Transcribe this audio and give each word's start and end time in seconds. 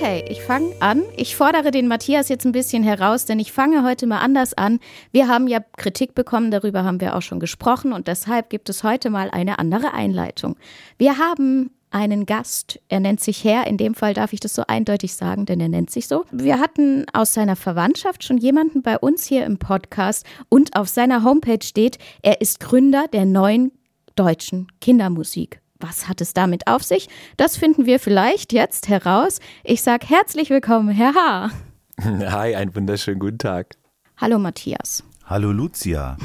Okay, 0.00 0.24
ich 0.28 0.42
fange 0.42 0.76
an. 0.78 1.02
Ich 1.16 1.34
fordere 1.34 1.72
den 1.72 1.88
Matthias 1.88 2.28
jetzt 2.28 2.46
ein 2.46 2.52
bisschen 2.52 2.84
heraus, 2.84 3.24
denn 3.24 3.40
ich 3.40 3.50
fange 3.50 3.82
heute 3.82 4.06
mal 4.06 4.20
anders 4.20 4.54
an. 4.54 4.78
Wir 5.10 5.26
haben 5.26 5.48
ja 5.48 5.58
Kritik 5.76 6.14
bekommen, 6.14 6.52
darüber 6.52 6.84
haben 6.84 7.00
wir 7.00 7.16
auch 7.16 7.22
schon 7.22 7.40
gesprochen 7.40 7.92
und 7.92 8.06
deshalb 8.06 8.48
gibt 8.48 8.68
es 8.68 8.84
heute 8.84 9.10
mal 9.10 9.28
eine 9.28 9.58
andere 9.58 9.92
Einleitung. 9.94 10.54
Wir 10.98 11.18
haben 11.18 11.72
einen 11.90 12.26
Gast, 12.26 12.78
er 12.88 13.00
nennt 13.00 13.18
sich 13.18 13.42
Herr, 13.42 13.66
in 13.66 13.76
dem 13.76 13.96
Fall 13.96 14.14
darf 14.14 14.32
ich 14.32 14.38
das 14.38 14.54
so 14.54 14.62
eindeutig 14.68 15.14
sagen, 15.14 15.46
denn 15.46 15.58
er 15.58 15.68
nennt 15.68 15.90
sich 15.90 16.06
so. 16.06 16.24
Wir 16.30 16.60
hatten 16.60 17.04
aus 17.12 17.34
seiner 17.34 17.56
Verwandtschaft 17.56 18.22
schon 18.22 18.38
jemanden 18.38 18.82
bei 18.82 18.98
uns 18.98 19.24
hier 19.26 19.44
im 19.46 19.58
Podcast 19.58 20.24
und 20.48 20.76
auf 20.76 20.86
seiner 20.88 21.24
Homepage 21.24 21.64
steht, 21.64 21.98
er 22.22 22.40
ist 22.40 22.60
Gründer 22.60 23.06
der 23.12 23.26
neuen 23.26 23.72
deutschen 24.14 24.68
Kindermusik. 24.80 25.60
Was 25.80 26.08
hat 26.08 26.20
es 26.20 26.34
damit 26.34 26.66
auf 26.66 26.82
sich? 26.82 27.08
Das 27.36 27.56
finden 27.56 27.86
wir 27.86 28.00
vielleicht 28.00 28.52
jetzt 28.52 28.88
heraus. 28.88 29.38
Ich 29.62 29.82
sage 29.82 30.08
herzlich 30.08 30.50
willkommen, 30.50 30.88
Herr 30.88 31.14
H. 31.14 31.50
Hi, 32.02 32.56
einen 32.56 32.74
wunderschönen 32.74 33.20
guten 33.20 33.38
Tag. 33.38 33.76
Hallo 34.16 34.40
Matthias. 34.40 35.04
Hallo 35.24 35.52
Lucia. 35.52 36.16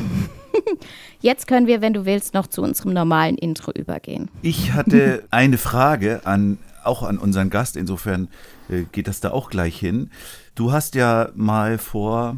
Jetzt 1.19 1.45
können 1.45 1.67
wir, 1.67 1.81
wenn 1.81 1.93
du 1.93 2.05
willst, 2.05 2.33
noch 2.33 2.47
zu 2.47 2.63
unserem 2.63 2.93
normalen 2.93 3.37
Intro 3.37 3.71
übergehen. 3.71 4.31
Ich 4.41 4.71
hatte 4.71 5.23
eine 5.29 5.59
Frage 5.59 6.25
an 6.25 6.57
auch 6.83 7.03
an 7.03 7.19
unseren 7.19 7.51
Gast, 7.51 7.77
insofern 7.77 8.29
äh, 8.69 8.83
geht 8.91 9.07
das 9.07 9.19
da 9.19 9.31
auch 9.31 9.51
gleich 9.51 9.77
hin. 9.77 10.09
Du 10.55 10.71
hast 10.71 10.95
ja 10.95 11.29
mal 11.35 11.77
vor 11.77 12.37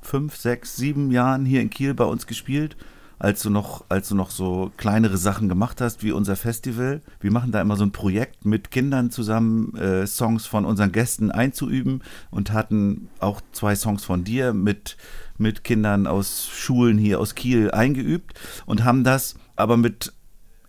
fünf, 0.00 0.36
sechs, 0.36 0.76
sieben 0.76 1.10
Jahren 1.10 1.44
hier 1.44 1.60
in 1.60 1.68
Kiel 1.68 1.92
bei 1.92 2.04
uns 2.04 2.26
gespielt 2.26 2.76
als 3.24 3.40
du 3.40 3.48
noch, 3.48 3.86
als 3.88 4.10
du 4.10 4.14
noch 4.14 4.30
so 4.30 4.70
kleinere 4.76 5.16
Sachen 5.16 5.48
gemacht 5.48 5.80
hast, 5.80 6.02
wie 6.02 6.12
unser 6.12 6.36
Festival. 6.36 7.00
Wir 7.20 7.32
machen 7.32 7.52
da 7.52 7.60
immer 7.62 7.76
so 7.76 7.82
ein 7.82 7.90
Projekt 7.90 8.44
mit 8.44 8.70
Kindern 8.70 9.10
zusammen, 9.10 9.74
äh, 9.76 10.06
Songs 10.06 10.44
von 10.44 10.66
unseren 10.66 10.92
Gästen 10.92 11.30
einzuüben 11.30 12.02
und 12.30 12.52
hatten 12.52 13.08
auch 13.20 13.40
zwei 13.52 13.76
Songs 13.76 14.04
von 14.04 14.24
dir 14.24 14.52
mit, 14.52 14.98
mit 15.38 15.64
Kindern 15.64 16.06
aus 16.06 16.50
Schulen 16.52 16.98
hier 16.98 17.18
aus 17.18 17.34
Kiel 17.34 17.70
eingeübt 17.70 18.38
und 18.66 18.84
haben 18.84 19.04
das 19.04 19.36
aber 19.56 19.78
mit 19.78 20.12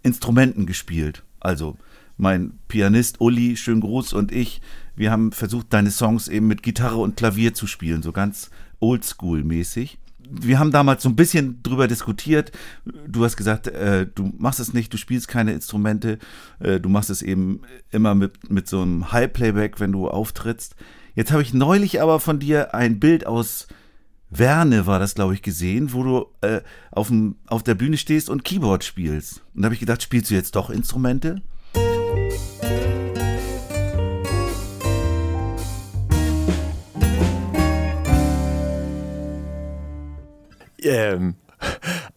Instrumenten 0.02 0.66
gespielt. 0.66 1.24
Also 1.42 1.76
mein 2.16 2.58
Pianist 2.70 3.20
Uli, 3.20 3.58
schön 3.58 3.82
Gruß 3.82 4.14
und 4.14 4.32
ich, 4.32 4.62
wir 4.96 5.12
haben 5.12 5.34
versucht, 5.34 5.74
deine 5.74 5.92
Songs 5.92 6.30
eben 6.30 6.48
mit 6.48 6.64
Gitarre 6.64 7.00
und 7.00 7.18
Klavier 7.18 7.54
zu 7.54 7.68
spielen, 7.68 8.02
so 8.02 8.14
ganz 8.14 8.50
oldschool-mäßig 8.80 9.98
wir 10.30 10.60
haben 10.60 10.72
damals 10.72 11.04
so 11.04 11.10
ein 11.10 11.16
bisschen 11.16 11.62
drüber 11.64 11.88
diskutiert. 11.88 12.52
Du 13.08 13.24
hast 13.24 13.38
gesagt, 13.38 13.68
äh, 13.68 14.08
du 14.08 14.34
machst 14.38 14.60
es 14.60 14.74
nicht, 14.74 14.94
du 14.94 14.98
spielst 14.98 15.28
keine 15.28 15.54
Instrumente, 15.54 16.20
äh, 16.60 16.80
du 16.80 16.90
machst 16.90 17.10
es 17.10 17.22
eben 17.22 17.62
immer 17.92 18.16
mit, 18.16 18.50
mit 18.50 18.68
so 18.68 18.82
einem 18.82 19.12
High-Playback, 19.12 19.80
wenn 19.80 19.92
du 19.92 20.08
auftrittst. 20.08 20.76
Jetzt 21.16 21.32
habe 21.32 21.42
ich 21.42 21.54
neulich 21.54 22.02
aber 22.02 22.20
von 22.20 22.40
dir 22.40 22.74
ein 22.74 23.00
Bild 23.00 23.26
aus 23.26 23.68
Werne, 24.30 24.86
war 24.86 25.00
das, 25.00 25.16
glaube 25.16 25.34
ich, 25.34 25.42
gesehen, 25.42 25.94
wo 25.94 26.04
du 26.04 26.26
äh, 26.42 26.62
auf, 26.92 27.08
dem, 27.08 27.36
auf 27.48 27.64
der 27.64 27.76
Bühne 27.76 27.98
stehst 27.98 28.30
und 28.30 28.44
Keyboard 28.44 28.84
spielst. 28.84 29.42
Und 29.54 29.62
da 29.62 29.66
habe 29.68 29.76
ich 29.76 29.80
gedacht, 29.80 30.02
spielst 30.02 30.30
du 30.30 30.36
jetzt 30.36 30.56
doch 30.56 30.70
Instrumente? 30.70 31.42
Ähm, 40.86 41.36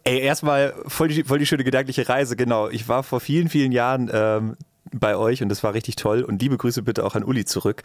ey, 0.05 0.21
erstmal 0.21 0.75
voll 0.87 1.09
die, 1.09 1.25
voll 1.25 1.39
die 1.39 1.47
schöne 1.47 1.65
gedankliche 1.65 2.09
Reise, 2.09 2.37
genau. 2.37 2.69
Ich 2.69 2.89
war 2.89 3.03
vor 3.03 3.21
vielen, 3.21 3.49
vielen 3.49 3.73
Jahren 3.73 4.11
ähm, 4.13 4.57
bei 4.93 5.17
euch 5.17 5.43
und 5.43 5.49
das 5.49 5.63
war 5.63 5.75
richtig 5.75 5.97
toll. 5.97 6.23
Und 6.23 6.43
liebe 6.43 6.57
Grüße 6.57 6.83
bitte 6.83 7.05
auch 7.05 7.15
an 7.15 7.25
Uli 7.25 7.45
zurück. 7.45 7.83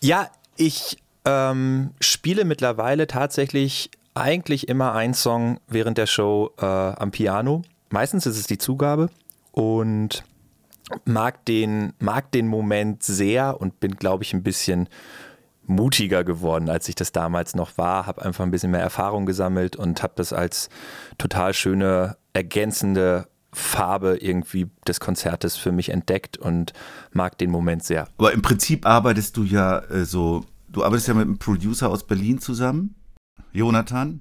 Ja, 0.00 0.30
ich 0.56 0.98
ähm, 1.24 1.90
spiele 2.00 2.44
mittlerweile 2.44 3.06
tatsächlich 3.06 3.90
eigentlich 4.14 4.68
immer 4.68 4.92
einen 4.94 5.14
Song 5.14 5.58
während 5.66 5.98
der 5.98 6.06
Show 6.06 6.52
äh, 6.58 6.64
am 6.64 7.10
Piano. 7.10 7.62
Meistens 7.90 8.26
ist 8.26 8.38
es 8.38 8.46
die 8.46 8.58
Zugabe 8.58 9.08
und 9.52 10.24
mag 11.04 11.44
den, 11.46 11.92
mag 11.98 12.30
den 12.32 12.46
Moment 12.46 13.02
sehr 13.02 13.60
und 13.60 13.80
bin, 13.80 13.96
glaube 13.96 14.24
ich, 14.24 14.34
ein 14.34 14.42
bisschen 14.42 14.88
mutiger 15.66 16.24
geworden, 16.24 16.68
als 16.68 16.88
ich 16.88 16.94
das 16.94 17.12
damals 17.12 17.54
noch 17.54 17.78
war, 17.78 18.06
habe 18.06 18.24
einfach 18.24 18.44
ein 18.44 18.50
bisschen 18.50 18.70
mehr 18.70 18.80
Erfahrung 18.80 19.26
gesammelt 19.26 19.76
und 19.76 20.02
habe 20.02 20.14
das 20.16 20.32
als 20.32 20.68
total 21.18 21.54
schöne, 21.54 22.16
ergänzende 22.32 23.28
Farbe 23.52 24.18
irgendwie 24.20 24.68
des 24.86 25.00
Konzertes 25.00 25.56
für 25.56 25.72
mich 25.72 25.90
entdeckt 25.90 26.36
und 26.36 26.72
mag 27.12 27.38
den 27.38 27.50
Moment 27.50 27.84
sehr. 27.84 28.08
Aber 28.18 28.32
im 28.32 28.42
Prinzip 28.42 28.86
arbeitest 28.86 29.36
du 29.36 29.44
ja 29.44 29.78
äh, 29.78 30.04
so, 30.04 30.44
du 30.68 30.84
arbeitest 30.84 31.08
ja 31.08 31.14
mit 31.14 31.22
einem 31.22 31.38
Producer 31.38 31.88
aus 31.88 32.06
Berlin 32.06 32.40
zusammen, 32.40 32.96
Jonathan. 33.52 34.20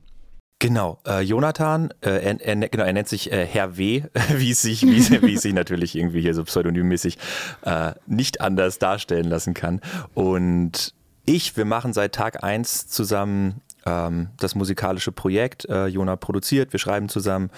Genau, 0.60 1.00
äh, 1.06 1.22
Jonathan, 1.22 1.90
äh, 2.02 2.12
er, 2.12 2.40
er, 2.40 2.56
genau, 2.70 2.86
er 2.86 2.94
nennt 2.94 3.10
sich 3.10 3.32
äh, 3.32 3.46
Herr 3.46 3.76
W., 3.76 4.04
wie 4.38 4.52
es 4.52 4.62
sich, 4.62 4.84
wie, 4.84 5.22
wie 5.22 5.34
es 5.34 5.42
sich 5.42 5.54
natürlich 5.54 5.96
irgendwie 5.96 6.22
hier 6.22 6.34
so 6.34 6.44
pseudonymmäßig 6.44 7.18
äh, 7.64 7.94
nicht 8.06 8.40
anders 8.40 8.80
darstellen 8.80 9.26
lassen 9.26 9.54
kann. 9.54 9.82
Und 10.14 10.94
ich, 11.26 11.56
wir 11.58 11.66
machen 11.66 11.94
seit 11.94 12.14
Tag 12.14 12.44
1 12.44 12.88
zusammen 12.88 13.62
ähm, 13.86 14.30
das 14.38 14.56
musikalische 14.56 15.12
Projekt. 15.12 15.66
Äh, 15.66 15.88
Jona 15.88 16.16
produziert, 16.16 16.74
wir 16.74 16.80
schreiben 16.80 17.10
zusammen 17.10 17.50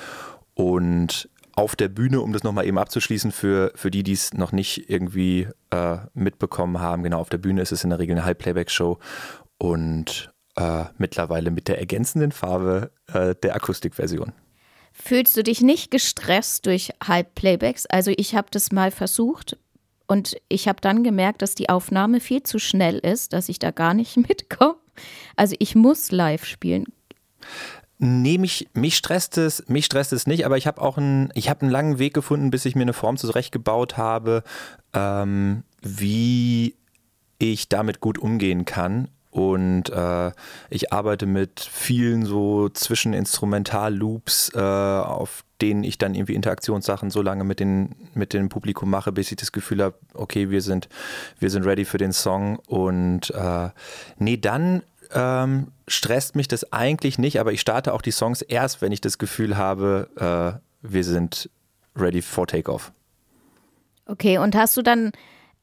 und 0.54 1.30
auf 1.56 1.76
der 1.76 1.88
Bühne, 1.88 2.20
um 2.22 2.34
das 2.34 2.44
nochmal 2.44 2.66
eben 2.66 2.78
abzuschließen, 2.78 3.32
für, 3.32 3.72
für 3.76 3.90
die, 3.90 4.04
die 4.04 4.12
es 4.12 4.34
noch 4.34 4.52
nicht 4.52 4.90
irgendwie 4.90 5.48
äh, 5.70 5.98
mitbekommen 6.14 6.80
haben, 6.80 7.04
genau, 7.04 7.20
auf 7.20 7.30
der 7.30 7.38
Bühne 7.38 7.62
ist 7.62 7.72
es 7.72 7.84
in 7.84 7.92
der 7.92 8.00
Regel 8.00 8.16
eine 8.16 8.26
Halbplayback-Show 8.26 9.00
und 9.58 10.34
äh, 10.58 10.86
mittlerweile 10.98 11.52
mit 11.52 11.68
der 11.68 11.80
ergänzenden 11.80 12.32
Farbe 12.32 12.92
äh, 13.08 13.36
der 13.36 13.56
Akustikversion. 13.56 14.34
Fühlst 14.92 15.36
du 15.36 15.44
dich 15.44 15.62
nicht 15.62 15.92
gestresst 15.92 16.66
durch 16.66 16.92
Halbplaybacks? 17.06 17.86
Also 17.86 18.12
ich 18.16 18.36
habe 18.36 18.48
das 18.52 18.72
mal 18.72 18.92
versucht 18.92 19.58
und 20.08 20.36
ich 20.50 20.68
habe 20.68 20.82
dann 20.82 21.04
gemerkt, 21.04 21.42
dass 21.42 21.56
die 21.56 21.70
Aufnahme 21.70 22.20
viel 22.20 22.44
zu 22.44 22.60
schnell 22.60 22.98
ist, 22.98 23.34
dass 23.34 23.50
ich 23.50 23.60
da 23.60 23.72
gar 23.72 23.94
nicht 23.94 24.18
mitkomme. 24.30 24.76
Also 25.36 25.56
ich 25.60 25.76
muss 25.76 26.12
live 26.12 26.46
spielen. 26.46 26.86
Nee, 27.98 28.38
mich, 28.38 28.68
mich 28.74 28.98
stresst 28.98 29.38
es, 29.38 29.68
mich 29.68 29.86
stresst 29.86 30.12
es 30.12 30.28
nicht, 30.28 30.46
aber 30.46 30.58
ich 30.58 30.68
habe 30.68 30.82
auch 30.82 30.98
einen, 30.98 31.30
ich 31.34 31.50
habe 31.50 31.62
einen 31.62 31.72
langen 31.72 31.98
Weg 31.98 32.14
gefunden, 32.14 32.52
bis 32.52 32.66
ich 32.66 32.76
mir 32.76 32.82
eine 32.82 32.94
Form 32.94 33.16
zurechtgebaut 33.16 33.96
habe, 33.96 34.44
ähm, 34.94 35.64
wie 35.82 36.76
ich 37.38 37.70
damit 37.70 38.02
gut 38.02 38.18
umgehen 38.18 38.66
kann. 38.66 39.10
Und 39.36 39.90
äh, 39.90 40.32
ich 40.70 40.94
arbeite 40.94 41.26
mit 41.26 41.60
vielen 41.60 42.26
so 42.26 42.70
Zwischeninstrumental-Loops, 42.70 44.54
äh, 44.56 44.60
auf 44.62 45.44
denen 45.60 45.84
ich 45.84 45.98
dann 45.98 46.16
irgendwie 46.16 46.36
Interaktionssachen 46.36 47.10
so 47.10 47.22
lange 47.22 47.44
mit, 47.44 47.60
den, 47.60 47.98
mit 48.14 48.32
dem 48.32 48.48
Publikum 48.48 48.90
mache, 48.90 49.12
bis 49.12 49.30
ich 49.32 49.36
das 49.36 49.52
Gefühl 49.52 49.84
habe, 49.84 49.96
okay, 50.14 50.52
wir 50.52 50.62
sind, 50.62 50.88
wir 51.38 51.50
sind 51.50 51.66
ready 51.66 51.84
für 51.84 51.98
den 51.98 52.14
Song. 52.14 52.60
Und 52.68 53.30
äh, 53.32 53.72
nee, 54.18 54.38
dann 54.38 54.84
ähm, 55.14 55.68
stresst 55.86 56.38
mich 56.38 56.48
das 56.48 56.72
eigentlich 56.72 57.20
nicht, 57.20 57.38
aber 57.42 57.52
ich 57.52 57.60
starte 57.60 57.94
auch 57.94 58.02
die 58.02 58.12
Songs 58.12 58.42
erst, 58.42 58.82
wenn 58.82 58.94
ich 58.94 59.02
das 59.02 59.18
Gefühl 59.18 59.58
habe, 59.58 60.62
äh, 60.82 60.90
wir 60.90 61.04
sind 61.04 61.50
ready 61.98 62.22
for 62.22 62.48
Takeoff. 62.48 62.94
Okay, 64.06 64.38
und 64.38 64.56
hast 64.56 64.78
du 64.78 64.82
dann 64.82 65.12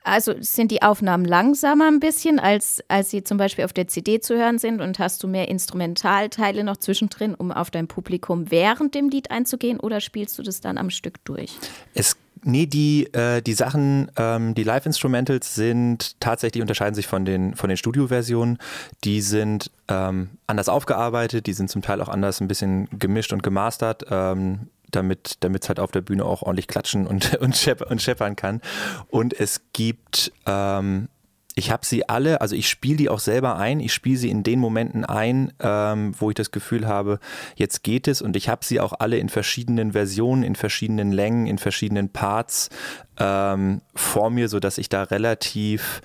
also 0.05 0.35
sind 0.41 0.71
die 0.71 0.83
Aufnahmen 0.83 1.25
langsamer 1.25 1.89
ein 1.89 2.01
bisschen, 2.01 2.39
als, 2.39 2.83
als 2.89 3.11
sie 3.11 3.25
zum 3.25 3.39
Beispiel 3.39 3.65
auf 3.65 3.73
der 3.73 3.89
CD 3.89 4.21
zu 4.21 4.37
hören 4.37 4.59
sind 4.59 4.81
und 4.81 4.99
hast 4.99 5.23
du 5.23 5.29
mehr 5.29 5.49
Instrumentalteile 5.49 6.65
noch 6.65 6.77
zwischendrin, 6.77 7.35
um 7.35 7.53
auf 7.53 7.71
dein 7.71 7.89
Publikum 7.89 8.51
während 8.51 8.95
dem 8.95 9.09
Lied 9.09 9.31
einzugehen 9.31 9.81
oder 9.81 10.01
spielst 10.01 10.39
du 10.39 10.43
das 10.43 10.61
dann 10.61 10.79
am 10.79 10.91
Stück 10.91 11.25
durch? 11.25 11.57
Es 11.95 12.17
Nee, 12.45 12.67
die, 12.67 13.07
äh, 13.15 13.41
die 13.41 13.53
Sachen, 13.53 14.11
ähm, 14.17 14.55
die 14.57 14.65
Live-Instrumentals 14.65 15.55
sind 15.55 16.19
tatsächlich 16.19 16.61
unterscheiden 16.61 16.95
sich 16.95 17.07
von 17.07 17.25
den, 17.25 17.55
von 17.55 17.69
den 17.69 17.77
Studio-Versionen. 17.77 18.59
Die 19.05 19.21
sind 19.21 19.71
ähm, 19.87 20.31
anders 20.49 20.69
aufgearbeitet, 20.69 21.47
die 21.47 21.53
sind 21.53 21.71
zum 21.71 21.83
Teil 21.83 22.01
auch 22.01 22.09
anders 22.09 22.41
ein 22.41 22.49
bisschen 22.49 22.89
gemischt 22.99 23.33
und 23.33 23.45
gemastert. 23.45 24.07
Ähm, 24.11 24.69
damit 24.97 25.39
es 25.43 25.69
halt 25.69 25.81
auf 25.81 25.91
der 25.91 26.01
Bühne 26.01 26.25
auch 26.25 26.43
ordentlich 26.43 26.69
klatschen 26.69 27.07
und, 27.07 27.35
und, 27.41 27.57
schepp, 27.57 27.91
und 27.91 28.01
scheppern 28.01 28.37
kann. 28.37 28.61
Und 29.09 29.39
es 29.39 29.63
gibt 29.73 30.33
ähm, 30.47 31.09
ich 31.55 31.71
habe 31.71 31.85
sie 31.85 32.09
alle, 32.09 32.41
also 32.41 32.57
ich 32.57 32.69
spiele 32.69 32.97
die 32.97 33.09
auch 33.09 33.19
selber 33.19 33.57
ein. 33.57 33.81
Ich 33.81 33.93
spiele 33.93 34.17
sie 34.17 34.31
in 34.31 34.43
den 34.43 34.59
Momenten 34.59 35.05
ein, 35.05 35.53
ähm, 35.61 36.15
wo 36.19 36.31
ich 36.31 36.35
das 36.35 36.51
Gefühl 36.51 36.87
habe, 36.87 37.19
jetzt 37.57 37.83
geht 37.83 38.09
es. 38.09 38.23
Und 38.23 38.37
ich 38.37 38.49
habe 38.49 38.65
sie 38.65 38.81
auch 38.81 38.95
alle 38.99 39.19
in 39.19 39.29
verschiedenen 39.29 39.93
Versionen, 39.93 40.45
in 40.45 40.55
verschiedenen 40.55 41.13
Längen, 41.13 41.47
in 41.47 41.59
verschiedenen 41.59 42.09
Parts 42.09 42.71
ähm, 43.19 43.83
vor 43.95 44.31
mir, 44.31 44.49
sodass 44.49 44.79
ich 44.79 44.89
da 44.89 45.03
relativ 45.03 46.01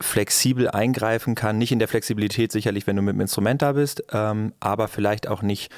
flexibel 0.00 0.68
eingreifen 0.68 1.34
kann. 1.34 1.58
Nicht 1.58 1.72
in 1.72 1.78
der 1.78 1.88
Flexibilität 1.88 2.52
sicherlich, 2.52 2.86
wenn 2.86 2.96
du 2.96 3.02
mit 3.02 3.14
dem 3.14 3.20
Instrument 3.20 3.60
da 3.60 3.72
bist, 3.72 4.02
ähm, 4.12 4.54
aber 4.60 4.88
vielleicht 4.88 5.28
auch 5.28 5.42
nicht 5.42 5.70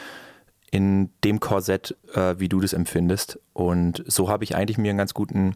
in 0.71 1.11
dem 1.25 1.41
Korsett, 1.41 1.97
äh, 2.15 2.35
wie 2.39 2.49
du 2.49 2.61
das 2.61 2.73
empfindest. 2.73 3.41
Und 3.53 4.05
so 4.07 4.29
habe 4.29 4.45
ich 4.45 4.55
eigentlich 4.55 4.79
mir 4.79 4.91
einen 4.91 4.99
ganz 4.99 5.15
guten 5.15 5.55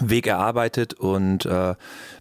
Weg 0.00 0.26
erarbeitet 0.26 0.94
und 0.94 1.46
äh, 1.46 1.74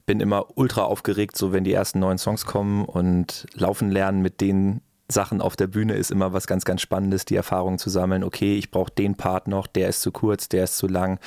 bin 0.05 0.19
immer 0.19 0.57
ultra 0.57 0.83
aufgeregt, 0.83 1.37
so 1.37 1.51
wenn 1.51 1.63
die 1.63 1.73
ersten 1.73 1.99
neuen 1.99 2.17
Songs 2.17 2.45
kommen 2.45 2.85
und 2.85 3.45
laufen 3.53 3.91
lernen 3.91 4.21
mit 4.21 4.41
den 4.41 4.81
Sachen 5.09 5.41
auf 5.41 5.55
der 5.55 5.67
Bühne 5.67 5.93
ist 5.93 6.11
immer 6.11 6.33
was 6.33 6.47
ganz, 6.47 6.65
ganz 6.65 6.81
Spannendes, 6.81 7.23
die 7.23 7.35
Erfahrung 7.35 7.77
zu 7.77 7.89
sammeln. 7.89 8.23
Okay, 8.23 8.57
ich 8.57 8.71
brauche 8.71 8.91
den 8.91 9.15
Part 9.15 9.47
noch, 9.47 9.67
der 9.67 9.87
ist 9.87 10.01
zu 10.01 10.11
kurz, 10.11 10.49
der 10.49 10.65
ist 10.65 10.77
zu 10.77 10.87
lang. 10.87 11.19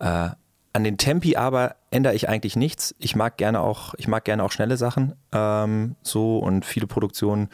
Äh, 0.00 0.30
an 0.74 0.84
den 0.84 0.96
Tempi 0.96 1.36
aber 1.36 1.76
ändere 1.90 2.14
ich 2.14 2.28
eigentlich 2.28 2.56
nichts. 2.56 2.94
Ich 2.98 3.14
mag 3.14 3.36
gerne 3.36 3.60
auch, 3.60 3.94
ich 3.98 4.08
mag 4.08 4.24
gerne 4.24 4.42
auch 4.42 4.52
schnelle 4.52 4.78
Sachen. 4.78 5.14
Ähm, 5.30 5.96
so 6.02 6.38
und 6.38 6.64
viele 6.64 6.86
Produktionen 6.86 7.48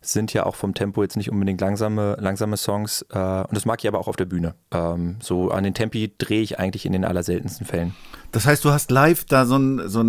sind 0.00 0.32
ja 0.32 0.44
auch 0.44 0.56
vom 0.56 0.74
Tempo 0.74 1.02
jetzt 1.02 1.16
nicht 1.16 1.30
unbedingt 1.30 1.60
langsame, 1.60 2.16
langsame 2.18 2.56
Songs. 2.56 3.06
Äh, 3.10 3.18
und 3.18 3.52
das 3.52 3.64
mag 3.64 3.82
ich 3.82 3.88
aber 3.88 4.00
auch 4.00 4.08
auf 4.08 4.16
der 4.16 4.24
Bühne. 4.24 4.54
Ähm, 4.72 5.16
so 5.20 5.50
an 5.50 5.62
den 5.62 5.74
Tempi 5.74 6.12
drehe 6.18 6.42
ich 6.42 6.58
eigentlich 6.58 6.84
in 6.84 6.92
den 6.92 7.04
allerseltensten 7.04 7.66
Fällen. 7.66 7.94
Das 8.32 8.46
heißt, 8.46 8.64
du 8.64 8.70
hast 8.70 8.90
live 8.90 9.24
da 9.24 9.46
so 9.46 9.54
einen 9.54 9.88
so 9.88 10.02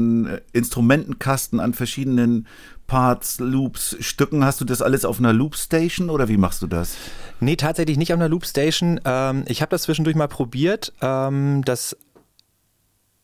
Instrumentenkasten 0.52 1.60
an 1.60 1.76
verschiedenen 1.76 2.48
Parts, 2.88 3.40
Loops, 3.40 3.96
Stücken. 4.00 4.44
Hast 4.46 4.62
du 4.62 4.66
das 4.66 4.82
alles 4.82 5.06
auf 5.06 5.20
einer 5.20 5.34
Loopstation 5.34 6.10
oder 6.10 6.28
wie 6.28 6.38
machst 6.38 6.62
du 6.62 6.68
das? 6.68 6.96
Nee, 7.40 7.56
tatsächlich 7.56 7.98
nicht 7.98 8.14
auf 8.14 8.20
einer 8.20 8.30
Loopstation. 8.30 9.00
Ähm, 9.06 9.44
ich 9.48 9.62
habe 9.62 9.70
das 9.70 9.84
zwischendurch 9.84 10.16
mal 10.16 10.28
probiert. 10.28 10.94
Ähm, 11.02 11.64
das 11.66 11.96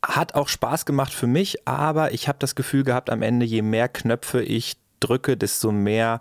hat 0.06 0.36
auch 0.36 0.48
Spaß 0.48 0.86
gemacht 0.86 1.14
für 1.14 1.28
mich, 1.28 1.68
aber 1.68 2.14
ich 2.14 2.28
habe 2.28 2.40
das 2.40 2.56
Gefühl 2.56 2.84
gehabt, 2.84 3.10
am 3.10 3.22
Ende, 3.22 3.46
je 3.46 3.62
mehr 3.62 3.88
Knöpfe 3.88 4.42
ich 4.42 4.78
drücke, 5.00 5.38
desto 5.38 5.72
mehr 5.72 6.20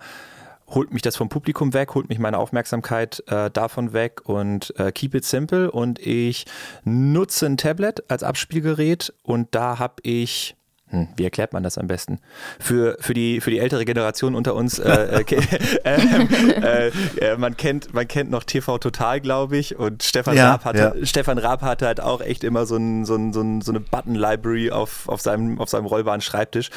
holt 0.69 0.93
mich 0.93 1.03
das 1.03 1.17
vom 1.17 1.29
Publikum 1.29 1.75
weg, 1.75 1.95
holt 1.95 2.09
mich 2.09 2.19
meine 2.19 2.39
Aufmerksamkeit 2.39 3.25
äh, 3.27 3.51
davon 3.51 3.93
weg 3.93 4.23
und 4.25 4.73
äh, 4.79 4.93
keep 4.93 5.15
it 5.15 5.25
simple. 5.25 5.71
Und 5.71 5.99
ich 5.99 6.47
nutze 6.85 7.47
ein 7.47 7.57
Tablet 7.57 8.05
als 8.09 8.23
Abspielgerät 8.23 9.13
und 9.23 9.49
da 9.55 9.79
habe 9.79 9.97
ich 10.03 10.57
hm, 10.91 11.09
wie 11.17 11.23
erklärt 11.23 11.53
man 11.53 11.63
das 11.63 11.79
am 11.79 11.87
besten? 11.87 12.19
Für, 12.59 12.97
für, 12.99 13.15
die, 13.15 13.41
für 13.41 13.51
die 13.51 13.61
ältere 13.61 13.85
Generation 13.85 14.35
unter 14.35 14.57
uns, 14.57 14.81
äh, 14.81 15.23
äh, 15.85 16.89
äh, 16.89 16.91
äh, 17.21 17.37
man, 17.37 17.57
kennt, 17.57 17.95
man 17.95 18.09
kennt 18.09 18.31
noch 18.31 18.43
TV 18.43 18.79
Total, 18.79 19.21
glaube 19.21 19.57
ich, 19.57 19.79
und 19.79 20.03
Stefan, 20.03 20.37
ja, 20.37 20.51
Raab 20.51 20.65
hatte, 20.65 20.95
ja. 20.99 21.07
Stefan 21.07 21.39
Raab 21.39 21.63
hatte 21.63 21.87
halt 21.87 22.01
auch 22.01 22.21
echt 22.21 22.43
immer 22.43 22.67
so, 22.67 22.77
ein, 22.77 23.05
so, 23.05 23.15
ein, 23.15 23.33
so, 23.33 23.41
ein, 23.41 23.61
so 23.61 23.71
eine 23.71 23.79
Button-Library 23.79 24.73
auf, 24.73 25.09
auf, 25.09 25.21
seinem, 25.21 25.61
auf 25.61 25.69
seinem 25.69 25.87
rollbaren 25.87 26.21
Schreibtisch. 26.21 26.71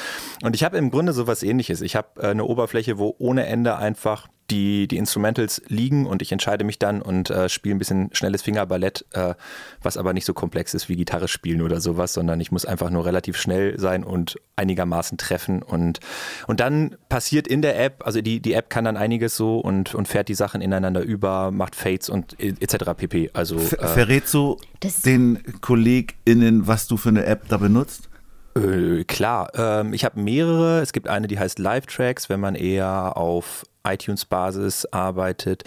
Und 0.43 0.55
ich 0.55 0.63
habe 0.63 0.77
im 0.77 0.91
Grunde 0.91 1.13
so 1.13 1.25
was 1.25 1.41
ähnliches. 1.41 1.81
Ich 1.81 1.95
habe 1.95 2.21
äh, 2.21 2.27
eine 2.27 2.45
Oberfläche, 2.45 2.99
wo 2.99 3.15
ohne 3.17 3.47
Ende 3.47 3.77
einfach 3.77 4.27
die, 4.53 4.87
die 4.87 4.97
Instrumentals 4.97 5.61
liegen 5.67 6.05
und 6.05 6.21
ich 6.21 6.31
entscheide 6.31 6.63
mich 6.63 6.77
dann 6.77 7.01
und 7.01 7.31
äh, 7.31 7.49
spiele 7.49 7.75
ein 7.75 7.79
bisschen 7.79 8.09
schnelles 8.13 8.43
Fingerballett, 8.43 9.03
äh, 9.13 9.33
was 9.81 9.97
aber 9.97 10.13
nicht 10.13 10.25
so 10.25 10.33
komplex 10.33 10.75
ist 10.75 10.89
wie 10.89 10.95
Gitarre 10.95 11.27
spielen 11.27 11.61
oder 11.61 11.81
sowas, 11.81 12.13
sondern 12.13 12.39
ich 12.39 12.51
muss 12.51 12.63
einfach 12.65 12.91
nur 12.91 13.03
relativ 13.05 13.35
schnell 13.35 13.79
sein 13.79 14.03
und 14.03 14.39
einigermaßen 14.55 15.17
treffen 15.17 15.63
und, 15.63 15.99
und 16.45 16.59
dann 16.59 16.95
passiert 17.09 17.47
in 17.47 17.63
der 17.63 17.83
App, 17.83 18.05
also 18.05 18.21
die, 18.21 18.39
die 18.41 18.53
App 18.53 18.69
kann 18.69 18.85
dann 18.85 18.95
einiges 18.95 19.35
so 19.35 19.57
und, 19.57 19.95
und 19.95 20.07
fährt 20.07 20.29
die 20.29 20.35
Sachen 20.35 20.61
ineinander 20.61 21.01
über, 21.01 21.49
macht 21.49 21.75
Fates 21.75 22.09
und 22.09 22.39
etc. 22.39 22.91
pp. 22.95 23.31
Also, 23.33 23.57
äh, 23.57 23.87
Verrätst 23.87 24.33
du 24.35 24.59
den 25.03 25.39
KollegInnen, 25.61 26.67
was 26.67 26.87
du 26.87 26.97
für 26.97 27.09
eine 27.09 27.25
App 27.25 27.47
da 27.49 27.57
benutzt? 27.57 28.09
Äh, 28.55 29.03
klar, 29.05 29.49
ähm, 29.55 29.93
ich 29.93 30.05
habe 30.05 30.19
mehrere. 30.19 30.81
Es 30.81 30.93
gibt 30.93 31.07
eine, 31.07 31.27
die 31.27 31.39
heißt 31.39 31.57
Live 31.57 31.87
Tracks, 31.87 32.29
wenn 32.29 32.39
man 32.39 32.53
eher 32.53 33.17
auf 33.17 33.65
iTunes-Basis 33.83 34.85
arbeitet. 34.87 35.63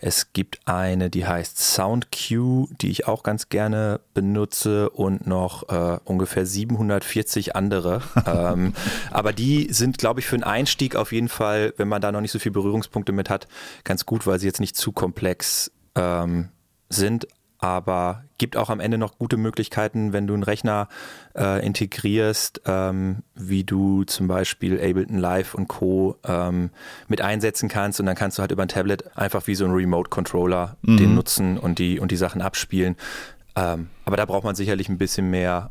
Es 0.00 0.32
gibt 0.32 0.60
eine, 0.66 1.10
die 1.10 1.26
heißt 1.26 1.58
SoundQ, 1.58 2.68
die 2.80 2.90
ich 2.90 3.06
auch 3.06 3.22
ganz 3.22 3.48
gerne 3.48 4.00
benutze 4.14 4.90
und 4.90 5.26
noch 5.26 5.68
äh, 5.68 5.98
ungefähr 6.04 6.46
740 6.46 7.56
andere. 7.56 8.02
ähm, 8.26 8.74
aber 9.10 9.32
die 9.32 9.72
sind, 9.72 9.98
glaube 9.98 10.20
ich, 10.20 10.26
für 10.26 10.36
einen 10.36 10.44
Einstieg 10.44 10.96
auf 10.96 11.12
jeden 11.12 11.28
Fall, 11.28 11.74
wenn 11.76 11.88
man 11.88 12.00
da 12.00 12.12
noch 12.12 12.20
nicht 12.20 12.32
so 12.32 12.38
viele 12.38 12.52
Berührungspunkte 12.52 13.12
mit 13.12 13.30
hat, 13.30 13.48
ganz 13.84 14.06
gut, 14.06 14.26
weil 14.26 14.38
sie 14.38 14.46
jetzt 14.46 14.60
nicht 14.60 14.76
zu 14.76 14.92
komplex 14.92 15.70
ähm, 15.94 16.48
sind 16.88 17.28
aber 17.58 18.24
gibt 18.38 18.56
auch 18.56 18.70
am 18.70 18.78
Ende 18.78 18.98
noch 18.98 19.18
gute 19.18 19.36
Möglichkeiten, 19.36 20.12
wenn 20.12 20.26
du 20.26 20.34
einen 20.34 20.44
Rechner 20.44 20.88
äh, 21.36 21.64
integrierst, 21.64 22.62
ähm, 22.66 23.24
wie 23.34 23.64
du 23.64 24.04
zum 24.04 24.28
Beispiel 24.28 24.74
Ableton 24.78 25.18
Live 25.18 25.54
und 25.54 25.66
Co. 25.66 26.16
Ähm, 26.24 26.70
mit 27.08 27.20
einsetzen 27.20 27.68
kannst 27.68 27.98
und 27.98 28.06
dann 28.06 28.14
kannst 28.14 28.38
du 28.38 28.42
halt 28.42 28.52
über 28.52 28.62
ein 28.62 28.68
Tablet 28.68 29.16
einfach 29.16 29.46
wie 29.48 29.56
so 29.56 29.64
ein 29.64 29.72
Remote-Controller 29.72 30.76
mhm. 30.82 30.96
den 30.96 31.14
nutzen 31.14 31.58
und 31.58 31.78
die, 31.78 31.98
und 31.98 32.12
die 32.12 32.16
Sachen 32.16 32.42
abspielen. 32.42 32.96
Ähm, 33.56 33.88
aber 34.04 34.16
da 34.16 34.24
braucht 34.24 34.44
man 34.44 34.54
sicherlich 34.54 34.88
ein 34.88 34.98
bisschen 34.98 35.30
mehr 35.30 35.70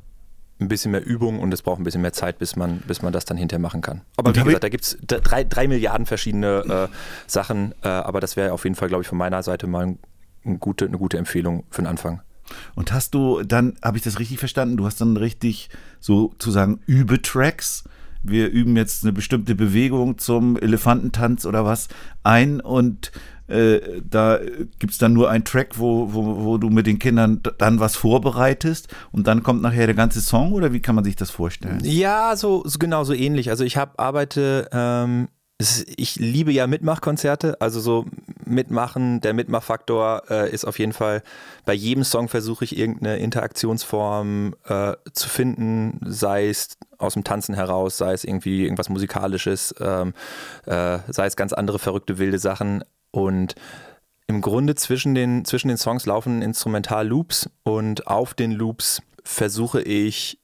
ein 0.59 0.69
bisschen 0.69 0.91
mehr 0.91 1.05
Übung 1.05 1.39
und 1.39 1.53
es 1.53 1.61
braucht 1.61 1.79
ein 1.79 1.83
bisschen 1.83 2.01
mehr 2.01 2.13
Zeit, 2.13 2.39
bis 2.39 2.55
man, 2.55 2.79
bis 2.79 3.03
man 3.03 3.13
das 3.13 3.25
dann 3.25 3.37
hinterher 3.37 3.61
machen 3.61 3.81
kann. 3.81 4.01
Aber 4.15 4.35
wie 4.35 4.41
gesagt, 4.41 4.63
da 4.63 4.69
gibt 4.69 4.85
es 4.85 4.97
drei, 5.05 5.43
drei 5.43 5.67
Milliarden 5.67 6.07
verschiedene 6.07 6.89
äh, 6.89 6.93
Sachen, 7.27 7.75
äh, 7.83 7.89
aber 7.89 8.19
das 8.21 8.35
wäre 8.35 8.53
auf 8.53 8.63
jeden 8.63 8.75
Fall, 8.75 8.87
glaube 8.87 9.03
ich, 9.03 9.07
von 9.07 9.19
meiner 9.19 9.43
Seite 9.43 9.67
mal 9.67 9.85
ein 9.85 9.99
eine 10.47 10.57
gute, 10.57 10.85
eine 10.85 10.97
gute 10.97 11.17
Empfehlung 11.17 11.63
für 11.69 11.81
den 11.81 11.87
Anfang. 11.87 12.21
Und 12.75 12.93
hast 12.93 13.13
du 13.13 13.43
dann, 13.43 13.77
habe 13.83 13.97
ich 13.97 14.03
das 14.03 14.19
richtig 14.19 14.39
verstanden, 14.39 14.77
du 14.77 14.85
hast 14.85 15.01
dann 15.01 15.17
richtig 15.17 15.69
sozusagen 15.99 16.79
Übetracks. 16.85 17.83
Wir 18.23 18.49
üben 18.49 18.75
jetzt 18.75 19.03
eine 19.03 19.13
bestimmte 19.13 19.55
Bewegung 19.55 20.17
zum 20.17 20.57
Elefantentanz 20.57 21.45
oder 21.45 21.65
was 21.65 21.87
ein 22.23 22.59
und 22.59 23.11
äh, 23.47 24.01
da 24.03 24.39
gibt 24.79 24.91
es 24.91 24.97
dann 24.97 25.13
nur 25.13 25.29
einen 25.29 25.45
Track, 25.45 25.79
wo, 25.79 26.13
wo, 26.13 26.43
wo 26.43 26.57
du 26.57 26.69
mit 26.69 26.85
den 26.85 26.99
Kindern 26.99 27.41
dann 27.57 27.79
was 27.79 27.95
vorbereitest 27.95 28.93
und 29.11 29.27
dann 29.27 29.43
kommt 29.43 29.61
nachher 29.61 29.85
der 29.85 29.95
ganze 29.95 30.19
Song 30.19 30.51
oder 30.51 30.73
wie 30.73 30.81
kann 30.81 30.95
man 30.95 31.05
sich 31.05 31.15
das 31.15 31.31
vorstellen? 31.31 31.79
Ja, 31.83 32.35
so, 32.35 32.63
so 32.65 32.77
genau 32.77 33.05
so 33.05 33.13
ähnlich. 33.13 33.49
Also 33.49 33.63
ich 33.63 33.77
habe 33.77 33.97
arbeite 33.97 34.67
ähm, 34.73 35.29
ich 35.59 36.17
liebe 36.17 36.51
ja 36.51 36.67
Mitmachkonzerte, 36.67 37.59
also 37.61 37.79
so 37.79 38.05
mitmachen, 38.45 39.21
der 39.21 39.33
Mitmachfaktor 39.33 40.23
äh, 40.29 40.51
ist 40.51 40.65
auf 40.65 40.77
jeden 40.77 40.93
Fall, 40.93 41.23
bei 41.65 41.73
jedem 41.73 42.03
Song 42.03 42.27
versuche 42.27 42.63
ich 42.63 42.77
irgendeine 42.77 43.17
Interaktionsform 43.17 44.55
äh, 44.65 44.93
zu 45.13 45.27
finden, 45.27 45.99
sei 46.05 46.49
es 46.49 46.77
aus 46.99 47.13
dem 47.13 47.23
Tanzen 47.23 47.55
heraus, 47.55 47.97
sei 47.97 48.13
es 48.13 48.23
irgendwie 48.23 48.63
irgendwas 48.63 48.89
Musikalisches, 48.89 49.73
ähm, 49.79 50.13
äh, 50.67 50.99
sei 51.07 51.25
es 51.25 51.35
ganz 51.35 51.53
andere 51.53 51.79
verrückte 51.79 52.19
wilde 52.19 52.37
Sachen. 52.37 52.83
Und 53.09 53.55
im 54.27 54.41
Grunde 54.41 54.75
zwischen 54.75 55.15
den, 55.15 55.43
zwischen 55.43 55.69
den 55.69 55.77
Songs 55.77 56.05
laufen 56.05 56.43
Instrumental-Loops 56.43 57.49
und 57.63 58.05
auf 58.05 58.35
den 58.35 58.51
Loops 58.51 59.01
versuche 59.23 59.81
ich 59.81 60.39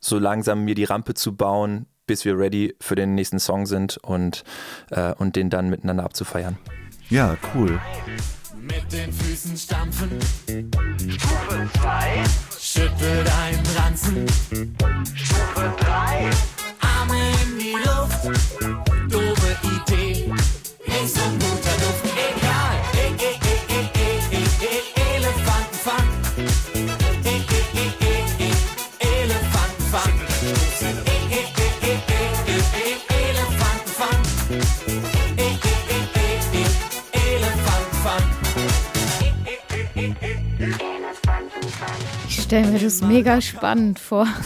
so 0.00 0.18
langsam 0.18 0.64
mir 0.64 0.74
die 0.74 0.84
Rampe 0.84 1.12
zu 1.12 1.36
bauen, 1.36 1.86
bis 2.06 2.24
wir 2.24 2.38
ready 2.38 2.74
für 2.80 2.94
den 2.94 3.14
nächsten 3.14 3.38
Song 3.38 3.66
sind 3.66 3.96
und, 3.98 4.44
äh, 4.90 5.12
und 5.14 5.36
den 5.36 5.50
dann 5.50 5.68
miteinander 5.68 6.04
abzufeiern. 6.04 6.58
Ja, 7.08 7.36
cool. 7.54 7.80
Mit 8.60 8.92
den 8.92 9.12
Füßen 9.12 9.56
stampfen. 9.56 10.18
Stufe 11.08 11.68
2. 11.80 12.24
Schüttel 12.58 13.24
deinen 13.24 13.66
Ranzen. 13.76 14.26
Stufe 15.14 15.72
3. 15.78 16.30
Arme 16.80 17.18
in 17.44 17.58
die 17.58 17.74
Luft. 17.84 18.24
Doofe 19.08 19.56
Idee. 19.62 20.32
Nicht 20.86 21.14
so 21.14 21.20
ein 21.22 21.38
stelle 42.46 42.68
mir 42.68 42.78
das 42.78 43.02
mega 43.02 43.40
spannend 43.40 43.98
vor. 43.98 44.26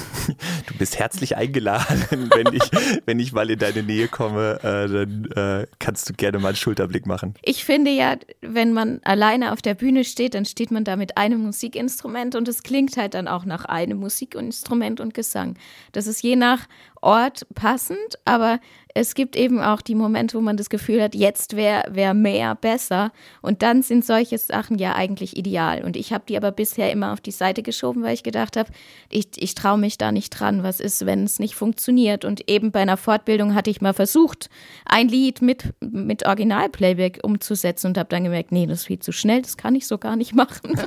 Du 0.66 0.78
bist 0.78 0.98
herzlich 0.98 1.36
eingeladen. 1.36 2.30
wenn, 2.34 2.54
ich, 2.54 2.62
wenn 3.04 3.18
ich 3.18 3.32
mal 3.32 3.50
in 3.50 3.58
deine 3.58 3.82
Nähe 3.82 4.06
komme, 4.06 4.60
äh, 4.62 4.88
dann 4.88 5.24
äh, 5.34 5.66
kannst 5.78 6.08
du 6.08 6.14
gerne 6.14 6.38
mal 6.38 6.48
einen 6.48 6.56
Schulterblick 6.56 7.04
machen. 7.04 7.34
Ich 7.42 7.64
finde 7.64 7.90
ja, 7.90 8.16
wenn 8.40 8.72
man 8.72 9.00
alleine 9.02 9.52
auf 9.52 9.60
der 9.60 9.74
Bühne 9.74 10.04
steht, 10.04 10.34
dann 10.34 10.44
steht 10.44 10.70
man 10.70 10.84
da 10.84 10.96
mit 10.96 11.18
einem 11.18 11.42
Musikinstrument 11.42 12.36
und 12.36 12.48
es 12.48 12.62
klingt 12.62 12.96
halt 12.96 13.14
dann 13.14 13.28
auch 13.28 13.44
nach 13.44 13.64
einem 13.64 13.98
Musikinstrument 13.98 15.00
und 15.00 15.12
Gesang. 15.12 15.56
Das 15.92 16.06
ist 16.06 16.22
je 16.22 16.36
nach 16.36 16.68
Ort 17.02 17.46
passend, 17.54 18.18
aber 18.24 18.60
es 18.94 19.14
gibt 19.14 19.36
eben 19.36 19.60
auch 19.60 19.80
die 19.80 19.94
Momente, 19.94 20.36
wo 20.36 20.40
man 20.40 20.56
das 20.56 20.70
Gefühl 20.70 21.02
hat, 21.02 21.14
jetzt 21.14 21.56
wäre 21.56 21.84
wär 21.90 22.14
mehr 22.14 22.54
besser. 22.54 23.12
Und 23.40 23.62
dann 23.62 23.82
sind 23.82 24.04
solche 24.04 24.38
Sachen 24.38 24.78
ja 24.78 24.94
eigentlich 24.94 25.36
ideal. 25.36 25.84
Und 25.84 25.96
ich 25.96 26.12
habe 26.12 26.24
die 26.28 26.36
aber 26.36 26.50
bisher 26.50 26.90
immer 26.90 27.12
auf 27.12 27.20
die 27.20 27.30
Seite 27.30 27.62
geschoben, 27.62 28.02
weil 28.02 28.14
ich 28.14 28.22
gedacht 28.22 28.56
habe, 28.56 28.70
ich, 29.08 29.28
ich 29.36 29.54
traue 29.54 29.78
mich 29.78 29.98
da 29.98 30.12
nicht 30.12 30.30
dran. 30.30 30.62
Was 30.62 30.80
ist, 30.80 31.06
wenn 31.06 31.24
es 31.24 31.38
nicht 31.38 31.54
funktioniert? 31.54 32.24
Und 32.24 32.48
eben 32.50 32.72
bei 32.72 32.80
einer 32.80 32.96
Fortbildung 32.96 33.54
hatte 33.54 33.70
ich 33.70 33.80
mal 33.80 33.94
versucht, 33.94 34.50
ein 34.84 35.08
Lied 35.08 35.42
mit, 35.42 35.72
mit 35.80 36.26
Originalplayback 36.26 37.20
umzusetzen 37.22 37.88
und 37.88 37.98
habe 37.98 38.08
dann 38.08 38.24
gemerkt, 38.24 38.52
nee, 38.52 38.66
das 38.66 38.80
ist 38.80 38.86
viel 38.86 38.98
zu 38.98 39.12
schnell, 39.12 39.42
das 39.42 39.56
kann 39.56 39.74
ich 39.74 39.86
so 39.86 39.98
gar 39.98 40.16
nicht 40.16 40.34
machen. 40.34 40.80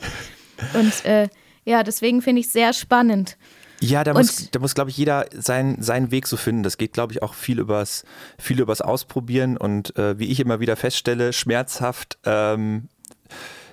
und 0.74 1.06
äh, 1.06 1.30
ja, 1.66 1.84
deswegen 1.84 2.22
finde 2.22 2.42
ich 2.42 2.48
es 2.48 2.54
sehr 2.54 2.74
spannend. 2.74 3.38
Ja, 3.84 4.04
da 4.04 4.14
muss, 4.14 4.50
da 4.52 4.60
muss 4.60 4.76
glaube 4.76 4.90
ich, 4.90 4.98
jeder 4.98 5.26
sein, 5.34 5.82
seinen 5.82 6.12
Weg 6.12 6.28
so 6.28 6.38
finden. 6.38 6.64
Das 6.64 6.78
geht, 6.78 6.94
glaube 6.94 7.12
ich, 7.14 7.22
auch 7.22 7.34
viel 7.34 7.60
übers, 7.60 8.06
viel 8.40 8.62
übers 8.62 8.82
Ausprobieren 8.82 9.58
und 9.58 9.96
äh, 9.98 10.18
wie 10.18 10.32
ich 10.32 10.40
immer 10.40 10.60
wieder 10.60 10.76
feststelle, 10.76 11.34
schmerzhaft. 11.34 12.18
Ähm, 12.24 12.88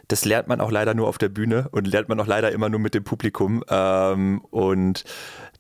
das 0.09 0.25
lernt 0.25 0.49
man 0.49 0.61
auch 0.61 0.73
leider 0.73 0.95
nur 0.95 1.07
auf 1.07 1.19
der 1.19 1.29
Bühne 1.29 1.69
und 1.71 1.87
lernt 1.87 2.09
man 2.09 2.19
auch 2.19 2.26
leider 2.26 2.50
immer 2.50 2.69
nur 2.69 2.81
mit 2.81 2.95
dem 2.95 3.05
Publikum. 3.05 3.62
Ähm, 3.69 4.40
und 4.50 5.05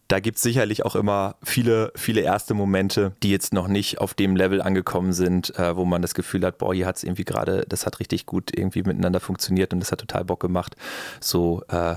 da 0.08 0.18
gibt 0.18 0.38
es 0.38 0.42
sicherlich 0.42 0.84
auch 0.84 0.96
immer 0.96 1.36
viele, 1.44 1.92
viele 1.94 2.22
erste 2.22 2.54
Momente, 2.54 3.12
die 3.22 3.30
jetzt 3.30 3.52
noch 3.52 3.68
nicht 3.68 4.00
auf 4.00 4.14
dem 4.14 4.34
Level 4.34 4.60
angekommen 4.60 5.12
sind, 5.12 5.56
äh, 5.56 5.76
wo 5.76 5.84
man 5.84 6.02
das 6.02 6.14
Gefühl 6.14 6.44
hat, 6.44 6.58
boah, 6.58 6.74
hier 6.74 6.86
hat 6.86 6.96
es 6.96 7.04
irgendwie 7.04 7.24
gerade, 7.24 7.64
das 7.68 7.86
hat 7.86 8.00
richtig 8.00 8.26
gut 8.26 8.50
irgendwie 8.52 8.82
miteinander 8.82 9.20
funktioniert 9.20 9.72
und 9.72 9.78
das 9.78 9.92
hat 9.92 10.00
total 10.00 10.24
Bock 10.24 10.40
gemacht. 10.40 10.74
So 11.20 11.62
äh, 11.68 11.94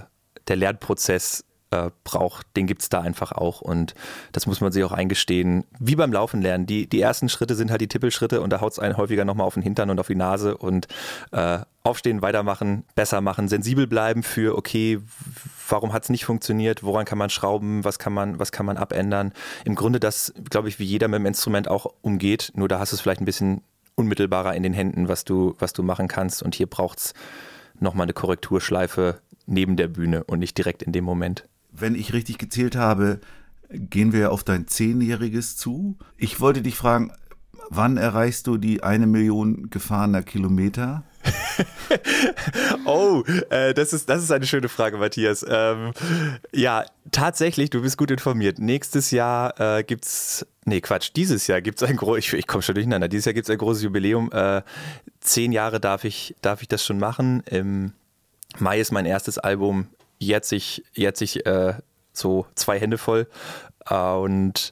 der 0.48 0.56
Lernprozess 0.56 1.44
äh, 1.74 1.90
braucht, 2.04 2.46
den 2.56 2.68
gibt 2.68 2.84
es 2.84 2.90
da 2.90 3.02
einfach 3.02 3.32
auch. 3.32 3.62
Und 3.62 3.96
das 4.32 4.46
muss 4.46 4.62
man 4.62 4.72
sich 4.72 4.84
auch 4.84 4.92
eingestehen. 4.92 5.64
Wie 5.80 5.96
beim 5.96 6.14
Laufen 6.14 6.42
lernen. 6.42 6.68
Die, 6.68 6.88
die 6.88 7.02
ersten 7.02 7.30
Schritte 7.30 7.56
sind 7.56 7.72
halt 7.72 7.82
die 7.82 7.88
Tippelschritte 7.88 8.42
und 8.42 8.52
da 8.52 8.62
haut 8.62 8.74
es 8.74 8.80
einen 8.80 8.98
häufiger 8.98 9.26
nochmal 9.26 9.48
auf 9.48 9.56
den 9.56 9.64
Hintern 9.64 9.90
und 9.90 10.00
auf 10.00 10.08
die 10.08 10.16
Nase 10.16 10.56
und 10.56 10.88
äh, 11.32 11.60
aufstehen, 11.82 12.22
weitermachen, 12.22 12.86
besser 12.96 13.22
machen, 13.22 13.48
sensibel 13.48 13.88
bleiben 13.88 14.24
für, 14.24 14.56
okay, 14.56 15.00
warum 15.68 15.94
hat 15.94 16.04
es 16.04 16.10
nicht 16.10 16.26
funktioniert, 16.26 16.84
woran 16.84 17.06
kann 17.06 17.18
man 17.18 17.30
schrauben, 17.30 17.84
was 17.84 18.00
kann 18.00 18.14
man, 18.14 18.40
was 18.40 18.52
kann 18.52 18.66
man 18.66 18.78
abändern. 18.78 19.34
Im 19.66 19.76
Grunde 19.76 20.00
das, 20.00 20.34
glaube 20.50 20.70
ich, 20.70 20.80
wie 20.80 20.86
jeder 20.86 21.08
mit 21.08 21.20
dem 21.20 21.26
Instrument 21.26 21.68
auch 21.68 21.88
umgeht, 22.02 22.52
nur 22.56 22.68
da 22.68 22.80
hast 22.80 22.92
du 22.92 22.96
es 22.96 23.02
vielleicht 23.02 23.22
ein 23.22 23.26
bisschen 23.26 23.62
unmittelbarer 23.96 24.54
in 24.54 24.64
den 24.64 24.74
Händen, 24.74 25.08
was 25.08 25.26
du, 25.26 25.56
was 25.60 25.74
du 25.74 25.84
machen 25.84 26.08
kannst. 26.08 26.42
Und 26.44 26.56
hier 26.56 26.68
braucht 26.68 27.00
es 27.00 27.14
nochmal 27.80 28.06
eine 28.06 28.14
Korrekturschleife 28.14 29.20
neben 29.46 29.76
der 29.76 29.88
Bühne 29.88 30.24
und 30.24 30.40
nicht 30.40 30.58
direkt 30.58 30.84
in 30.84 30.94
dem 30.94 31.04
Moment 31.04 31.46
wenn 31.74 31.96
ich 31.96 32.14
richtig 32.14 32.38
gezählt 32.38 32.76
habe, 32.76 33.20
gehen 33.70 34.14
wir 34.14 34.32
auf 34.32 34.44
dein 34.44 34.68
Zehnjähriges 34.68 35.58
zu. 35.58 35.98
Ich 36.18 36.40
wollte 36.40 36.62
dich 36.62 36.76
fragen, 36.76 37.12
wann 37.70 37.98
erreichst 37.98 38.48
du 38.48 38.58
die 38.58 38.84
eine 38.84 39.08
Million 39.08 39.70
gefahrener 39.70 40.22
Kilometer? 40.22 41.04
oh, 42.86 43.24
äh, 43.50 43.74
das, 43.74 43.94
ist, 43.94 44.10
das 44.10 44.22
ist 44.24 44.32
eine 44.32 44.46
schöne 44.46 44.70
Frage, 44.70 44.98
Matthias. 44.98 45.46
Ähm, 45.48 45.94
ja, 46.52 46.86
tatsächlich, 47.12 47.70
du 47.70 47.82
bist 47.82 47.98
gut 47.98 48.12
informiert. 48.12 48.60
Nächstes 48.60 49.12
Jahr 49.12 49.60
äh, 49.60 49.86
es, 49.90 50.46
nee, 50.66 50.82
Quatsch, 50.82 51.12
dieses 51.16 51.48
Jahr 51.48 51.62
gibt 51.62 51.82
es 51.82 51.88
ein 51.88 51.96
großes, 51.96 52.26
ich, 52.26 52.34
ich 52.34 52.48
komme 52.48 52.62
schon 52.62 52.76
durcheinander, 52.76 53.08
dieses 53.08 53.26
Jahr 53.26 53.34
gibt 53.34 53.48
es 53.48 53.52
ein 53.52 53.58
großes 53.58 53.84
Jubiläum. 53.84 54.32
Äh, 54.32 54.62
zehn 55.22 55.52
Jahre 55.52 55.80
darf 55.80 56.04
ich, 56.04 56.36
darf 56.42 56.62
ich 56.62 56.68
das 56.68 56.86
schon 56.86 57.00
machen. 57.00 57.42
Im 57.50 57.94
Mai 58.60 58.80
ist 58.80 58.92
mein 58.92 59.06
erstes 59.06 59.38
Album 59.38 59.88
jetzt 60.28 60.52
ich, 60.52 60.84
äh, 61.46 61.74
so 62.14 62.46
zwei 62.56 62.80
Hände 62.80 62.98
voll. 62.98 63.28
Äh, 63.90 63.96
und 63.96 64.72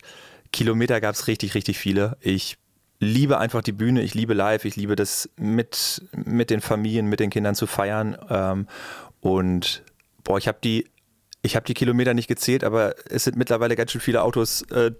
Kilometer 0.52 1.02
gab 1.02 1.16
es 1.16 1.28
richtig, 1.28 1.56
richtig 1.56 1.78
viele. 1.78 2.18
Ich 2.22 2.58
liebe 3.00 3.40
einfach 3.40 3.62
die 3.62 3.72
Bühne, 3.72 4.02
ich 4.02 4.14
liebe 4.14 4.34
live, 4.34 4.66
ich 4.66 4.76
liebe 4.76 4.96
das 4.96 5.30
mit, 5.36 6.04
mit 6.14 6.50
den 6.50 6.62
Familien, 6.62 7.08
mit 7.08 7.20
den 7.20 7.30
Kindern 7.30 7.56
zu 7.56 7.68
feiern. 7.68 8.18
Ähm, 8.30 8.68
und 9.22 9.84
boah, 10.24 10.38
ich 10.38 10.48
habe 10.48 10.60
die 10.64 10.86
ich 11.44 11.56
habe 11.56 11.66
die 11.66 11.74
Kilometer 11.74 12.14
nicht 12.14 12.28
gezählt, 12.28 12.64
aber 12.64 12.94
es 13.10 13.24
sind 13.24 13.36
mittlerweile 13.36 13.76
ganz 13.76 13.92
schön 13.92 14.02
viele 14.02 14.22
Autos 14.22 14.62
äh, 14.72 14.92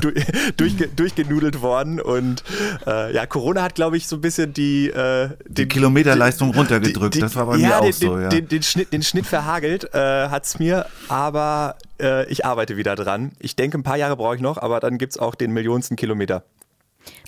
durchge 0.56 0.86
durchgenudelt 0.88 1.60
worden. 1.60 2.00
Und 2.00 2.44
äh, 2.86 3.12
ja, 3.12 3.26
Corona 3.26 3.62
hat, 3.62 3.74
glaube 3.74 3.96
ich, 3.96 4.06
so 4.06 4.16
ein 4.16 4.20
bisschen 4.20 4.52
die, 4.52 4.90
äh, 4.90 5.30
die 5.48 5.66
Kilometerleistung 5.66 6.54
runtergedrückt. 6.54 7.14
Die, 7.14 7.18
die, 7.18 7.22
das 7.22 7.34
war 7.34 7.46
bei 7.46 7.56
ja, 7.56 7.68
mir 7.68 7.78
auch 7.78 7.84
den, 7.84 7.92
so. 7.92 8.18
Ja. 8.18 8.28
Den, 8.28 8.46
den, 8.46 8.62
Schnitt, 8.62 8.92
den 8.92 9.02
Schnitt 9.02 9.26
verhagelt 9.26 9.92
äh, 9.92 10.28
hat 10.28 10.44
es 10.44 10.60
mir, 10.60 10.86
aber 11.08 11.76
äh, 12.00 12.30
ich 12.30 12.44
arbeite 12.44 12.76
wieder 12.76 12.94
dran. 12.94 13.32
Ich 13.40 13.56
denke, 13.56 13.76
ein 13.76 13.82
paar 13.82 13.96
Jahre 13.96 14.16
brauche 14.16 14.36
ich 14.36 14.40
noch, 14.40 14.58
aber 14.58 14.78
dann 14.78 14.98
gibt 14.98 15.14
es 15.14 15.18
auch 15.18 15.34
den 15.34 15.52
millionsten 15.52 15.96
Kilometer. 15.96 16.44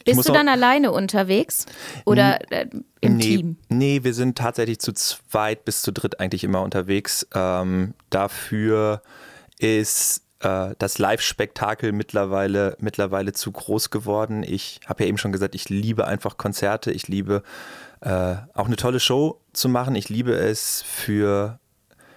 Bist 0.04 0.28
du 0.28 0.33
dann 0.33 0.49
alleine 0.49 0.93
unterwegs 0.93 1.66
oder 2.04 2.40
äh, 2.52 2.66
im 3.00 3.16
nee, 3.16 3.23
Team? 3.23 3.57
Nee, 3.69 4.00
wir 4.02 4.12
sind 4.12 4.37
tatsächlich 4.37 4.78
zu 4.78 4.93
zweit 4.93 5.64
bis 5.64 5.83
zu 5.83 5.93
dritt 5.93 6.21
eigentlich 6.21 6.45
immer 6.45 6.62
unterwegs. 6.62 7.26
Ähm, 7.35 7.95
dafür 8.11 9.02
ist 9.59 10.23
äh, 10.40 10.75
das 10.78 10.99
Live-Spektakel 10.99 11.93
mittlerweile, 11.93 12.76
mittlerweile 12.81 13.33
zu 13.33 13.50
groß 13.50 13.90
geworden. 13.90 14.43
Ich 14.43 14.81
habe 14.87 15.04
ja 15.04 15.09
eben 15.09 15.19
schon 15.19 15.33
gesagt, 15.33 15.54
ich 15.54 15.69
liebe 15.69 16.07
einfach 16.07 16.37
Konzerte. 16.37 16.90
Ich 16.90 17.09
liebe 17.09 17.43
äh, 18.00 18.37
auch 18.52 18.66
eine 18.66 18.76
tolle 18.76 19.00
Show 19.00 19.40
zu 19.52 19.69
machen. 19.69 19.95
Ich 19.95 20.09
liebe 20.11 20.35
es 20.35 20.83
für 20.83 21.59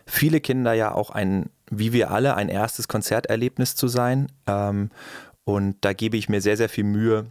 viele 0.05 0.41
Kinder 0.41 0.73
ja 0.73 0.93
auch 0.93 1.09
ein, 1.09 1.49
wie 1.69 1.93
wir 1.93 2.11
alle, 2.11 2.35
ein 2.35 2.49
erstes 2.49 2.87
Konzerterlebnis 2.87 3.75
zu 3.75 3.87
sein. 3.87 4.27
Ähm, 4.45 4.89
und 5.45 5.77
da 5.81 5.93
gebe 5.93 6.17
ich 6.17 6.27
mir 6.27 6.41
sehr, 6.41 6.57
sehr 6.57 6.67
viel 6.67 6.83
Mühe, 6.83 7.27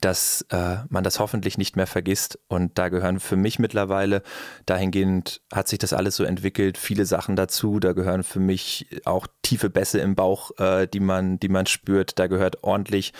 dass 0.00 0.42
äh, 0.50 0.76
man 0.88 1.04
das 1.04 1.18
hoffentlich 1.18 1.58
nicht 1.58 1.76
mehr 1.76 1.86
vergisst. 1.86 2.38
Und 2.48 2.78
da 2.78 2.88
gehören 2.88 3.20
für 3.20 3.36
mich 3.36 3.58
mittlerweile, 3.58 4.22
dahingehend 4.66 5.40
hat 5.52 5.68
sich 5.68 5.78
das 5.78 5.92
alles 5.92 6.16
so 6.16 6.24
entwickelt, 6.24 6.78
viele 6.78 7.06
Sachen 7.06 7.36
dazu. 7.36 7.80
Da 7.80 7.92
gehören 7.92 8.22
für 8.22 8.40
mich 8.40 8.86
auch 9.04 9.26
tiefe 9.42 9.70
Bässe 9.70 10.00
im 10.00 10.14
Bauch, 10.14 10.50
äh, 10.58 10.86
die, 10.86 11.00
man, 11.00 11.38
die 11.40 11.48
man 11.48 11.66
spürt. 11.66 12.18
Da 12.18 12.26
gehört 12.26 12.62
ordentlich 12.62 13.12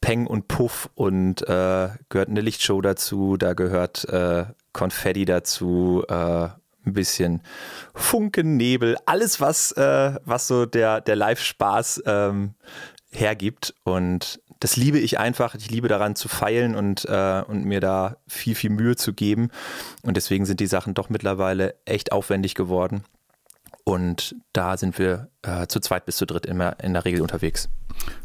Peng 0.00 0.26
und 0.26 0.48
Puff 0.48 0.88
und 0.94 1.42
äh, 1.42 1.88
gehört 2.08 2.28
eine 2.28 2.40
Lichtshow 2.40 2.80
dazu. 2.80 3.36
Da 3.36 3.54
gehört 3.54 4.04
äh, 4.08 4.46
Konfetti 4.72 5.24
dazu. 5.24 6.04
Äh, 6.08 6.48
ein 6.84 6.94
bisschen 6.94 7.42
Funken, 7.94 8.56
Nebel, 8.56 8.96
alles, 9.06 9.40
was, 9.40 9.70
äh, 9.72 10.14
was 10.24 10.48
so 10.48 10.66
der, 10.66 11.00
der 11.00 11.14
Live-Spaß 11.14 12.02
ähm, 12.06 12.54
hergibt. 13.10 13.74
Und 13.84 14.40
das 14.62 14.76
liebe 14.76 15.00
ich 15.00 15.18
einfach. 15.18 15.56
Ich 15.56 15.70
liebe 15.70 15.88
daran 15.88 16.14
zu 16.14 16.28
feilen 16.28 16.76
und, 16.76 17.04
äh, 17.06 17.42
und 17.44 17.64
mir 17.64 17.80
da 17.80 18.18
viel, 18.28 18.54
viel 18.54 18.70
Mühe 18.70 18.94
zu 18.94 19.12
geben. 19.12 19.50
Und 20.02 20.16
deswegen 20.16 20.46
sind 20.46 20.60
die 20.60 20.68
Sachen 20.68 20.94
doch 20.94 21.10
mittlerweile 21.10 21.74
echt 21.84 22.12
aufwendig 22.12 22.54
geworden. 22.54 23.02
Und 23.82 24.36
da 24.52 24.76
sind 24.76 25.00
wir 25.00 25.30
äh, 25.42 25.66
zu 25.66 25.80
zweit 25.80 26.06
bis 26.06 26.16
zu 26.16 26.26
dritt 26.26 26.46
immer 26.46 26.78
in 26.80 26.92
der 26.92 27.04
Regel 27.04 27.22
unterwegs. 27.22 27.68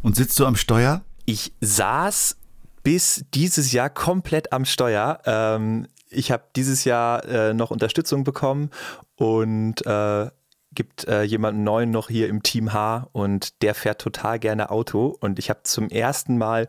Und 0.03 0.15
sitzt 0.15 0.39
du 0.39 0.45
am 0.45 0.55
Steuer? 0.55 1.01
Ich 1.25 1.53
saß 1.59 2.37
bis 2.83 3.25
dieses 3.33 3.71
Jahr 3.71 3.89
komplett 3.89 4.53
am 4.53 4.65
Steuer. 4.65 5.19
Ähm, 5.25 5.87
ich 6.11 6.31
habe 6.31 6.43
dieses 6.55 6.83
Jahr 6.83 7.25
äh, 7.25 7.55
noch 7.55 7.71
Unterstützung 7.71 8.23
bekommen 8.23 8.69
und 9.15 9.83
äh, 9.87 10.29
gibt 10.77 11.07
äh, 11.07 11.23
jemanden 11.23 11.63
neuen 11.63 11.89
noch 11.89 12.07
hier 12.07 12.29
im 12.29 12.43
Team 12.43 12.71
H 12.71 13.09
und 13.11 13.63
der 13.63 13.73
fährt 13.73 13.99
total 13.99 14.37
gerne 14.37 14.69
Auto. 14.69 15.17
Und 15.19 15.39
ich 15.39 15.49
habe 15.49 15.63
zum 15.63 15.89
ersten 15.89 16.37
Mal 16.37 16.67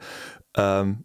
ähm, 0.56 1.04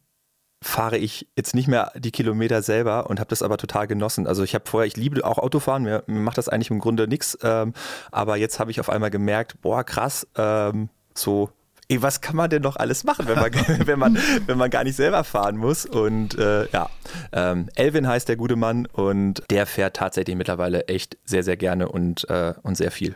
fahre 0.64 0.98
ich 0.98 1.28
jetzt 1.36 1.54
nicht 1.54 1.68
mehr 1.68 1.92
die 1.98 2.12
Kilometer 2.12 2.62
selber 2.62 3.10
und 3.10 3.20
habe 3.20 3.30
das 3.30 3.42
aber 3.42 3.58
total 3.58 3.88
genossen. 3.88 4.26
Also 4.26 4.44
ich 4.44 4.56
habe 4.56 4.64
vorher, 4.70 4.88
ich 4.88 4.96
liebe 4.96 5.26
auch 5.26 5.38
Autofahren, 5.38 5.84
mir, 5.84 6.06
mir 6.08 6.22
macht 6.22 6.38
das 6.38 6.48
eigentlich 6.48 6.72
im 6.72 6.80
Grunde 6.80 7.10
nichts, 7.10 7.38
ähm, 7.44 7.74
aber 8.10 8.38
jetzt 8.38 8.62
habe 8.62 8.72
ich 8.72 8.80
auf 8.80 8.90
einmal 8.90 9.10
gemerkt, 9.10 9.60
boah 9.62 9.84
krass, 9.84 10.26
ähm, 10.38 10.88
so 11.14 11.50
ey, 11.90 12.02
was 12.02 12.22
kann 12.22 12.36
man 12.36 12.50
denn 12.50 12.62
noch 12.62 12.75
alles 12.75 13.04
machen, 13.04 13.28
wenn 13.28 13.40
man, 13.40 13.54
wenn 13.86 14.00
man, 14.00 14.18
wenn 14.46 14.58
man 14.58 14.70
gar 14.70 14.84
nicht 14.84 14.96
selber 14.96 15.24
fahren 15.24 15.58
muss? 15.58 15.86
Und 15.86 16.38
äh, 16.38 16.68
ja, 16.70 16.90
ähm, 17.32 17.70
Elvin 17.75 18.08
heißt 18.08 18.28
der 18.30 18.36
gute 18.36 18.56
Mann 18.56 18.86
und 18.88 19.44
der 19.50 19.66
fährt 19.66 19.96
tatsächlich 19.96 20.36
mittlerweile 20.36 20.88
echt 20.88 21.18
sehr, 21.25 21.44
sehr 21.44 21.58
gerne 21.58 21.90
und, 21.90 22.30
äh, 22.30 22.54
und 22.63 22.75
sehr 22.75 22.92
viel. 22.92 23.16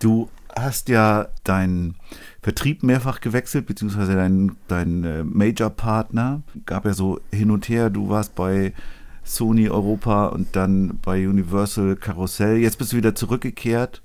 Du 0.00 0.30
hast 0.56 0.88
ja 0.88 1.28
deinen 1.44 1.96
Vertrieb 2.42 2.82
mehrfach 2.82 3.20
gewechselt, 3.20 3.66
beziehungsweise 3.66 4.14
deinen 4.14 4.56
dein, 4.66 5.04
äh, 5.04 5.24
Major-Partner. 5.24 6.42
Gab 6.66 6.86
ja 6.86 6.94
so 6.94 7.20
hin 7.30 7.50
und 7.50 7.68
her, 7.68 7.90
du 7.90 8.08
warst 8.08 8.34
bei 8.34 8.72
Sony 9.24 9.68
Europa 9.68 10.26
und 10.26 10.56
dann 10.56 10.98
bei 11.02 11.28
Universal 11.28 11.96
Karussell. 11.96 12.56
Jetzt 12.56 12.78
bist 12.78 12.92
du 12.92 12.96
wieder 12.96 13.14
zurückgekehrt. 13.14 14.02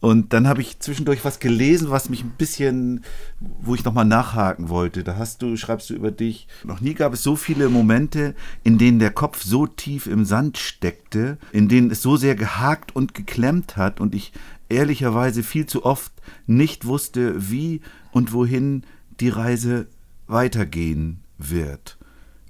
Und 0.00 0.32
dann 0.32 0.46
habe 0.46 0.60
ich 0.60 0.78
zwischendurch 0.78 1.24
was 1.24 1.40
gelesen, 1.40 1.90
was 1.90 2.08
mich 2.08 2.22
ein 2.22 2.34
bisschen, 2.38 3.04
wo 3.40 3.74
ich 3.74 3.84
nochmal 3.84 4.04
nachhaken 4.04 4.68
wollte. 4.68 5.02
Da 5.02 5.16
hast 5.16 5.42
du, 5.42 5.56
schreibst 5.56 5.90
du 5.90 5.94
über 5.94 6.12
dich, 6.12 6.46
noch 6.62 6.80
nie 6.80 6.94
gab 6.94 7.14
es 7.14 7.22
so 7.22 7.34
viele 7.34 7.68
Momente, 7.68 8.34
in 8.62 8.78
denen 8.78 9.00
der 9.00 9.10
Kopf 9.10 9.42
so 9.42 9.66
tief 9.66 10.06
im 10.06 10.24
Sand 10.24 10.56
steckte, 10.56 11.38
in 11.52 11.68
denen 11.68 11.90
es 11.90 12.00
so 12.00 12.16
sehr 12.16 12.36
gehakt 12.36 12.94
und 12.94 13.14
geklemmt 13.14 13.76
hat 13.76 14.00
und 14.00 14.14
ich 14.14 14.32
ehrlicherweise 14.68 15.42
viel 15.42 15.66
zu 15.66 15.84
oft 15.84 16.12
nicht 16.46 16.84
wusste, 16.84 17.50
wie 17.50 17.80
und 18.12 18.32
wohin 18.32 18.84
die 19.18 19.30
Reise 19.30 19.88
weitergehen 20.28 21.20
wird. 21.38 21.98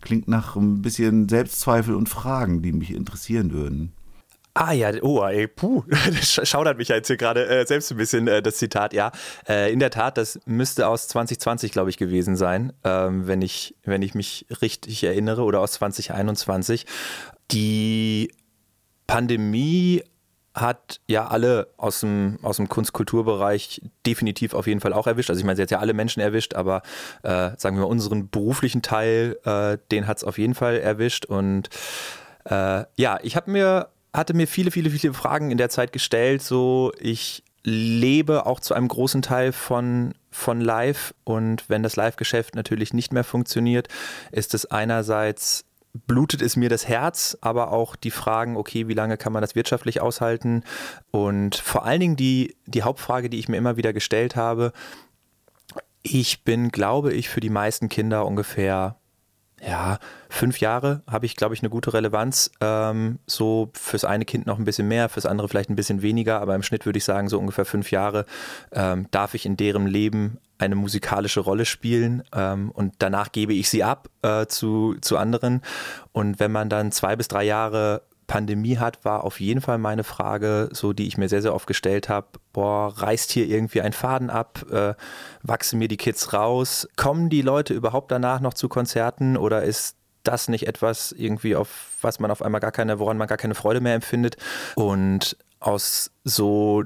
Klingt 0.03 0.29
nach 0.29 0.55
ein 0.57 0.83
bisschen 0.83 1.29
Selbstzweifel 1.29 1.95
und 1.95 2.09
Fragen, 2.09 2.63
die 2.63 2.73
mich 2.73 2.93
interessieren 2.93 3.53
würden. 3.53 3.93
Ah 4.61 4.73
ja, 4.73 4.91
oh, 5.03 5.25
ey, 5.25 5.47
puh, 5.47 5.85
das 5.89 6.49
schaudert 6.49 6.79
mich 6.79 6.89
jetzt 6.89 7.07
hier 7.07 7.17
gerade 7.17 7.47
äh, 7.47 7.65
selbst 7.65 7.93
ein 7.93 7.97
bisschen, 7.97 8.27
äh, 8.27 8.43
das 8.43 8.57
Zitat. 8.57 8.93
Ja, 8.93 9.13
äh, 9.49 9.73
in 9.73 9.79
der 9.79 9.91
Tat, 9.91 10.19
das 10.19 10.41
müsste 10.47 10.89
aus 10.89 11.07
2020, 11.07 11.71
glaube 11.71 11.91
ich, 11.91 11.97
gewesen 11.97 12.35
sein, 12.37 12.73
ähm, 12.83 13.29
wenn, 13.29 13.41
ich, 13.41 13.77
wenn 13.85 14.03
ich 14.03 14.17
mich 14.17 14.47
richtig 14.61 15.05
erinnere, 15.05 15.45
oder 15.45 15.61
aus 15.61 15.73
2021. 15.75 16.87
Die 17.53 18.33
Pandemie 19.07 20.03
hat 20.55 21.01
ja 21.07 21.29
alle 21.29 21.69
aus 21.77 22.01
dem, 22.01 22.41
aus 22.43 22.57
dem 22.57 22.69
Kunst-Kulturbereich 22.69 23.81
definitiv 24.05 24.55
auf 24.55 24.67
jeden 24.67 24.81
Fall 24.81 24.93
auch 24.93 25.07
erwischt. 25.07 25.31
Also 25.31 25.39
ich 25.39 25.47
meine, 25.47 25.55
sie 25.55 25.63
hat 25.63 25.71
ja 25.71 25.79
alle 25.79 25.95
Menschen 25.95 26.19
erwischt, 26.19 26.55
aber 26.55 26.83
äh, 27.23 27.51
sagen 27.57 27.77
wir 27.77 27.83
mal, 27.83 27.85
unseren 27.85 28.29
beruflichen 28.29 28.83
Teil, 28.83 29.39
äh, 29.45 29.79
den 29.93 30.09
hat 30.09 30.17
es 30.17 30.25
auf 30.25 30.37
jeden 30.37 30.57
Fall 30.57 30.79
erwischt. 30.79 31.27
Und 31.27 31.69
äh, 32.45 32.85
ja, 32.97 33.21
ich 33.23 33.37
habe 33.37 33.53
mir, 33.53 33.91
hatte 34.13 34.35
mir 34.35 34.47
viele, 34.47 34.71
viele, 34.71 34.91
viele 34.91 35.15
Fragen 35.15 35.51
in 35.51 35.59
der 35.59 35.71
Zeit 35.71 35.93
gestellt. 35.93 36.43
So, 36.43 36.93
ich 36.99 37.43
lebe 37.65 38.47
auch 38.47 38.61
zu 38.61 38.75
einem 38.75 38.89
großen 38.89 39.23
Teil 39.23 39.53
von, 39.53 40.15
von 40.31 40.61
Live 40.61 41.15
und 41.25 41.69
wenn 41.69 41.83
das 41.83 41.97
Live-Geschäft 41.97 42.55
natürlich 42.55 42.95
nicht 42.95 43.13
mehr 43.13 43.25
funktioniert, 43.25 43.89
ist 44.33 44.55
es 44.55 44.67
einerseits 44.67 45.65
blutet 46.07 46.43
es 46.43 46.57
mir 46.57 46.69
das 46.69 46.87
Herz, 46.87 47.37
aber 47.41 47.73
auch 47.73 47.97
die 47.97 48.11
Fragen, 48.11 48.57
okay, 48.57 48.89
wie 48.89 48.95
lange 48.95 49.17
kann 49.17 49.33
man 49.33 49.43
das 49.43 49.55
wirtschaftlich 49.55 50.01
aushalten? 50.01 50.63
Und 51.11 51.57
vor 51.57 51.85
allen 51.85 52.01
Dingen 52.01 52.17
die, 52.17 52.57
die 52.67 52.83
Hauptfrage, 52.83 53.31
die 53.31 53.39
ich 53.39 53.49
mir 53.49 53.57
immer 53.57 53.77
wieder 53.77 53.93
gestellt 53.93 54.37
habe, 54.37 54.73
ich 56.03 56.45
bin, 56.45 56.71
glaube 56.71 57.13
ich, 57.13 57.29
für 57.29 57.41
die 57.41 57.51
meisten 57.51 57.89
Kinder 57.89 58.27
ungefähr 58.27 58.97
ja, 59.67 59.99
fünf 60.29 60.61
Jahre 60.61 61.03
habe 61.11 61.27
ich, 61.27 61.37
glaube 61.37 61.55
ich, 61.55 61.61
eine 61.61 61.71
gute 61.71 61.93
Relevanz. 61.93 62.51
Ähm, 62.61 63.19
so 63.27 63.71
fürs 63.75 64.05
eine 64.05 64.25
Kind 64.25 64.47
noch 64.47 64.59
ein 64.59 64.65
bisschen 64.65 64.89
mehr, 64.89 65.09
fürs 65.09 65.27
andere 65.27 65.49
vielleicht 65.49 65.71
ein 65.71 65.77
bisschen 65.77 66.03
weniger, 66.03 66.41
aber 66.41 66.55
im 66.55 66.63
Schnitt 66.63 66.87
würde 66.87 66.99
ich 66.99 67.05
sagen, 67.05 67.29
so 67.29 67.39
ungefähr 67.39 67.65
fünf 67.65 67.91
Jahre 67.91 68.25
ähm, 68.73 69.07
darf 69.11 69.35
ich 69.35 69.47
in 69.47 69.57
deren 69.57 69.87
Leben 69.87 70.39
eine 70.59 70.75
musikalische 70.75 71.41
Rolle 71.41 71.65
spielen 71.65 72.23
ähm, 72.35 72.71
und 72.73 72.95
danach 72.99 73.33
gebe 73.33 73.55
ich 73.55 73.69
sie 73.69 73.85
ab 73.85 74.09
äh, 74.23 74.47
zu, 74.47 74.97
zu 75.01 75.17
anderen. 75.17 75.63
Und 76.13 76.41
wenn 76.41 76.51
man 76.51 76.69
dann 76.69 76.91
zwei 76.91 77.15
bis 77.15 77.29
drei 77.29 77.45
Jahre 77.45 78.03
Pandemie 78.29 78.79
hat, 78.79 79.05
war 79.05 79.25
auf 79.25 79.41
jeden 79.41 79.61
Fall 79.61 79.79
meine 79.79 80.05
Frage, 80.05 80.69
so 80.71 80.93
die 80.93 81.09
ich 81.09 81.19
mir 81.19 81.29
sehr, 81.29 81.43
sehr 81.43 81.55
oft 81.55 81.67
gestellt 81.67 82.09
habe, 82.09 82.29
boah, 82.53 82.93
reißt 82.97 83.33
hier 83.33 83.49
irgendwie 83.49 83.81
ein 83.81 83.93
Faden 83.93 84.31
ab, 84.31 84.65
äh, 84.71 84.95
wachsen 85.43 85.81
mir 85.81 85.89
die 85.89 85.97
Kids 85.97 86.33
raus, 86.33 86.87
kommen 86.97 87.31
die 87.31 87.43
Leute 87.43 87.75
überhaupt 87.75 88.13
danach 88.13 88.41
noch 88.41 88.55
zu 88.55 88.69
Konzerten? 88.69 89.37
Oder 89.37 89.65
ist 89.65 89.97
das 90.23 90.49
nicht 90.49 90.69
etwas 90.69 91.11
irgendwie, 91.13 91.57
auf 91.57 91.97
was 92.03 92.21
man 92.21 92.31
auf 92.31 92.43
einmal 92.43 92.61
gar 92.61 92.71
keine, 92.71 93.01
woran 93.01 93.17
man 93.17 93.29
gar 93.29 93.39
keine 93.39 93.55
Freude 93.55 93.81
mehr 93.81 93.95
empfindet? 93.95 94.37
Und 94.77 95.37
aus 95.59 96.13
so 96.23 96.85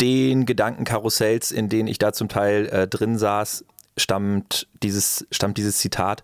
den 0.00 0.46
Gedankenkarussells, 0.46 1.52
in 1.52 1.68
denen 1.68 1.88
ich 1.88 1.98
da 1.98 2.12
zum 2.12 2.28
Teil 2.28 2.66
äh, 2.66 2.88
drin 2.88 3.16
saß, 3.18 3.64
stammt 3.96 4.68
dieses, 4.82 5.26
stammt 5.30 5.58
dieses 5.58 5.78
Zitat. 5.78 6.22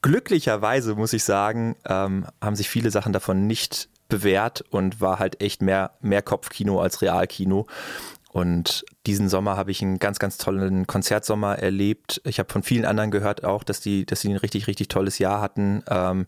Glücklicherweise 0.00 0.94
muss 0.94 1.12
ich 1.12 1.24
sagen, 1.24 1.76
ähm, 1.86 2.26
haben 2.40 2.56
sich 2.56 2.68
viele 2.68 2.90
Sachen 2.90 3.12
davon 3.12 3.46
nicht 3.46 3.88
bewährt 4.08 4.62
und 4.70 5.00
war 5.00 5.18
halt 5.18 5.40
echt 5.40 5.62
mehr, 5.62 5.92
mehr 6.00 6.22
Kopfkino 6.22 6.80
als 6.80 7.00
Realkino. 7.00 7.66
Und 8.32 8.86
diesen 9.06 9.28
Sommer 9.28 9.58
habe 9.58 9.70
ich 9.70 9.82
einen 9.82 9.98
ganz, 9.98 10.18
ganz 10.18 10.38
tollen 10.38 10.86
Konzertsommer 10.86 11.58
erlebt. 11.58 12.22
Ich 12.24 12.38
habe 12.38 12.50
von 12.50 12.62
vielen 12.62 12.86
anderen 12.86 13.10
gehört 13.10 13.44
auch, 13.44 13.62
dass 13.62 13.80
die, 13.80 14.06
dass 14.06 14.22
sie 14.22 14.30
ein 14.30 14.38
richtig, 14.38 14.66
richtig 14.66 14.88
tolles 14.88 15.18
Jahr 15.18 15.42
hatten. 15.42 15.82
Ähm, 15.86 16.26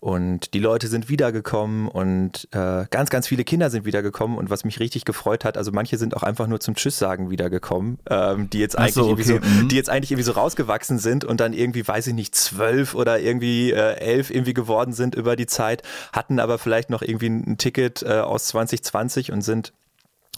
und 0.00 0.54
die 0.54 0.60
Leute 0.60 0.88
sind 0.88 1.10
wiedergekommen 1.10 1.88
und 1.88 2.48
äh, 2.52 2.86
ganz, 2.90 3.10
ganz 3.10 3.28
viele 3.28 3.44
Kinder 3.44 3.68
sind 3.68 3.84
wiedergekommen. 3.84 4.38
Und 4.38 4.48
was 4.48 4.64
mich 4.64 4.80
richtig 4.80 5.04
gefreut 5.04 5.44
hat, 5.44 5.58
also 5.58 5.72
manche 5.72 5.98
sind 5.98 6.16
auch 6.16 6.22
einfach 6.22 6.46
nur 6.46 6.58
zum 6.58 6.74
Tschüss 6.74 6.98
sagen 6.98 7.30
wiedergekommen, 7.30 7.98
ähm, 8.08 8.48
die 8.48 8.58
jetzt 8.58 8.78
eigentlich 8.78 8.94
so, 8.94 9.10
okay. 9.10 9.22
so, 9.22 9.34
mhm. 9.34 9.68
die 9.68 9.76
jetzt 9.76 9.90
eigentlich 9.90 10.10
irgendwie 10.10 10.24
so 10.24 10.32
rausgewachsen 10.32 10.98
sind 10.98 11.22
und 11.26 11.38
dann 11.38 11.52
irgendwie, 11.52 11.86
weiß 11.86 12.06
ich 12.06 12.14
nicht, 12.14 12.34
zwölf 12.34 12.94
oder 12.94 13.20
irgendwie 13.20 13.72
äh, 13.72 13.96
elf 13.98 14.30
irgendwie 14.30 14.54
geworden 14.54 14.94
sind 14.94 15.14
über 15.14 15.36
die 15.36 15.46
Zeit, 15.46 15.82
hatten 16.14 16.40
aber 16.40 16.56
vielleicht 16.56 16.88
noch 16.88 17.02
irgendwie 17.02 17.28
ein 17.28 17.58
Ticket 17.58 18.02
äh, 18.02 18.20
aus 18.20 18.46
2020 18.46 19.32
und 19.32 19.42
sind 19.42 19.74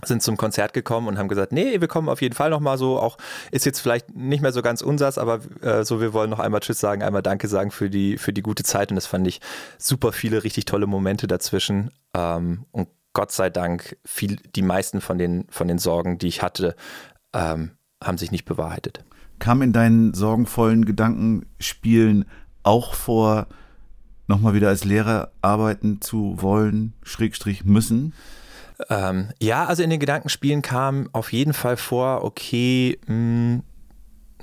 sind 0.03 0.23
zum 0.23 0.37
Konzert 0.37 0.73
gekommen 0.73 1.09
und 1.09 1.19
haben 1.19 1.29
gesagt, 1.29 1.53
nee, 1.53 1.81
wir 1.81 1.89
kommen 1.89 2.09
auf 2.09 2.21
jeden 2.21 2.35
Fall 2.35 2.51
nochmal 2.51 2.79
so, 2.79 2.99
auch 2.99 3.17
ist 3.51 3.65
jetzt 3.65 3.81
vielleicht 3.81 4.15
nicht 4.15 4.43
mehr 4.43 4.53
so 4.53 4.61
ganz 4.61 4.83
unsers, 4.83 5.19
aber 5.19 5.41
äh, 5.63 5.85
so, 5.85 6.01
wir 6.01 6.13
wollen 6.13 6.31
noch 6.31 6.41
einmal 6.41 6.61
Tschüss 6.61 6.81
sagen, 6.81 7.03
einmal 7.03 7.23
Danke 7.23 7.49
sagen 7.49 7.71
für 7.71 7.89
die, 7.89 8.19
für 8.19 8.33
die 8.33 8.43
gute 8.43 8.65
Zeit 8.65 8.91
und 8.91 8.97
das 8.97 9.07
fand 9.07 9.27
ich 9.27 9.41
super 9.79 10.13
viele 10.13 10.45
richtig 10.45 10.65
tolle 10.65 10.87
Momente 10.87 11.27
dazwischen 11.27 11.91
ähm, 12.15 12.67
und 12.73 12.89
Gott 13.15 13.31
sei 13.31 13.49
Dank 13.49 13.97
viel, 14.05 14.37
die 14.57 14.63
meisten 14.63 15.01
von 15.01 15.19
den, 15.19 15.47
von 15.49 15.69
den 15.69 15.79
Sorgen, 15.79 16.19
die 16.19 16.27
ich 16.27 16.43
hatte, 16.43 16.75
ähm, 17.33 17.71
haben 18.03 18.19
sich 18.19 18.33
nicht 18.33 18.45
bewahrheitet. 18.45 19.05
Kam 19.39 19.63
in 19.63 19.73
deinen 19.73 20.15
sorgenvollen 20.15 20.85
Gedankenspielen 20.85 22.25
auch 22.65 22.95
vor, 22.95 23.47
nochmal 24.27 24.55
wieder 24.55 24.69
als 24.69 24.85
Lehrer 24.85 25.31
arbeiten 25.43 26.01
zu 26.01 26.43
wollen, 26.43 26.95
Schrägstrich 27.03 27.65
müssen? 27.65 28.13
Ähm, 28.91 29.29
ja, 29.41 29.67
also 29.67 29.83
in 29.83 29.91
den 29.91 30.01
Gedankenspielen 30.01 30.63
kam 30.63 31.09
auf 31.13 31.33
jeden 31.33 31.53
Fall 31.53 31.77
vor, 31.77 32.25
okay, 32.25 32.99
mh, 33.07 33.61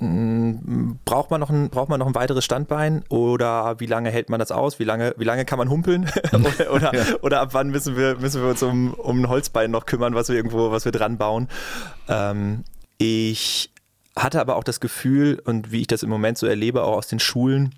mm, 0.00 0.98
braucht 1.04 1.30
man 1.30 1.40
noch 1.40 1.50
ein 1.50 1.68
braucht 1.68 1.88
man 1.88 1.98
noch 1.98 2.06
ein 2.06 2.14
weiteres 2.14 2.44
Standbein 2.44 3.04
oder 3.08 3.78
wie 3.78 3.86
lange 3.86 4.10
hält 4.10 4.30
man 4.30 4.40
das 4.40 4.50
aus? 4.50 4.78
Wie 4.78 4.84
lange 4.84 5.14
wie 5.18 5.24
lange 5.24 5.44
kann 5.44 5.58
man 5.58 5.68
humpeln? 5.68 6.10
Oder 6.32 6.72
oder, 6.72 6.94
ja. 6.94 7.04
oder, 7.20 7.40
ab 7.40 7.50
wann 7.52 7.70
müssen 7.70 7.96
wir 7.96 8.16
müssen 8.16 8.42
wir 8.42 8.50
uns 8.50 8.62
um, 8.62 8.94
um 8.94 9.22
ein 9.22 9.28
Holzbein 9.28 9.70
noch 9.70 9.86
kümmern 9.86 10.14
was 10.14 10.28
wir 10.28 10.36
irgendwo 10.36 10.70
was 10.70 10.84
wir 10.84 10.92
dran 10.92 11.18
bauen? 11.18 11.48
Ähm, 12.08 12.64
ich 12.98 13.70
hatte 14.16 14.40
aber 14.40 14.56
auch 14.56 14.64
das 14.64 14.80
Gefühl 14.80 15.40
und 15.44 15.72
wie 15.72 15.82
ich 15.82 15.86
das 15.86 16.02
im 16.02 16.10
Moment 16.10 16.38
so 16.38 16.46
erlebe 16.46 16.82
auch 16.84 16.96
aus 16.96 17.08
den 17.08 17.18
Schulen 17.18 17.74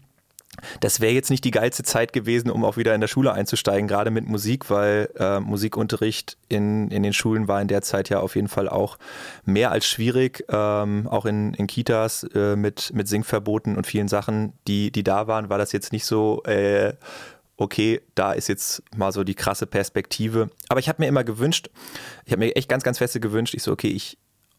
das 0.80 1.00
wäre 1.00 1.12
jetzt 1.12 1.30
nicht 1.30 1.44
die 1.44 1.50
geilste 1.50 1.82
Zeit 1.82 2.12
gewesen, 2.12 2.50
um 2.50 2.64
auch 2.64 2.76
wieder 2.76 2.94
in 2.94 3.00
der 3.00 3.08
Schule 3.08 3.32
einzusteigen, 3.32 3.88
gerade 3.88 4.10
mit 4.10 4.26
Musik, 4.26 4.70
weil 4.70 5.10
äh, 5.18 5.40
Musikunterricht 5.40 6.36
in, 6.48 6.90
in 6.90 7.02
den 7.02 7.12
Schulen 7.12 7.48
war 7.48 7.60
in 7.60 7.68
der 7.68 7.82
Zeit 7.82 8.08
ja 8.08 8.20
auf 8.20 8.36
jeden 8.36 8.48
Fall 8.48 8.68
auch 8.68 8.98
mehr 9.44 9.70
als 9.70 9.86
schwierig, 9.86 10.44
ähm, 10.48 11.06
auch 11.08 11.26
in, 11.26 11.54
in 11.54 11.66
Kitas 11.66 12.24
äh, 12.34 12.56
mit, 12.56 12.92
mit 12.94 13.08
Singverboten 13.08 13.76
und 13.76 13.86
vielen 13.86 14.08
Sachen, 14.08 14.52
die, 14.66 14.90
die 14.90 15.04
da 15.04 15.26
waren, 15.26 15.48
war 15.48 15.58
das 15.58 15.72
jetzt 15.72 15.92
nicht 15.92 16.04
so, 16.04 16.42
äh, 16.44 16.94
okay, 17.56 18.00
da 18.14 18.32
ist 18.32 18.48
jetzt 18.48 18.82
mal 18.96 19.12
so 19.12 19.24
die 19.24 19.34
krasse 19.34 19.66
Perspektive. 19.66 20.50
Aber 20.68 20.80
ich 20.80 20.88
habe 20.88 21.02
mir 21.02 21.08
immer 21.08 21.24
gewünscht, 21.24 21.70
ich 22.24 22.32
habe 22.32 22.40
mir 22.40 22.56
echt 22.56 22.68
ganz, 22.68 22.82
ganz 22.82 22.98
feste 22.98 23.20
gewünscht, 23.20 23.54
ich 23.54 23.62
so, 23.62 23.72
okay, 23.72 23.88
ich, 23.88 24.18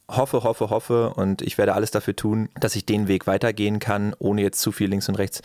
hoffe, 0.10 0.44
hoffe, 0.44 0.70
hoffe 0.70 1.14
und 1.14 1.42
ich 1.42 1.58
werde 1.58 1.74
alles 1.74 1.92
dafür 1.92 2.16
tun, 2.16 2.50
dass 2.60 2.76
ich 2.76 2.86
den 2.86 3.08
Weg 3.08 3.28
weitergehen 3.28 3.80
kann, 3.80 4.16
ohne 4.20 4.42
jetzt 4.42 4.62
zu 4.62 4.72
viel 4.72 4.90
links 4.90 5.10
und 5.10 5.16
rechts 5.16 5.42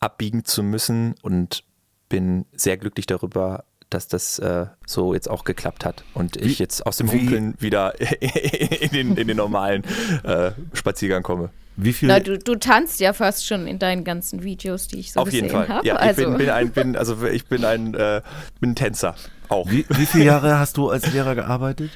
abbiegen 0.00 0.44
zu 0.44 0.62
müssen 0.62 1.14
und 1.22 1.64
bin 2.08 2.46
sehr 2.52 2.76
glücklich 2.76 3.06
darüber, 3.06 3.64
dass 3.90 4.08
das 4.08 4.38
äh, 4.38 4.66
so 4.86 5.14
jetzt 5.14 5.28
auch 5.28 5.44
geklappt 5.44 5.84
hat 5.84 6.04
und 6.14 6.36
wie, 6.36 6.48
ich 6.48 6.58
jetzt 6.58 6.86
aus 6.86 6.96
dem 6.96 7.10
Humpeln 7.10 7.54
wieder 7.58 8.00
in 8.20 8.90
den, 8.90 9.16
in 9.16 9.28
den 9.28 9.36
normalen 9.36 9.84
äh, 10.24 10.52
Spaziergang 10.72 11.22
komme. 11.22 11.50
Wie 11.76 11.92
viel? 11.92 12.08
Na, 12.08 12.20
du, 12.20 12.38
du 12.38 12.56
tanzt 12.56 13.00
ja 13.00 13.12
fast 13.12 13.46
schon 13.46 13.66
in 13.66 13.78
deinen 13.78 14.04
ganzen 14.04 14.42
Videos, 14.42 14.88
die 14.88 15.00
ich 15.00 15.12
so 15.12 15.20
Auf 15.20 15.26
gesehen 15.26 15.52
habe. 15.52 15.56
Auf 15.56 15.68
jeden 15.68 15.76
Fall. 15.76 15.86
Ja, 15.86 15.96
also. 15.96 16.22
ich 16.22 16.28
bin, 16.28 16.38
bin, 16.38 16.50
ein, 16.50 16.70
bin, 16.72 16.96
also 16.96 17.26
ich 17.26 17.46
bin 17.46 17.64
ein, 17.64 17.94
äh, 17.94 18.22
bin 18.60 18.70
ein 18.70 18.76
Tänzer 18.76 19.14
auch. 19.48 19.70
Wie, 19.70 19.86
wie 19.88 20.06
viele 20.06 20.24
Jahre 20.24 20.58
hast 20.58 20.76
du 20.76 20.90
als 20.90 21.10
Lehrer 21.12 21.34
gearbeitet? 21.34 21.90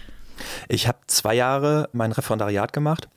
Ich 0.69 0.89
habe 0.89 0.99
zwei 1.07 1.35
Jahre 1.35 1.89
mein 1.93 2.13
Referendariat 2.13 2.73
gemacht 2.73 3.09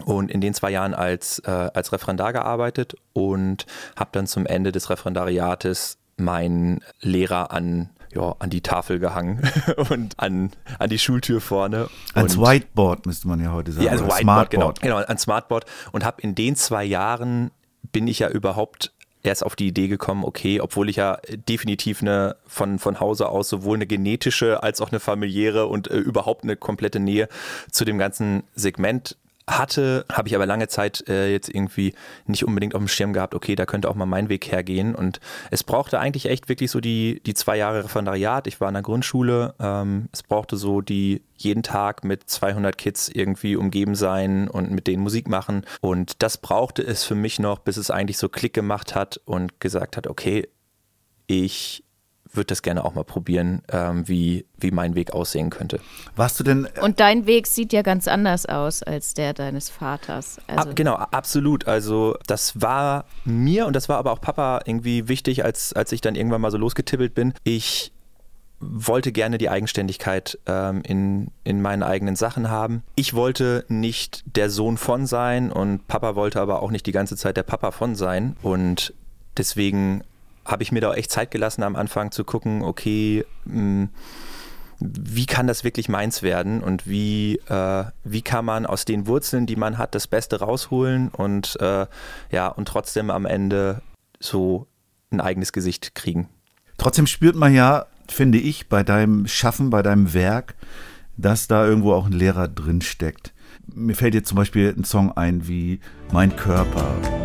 und 0.00 0.30
in 0.30 0.40
den 0.40 0.54
zwei 0.54 0.70
Jahren 0.70 0.94
als, 0.94 1.40
äh, 1.40 1.50
als 1.50 1.92
Referendar 1.92 2.32
gearbeitet 2.32 2.94
und 3.12 3.66
habe 3.96 4.10
dann 4.12 4.26
zum 4.26 4.46
Ende 4.46 4.72
des 4.72 4.90
Referendariates 4.90 5.98
meinen 6.16 6.80
Lehrer 7.00 7.50
an 7.50 7.90
ja, 8.12 8.34
an 8.40 8.50
die 8.50 8.60
Tafel 8.60 8.98
gehangen 8.98 9.48
und 9.88 10.18
an, 10.18 10.50
an 10.80 10.90
die 10.90 10.98
Schultür 10.98 11.40
vorne. 11.40 11.88
Ans 12.14 12.36
Whiteboard 12.36 13.06
müsste 13.06 13.28
man 13.28 13.40
ja 13.40 13.52
heute 13.52 13.70
sagen. 13.70 13.86
Ja, 13.86 13.92
also 13.92 14.04
Whiteboard, 14.04 14.20
Smartboard. 14.22 14.80
genau, 14.80 14.96
genau, 14.96 15.06
an 15.06 15.16
Smartboard 15.18 15.64
und 15.92 16.04
habe 16.04 16.20
in 16.22 16.34
den 16.34 16.56
zwei 16.56 16.84
Jahren 16.84 17.52
bin 17.92 18.08
ich 18.08 18.18
ja 18.18 18.28
überhaupt 18.28 18.92
erst 19.22 19.44
auf 19.44 19.54
die 19.54 19.68
Idee 19.68 19.88
gekommen, 19.88 20.24
okay, 20.24 20.60
obwohl 20.60 20.88
ich 20.88 20.96
ja 20.96 21.18
definitiv 21.48 22.00
eine 22.00 22.36
von, 22.46 22.78
von 22.78 23.00
Hause 23.00 23.28
aus 23.28 23.48
sowohl 23.48 23.76
eine 23.76 23.86
genetische 23.86 24.62
als 24.62 24.80
auch 24.80 24.90
eine 24.90 25.00
familiäre 25.00 25.66
und 25.66 25.90
äh, 25.90 25.98
überhaupt 25.98 26.44
eine 26.44 26.56
komplette 26.56 27.00
Nähe 27.00 27.28
zu 27.70 27.84
dem 27.84 27.98
ganzen 27.98 28.44
Segment 28.54 29.16
hatte, 29.58 30.04
habe 30.10 30.28
ich 30.28 30.34
aber 30.34 30.46
lange 30.46 30.68
Zeit 30.68 31.08
äh, 31.08 31.30
jetzt 31.30 31.48
irgendwie 31.48 31.94
nicht 32.26 32.44
unbedingt 32.44 32.74
auf 32.74 32.80
dem 32.80 32.88
Schirm 32.88 33.12
gehabt, 33.12 33.34
okay, 33.34 33.54
da 33.54 33.66
könnte 33.66 33.88
auch 33.88 33.94
mal 33.94 34.06
mein 34.06 34.28
Weg 34.28 34.50
hergehen. 34.50 34.94
Und 34.94 35.20
es 35.50 35.64
brauchte 35.64 35.98
eigentlich 35.98 36.26
echt 36.26 36.48
wirklich 36.48 36.70
so 36.70 36.80
die, 36.80 37.20
die 37.24 37.34
zwei 37.34 37.56
Jahre 37.56 37.84
Referendariat. 37.84 38.46
Ich 38.46 38.60
war 38.60 38.68
in 38.68 38.74
der 38.74 38.82
Grundschule. 38.82 39.54
Ähm, 39.60 40.08
es 40.12 40.22
brauchte 40.22 40.56
so 40.56 40.80
die 40.80 41.22
jeden 41.36 41.62
Tag 41.62 42.04
mit 42.04 42.28
200 42.28 42.76
Kids 42.76 43.08
irgendwie 43.08 43.56
umgeben 43.56 43.94
sein 43.94 44.48
und 44.48 44.70
mit 44.70 44.86
denen 44.86 45.02
Musik 45.02 45.28
machen. 45.28 45.64
Und 45.80 46.22
das 46.22 46.38
brauchte 46.38 46.82
es 46.82 47.04
für 47.04 47.14
mich 47.14 47.38
noch, 47.38 47.58
bis 47.60 47.76
es 47.76 47.90
eigentlich 47.90 48.18
so 48.18 48.28
Klick 48.28 48.52
gemacht 48.52 48.94
hat 48.94 49.20
und 49.24 49.60
gesagt 49.60 49.96
hat, 49.96 50.06
okay, 50.06 50.48
ich 51.26 51.84
würde 52.32 52.46
das 52.46 52.62
gerne 52.62 52.84
auch 52.84 52.94
mal 52.94 53.04
probieren, 53.04 53.62
ähm, 53.70 54.06
wie, 54.08 54.46
wie 54.58 54.70
mein 54.70 54.94
Weg 54.94 55.12
aussehen 55.12 55.50
könnte. 55.50 55.80
Warst 56.16 56.38
du 56.38 56.44
denn. 56.44 56.68
Und 56.80 57.00
dein 57.00 57.26
Weg 57.26 57.46
sieht 57.46 57.72
ja 57.72 57.82
ganz 57.82 58.08
anders 58.08 58.46
aus 58.46 58.82
als 58.82 59.14
der 59.14 59.34
deines 59.34 59.68
Vaters. 59.70 60.38
Also 60.46 60.70
Ab, 60.70 60.76
genau, 60.76 60.94
absolut. 60.94 61.66
Also, 61.66 62.16
das 62.26 62.60
war 62.60 63.04
mir 63.24 63.66
und 63.66 63.74
das 63.74 63.88
war 63.88 63.98
aber 63.98 64.12
auch 64.12 64.20
Papa 64.20 64.60
irgendwie 64.64 65.08
wichtig, 65.08 65.44
als, 65.44 65.72
als 65.72 65.92
ich 65.92 66.00
dann 66.00 66.14
irgendwann 66.14 66.40
mal 66.40 66.50
so 66.50 66.58
losgetippelt 66.58 67.14
bin. 67.14 67.34
Ich 67.44 67.92
wollte 68.60 69.10
gerne 69.10 69.38
die 69.38 69.48
Eigenständigkeit 69.48 70.38
ähm, 70.46 70.82
in, 70.84 71.28
in 71.44 71.62
meinen 71.62 71.82
eigenen 71.82 72.14
Sachen 72.14 72.50
haben. 72.50 72.82
Ich 72.94 73.14
wollte 73.14 73.64
nicht 73.68 74.22
der 74.36 74.50
Sohn 74.50 74.76
von 74.76 75.06
sein 75.06 75.50
und 75.50 75.88
Papa 75.88 76.14
wollte 76.14 76.40
aber 76.40 76.62
auch 76.62 76.70
nicht 76.70 76.86
die 76.86 76.92
ganze 76.92 77.16
Zeit 77.16 77.38
der 77.38 77.42
Papa 77.42 77.70
von 77.70 77.94
sein. 77.94 78.36
Und 78.42 78.92
deswegen 79.38 80.02
habe 80.44 80.62
ich 80.62 80.72
mir 80.72 80.80
da 80.80 80.92
echt 80.94 81.10
Zeit 81.10 81.30
gelassen 81.30 81.62
am 81.62 81.76
Anfang 81.76 82.10
zu 82.10 82.24
gucken, 82.24 82.62
okay, 82.62 83.24
mh, 83.44 83.54
hm, 83.54 83.88
wie 84.80 85.26
kann 85.26 85.46
das 85.46 85.62
wirklich 85.62 85.88
meins 85.88 86.22
werden 86.22 86.62
und 86.62 86.86
wie, 86.86 87.36
äh, 87.48 87.84
wie 88.02 88.22
kann 88.22 88.44
man 88.44 88.64
aus 88.64 88.86
den 88.86 89.06
Wurzeln, 89.06 89.46
die 89.46 89.56
man 89.56 89.76
hat, 89.76 89.94
das 89.94 90.06
Beste 90.06 90.40
rausholen 90.40 91.08
und 91.08 91.60
äh, 91.60 91.86
ja, 92.30 92.48
und 92.48 92.66
trotzdem 92.66 93.10
am 93.10 93.26
Ende 93.26 93.82
so 94.18 94.66
ein 95.10 95.20
eigenes 95.20 95.52
Gesicht 95.52 95.94
kriegen. 95.94 96.28
Trotzdem 96.78 97.06
spürt 97.06 97.36
man 97.36 97.54
ja, 97.54 97.86
finde 98.08 98.38
ich, 98.38 98.68
bei 98.68 98.82
deinem 98.82 99.26
Schaffen, 99.26 99.68
bei 99.68 99.82
deinem 99.82 100.14
Werk, 100.14 100.54
dass 101.18 101.46
da 101.46 101.66
irgendwo 101.66 101.92
auch 101.92 102.06
ein 102.06 102.12
Lehrer 102.12 102.48
drin 102.48 102.80
steckt. 102.80 103.34
Mir 103.66 103.94
fällt 103.94 104.14
jetzt 104.14 104.28
zum 104.28 104.36
Beispiel 104.36 104.74
ein 104.76 104.84
Song 104.84 105.12
ein 105.12 105.46
wie 105.46 105.80
Mein 106.10 106.34
Körper. 106.34 107.19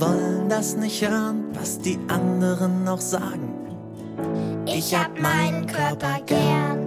Wollen 0.00 0.48
das 0.48 0.76
nicht 0.76 1.08
hören, 1.08 1.44
was 1.54 1.78
die 1.78 1.98
anderen 2.08 2.84
noch 2.84 3.00
sagen. 3.00 3.52
Ich 4.66 4.94
hab 4.94 5.20
meinen 5.20 5.66
Körper 5.66 6.20
gern. 6.26 6.86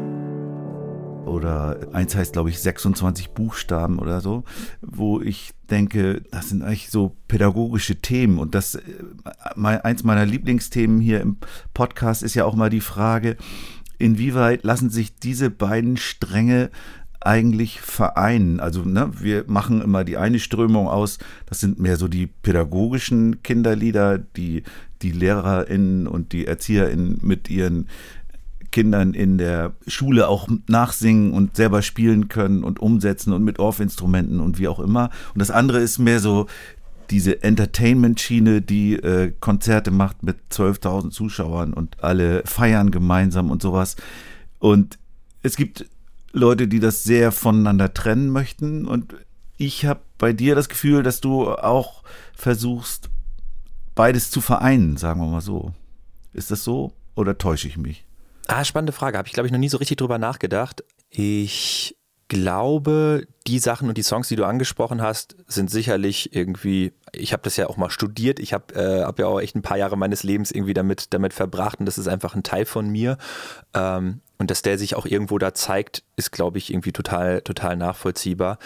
Oder 1.25 1.77
eins 1.93 2.15
heißt, 2.15 2.33
glaube 2.33 2.49
ich, 2.49 2.59
26 2.59 3.29
Buchstaben 3.31 3.99
oder 3.99 4.19
so, 4.19 4.43
wo 4.81 5.21
ich 5.21 5.53
denke, 5.69 6.21
das 6.31 6.49
sind 6.49 6.63
eigentlich 6.63 6.89
so 6.89 7.15
pädagogische 7.27 7.97
Themen. 7.97 8.39
Und 8.39 8.55
das, 8.55 8.75
äh, 8.75 8.81
eins 9.55 10.03
meiner 10.03 10.25
Lieblingsthemen 10.25 10.99
hier 10.99 11.21
im 11.21 11.37
Podcast 11.73 12.23
ist 12.23 12.35
ja 12.35 12.45
auch 12.45 12.55
mal 12.55 12.69
die 12.69 12.81
Frage, 12.81 13.37
inwieweit 13.99 14.63
lassen 14.63 14.89
sich 14.89 15.15
diese 15.15 15.49
beiden 15.49 15.97
Stränge 15.97 16.71
eigentlich 17.21 17.81
vereinen? 17.81 18.59
Also 18.59 18.83
ne, 18.83 19.11
wir 19.19 19.45
machen 19.47 19.81
immer 19.81 20.03
die 20.03 20.17
eine 20.17 20.39
Strömung 20.39 20.87
aus, 20.87 21.17
das 21.45 21.59
sind 21.59 21.79
mehr 21.79 21.97
so 21.97 22.07
die 22.07 22.27
pädagogischen 22.27 23.43
Kinderlieder, 23.43 24.17
die 24.17 24.63
die 25.01 25.11
Lehrerinnen 25.11 26.07
und 26.07 26.33
die 26.33 26.45
Erzieherinnen 26.45 27.19
mit 27.21 27.49
ihren 27.49 27.87
Kindern 28.71 29.13
in 29.13 29.37
der 29.37 29.73
Schule 29.87 30.27
auch 30.27 30.47
nachsingen 30.67 31.31
und 31.31 31.55
selber 31.55 31.81
spielen 31.81 32.27
können 32.27 32.63
und 32.63 32.79
umsetzen 32.79 33.33
und 33.33 33.43
mit 33.43 33.59
Orff-Instrumenten 33.59 34.39
und 34.39 34.59
wie 34.59 34.67
auch 34.67 34.79
immer. 34.79 35.09
Und 35.33 35.39
das 35.39 35.51
andere 35.51 35.79
ist 35.79 35.97
mehr 35.99 36.19
so 36.19 36.47
diese 37.09 37.41
Entertainment-Schiene, 37.41 38.61
die 38.61 38.93
äh, 38.93 39.33
Konzerte 39.39 39.89
macht 39.89 40.21
mit 40.21 40.37
12.000 40.51 41.09
Zuschauern 41.09 41.73
und 41.73 42.03
alle 42.03 42.43
feiern 42.45 42.91
gemeinsam 42.91 43.49
und 43.49 43.61
sowas. 43.61 43.95
Und 44.59 44.99
es 45.41 45.55
gibt 45.55 45.85
Leute, 46.31 46.67
die 46.67 46.79
das 46.79 47.03
sehr 47.03 47.31
voneinander 47.31 47.93
trennen 47.93 48.29
möchten. 48.29 48.85
Und 48.85 49.15
ich 49.57 49.85
habe 49.85 50.01
bei 50.17 50.33
dir 50.33 50.55
das 50.55 50.69
Gefühl, 50.69 51.03
dass 51.03 51.21
du 51.21 51.51
auch 51.51 52.03
versuchst, 52.33 53.09
beides 53.95 54.31
zu 54.31 54.41
vereinen, 54.41 54.97
sagen 54.97 55.21
wir 55.21 55.27
mal 55.27 55.41
so. 55.41 55.73
Ist 56.33 56.51
das 56.51 56.63
so 56.63 56.93
oder 57.15 57.37
täusche 57.37 57.67
ich 57.67 57.77
mich? 57.77 58.05
Ah, 58.47 58.63
spannende 58.63 58.93
Frage. 58.93 59.17
Habe 59.17 59.27
ich, 59.27 59.33
glaube 59.33 59.47
ich, 59.47 59.51
noch 59.51 59.59
nie 59.59 59.69
so 59.69 59.77
richtig 59.77 59.97
drüber 59.97 60.17
nachgedacht. 60.17 60.83
Ich 61.09 61.95
glaube, 62.29 63.27
die 63.47 63.59
Sachen 63.59 63.89
und 63.89 63.97
die 63.97 64.03
Songs, 64.03 64.27
die 64.27 64.35
du 64.35 64.45
angesprochen 64.45 65.01
hast, 65.01 65.35
sind 65.47 65.69
sicherlich 65.69 66.33
irgendwie, 66.33 66.93
ich 67.11 67.33
habe 67.33 67.43
das 67.43 67.57
ja 67.57 67.67
auch 67.67 67.75
mal 67.75 67.89
studiert, 67.89 68.39
ich 68.39 68.53
habe 68.53 68.73
äh, 68.75 69.03
hab 69.03 69.19
ja 69.19 69.25
auch 69.25 69.41
echt 69.41 69.55
ein 69.55 69.63
paar 69.63 69.77
Jahre 69.77 69.97
meines 69.97 70.23
Lebens 70.23 70.51
irgendwie 70.51 70.75
damit, 70.75 71.13
damit 71.13 71.33
verbracht 71.33 71.79
und 71.79 71.87
das 71.87 71.97
ist 71.97 72.07
einfach 72.07 72.35
ein 72.35 72.43
Teil 72.43 72.65
von 72.65 72.87
mir. 72.87 73.17
Ähm, 73.73 74.21
und 74.39 74.49
dass 74.49 74.61
der 74.61 74.77
sich 74.77 74.95
auch 74.95 75.05
irgendwo 75.05 75.37
da 75.37 75.53
zeigt, 75.53 76.03
ist, 76.15 76.31
glaube 76.31 76.57
ich, 76.57 76.73
irgendwie 76.73 76.93
total, 76.93 77.41
total 77.41 77.75
nachvollziehbar. 77.75 78.57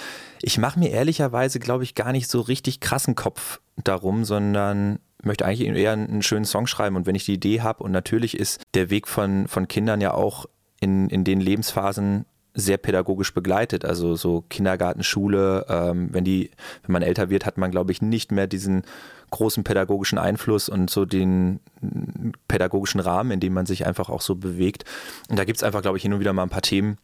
Ich 0.42 0.60
mache 0.60 0.80
mir 0.80 0.92
ehrlicherweise, 0.92 1.60
glaube 1.60 1.84
ich, 1.84 1.96
gar 1.96 2.12
nicht 2.12 2.30
so 2.30 2.42
richtig 2.42 2.80
krassen 2.80 3.16
Kopf 3.16 3.60
darum, 3.84 4.24
sondern 4.24 5.00
möchte 5.24 5.46
eigentlich 5.46 5.68
eher 5.68 5.94
einen 5.94 6.22
schönen 6.22 6.46
Song 6.46 6.68
schreiben. 6.68 6.96
Und 6.96 7.08
wenn 7.08 7.16
ich 7.16 7.26
die 7.26 7.34
Idee 7.34 7.62
habe, 7.62 7.84
und 7.84 7.92
natürlich 7.92 8.38
ist 8.38 8.62
der 8.76 8.92
Weg 8.92 9.08
von, 9.08 9.48
von 9.48 9.68
Kindern 9.68 10.00
ja 10.00 10.14
auch 10.14 10.46
in, 10.80 11.10
in 11.10 11.24
den 11.24 11.42
Lebensphasen 11.42 12.26
sehr 12.54 12.78
pädagogisch 12.78 13.34
begleitet. 13.34 13.86
Also 13.86 14.16
so 14.16 14.44
Kindergarten, 14.50 15.04
Schule, 15.04 15.66
ähm, 15.70 16.10
wenn 16.12 16.24
die, 16.24 16.52
wenn 16.84 16.94
man 16.94 17.02
älter 17.02 17.30
wird, 17.30 17.46
hat 17.46 17.58
man, 17.58 17.72
glaube 17.72 17.92
ich, 17.92 18.02
nicht 18.02 18.32
mehr 18.32 18.48
diesen 18.48 18.84
großen 19.32 19.64
pädagogischen 19.64 20.20
Einfluss 20.20 20.70
und 20.70 20.90
so 20.90 21.06
den 21.06 21.60
pädagogischen 22.48 23.00
Rahmen, 23.00 23.32
in 23.32 23.40
dem 23.40 23.54
man 23.54 23.66
sich 23.66 23.88
einfach 23.88 24.10
auch 24.10 24.22
so 24.22 24.36
bewegt. 24.36 24.86
Und 25.30 25.40
da 25.40 25.46
gibt 25.46 25.58
es 25.58 25.64
einfach, 25.64 25.82
glaube 25.82 25.98
ich, 25.98 26.04
hin 26.04 26.14
und 26.14 26.20
wieder 26.20 26.34
mal 26.34 26.44
ein 26.44 26.50
paar 26.50 26.62
Themen, 26.62 26.98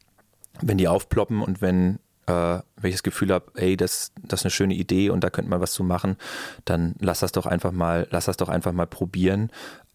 wenn 0.61 0.77
die 0.77 0.87
aufploppen 0.87 1.41
und 1.41 1.61
wenn, 1.61 1.95
äh, 2.27 2.59
wenn 2.77 2.89
ich 2.89 2.95
das 2.95 3.03
Gefühl 3.03 3.33
habe, 3.33 3.51
ey, 3.55 3.75
das, 3.75 4.11
das 4.21 4.41
ist 4.41 4.45
eine 4.45 4.51
schöne 4.51 4.75
Idee 4.75 5.09
und 5.09 5.23
da 5.23 5.31
könnte 5.31 5.49
man 5.49 5.61
was 5.61 5.71
zu 5.71 5.83
machen, 5.83 6.17
dann 6.65 6.95
lass 6.99 7.21
das 7.21 7.31
doch 7.31 7.47
einfach 7.47 7.71
mal, 7.71 8.07
lass 8.11 8.25
das 8.25 8.37
doch 8.37 8.49
einfach 8.49 8.73
mal 8.73 8.87
probieren. 8.87 9.49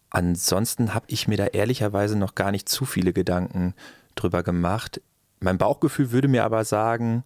Ansonsten 0.09 0.93
habe 0.93 1.05
ich 1.07 1.29
mir 1.29 1.37
da 1.37 1.45
ehrlicherweise 1.47 2.17
noch 2.17 2.35
gar 2.35 2.51
nicht 2.51 2.67
zu 2.67 2.85
viele 2.85 3.13
Gedanken 3.13 3.73
drüber 4.15 4.43
gemacht. 4.43 5.01
Mein 5.39 5.57
Bauchgefühl 5.57 6.11
würde 6.11 6.27
mir 6.27 6.43
aber 6.43 6.63
sagen, 6.63 7.23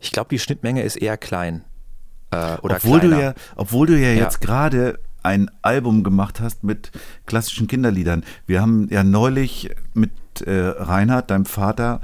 ich 0.00 0.12
glaube, 0.12 0.28
die 0.30 0.38
Schnittmenge 0.38 0.82
ist 0.82 0.96
eher 0.96 1.16
klein. 1.16 1.64
Äh, 2.30 2.56
oder 2.62 2.76
obwohl 2.76 3.00
kleiner. 3.00 3.16
du 3.16 3.22
ja, 3.22 3.34
obwohl 3.56 3.86
du 3.86 3.98
ja, 3.98 4.08
ja. 4.08 4.22
jetzt 4.22 4.40
gerade 4.40 4.98
ein 5.22 5.50
Album 5.62 6.04
gemacht 6.04 6.40
hast 6.40 6.64
mit 6.64 6.90
klassischen 7.26 7.66
Kinderliedern. 7.66 8.24
Wir 8.46 8.62
haben 8.62 8.88
ja 8.90 9.04
neulich 9.04 9.74
mit 9.94 10.12
äh, 10.46 10.68
Reinhard, 10.76 11.30
deinem 11.30 11.44
Vater, 11.44 12.00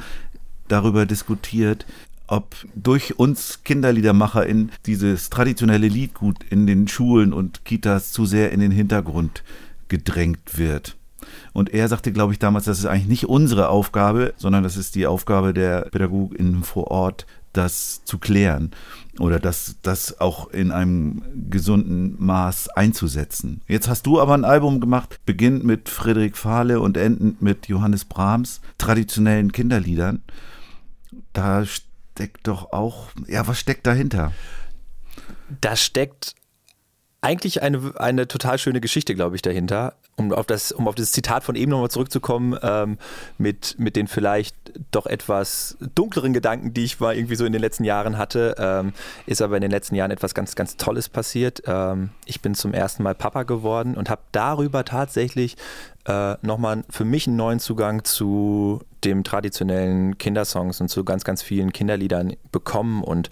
darüber 0.69 1.07
diskutiert, 1.07 1.87
ob 2.27 2.55
durch 2.75 3.19
uns 3.19 3.63
KinderliedermacherInnen 3.65 4.73
dieses 4.87 5.31
traditionelle 5.31 5.89
Liedgut 5.89 6.43
in 6.51 6.67
den 6.67 6.89
Schulen 6.89 7.33
und 7.33 7.65
Kitas 7.65 8.13
zu 8.13 8.27
sehr 8.27 8.51
in 8.53 8.61
den 8.61 8.73
Hintergrund 8.73 9.45
gedrängt 9.89 10.57
wird. 10.59 10.97
Und 11.55 11.73
er 11.73 11.88
sagte, 11.88 12.12
glaube 12.12 12.35
ich, 12.35 12.38
damals, 12.38 12.67
das 12.67 12.81
ist 12.81 12.85
eigentlich 12.87 13.09
nicht 13.09 13.29
unsere 13.29 13.69
Aufgabe, 13.71 14.35
sondern 14.37 14.64
das 14.64 14.77
ist 14.77 14.97
die 14.97 15.07
Aufgabe 15.07 15.55
der 15.55 15.83
PädagogInnen 15.83 16.64
vor 16.64 16.90
Ort, 16.90 17.27
das 17.55 18.05
zu 18.05 18.19
klären 18.19 18.73
oder 19.21 19.38
das, 19.38 19.77
das 19.83 20.21
auch 20.21 20.49
in 20.51 20.73
einem 20.73 21.23
gesunden 21.49 22.17
Maß 22.19 22.69
einzusetzen. 22.71 23.62
Jetzt 23.69 23.88
hast 23.88 24.07
du 24.07 24.21
aber 24.21 24.35
ein 24.35 24.45
Album 24.45 24.81
gemacht, 24.81 25.21
beginnt 25.25 25.64
mit 25.64 25.88
Friedrich 25.88 26.35
Fahle 26.35 26.81
und 26.81 26.97
endend 26.97 27.40
mit 27.40 27.69
Johannes 27.69 28.05
Brahms, 28.05 28.61
traditionellen 28.77 29.53
Kinderliedern. 29.53 30.23
Da 31.33 31.64
steckt 31.64 32.49
doch 32.49 32.73
auch, 32.73 33.11
ja, 33.29 33.47
was 33.47 33.61
steckt 33.61 33.87
dahinter? 33.87 34.33
Da 35.61 35.77
steckt 35.77 36.35
eigentlich 37.21 37.62
eine, 37.62 37.93
eine 37.97 38.27
total 38.27 38.59
schöne 38.59 38.81
Geschichte, 38.81 39.14
glaube 39.14 39.37
ich, 39.37 39.43
dahinter. 39.43 39.95
Um 40.16 40.33
auf 40.33 40.46
das, 40.46 40.72
um 40.72 40.87
auf 40.88 40.94
das 40.94 41.12
Zitat 41.12 41.44
von 41.44 41.57
eben 41.57 41.70
nochmal 41.70 41.90
zurückzukommen, 41.90 42.57
ähm, 42.62 42.98
mit, 43.38 43.77
mit 43.79 43.96
den 43.96 44.07
vielleicht 44.07 44.57
doch 44.90 45.07
etwas 45.07 45.77
dunkleren 45.94 46.33
Gedanken, 46.33 46.72
die 46.72 46.85
ich 46.85 47.00
mal 47.00 47.16
irgendwie 47.16 47.37
so 47.37 47.44
in 47.44 47.53
den 47.53 47.61
letzten 47.61 47.85
Jahren 47.85 48.16
hatte, 48.16 48.55
ähm, 48.59 48.92
ist 49.27 49.42
aber 49.42 49.57
in 49.57 49.62
den 49.62 49.70
letzten 49.70 49.94
Jahren 49.94 50.11
etwas 50.11 50.35
ganz, 50.35 50.55
ganz 50.55 50.77
Tolles 50.77 51.09
passiert. 51.09 51.62
Ähm, 51.66 52.11
ich 52.27 52.40
bin 52.40 52.55
zum 52.55 52.74
ersten 52.74 53.03
Mal 53.03 53.14
Papa 53.14 53.42
geworden 53.42 53.96
und 53.96 54.11
habe 54.11 54.22
darüber 54.33 54.85
tatsächlich 54.85 55.57
äh, 56.07 56.37
nochmal 56.42 56.85
für 56.90 57.05
mich 57.05 57.27
einen 57.27 57.37
neuen 57.37 57.61
Zugang 57.61 58.05
zu 58.05 58.83
dem 59.05 59.24
traditionellen 59.24 60.16
Kindersongs 60.18 60.81
und 60.81 60.88
zu 60.88 61.05
ganz, 61.05 61.24
ganz 61.24 61.42
vielen 61.42 61.72
Kinderliedern 61.72 62.35
bekommen 62.53 63.03
und 63.03 63.31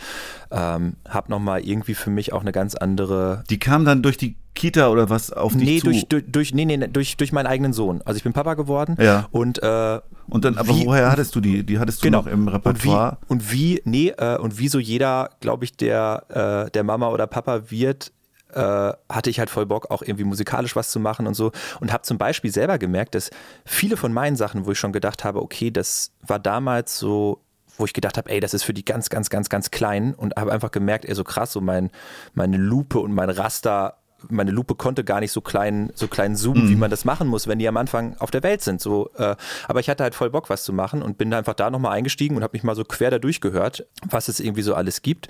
ähm, 0.51 0.97
habe 1.09 1.31
nochmal 1.31 1.67
irgendwie 1.67 1.95
für 1.95 2.11
mich 2.11 2.33
auch 2.33 2.43
eine 2.43 2.53
ganz 2.53 2.75
andere. 2.75 3.45
Die 3.51 3.59
kam 3.59 3.85
dann 3.85 4.03
durch 4.03 4.17
die 4.17 4.37
Kita 4.55 4.89
oder 4.91 5.09
was 5.09 5.31
auf 5.33 5.53
dich 5.55 5.63
nee, 5.65 5.79
zu? 5.81 5.87
Durch, 5.87 6.07
durch, 6.09 6.25
durch, 6.27 6.55
nee, 6.55 6.65
nee, 6.67 6.77
durch, 6.89 7.17
durch 7.17 7.33
meinen 7.33 7.47
eigenen 7.47 7.73
Sohn. 7.73 8.03
Also 8.05 8.19
ich 8.19 8.23
bin 8.25 8.33
Papa 8.33 8.55
geworden 8.55 8.97
Ja. 9.01 9.27
und 9.31 9.63
äh, 9.63 10.01
Und 10.29 10.45
dann, 10.45 10.59
aber 10.59 10.69
wie- 10.69 10.85
woher 10.87 11.11
hattest 11.11 11.35
du 11.35 11.41
die? 11.41 11.65
Die 11.65 11.79
hattest 11.79 12.03
du 12.03 12.07
Genau. 12.07 12.19
noch 12.21 12.27
im 12.27 12.41
Und 12.47 12.47
wie, 12.49 12.53
Repertoire? 12.55 13.19
und 13.29 13.51
wie, 13.53 13.81
nee, 13.85 14.09
äh, 14.11 14.37
und 14.39 14.59
wie 14.59 14.69
so 14.69 14.79
jeder, 14.79 15.31
glaube 15.41 15.65
ich, 15.65 15.77
der, 15.77 16.67
äh, 16.67 16.71
der 16.71 16.85
Mama 16.85 17.09
oder 17.09 17.27
Papa 17.27 17.71
wird, 17.71 18.13
äh, 18.53 18.93
hatte 19.09 19.31
ich 19.31 19.39
halt 19.39 19.49
voll 19.49 19.65
Bock, 19.65 19.91
auch 19.91 20.03
irgendwie 20.03 20.25
musikalisch 20.25 20.77
was 20.77 20.91
zu 20.91 21.01
machen 21.01 21.27
und 21.27 21.33
so. 21.35 21.53
Und 21.81 21.91
habe 21.91 22.03
zum 22.03 22.19
Beispiel 22.19 22.53
selber 22.53 22.77
gemerkt, 22.77 23.15
dass 23.15 23.31
viele 23.65 23.97
von 23.97 24.13
meinen 24.13 24.37
Sachen, 24.37 24.67
wo 24.67 24.73
ich 24.73 24.79
schon 24.79 24.93
gedacht 24.93 25.25
habe, 25.25 25.41
okay, 25.41 25.71
das 25.71 26.13
war 26.21 26.39
damals 26.39 26.99
so 26.99 27.41
wo 27.79 27.87
ich 27.87 27.95
gedacht 27.95 28.19
habe, 28.19 28.29
ey, 28.31 28.39
das 28.39 28.53
ist 28.53 28.65
für 28.65 28.75
die 28.75 28.85
ganz, 28.85 29.09
ganz, 29.09 29.31
ganz, 29.31 29.49
ganz 29.49 29.71
klein 29.71 30.15
und 30.15 30.37
habe 30.37 30.53
einfach 30.53 30.71
gemerkt, 30.71 31.07
ey, 31.07 31.15
so 31.15 31.25
krass, 31.25 31.53
so 31.53 31.63
mein, 31.63 31.91
meine 32.35 32.59
Lupe 32.59 32.99
und 32.99 33.15
mein 33.15 33.31
Raster, 33.31 33.97
meine 34.29 34.51
Lupe 34.51 34.75
konnte 34.75 35.05
gar 35.05 35.21
nicht 35.21 35.33
so 35.33 35.41
klein, 35.41 35.91
so 35.95 36.09
klein 36.09 36.37
zoomen, 36.37 36.69
wie 36.69 36.77
man 36.77 36.91
das 36.91 37.05
machen 37.05 37.29
muss, 37.29 37.47
wenn 37.47 37.59
die 37.59 37.69
am 37.69 37.77
Anfang 37.77 38.17
auf 38.19 38.31
der 38.31 38.43
Welt 38.43 38.63
sind. 38.63 38.81
So, 38.81 39.11
äh, 39.17 39.37
aber 39.69 39.81
ich 39.81 39.89
hatte 39.89 40.03
halt 40.03 40.15
voll 40.15 40.31
Bock, 40.31 40.51
was 40.51 40.65
zu 40.65 40.73
machen 40.73 41.03
und 41.03 41.19
bin 41.19 41.31
da 41.31 41.39
einfach 41.39 41.55
da 41.55 41.71
nochmal 41.71 41.93
eingestiegen 41.93 42.37
und 42.37 42.43
habe 42.43 42.57
mich 42.57 42.63
mal 42.63 42.75
so 42.75 42.85
quer 42.85 43.11
da 43.11 43.19
durchgehört, 43.19 43.87
was 44.09 44.29
es 44.29 44.41
irgendwie 44.41 44.63
so 44.63 44.75
alles 44.75 45.03
gibt 45.03 45.29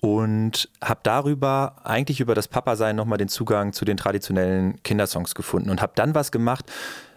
und 0.00 0.68
habe 0.82 1.00
darüber 1.02 1.76
eigentlich 1.84 2.20
über 2.20 2.34
das 2.34 2.48
Papa-Sein 2.48 2.96
nochmal 2.96 3.18
den 3.18 3.28
Zugang 3.28 3.72
zu 3.72 3.84
den 3.84 3.96
traditionellen 3.96 4.82
Kindersongs 4.82 5.34
gefunden 5.34 5.70
und 5.70 5.80
habe 5.80 5.92
dann 5.94 6.14
was 6.14 6.32
gemacht, 6.32 6.70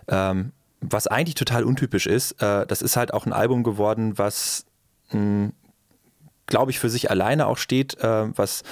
ähm, 0.08 0.52
was 0.82 1.08
eigentlich 1.08 1.36
total 1.36 1.64
untypisch 1.64 2.08
ist. 2.08 2.42
Äh, 2.42 2.66
das 2.68 2.82
ist 2.82 2.98
halt 2.98 3.14
auch 3.14 3.26
ein 3.26 3.34
Album 3.34 3.64
geworden, 3.64 4.18
was 4.18 4.66
glaube 6.48 6.72
ich, 6.72 6.80
für 6.80 6.90
sich 6.90 7.10
alleine 7.10 7.48
auch 7.48 7.58
steht, 7.58 7.98
äh, 8.00 8.38
was 8.38 8.64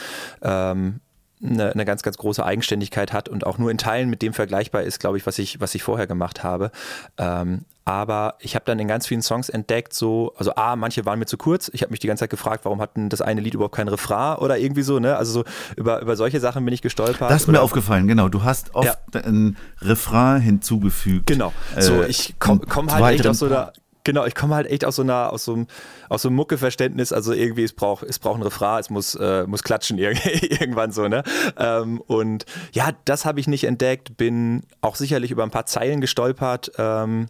ähm, 0.42 1.00
eine, 1.44 1.72
eine 1.72 1.86
ganz, 1.86 2.04
ganz 2.04 2.18
große 2.18 2.46
Eigenständigkeit 2.46 3.14
hat 3.14 3.30
und 3.30 3.46
auch 3.46 3.58
nur 3.58 3.72
in 3.72 3.78
Teilen 3.78 4.10
mit 4.10 4.22
dem 4.22 4.34
vergleichbar 4.34 4.84
ist, 4.84 5.00
glaube 5.00 5.18
ich, 5.18 5.26
was 5.26 5.40
ich, 5.40 5.60
was 5.60 5.76
ich 5.76 5.84
vorher 5.84 6.08
gemacht 6.08 6.44
habe. 6.44 6.72
Ähm, 7.18 7.66
aber 7.86 8.36
ich 8.40 8.56
habe 8.56 8.64
dann 8.66 8.80
in 8.80 8.88
ganz 8.88 9.08
vielen 9.08 9.22
Songs 9.22 9.50
entdeckt, 9.50 9.94
so, 9.94 10.34
also 10.38 10.56
A, 10.56 10.78
manche 10.78 11.06
waren 11.06 11.20
mir 11.20 11.26
zu 11.26 11.36
kurz. 11.36 11.70
Ich 11.74 11.82
habe 11.82 11.92
mich 11.92 12.00
die 12.00 12.08
ganze 12.08 12.22
Zeit 12.22 12.30
gefragt, 12.30 12.64
warum 12.64 12.80
hat 12.80 12.96
denn 12.96 13.10
das 13.10 13.22
eine 13.22 13.42
Lied 13.42 13.56
überhaupt 13.56 13.76
kein 13.76 13.90
Refrain 13.90 14.38
oder 14.38 14.58
irgendwie 14.58 14.84
so, 14.84 15.00
ne? 15.00 15.18
Also 15.18 15.34
so 15.34 15.44
über, 15.76 16.00
über 16.02 16.16
solche 16.16 16.40
Sachen 16.40 16.64
bin 16.64 16.74
ich 16.74 16.82
gestolpert. 16.82 17.30
Das 17.30 17.42
ist 17.42 17.48
mir 17.48 17.62
aufgefallen, 17.62 18.08
genau. 18.08 18.30
Du 18.30 18.44
hast 18.44 18.74
oft 18.74 18.98
ein 19.14 19.58
Refrain 19.82 20.40
hinzugefügt. 20.42 21.28
Genau. 21.28 21.52
So, 21.78 22.04
Äh, 22.04 22.08
ich 22.08 22.36
komme 22.40 22.62
komm 22.70 22.90
halt 22.90 23.02
weiteren 23.02 23.32
aus 23.32 23.40
so 23.40 23.48
einer. 23.48 23.74
Genau, 24.06 24.26
ich 24.26 24.36
komme 24.36 24.56
halt 24.56 24.68
echt 24.68 24.84
aus 24.84 24.98
so 24.98 25.02
einer, 25.02 25.32
aus 25.32 25.46
so 25.46 25.54
einem, 25.54 25.68
aus 26.10 26.24
so 26.24 26.28
einem 26.30 26.36
Mucke-Verständnis. 26.36 27.14
Also 27.14 27.32
irgendwie, 27.32 27.64
es 27.64 27.72
braucht, 27.74 28.04
es 28.04 28.20
braucht 28.20 28.40
ein 28.40 28.44
Refrain, 28.44 28.80
es 28.80 28.90
muss, 28.90 29.16
äh, 29.16 29.46
muss 29.48 29.64
klatschen 29.64 29.98
ir- 29.98 30.14
irgendwann 30.62 30.92
so, 30.92 31.08
ne? 31.08 31.24
Ähm, 31.58 32.02
und 32.02 32.46
ja, 32.74 32.92
das 33.06 33.24
habe 33.26 33.40
ich 33.40 33.48
nicht 33.48 33.64
entdeckt, 33.64 34.18
bin 34.18 34.64
auch 34.82 34.96
sicherlich 34.96 35.32
über 35.32 35.44
ein 35.44 35.52
paar 35.52 35.66
Zeilen 35.66 36.02
gestolpert, 36.02 36.72
ähm, 36.78 37.28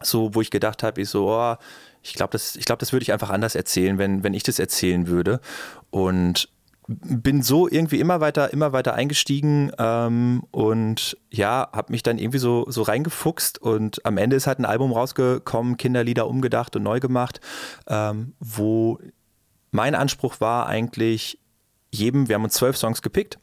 so, 0.00 0.34
wo 0.34 0.40
ich 0.40 0.50
gedacht 0.50 0.82
habe, 0.82 1.00
ich 1.02 1.10
so, 1.10 1.28
oh, 1.30 1.56
ich 2.02 2.14
glaube, 2.14 2.30
das, 2.32 2.56
ich 2.56 2.64
glaube, 2.64 2.80
das 2.80 2.92
würde 2.92 3.02
ich 3.02 3.12
einfach 3.12 3.30
anders 3.30 3.54
erzählen, 3.54 3.98
wenn, 3.98 4.22
wenn 4.22 4.32
ich 4.32 4.44
das 4.44 4.58
erzählen 4.58 5.08
würde. 5.08 5.40
Und 5.90 6.48
bin 6.88 7.42
so 7.42 7.68
irgendwie 7.68 8.00
immer 8.00 8.20
weiter, 8.20 8.50
immer 8.52 8.72
weiter 8.72 8.94
eingestiegen 8.94 9.70
ähm, 9.78 10.42
und 10.50 11.18
ja, 11.30 11.68
habe 11.70 11.92
mich 11.92 12.02
dann 12.02 12.18
irgendwie 12.18 12.38
so, 12.38 12.64
so 12.68 12.80
reingefuchst 12.80 13.60
und 13.60 14.04
am 14.06 14.16
Ende 14.16 14.36
ist 14.36 14.46
halt 14.46 14.58
ein 14.58 14.64
Album 14.64 14.92
rausgekommen, 14.92 15.76
Kinderlieder 15.76 16.26
umgedacht 16.26 16.74
und 16.76 16.82
neu 16.82 16.98
gemacht, 16.98 17.40
ähm, 17.88 18.32
wo 18.40 18.98
mein 19.70 19.94
Anspruch 19.94 20.40
war 20.40 20.66
eigentlich 20.66 21.38
jedem, 21.90 22.28
wir 22.28 22.36
haben 22.36 22.44
uns 22.44 22.54
zwölf 22.54 22.78
Songs 22.78 23.02
gepickt, 23.02 23.38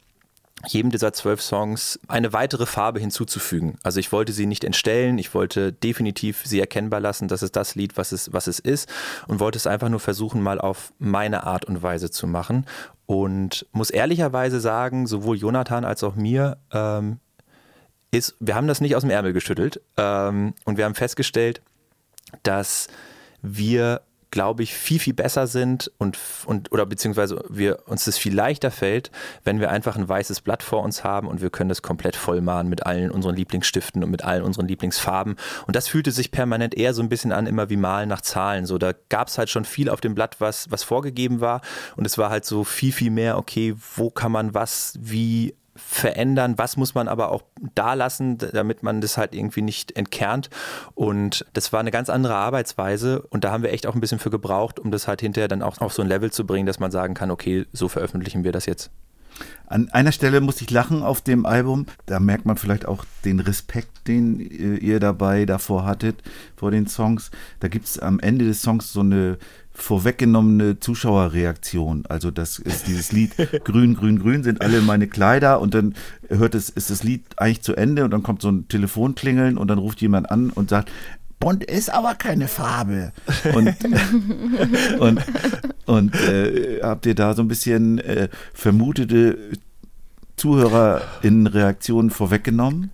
jedem 0.66 0.90
dieser 0.90 1.12
zwölf 1.12 1.40
Songs 1.40 2.00
eine 2.08 2.32
weitere 2.32 2.66
Farbe 2.66 2.98
hinzuzufügen. 2.98 3.78
Also 3.82 4.00
ich 4.00 4.10
wollte 4.10 4.32
sie 4.32 4.46
nicht 4.46 4.64
entstellen, 4.64 5.18
ich 5.18 5.34
wollte 5.34 5.72
definitiv 5.72 6.42
sie 6.44 6.58
erkennbar 6.58 7.00
lassen, 7.00 7.28
dass 7.28 7.42
es 7.42 7.52
das 7.52 7.74
Lied, 7.74 7.96
was 7.96 8.10
es, 8.10 8.32
was 8.32 8.46
es 8.46 8.58
ist 8.58 8.88
und 9.28 9.38
wollte 9.38 9.58
es 9.58 9.66
einfach 9.66 9.88
nur 9.88 10.00
versuchen, 10.00 10.42
mal 10.42 10.60
auf 10.60 10.92
meine 10.98 11.44
Art 11.44 11.66
und 11.66 11.82
Weise 11.82 12.10
zu 12.10 12.26
machen. 12.26 12.66
Und 13.06 13.66
muss 13.72 13.90
ehrlicherweise 13.90 14.60
sagen, 14.60 15.06
sowohl 15.06 15.36
Jonathan 15.36 15.84
als 15.84 16.02
auch 16.02 16.16
mir 16.16 16.58
ähm, 16.72 17.18
ist, 18.10 18.34
wir 18.40 18.54
haben 18.54 18.66
das 18.66 18.80
nicht 18.80 18.96
aus 18.96 19.02
dem 19.02 19.10
Ärmel 19.10 19.32
geschüttelt. 19.32 19.80
Ähm, 19.96 20.54
und 20.64 20.76
wir 20.76 20.84
haben 20.84 20.94
festgestellt, 20.94 21.62
dass 22.42 22.88
wir, 23.42 24.02
glaube 24.36 24.62
ich, 24.62 24.74
viel, 24.74 24.98
viel 24.98 25.14
besser 25.14 25.46
sind 25.46 25.90
und, 25.96 26.18
und 26.44 26.70
oder 26.70 26.84
beziehungsweise 26.84 27.42
wir 27.48 27.78
uns 27.86 28.04
das 28.04 28.18
viel 28.18 28.34
leichter 28.34 28.70
fällt, 28.70 29.10
wenn 29.44 29.60
wir 29.60 29.70
einfach 29.70 29.96
ein 29.96 30.06
weißes 30.06 30.42
Blatt 30.42 30.62
vor 30.62 30.82
uns 30.82 31.04
haben 31.04 31.26
und 31.26 31.40
wir 31.40 31.48
können 31.48 31.70
das 31.70 31.80
komplett 31.80 32.16
vollmalen 32.16 32.68
mit 32.68 32.84
allen 32.84 33.10
unseren 33.10 33.34
Lieblingsstiften 33.34 34.04
und 34.04 34.10
mit 34.10 34.24
allen 34.24 34.42
unseren 34.42 34.68
Lieblingsfarben. 34.68 35.36
Und 35.66 35.74
das 35.74 35.88
fühlte 35.88 36.12
sich 36.12 36.32
permanent 36.32 36.74
eher 36.74 36.92
so 36.92 37.00
ein 37.00 37.08
bisschen 37.08 37.32
an, 37.32 37.46
immer 37.46 37.70
wie 37.70 37.78
Malen 37.78 38.10
nach 38.10 38.20
Zahlen. 38.20 38.66
So, 38.66 38.76
da 38.76 38.92
gab 39.08 39.28
es 39.28 39.38
halt 39.38 39.48
schon 39.48 39.64
viel 39.64 39.88
auf 39.88 40.02
dem 40.02 40.14
Blatt, 40.14 40.36
was, 40.38 40.70
was 40.70 40.82
vorgegeben 40.82 41.40
war. 41.40 41.62
Und 41.96 42.06
es 42.06 42.18
war 42.18 42.28
halt 42.28 42.44
so 42.44 42.62
viel, 42.62 42.92
viel 42.92 43.10
mehr, 43.10 43.38
okay, 43.38 43.74
wo 43.94 44.10
kann 44.10 44.32
man 44.32 44.52
was 44.52 44.98
wie 45.00 45.54
verändern, 45.76 46.54
was 46.56 46.76
muss 46.76 46.94
man 46.94 47.08
aber 47.08 47.30
auch 47.30 47.42
da 47.74 47.94
lassen, 47.94 48.38
damit 48.38 48.82
man 48.82 49.00
das 49.00 49.16
halt 49.16 49.34
irgendwie 49.34 49.62
nicht 49.62 49.96
entkernt. 49.96 50.50
Und 50.94 51.46
das 51.52 51.72
war 51.72 51.80
eine 51.80 51.90
ganz 51.90 52.10
andere 52.10 52.34
Arbeitsweise 52.34 53.22
und 53.30 53.44
da 53.44 53.52
haben 53.52 53.62
wir 53.62 53.72
echt 53.72 53.86
auch 53.86 53.94
ein 53.94 54.00
bisschen 54.00 54.18
für 54.18 54.30
gebraucht, 54.30 54.78
um 54.78 54.90
das 54.90 55.08
halt 55.08 55.20
hinterher 55.20 55.48
dann 55.48 55.62
auch 55.62 55.80
auf 55.80 55.92
so 55.92 56.02
ein 56.02 56.08
Level 56.08 56.30
zu 56.30 56.46
bringen, 56.46 56.66
dass 56.66 56.80
man 56.80 56.90
sagen 56.90 57.14
kann, 57.14 57.30
okay, 57.30 57.66
so 57.72 57.88
veröffentlichen 57.88 58.44
wir 58.44 58.52
das 58.52 58.66
jetzt. 58.66 58.90
An 59.66 59.90
einer 59.90 60.12
Stelle 60.12 60.40
musste 60.40 60.64
ich 60.64 60.70
lachen 60.70 61.02
auf 61.02 61.20
dem 61.20 61.44
Album. 61.44 61.86
Da 62.06 62.20
merkt 62.20 62.46
man 62.46 62.56
vielleicht 62.56 62.86
auch 62.86 63.04
den 63.24 63.40
Respekt, 63.40 64.06
den 64.06 64.40
äh, 64.40 64.76
ihr 64.76 65.00
dabei 65.00 65.44
davor 65.44 65.84
hattet, 65.84 66.22
vor 66.56 66.70
den 66.70 66.86
Songs. 66.86 67.30
Da 67.60 67.68
gibt 67.68 67.86
es 67.86 67.98
am 67.98 68.20
Ende 68.20 68.44
des 68.44 68.62
Songs 68.62 68.92
so 68.92 69.00
eine 69.00 69.38
vorweggenommene 69.76 70.80
Zuschauerreaktion. 70.80 72.04
Also 72.08 72.30
das 72.30 72.58
ist 72.58 72.86
dieses 72.86 73.12
Lied 73.12 73.32
Grün, 73.64 73.94
Grün, 73.94 74.18
Grün 74.18 74.42
sind 74.42 74.62
alle 74.62 74.80
meine 74.80 75.06
Kleider 75.06 75.60
und 75.60 75.74
dann 75.74 75.94
hört 76.28 76.54
es, 76.54 76.70
ist 76.70 76.90
das 76.90 77.04
Lied 77.04 77.24
eigentlich 77.36 77.62
zu 77.62 77.76
Ende 77.76 78.04
und 78.04 78.10
dann 78.10 78.22
kommt 78.22 78.42
so 78.42 78.50
ein 78.50 78.68
Telefonklingeln 78.68 79.58
und 79.58 79.68
dann 79.68 79.78
ruft 79.78 80.00
jemand 80.00 80.30
an 80.30 80.50
und 80.50 80.70
sagt, 80.70 80.90
Bond 81.38 81.64
ist 81.64 81.92
aber 81.92 82.14
keine 82.14 82.48
Farbe. 82.48 83.12
Und, 83.54 83.76
und, 84.98 85.20
und 85.84 86.14
äh, 86.14 86.80
habt 86.82 87.04
ihr 87.04 87.14
da 87.14 87.34
so 87.34 87.42
ein 87.42 87.48
bisschen 87.48 87.98
äh, 87.98 88.28
vermutete 88.54 89.36
ZuhörerInnen-Reaktionen 90.36 92.10
vorweggenommen? 92.10 92.90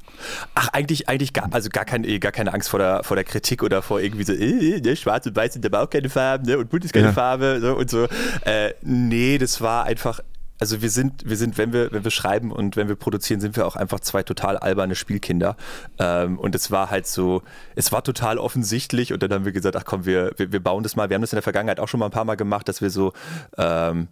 Ach, 0.54 0.68
eigentlich, 0.68 1.08
eigentlich 1.08 1.32
gar, 1.32 1.48
also 1.52 1.68
gar, 1.70 1.84
kein, 1.84 2.02
gar 2.20 2.32
keine 2.32 2.52
Angst 2.52 2.68
vor 2.70 2.78
der, 2.78 3.04
vor 3.04 3.16
der 3.16 3.24
Kritik 3.24 3.62
oder 3.62 3.82
vor 3.82 4.00
irgendwie 4.00 4.24
so, 4.24 4.32
äh, 4.32 4.80
ne, 4.80 4.96
schwarz 4.96 5.26
und 5.26 5.36
weiß 5.36 5.54
sind 5.54 5.66
aber 5.66 5.82
auch 5.82 5.90
keine 5.90 6.08
Farben, 6.08 6.46
ne, 6.46 6.58
und 6.58 6.70
bunt 6.70 6.84
ist 6.84 6.92
keine 6.92 7.06
Ja. 7.06 7.12
Farbe, 7.12 7.58
so 7.60 7.74
und 7.76 7.90
so. 7.90 8.08
Äh, 8.44 8.74
nee, 8.82 9.38
das 9.38 9.60
war 9.60 9.84
einfach, 9.84 10.20
also 10.58 10.80
wir 10.80 10.90
sind, 10.90 11.28
wir 11.28 11.36
sind, 11.36 11.58
wenn 11.58 11.72
wir, 11.72 11.90
wenn 11.90 12.04
wir 12.04 12.10
schreiben 12.10 12.52
und 12.52 12.76
wenn 12.76 12.88
wir 12.88 12.94
produzieren, 12.94 13.40
sind 13.40 13.56
wir 13.56 13.66
auch 13.66 13.74
einfach 13.74 13.98
zwei 14.00 14.22
total 14.22 14.56
alberne 14.56 14.94
Spielkinder. 14.94 15.56
Ähm, 15.98 16.38
und 16.38 16.54
es 16.54 16.70
war 16.70 16.90
halt 16.90 17.06
so, 17.06 17.42
es 17.74 17.90
war 17.90 18.04
total 18.04 18.38
offensichtlich 18.38 19.12
und 19.12 19.22
dann 19.22 19.32
haben 19.32 19.44
wir 19.44 19.52
gesagt, 19.52 19.76
ach 19.76 19.84
komm, 19.84 20.06
wir, 20.06 20.32
wir, 20.36 20.52
wir 20.52 20.60
bauen 20.60 20.84
das 20.84 20.94
mal. 20.94 21.10
Wir 21.10 21.14
haben 21.16 21.22
das 21.22 21.32
in 21.32 21.36
der 21.36 21.42
Vergangenheit 21.42 21.80
auch 21.80 21.88
schon 21.88 21.98
mal 22.00 22.06
ein 22.06 22.12
paar 22.12 22.24
Mal 22.24 22.36
gemacht, 22.36 22.68
dass 22.68 22.80
wir 22.80 22.90
so, 22.90 23.12
ähm, 23.58 24.08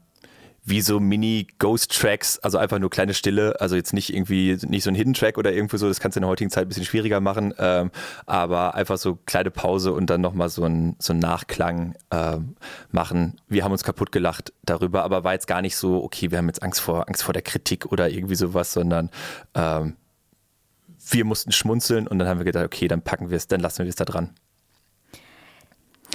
wie 0.62 0.82
so 0.82 1.00
Mini-Ghost-Tracks, 1.00 2.38
also 2.40 2.58
einfach 2.58 2.78
nur 2.78 2.90
kleine 2.90 3.14
Stille, 3.14 3.58
also 3.60 3.76
jetzt 3.76 3.92
nicht 3.94 4.12
irgendwie, 4.14 4.58
nicht 4.66 4.84
so 4.84 4.90
ein 4.90 4.94
Hidden-Track 4.94 5.38
oder 5.38 5.52
irgendwo 5.52 5.78
so, 5.78 5.88
das 5.88 6.00
kannst 6.00 6.16
du 6.16 6.18
in 6.18 6.22
der 6.22 6.28
heutigen 6.28 6.50
Zeit 6.50 6.66
ein 6.66 6.68
bisschen 6.68 6.84
schwieriger 6.84 7.20
machen, 7.20 7.54
ähm, 7.58 7.90
aber 8.26 8.74
einfach 8.74 8.98
so 8.98 9.16
kleine 9.26 9.50
Pause 9.50 9.92
und 9.92 10.10
dann 10.10 10.20
nochmal 10.20 10.48
so 10.50 10.64
ein, 10.64 10.96
so 10.98 11.12
ein 11.14 11.18
Nachklang 11.18 11.94
ähm, 12.10 12.56
machen. 12.92 13.40
Wir 13.48 13.64
haben 13.64 13.72
uns 13.72 13.84
kaputt 13.84 14.12
gelacht 14.12 14.52
darüber, 14.62 15.02
aber 15.02 15.24
war 15.24 15.32
jetzt 15.32 15.46
gar 15.46 15.62
nicht 15.62 15.76
so, 15.76 16.04
okay, 16.04 16.30
wir 16.30 16.38
haben 16.38 16.46
jetzt 16.48 16.62
Angst 16.62 16.80
vor, 16.80 17.08
Angst 17.08 17.22
vor 17.22 17.32
der 17.32 17.42
Kritik 17.42 17.86
oder 17.86 18.10
irgendwie 18.10 18.34
sowas, 18.36 18.72
sondern 18.72 19.10
ähm, 19.54 19.96
wir 21.08 21.24
mussten 21.24 21.52
schmunzeln 21.52 22.06
und 22.06 22.18
dann 22.18 22.28
haben 22.28 22.38
wir 22.38 22.44
gedacht, 22.44 22.66
okay, 22.66 22.86
dann 22.86 23.00
packen 23.02 23.30
wir 23.30 23.38
es, 23.38 23.48
dann 23.48 23.60
lassen 23.60 23.84
wir 23.84 23.88
es 23.88 23.96
da 23.96 24.04
dran. 24.04 24.34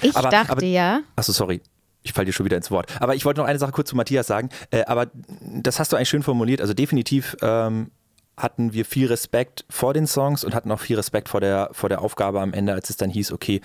Ich 0.02 0.16
Aber- 0.16 0.30
dachte 0.30 0.52
aber- 0.52 0.64
ja, 0.64 1.02
Achso, 1.16 1.32
sorry. 1.32 1.62
Ich 2.06 2.14
falle 2.14 2.26
dir 2.26 2.34
schon 2.34 2.46
wieder 2.46 2.56
ins 2.56 2.70
Wort. 2.70 2.90
Aber 3.02 3.16
ich 3.16 3.26
wollte 3.26 3.42
noch 3.42 3.48
eine 3.48 3.58
Sache 3.58 3.72
kurz 3.72 3.90
zu 3.90 3.96
Matthias 3.96 4.28
sagen. 4.28 4.50
Äh, 4.70 4.86
aber 4.86 5.08
das 5.42 5.80
hast 5.80 5.92
du 5.92 5.98
eigentlich 5.98 6.10
schön 6.10 6.24
formuliert. 6.24 6.62
Also 6.62 6.76
definitiv 6.76 7.36
ähm, 7.42 7.90
hatten 8.38 8.74
wir 8.74 8.86
viel 8.86 9.08
Respekt 9.08 9.66
vor 9.70 9.94
den 9.94 10.06
Songs 10.06 10.44
und 10.44 10.54
hatten 10.54 10.72
auch 10.72 10.80
viel 10.80 10.98
Respekt 10.98 11.30
vor 11.30 11.42
der, 11.42 11.70
vor 11.72 11.90
der 11.90 12.02
Aufgabe 12.02 12.42
am 12.42 12.54
Ende, 12.54 12.74
als 12.74 12.92
es 12.92 12.98
dann 12.98 13.10
hieß, 13.10 13.32
okay, 13.32 13.60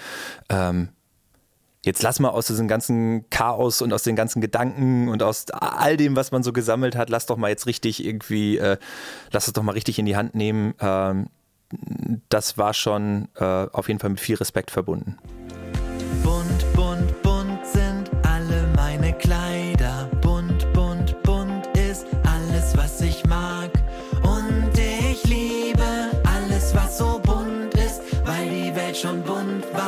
ähm, 0.48 0.88
jetzt 1.84 2.02
lass 2.02 2.18
mal 2.18 2.30
aus 2.30 2.46
diesem 2.46 2.66
ganzen 2.66 3.28
Chaos 3.28 3.82
und 3.82 3.92
aus 3.92 4.04
den 4.04 4.16
ganzen 4.16 4.40
Gedanken 4.40 5.08
und 5.08 5.22
aus 5.22 5.50
all 5.50 5.96
dem, 5.96 6.16
was 6.16 6.32
man 6.32 6.42
so 6.42 6.52
gesammelt 6.52 6.96
hat, 6.96 7.10
lass 7.10 7.26
doch 7.26 7.36
mal 7.36 7.48
jetzt 7.48 7.66
richtig 7.66 8.04
irgendwie, 8.04 8.56
äh, 8.56 8.78
lass 9.32 9.48
es 9.48 9.52
doch 9.52 9.62
mal 9.62 9.72
richtig 9.72 9.98
in 9.98 10.06
die 10.06 10.16
Hand 10.16 10.34
nehmen. 10.34 10.74
Ähm, 10.80 11.28
das 12.28 12.58
war 12.58 12.74
schon 12.74 13.28
äh, 13.36 13.44
auf 13.44 13.88
jeden 13.88 14.00
Fall 14.00 14.10
mit 14.10 14.20
viel 14.20 14.36
Respekt 14.36 14.70
verbunden. 14.70 15.18
Bunt, 16.22 16.49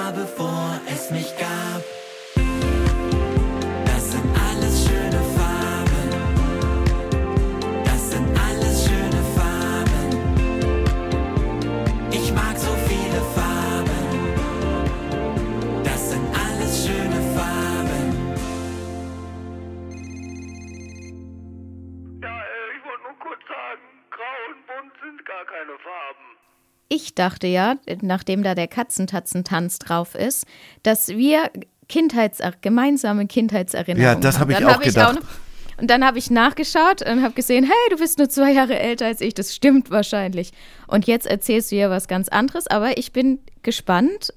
war, 0.03 0.13
bevor 0.13 0.81
es 0.93 1.11
mich 1.11 1.37
gab. 1.37 2.02
Ich 26.95 27.15
dachte 27.15 27.47
ja, 27.47 27.77
nachdem 28.03 28.43
da 28.43 28.55
der 28.55 28.69
Katzentatzentanz 28.69 29.79
drauf 29.79 30.15
ist, 30.15 30.45
dass 30.83 31.09
wir 31.09 31.51
Kindheits 31.89 32.41
gemeinsame 32.61 33.27
Kindheitserinnerungen 33.27 34.15
Ja, 34.15 34.21
das 34.21 34.39
haben. 34.39 34.53
hab 34.55 34.61
ich 34.61 34.67
auch 34.67 34.79
gedacht. 34.81 35.19
und 35.81 35.89
dann 35.91 36.05
habe 36.05 36.19
ich 36.19 36.31
nachgeschaut 36.31 37.01
und 37.01 37.23
habe 37.23 37.33
gesehen, 37.33 37.65
hey, 37.65 37.91
du 37.91 37.97
bist 37.97 38.19
nur 38.19 38.29
zwei 38.29 38.53
Jahre 38.53 38.79
älter 38.79 39.07
als 39.07 39.23
ich. 39.23 39.33
Das 39.33 39.55
stimmt 39.55 39.91
wahrscheinlich. 39.91 40.53
Und 40.87 41.07
jetzt 41.07 41.27
erzählst 41.27 41.73
du 41.73 41.77
ja 41.77 41.89
was 41.89 42.09
ganz 42.09 42.29
anderes. 42.29 42.67
Aber 42.67 42.99
ich 42.99 43.13
bin 43.15 43.39
gespannt, 43.63 44.35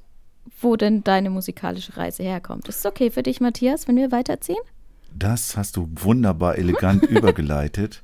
wo 0.62 0.78
denn 0.78 1.04
deine 1.04 1.30
musikalische 1.30 1.98
Reise 1.98 2.24
herkommt. 2.24 2.70
Ist 2.70 2.80
es 2.80 2.86
okay 2.86 3.12
für 3.12 3.22
dich, 3.24 3.42
Matthias, 3.42 3.88
wenn 3.90 3.98
wir 3.98 4.14
weiterziehen? 4.14 4.58
Das 5.14 5.58
hast 5.58 5.76
du 5.76 5.90
wunderbar 5.96 6.58
elegant 6.58 7.04
übergeleitet. 7.10 8.02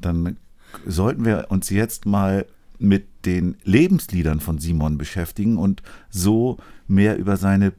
Dann 0.00 0.38
sollten 0.86 1.26
wir 1.26 1.46
uns 1.50 1.68
jetzt 1.68 2.06
mal 2.06 2.46
mit 2.80 3.26
den 3.26 3.56
Lebensliedern 3.64 4.40
von 4.40 4.58
Simon 4.58 4.98
beschäftigen 4.98 5.58
und 5.58 5.82
so 6.08 6.58
mehr 6.86 7.18
über 7.18 7.36
seine 7.36 7.72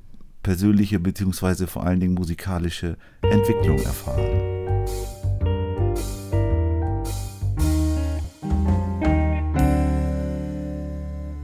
persönliche 0.43 0.99
beziehungsweise 0.99 1.67
vor 1.67 1.85
allen 1.85 1.99
Dingen 1.99 2.13
musikalische 2.13 2.97
Entwicklung 3.21 3.79
erfahren. 3.79 4.51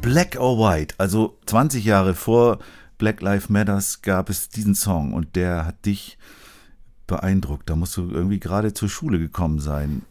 Black 0.01 0.37
or 0.39 0.57
White, 0.57 0.95
also 0.97 1.37
20 1.47 1.83
Jahre 1.83 2.15
vor 2.15 2.59
Black 2.97 3.21
Lives 3.21 3.49
Matters 3.49 4.01
gab 4.01 4.29
es 4.29 4.49
diesen 4.49 4.73
Song 4.73 5.13
und 5.13 5.35
der 5.35 5.65
hat 5.65 5.85
dich 5.85 6.17
beeindruckt. 7.07 7.69
Da 7.69 7.75
musst 7.75 7.97
du 7.97 8.09
irgendwie 8.09 8.39
gerade 8.39 8.73
zur 8.73 8.89
Schule 8.89 9.19
gekommen 9.19 9.59
sein 9.59 10.03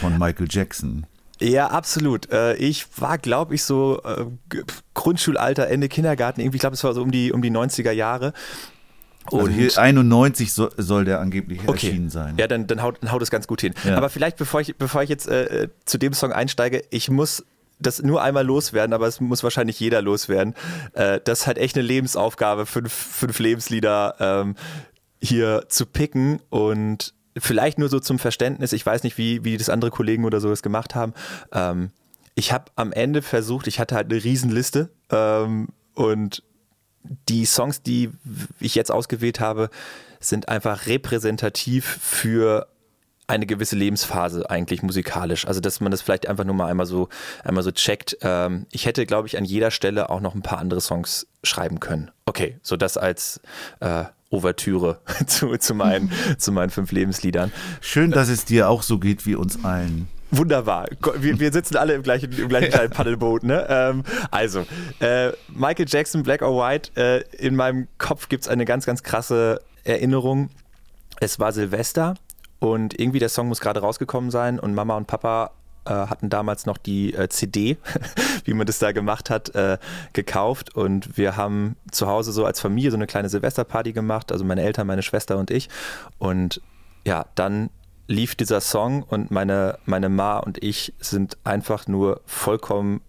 von 0.00 0.18
Michael 0.18 0.48
Jackson. 0.48 1.06
Ja, 1.42 1.68
absolut. 1.68 2.30
Äh, 2.30 2.54
ich 2.54 2.86
war, 3.00 3.18
glaube 3.18 3.54
ich, 3.54 3.64
so 3.64 4.00
äh, 4.04 4.26
Grundschulalter, 4.94 5.68
Ende 5.68 5.88
Kindergarten, 5.88 6.40
irgendwie, 6.40 6.56
ich 6.56 6.60
glaube, 6.60 6.74
es 6.74 6.84
war 6.84 6.94
so 6.94 7.02
um 7.02 7.10
die, 7.10 7.32
um 7.32 7.42
die 7.42 7.50
90er 7.50 7.90
Jahre. 7.90 8.32
Also 9.24 9.48
hier 9.48 9.70
91 9.76 10.52
so, 10.52 10.70
soll 10.76 11.04
der 11.04 11.20
angeblich 11.20 11.60
Okay. 11.66 11.88
erschienen 11.88 12.10
sein. 12.10 12.34
Ja, 12.38 12.48
dann, 12.48 12.66
dann, 12.66 12.82
haut, 12.82 12.98
dann 13.00 13.12
haut 13.12 13.22
es 13.22 13.30
ganz 13.30 13.46
gut 13.46 13.60
hin. 13.60 13.74
Ja. 13.84 13.96
Aber 13.96 14.08
vielleicht, 14.08 14.36
bevor 14.36 14.60
ich, 14.60 14.76
bevor 14.76 15.02
ich 15.02 15.08
jetzt 15.08 15.28
äh, 15.28 15.68
zu 15.84 15.98
dem 15.98 16.12
Song 16.12 16.32
einsteige, 16.32 16.82
ich 16.90 17.08
muss 17.08 17.44
das 17.78 18.02
nur 18.02 18.22
einmal 18.22 18.44
loswerden, 18.44 18.92
aber 18.92 19.06
es 19.06 19.20
muss 19.20 19.42
wahrscheinlich 19.42 19.78
jeder 19.80 20.02
loswerden. 20.02 20.54
Äh, 20.92 21.20
das 21.24 21.40
ist 21.40 21.46
halt 21.46 21.58
echt 21.58 21.76
eine 21.76 21.86
Lebensaufgabe, 21.86 22.66
fünf, 22.66 22.92
fünf 22.92 23.38
Lebenslieder 23.38 24.16
ähm, 24.18 24.54
hier 25.20 25.64
zu 25.68 25.86
picken 25.86 26.40
und 26.50 27.14
vielleicht 27.36 27.78
nur 27.78 27.88
so 27.88 28.00
zum 28.00 28.18
Verständnis, 28.18 28.72
ich 28.72 28.84
weiß 28.84 29.02
nicht, 29.02 29.18
wie, 29.18 29.44
wie 29.44 29.56
das 29.56 29.68
andere 29.68 29.90
Kollegen 29.90 30.24
oder 30.24 30.40
so 30.40 30.48
das 30.48 30.62
gemacht 30.62 30.94
haben. 30.94 31.14
Ähm, 31.52 31.90
ich 32.34 32.52
habe 32.52 32.66
am 32.76 32.92
Ende 32.92 33.22
versucht, 33.22 33.66
ich 33.66 33.78
hatte 33.78 33.94
halt 33.94 34.10
eine 34.10 34.22
Riesenliste 34.22 34.90
ähm, 35.10 35.68
und 35.94 36.42
die 37.28 37.44
Songs, 37.46 37.82
die 37.82 38.10
ich 38.60 38.74
jetzt 38.74 38.90
ausgewählt 38.90 39.40
habe, 39.40 39.70
sind 40.20 40.48
einfach 40.48 40.86
repräsentativ 40.86 41.84
für 41.84 42.68
eine 43.26 43.46
gewisse 43.46 43.76
Lebensphase 43.76 44.48
eigentlich 44.50 44.82
musikalisch. 44.82 45.46
Also 45.46 45.60
dass 45.60 45.80
man 45.80 45.90
das 45.90 46.02
vielleicht 46.02 46.28
einfach 46.28 46.44
nur 46.44 46.54
mal 46.54 46.68
einmal 46.68 46.86
so 46.86 47.08
einmal 47.44 47.64
so 47.64 47.70
checkt. 47.70 48.18
Ähm, 48.20 48.66
ich 48.70 48.86
hätte, 48.86 49.06
glaube 49.06 49.26
ich, 49.26 49.38
an 49.38 49.44
jeder 49.44 49.70
Stelle 49.70 50.10
auch 50.10 50.20
noch 50.20 50.34
ein 50.34 50.42
paar 50.42 50.58
andere 50.58 50.80
Songs 50.80 51.26
schreiben 51.42 51.80
können. 51.80 52.10
Okay, 52.26 52.58
so 52.62 52.76
das 52.76 52.96
als 52.96 53.40
äh, 53.80 54.04
Ouvertüre 54.32 55.00
zu, 55.26 55.56
zu, 55.58 55.74
meinen, 55.74 56.10
zu 56.38 56.50
meinen 56.52 56.70
fünf 56.70 56.90
Lebensliedern. 56.90 57.52
Schön, 57.80 58.10
dass 58.10 58.28
es 58.28 58.44
dir 58.44 58.68
auch 58.68 58.82
so 58.82 58.98
geht 58.98 59.26
wie 59.26 59.34
uns 59.34 59.64
allen. 59.64 60.08
Wunderbar. 60.30 60.86
Wir, 61.18 61.38
wir 61.38 61.52
sitzen 61.52 61.76
alle 61.76 61.92
im 61.92 62.02
gleichen, 62.02 62.32
im 62.32 62.48
gleichen 62.48 62.70
kleinen 62.70 62.90
Paddelboot. 62.90 63.42
Ne? 63.42 63.66
Ähm, 63.68 64.02
also, 64.30 64.64
äh, 65.00 65.32
Michael 65.48 65.84
Jackson, 65.86 66.22
Black 66.22 66.40
or 66.40 66.56
White. 66.56 66.90
Äh, 66.96 67.20
in 67.36 67.54
meinem 67.54 67.86
Kopf 67.98 68.30
gibt 68.30 68.44
es 68.44 68.48
eine 68.48 68.64
ganz, 68.64 68.86
ganz 68.86 69.02
krasse 69.02 69.60
Erinnerung. 69.84 70.48
Es 71.20 71.38
war 71.38 71.52
Silvester 71.52 72.14
und 72.58 72.98
irgendwie 72.98 73.18
der 73.18 73.28
Song 73.28 73.48
muss 73.48 73.60
gerade 73.60 73.80
rausgekommen 73.80 74.30
sein 74.30 74.58
und 74.58 74.74
Mama 74.74 74.96
und 74.96 75.06
Papa 75.06 75.50
hatten 75.90 76.30
damals 76.30 76.66
noch 76.66 76.78
die 76.78 77.14
äh, 77.14 77.28
CD, 77.28 77.76
wie 78.44 78.54
man 78.54 78.66
das 78.66 78.78
da 78.78 78.92
gemacht 78.92 79.30
hat, 79.30 79.54
äh, 79.54 79.78
gekauft. 80.12 80.74
Und 80.74 81.16
wir 81.16 81.36
haben 81.36 81.76
zu 81.90 82.06
Hause 82.06 82.32
so 82.32 82.44
als 82.44 82.60
Familie 82.60 82.90
so 82.90 82.96
eine 82.96 83.06
kleine 83.06 83.28
Silvesterparty 83.28 83.92
gemacht, 83.92 84.32
also 84.32 84.44
meine 84.44 84.62
Eltern, 84.62 84.86
meine 84.86 85.02
Schwester 85.02 85.38
und 85.38 85.50
ich. 85.50 85.68
Und 86.18 86.60
ja, 87.04 87.26
dann 87.34 87.70
lief 88.06 88.34
dieser 88.34 88.60
Song 88.60 89.02
und 89.02 89.30
meine, 89.30 89.78
meine 89.84 90.08
Ma 90.08 90.38
und 90.38 90.62
ich 90.62 90.92
sind 91.00 91.38
einfach 91.44 91.86
nur 91.86 92.20
vollkommen 92.26 93.00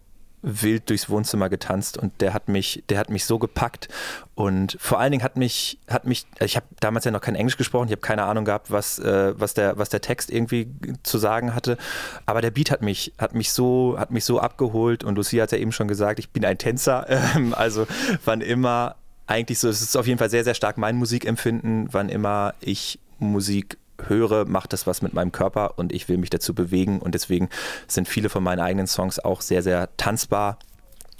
wild 0.43 0.89
durchs 0.89 1.09
Wohnzimmer 1.09 1.49
getanzt 1.49 1.97
und 1.97 2.21
der 2.21 2.33
hat 2.33 2.49
mich, 2.49 2.83
der 2.89 2.99
hat 2.99 3.09
mich 3.09 3.25
so 3.25 3.39
gepackt 3.39 3.87
und 4.35 4.77
vor 4.79 4.99
allen 4.99 5.11
Dingen 5.11 5.23
hat 5.23 5.37
mich, 5.37 5.79
hat 5.87 6.05
mich, 6.05 6.25
ich 6.39 6.57
habe 6.57 6.65
damals 6.79 7.05
ja 7.05 7.11
noch 7.11 7.21
kein 7.21 7.35
Englisch 7.35 7.57
gesprochen, 7.57 7.87
ich 7.87 7.93
habe 7.93 8.01
keine 8.01 8.23
Ahnung 8.23 8.43
gehabt, 8.45 8.69
was, 8.69 8.99
äh, 8.99 9.33
was 9.39 9.53
der, 9.53 9.77
was 9.77 9.89
der 9.89 10.01
Text 10.01 10.29
irgendwie 10.29 10.67
zu 11.03 11.17
sagen 11.17 11.55
hatte, 11.55 11.77
aber 12.25 12.41
der 12.41 12.51
Beat 12.51 12.71
hat 12.71 12.81
mich, 12.81 13.13
hat 13.17 13.33
mich 13.33 13.53
so, 13.53 13.95
hat 13.97 14.11
mich 14.11 14.25
so 14.25 14.39
abgeholt 14.39 15.03
und 15.03 15.15
Lucia 15.15 15.43
hat 15.43 15.51
ja 15.53 15.57
eben 15.57 15.71
schon 15.71 15.87
gesagt, 15.87 16.19
ich 16.19 16.29
bin 16.29 16.43
ein 16.45 16.57
Tänzer, 16.57 17.09
ähm, 17.35 17.53
also 17.53 17.87
wann 18.25 18.41
immer 18.41 18.95
eigentlich 19.25 19.59
so, 19.59 19.69
es 19.69 19.81
ist 19.81 19.95
auf 19.95 20.07
jeden 20.07 20.19
Fall 20.19 20.29
sehr, 20.29 20.43
sehr 20.43 20.53
stark 20.53 20.77
mein 20.77 20.97
Musikempfinden, 20.97 21.87
wann 21.91 22.09
immer 22.09 22.53
ich 22.59 22.99
Musik 23.19 23.77
höre, 24.07 24.45
macht 24.45 24.73
das 24.73 24.87
was 24.87 25.01
mit 25.01 25.13
meinem 25.13 25.31
Körper 25.31 25.77
und 25.77 25.93
ich 25.93 26.09
will 26.09 26.17
mich 26.17 26.29
dazu 26.29 26.53
bewegen 26.53 26.99
und 26.99 27.13
deswegen 27.15 27.49
sind 27.87 28.07
viele 28.07 28.29
von 28.29 28.43
meinen 28.43 28.59
eigenen 28.59 28.87
Songs 28.87 29.19
auch 29.19 29.41
sehr, 29.41 29.63
sehr 29.63 29.95
tanzbar 29.97 30.57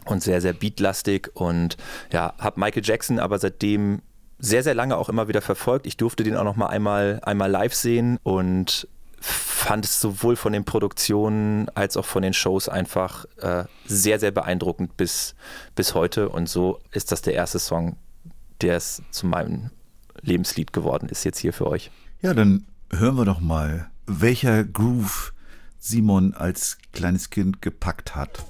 und 0.05 0.21
sehr, 0.21 0.41
sehr 0.41 0.53
beatlastig 0.53 1.31
und 1.33 1.77
ja, 2.11 2.33
habe 2.39 2.59
Michael 2.59 2.83
Jackson 2.83 3.19
aber 3.19 3.39
seitdem 3.39 4.01
sehr, 4.39 4.63
sehr 4.63 4.75
lange 4.75 4.97
auch 4.97 5.07
immer 5.07 5.27
wieder 5.27 5.41
verfolgt. 5.41 5.87
Ich 5.87 5.95
durfte 5.95 6.23
den 6.23 6.35
auch 6.35 6.43
noch 6.43 6.57
mal 6.57 6.67
einmal, 6.67 7.21
einmal 7.23 7.49
live 7.49 7.73
sehen 7.73 8.19
und 8.23 8.87
fand 9.21 9.85
es 9.85 10.01
sowohl 10.01 10.35
von 10.35 10.51
den 10.51 10.65
Produktionen 10.65 11.69
als 11.75 11.95
auch 11.95 12.05
von 12.05 12.23
den 12.23 12.33
Shows 12.33 12.67
einfach 12.67 13.25
äh, 13.37 13.63
sehr, 13.85 14.19
sehr 14.19 14.31
beeindruckend 14.31 14.97
bis, 14.97 15.35
bis 15.75 15.95
heute 15.95 16.27
und 16.27 16.49
so 16.49 16.79
ist 16.91 17.13
das 17.13 17.21
der 17.21 17.33
erste 17.33 17.59
Song, 17.59 17.95
der 18.59 18.75
es 18.75 19.01
zu 19.11 19.25
meinem 19.25 19.69
Lebenslied 20.21 20.73
geworden 20.73 21.07
ist, 21.07 21.23
jetzt 21.23 21.39
hier 21.39 21.53
für 21.53 21.67
euch. 21.67 21.89
Ja, 22.23 22.33
dann 22.33 22.63
hören 22.89 23.17
wir 23.17 23.25
doch 23.25 23.41
mal, 23.41 23.91
welcher 24.07 24.63
Groove 24.63 25.33
Simon 25.77 26.33
als 26.33 26.77
kleines 26.93 27.29
Kind 27.29 27.61
gepackt 27.61 28.15
hat. 28.15 28.45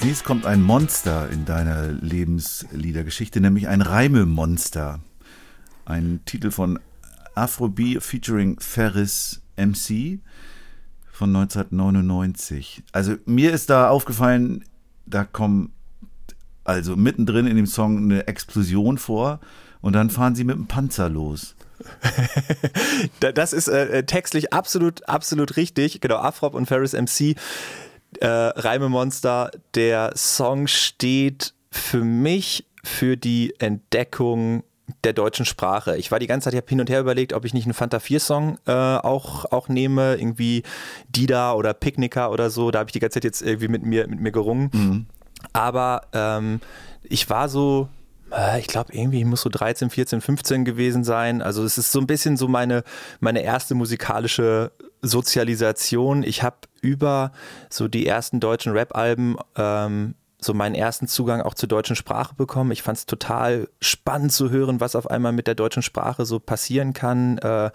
Als 0.00 0.06
nächstes 0.06 0.26
kommt 0.26 0.46
ein 0.46 0.62
Monster 0.62 1.28
in 1.28 1.44
deiner 1.44 1.88
Lebensliedergeschichte, 1.88 3.38
nämlich 3.38 3.68
ein 3.68 3.82
Reimemonster. 3.82 5.00
Ein 5.84 6.20
Titel 6.24 6.50
von 6.50 6.78
Afrobeat 7.34 8.02
featuring 8.02 8.58
Ferris 8.60 9.42
MC 9.56 10.20
von 11.12 11.36
1999. 11.36 12.82
Also 12.92 13.16
mir 13.26 13.52
ist 13.52 13.68
da 13.68 13.90
aufgefallen, 13.90 14.64
da 15.04 15.24
kommt 15.24 15.70
also 16.64 16.96
mittendrin 16.96 17.46
in 17.46 17.56
dem 17.56 17.66
Song 17.66 17.98
eine 17.98 18.26
Explosion 18.26 18.96
vor 18.96 19.38
und 19.82 19.92
dann 19.92 20.08
fahren 20.08 20.34
sie 20.34 20.44
mit 20.44 20.56
dem 20.56 20.66
Panzer 20.66 21.10
los. 21.10 21.56
das 23.34 23.52
ist 23.52 23.68
äh, 23.68 24.02
textlich 24.04 24.54
absolut, 24.54 25.06
absolut 25.06 25.58
richtig. 25.58 26.00
Genau, 26.00 26.16
Afrop 26.16 26.54
und 26.54 26.64
Ferris 26.64 26.94
MC, 26.94 27.36
äh, 28.18 28.26
Reimemonster. 28.26 29.50
Der 29.74 30.12
Song 30.16 30.66
steht 30.66 31.54
für 31.70 32.04
mich 32.04 32.66
für 32.82 33.16
die 33.16 33.54
Entdeckung 33.58 34.64
der 35.04 35.12
deutschen 35.12 35.44
Sprache. 35.44 35.96
Ich 35.96 36.10
war 36.10 36.18
die 36.18 36.26
ganze 36.26 36.44
Zeit, 36.44 36.54
ich 36.54 36.60
habe 36.60 36.68
hin 36.68 36.80
und 36.80 36.90
her 36.90 37.00
überlegt, 37.00 37.32
ob 37.32 37.44
ich 37.44 37.54
nicht 37.54 37.64
einen 37.64 37.74
Fanta 37.74 38.00
4 38.00 38.20
Song 38.20 38.58
äh, 38.66 38.72
auch, 38.72 39.44
auch 39.52 39.68
nehme, 39.68 40.16
irgendwie 40.16 40.62
Dida 41.08 41.52
oder 41.52 41.74
Picknicker 41.74 42.30
oder 42.30 42.50
so. 42.50 42.70
Da 42.70 42.80
habe 42.80 42.88
ich 42.88 42.92
die 42.92 43.00
ganze 43.00 43.14
Zeit 43.14 43.24
jetzt 43.24 43.42
irgendwie 43.42 43.68
mit 43.68 43.84
mir, 43.84 44.08
mit 44.08 44.20
mir 44.20 44.32
gerungen. 44.32 44.70
Mhm. 44.72 45.06
Aber 45.52 46.02
ähm, 46.12 46.60
ich 47.02 47.30
war 47.30 47.48
so, 47.48 47.88
äh, 48.32 48.60
ich 48.60 48.66
glaube 48.66 48.92
irgendwie, 48.92 49.20
ich 49.20 49.24
muss 49.24 49.42
so 49.42 49.48
13, 49.48 49.90
14, 49.90 50.20
15 50.20 50.64
gewesen 50.64 51.04
sein. 51.04 51.42
Also 51.42 51.64
es 51.64 51.78
ist 51.78 51.92
so 51.92 52.00
ein 52.00 52.06
bisschen 52.06 52.36
so 52.36 52.48
meine, 52.48 52.82
meine 53.20 53.42
erste 53.42 53.74
musikalische 53.74 54.72
Sozialisation. 55.02 56.22
Ich 56.22 56.42
habe 56.42 56.56
über 56.80 57.32
so 57.68 57.88
die 57.88 58.06
ersten 58.06 58.40
deutschen 58.40 58.72
Rap-Alben 58.72 59.36
ähm, 59.56 60.14
so 60.40 60.54
meinen 60.54 60.74
ersten 60.74 61.06
Zugang 61.06 61.42
auch 61.42 61.54
zur 61.54 61.68
deutschen 61.68 61.96
Sprache 61.96 62.34
bekommen. 62.34 62.70
Ich 62.72 62.82
fand 62.82 62.98
es 62.98 63.06
total 63.06 63.68
spannend 63.80 64.32
zu 64.32 64.50
hören, 64.50 64.80
was 64.80 64.96
auf 64.96 65.10
einmal 65.10 65.32
mit 65.32 65.46
der 65.46 65.54
deutschen 65.54 65.82
Sprache 65.82 66.24
so 66.24 66.38
passieren 66.38 66.92
kann. 66.92 67.38
Äh, 67.38 67.70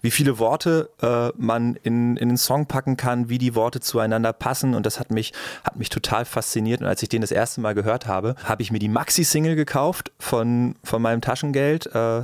wie 0.00 0.10
viele 0.10 0.38
Worte 0.38 0.90
äh, 1.02 1.30
man 1.36 1.76
in, 1.82 2.16
in 2.16 2.28
einen 2.28 2.36
Song 2.36 2.66
packen 2.66 2.96
kann, 2.96 3.28
wie 3.28 3.38
die 3.38 3.54
Worte 3.54 3.80
zueinander 3.80 4.32
passen. 4.32 4.74
Und 4.74 4.86
das 4.86 5.00
hat 5.00 5.10
mich, 5.10 5.32
hat 5.64 5.76
mich 5.76 5.88
total 5.88 6.24
fasziniert. 6.24 6.80
Und 6.80 6.86
als 6.86 7.02
ich 7.02 7.08
den 7.08 7.20
das 7.20 7.32
erste 7.32 7.60
Mal 7.60 7.74
gehört 7.74 8.06
habe, 8.06 8.34
habe 8.44 8.62
ich 8.62 8.70
mir 8.70 8.78
die 8.78 8.88
Maxi-Single 8.88 9.56
gekauft 9.56 10.12
von, 10.18 10.76
von 10.84 11.02
meinem 11.02 11.20
Taschengeld 11.20 11.86
äh, 11.94 12.22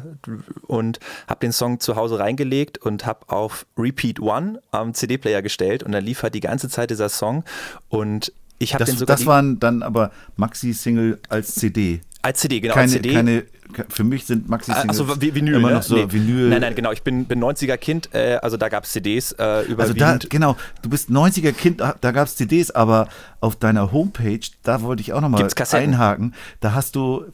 und 0.67 1.01
habe 1.27 1.41
den 1.41 1.53
Song 1.53 1.81
zu 1.81 1.97
Hause 1.97 2.19
reingelegt 2.19 2.79
und 2.79 3.07
habe 3.07 3.29
auf 3.29 3.67
Repeat 3.77 4.21
One 4.21 4.61
am 4.71 4.95
CD-Player 4.95 5.43
gestellt. 5.43 5.83
Und 5.83 5.93
dann 5.93 6.05
lief 6.05 6.23
halt 6.23 6.35
die 6.35 6.41
ganze 6.41 6.69
Zeit 6.69 6.91
dieser 6.91 7.09
Song. 7.09 7.45
Und 7.89 8.33
ich 8.59 8.75
habe 8.75 8.85
den 8.85 8.97
sogar. 8.97 9.17
Das 9.17 9.27
waren 9.27 9.59
dann 9.59 9.83
aber 9.83 10.11
Maxi-Single 10.37 11.19
als 11.29 11.55
CD. 11.55 12.01
Als 12.23 12.41
CD, 12.41 12.61
genau. 12.61 12.75
Keine, 12.75 12.85
als 12.85 12.93
CD. 12.93 13.13
keine, 13.13 13.45
für 13.89 14.05
mich 14.05 14.27
sind 14.27 14.49
Maxi-Singles 14.49 15.01
also, 15.01 15.21
Vinyl, 15.21 15.55
immer 15.55 15.69
ne? 15.69 15.75
noch 15.75 15.83
so 15.83 15.97
nee. 15.97 16.07
Vinyl. 16.11 16.49
Nein, 16.49 16.61
nein, 16.61 16.75
genau. 16.75 16.93
Ich 16.93 17.03
bin, 17.03 17.27
bin 17.27 17.43
90er-Kind, 17.43 18.15
äh, 18.15 18.39
also 18.43 18.57
da 18.57 18.69
gab 18.69 18.85
es 18.85 18.93
CDs 18.93 19.33
äh, 19.33 19.63
überwiegend. 19.63 19.81
Also 19.81 19.95
da, 19.95 20.19
genau, 20.29 20.57
du 20.83 20.89
bist 20.89 21.11
90er-Kind, 21.11 21.81
da 21.81 22.13
gab 22.13 22.27
es 22.27 22.37
CDs, 22.37 22.71
aber 22.71 23.09
auf 23.41 23.57
deiner 23.57 23.93
Homepage, 23.93 24.41
da 24.63 24.83
wollte 24.83 25.01
ich 25.03 25.13
auch 25.13 25.21
nochmal 25.21 25.49
einhaken, 25.73 26.35
da 26.61 26.73
hast 26.75 26.97
du 26.97 27.25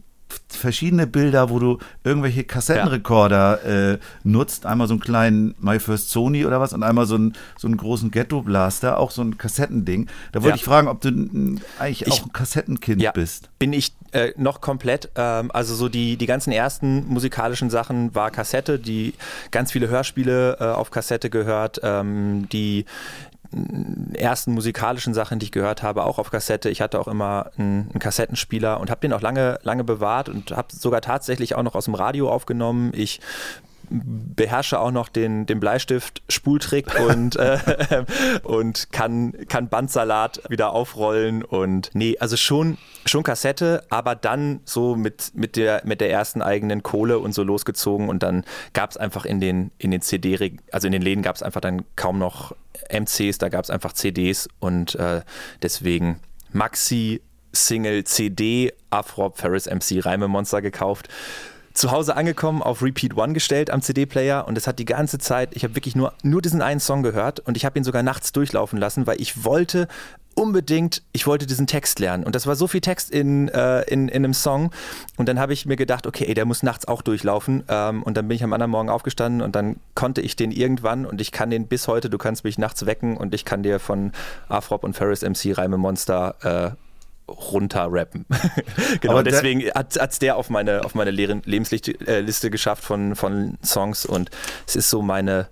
verschiedene 0.49 1.07
Bilder, 1.07 1.51
wo 1.51 1.59
du 1.59 1.79
irgendwelche 2.05 2.45
Kassettenrekorder 2.45 3.61
ja. 3.65 3.93
äh, 3.93 3.99
nutzt. 4.25 4.67
Einmal 4.67 4.89
so 4.89 4.95
einen 4.95 5.01
kleinen 5.01 5.55
My 5.61 5.79
First 5.79 6.11
Sony 6.11 6.45
oder 6.45 6.61
was 6.61 6.73
und 6.73 6.83
einmal 6.83 7.07
so 7.07 7.15
einen, 7.15 7.35
so 7.59 7.67
einen 7.67 7.77
großen 7.77 8.11
Ghetto 8.11 8.43
Blaster, 8.43 8.99
auch 8.99 9.11
so 9.11 9.23
ein 9.23 9.39
Kassettending. 9.39 10.09
Da 10.33 10.43
wollte 10.43 10.51
ja. 10.51 10.55
ich 10.57 10.65
fragen, 10.65 10.89
ob 10.89 11.01
du 11.01 11.09
eigentlich 11.79 12.03
ich, 12.03 12.13
auch 12.13 12.27
ein 12.27 12.33
Kassettenkind 12.33 13.03
ja, 13.03 13.13
bist. 13.13 13.51
Bin 13.59 13.73
ich 13.73 13.93
äh, 14.13 14.33
noch 14.37 14.61
komplett. 14.61 15.11
Ähm, 15.17 15.51
also 15.53 15.75
so 15.75 15.89
die, 15.89 16.17
die 16.17 16.27
ganzen 16.27 16.53
ersten 16.53 17.07
musikalischen 17.07 17.71
Sachen 17.71 18.15
war 18.15 18.31
Kassette, 18.31 18.79
die 18.79 19.15
ganz 19.51 19.73
viele 19.73 19.89
Hörspiele 19.89 20.57
äh, 20.61 20.65
auf 20.65 20.91
Kassette 20.91 21.31
gehört, 21.31 21.81
ähm, 21.83 22.49
die 22.51 22.85
ersten 24.15 24.53
musikalischen 24.53 25.15
Sachen, 25.15 25.39
die 25.39 25.47
ich 25.47 25.53
gehört 25.53 25.83
habe, 25.83 26.05
auch 26.05 26.19
auf 26.19 26.31
Kassette. 26.31 26.71
Ich 26.71 26.81
hatte 26.81 27.01
auch 27.01 27.09
immer 27.09 27.51
einen, 27.57 27.89
einen 27.91 27.99
Kassettenspieler 27.99 28.81
und 28.81 28.91
habe 28.91 29.01
den 29.01 29.13
auch 29.13 29.21
lange, 29.21 29.59
lange 29.63 29.85
bewahrt 29.85 30.29
und 30.29 30.53
habe 30.53 30.69
sogar 30.75 31.01
tatsächlich 31.01 31.55
auch 31.57 31.63
noch 31.63 31.75
aus 31.75 31.87
dem 31.87 31.95
Radio 31.95 32.31
aufgenommen. 32.31 32.93
Ich 32.95 33.21
beherrsche 33.91 34.79
auch 34.79 34.93
noch 34.93 35.09
den, 35.09 35.47
den 35.47 35.59
Bleistift-Spultrick 35.59 36.99
und, 37.01 37.37
äh, 37.37 37.59
und 38.45 38.93
kann, 38.93 39.35
kann 39.49 39.69
Bandsalat 39.69 40.43
wieder 40.49 40.73
aufrollen 40.73 41.43
und 41.43 41.91
nee, 41.93 42.17
also 42.19 42.37
schon, 42.37 42.79
schon 43.05 43.25
Kassette, 43.25 43.85
aber 43.91 44.15
dann 44.15 44.61
so 44.65 44.95
mit, 44.95 45.33
mit, 45.35 45.57
der, 45.57 45.83
mit 45.85 46.01
der 46.01 46.11
ersten 46.11 46.41
eigenen 46.41 46.83
Kohle 46.83 47.19
und 47.19 47.35
so 47.35 47.43
losgezogen 47.43 48.09
und 48.09 48.23
dann 48.23 48.45
gab 48.73 48.91
es 48.91 48.97
einfach 48.97 49.25
in 49.25 49.41
den, 49.41 49.73
in 49.79 49.91
den 49.91 50.01
CD, 50.01 50.59
also 50.71 50.87
in 50.87 50.93
den 50.93 51.03
Läden 51.03 51.23
gab 51.23 51.35
es 51.35 51.43
einfach 51.43 51.61
dann 51.61 51.85
kaum 51.97 52.19
noch 52.19 52.55
MCs, 52.89 53.39
da 53.39 53.49
gab 53.49 53.65
es 53.65 53.71
einfach 53.71 53.93
CDs 53.93 54.49
und 54.61 54.95
äh, 54.95 55.23
deswegen 55.63 56.21
Maxi 56.53 57.21
Single 57.53 58.05
CD 58.05 58.73
Afrop 58.91 59.39
Ferris 59.39 59.67
MC 59.67 60.05
Reimemonster 60.05 60.63
gekauft 60.63 61.09
zu 61.73 61.91
Hause 61.91 62.17
angekommen, 62.17 62.63
auf 62.63 62.83
Repeat 62.83 63.17
One 63.17 63.33
gestellt 63.33 63.71
am 63.71 63.83
CD-Player 63.83 64.47
und 64.47 64.59
es 64.59 64.67
hat 64.67 64.79
die 64.79 64.85
ganze 64.85 65.19
Zeit, 65.19 65.55
ich 65.55 65.65
habe 65.65 65.77
wirklich 65.77 65.97
nur, 65.97 66.13
nur 66.23 66.43
diesen 66.43 66.63
einen 66.63 66.81
Song 66.81 67.03
gehört 67.03 67.41
und 67.41 67.57
ich 67.57 67.65
habe 67.65 67.79
ihn 67.79 67.85
sogar 67.85 68.03
nachts 68.03 68.33
durchlaufen 68.33 68.79
lassen, 68.79 69.07
weil 69.07 69.21
ich 69.21 69.45
wollte 69.45 69.89
unbedingt, 70.35 71.03
ich 71.13 71.27
wollte 71.27 71.47
diesen 71.47 71.67
Text 71.67 71.99
lernen. 71.99 72.25
Und 72.25 72.35
das 72.35 72.47
war 72.47 72.57
so 72.57 72.67
viel 72.67 72.81
Text 72.81 73.11
in, 73.11 73.49
äh, 73.49 73.83
in, 73.83 74.09
in 74.09 74.25
einem 74.25 74.35
Song. 74.35 74.71
Und 75.17 75.29
dann 75.29 75.39
habe 75.39 75.53
ich 75.53 75.67
mir 75.67 75.77
gedacht, 75.77 76.07
okay, 76.07 76.25
ey, 76.27 76.35
der 76.35 76.45
muss 76.45 76.63
nachts 76.63 76.89
auch 76.89 77.03
durchlaufen. 77.03 77.65
Ähm, 77.69 78.03
und 78.03 78.17
dann 78.17 78.29
bin 78.29 78.37
ich 78.37 78.45
am 78.45 78.53
anderen 78.53 78.71
Morgen 78.71 78.89
aufgestanden 78.89 79.43
und 79.43 79.55
dann 79.55 79.77
konnte 79.95 80.21
ich 80.21 80.37
den 80.37 80.51
irgendwann 80.51 81.05
und 81.05 81.21
ich 81.21 81.33
kann 81.33 81.51
den 81.51 81.67
bis 81.67 81.89
heute, 81.89 82.09
du 82.09 82.19
kannst 82.19 82.45
mich 82.45 82.59
nachts 82.59 82.87
wecken 82.87 83.17
und 83.17 83.35
ich 83.35 83.45
kann 83.45 83.63
dir 83.63 83.81
von 83.81 84.13
Afrop 84.49 84.85
und 84.85 84.95
Ferris 84.95 85.23
MC 85.23 85.59
Reime 85.59 85.77
Monster 85.77 86.35
äh, 86.43 86.90
runterrappen. 87.31 88.27
genau, 89.01 89.15
Aber 89.15 89.23
deswegen 89.23 89.63
hat 89.71 89.97
es 89.97 90.19
der 90.19 90.37
auf 90.37 90.51
meine, 90.51 90.85
auf 90.85 90.95
meine 90.95 91.11
Lebensliste 91.11 91.93
äh, 92.07 92.51
geschafft 92.51 92.85
von, 92.85 93.15
von 93.15 93.59
Songs 93.65 94.07
und 94.07 94.31
es 94.67 94.77
ist 94.77 94.91
so 94.91 95.03
meine, 95.03 95.49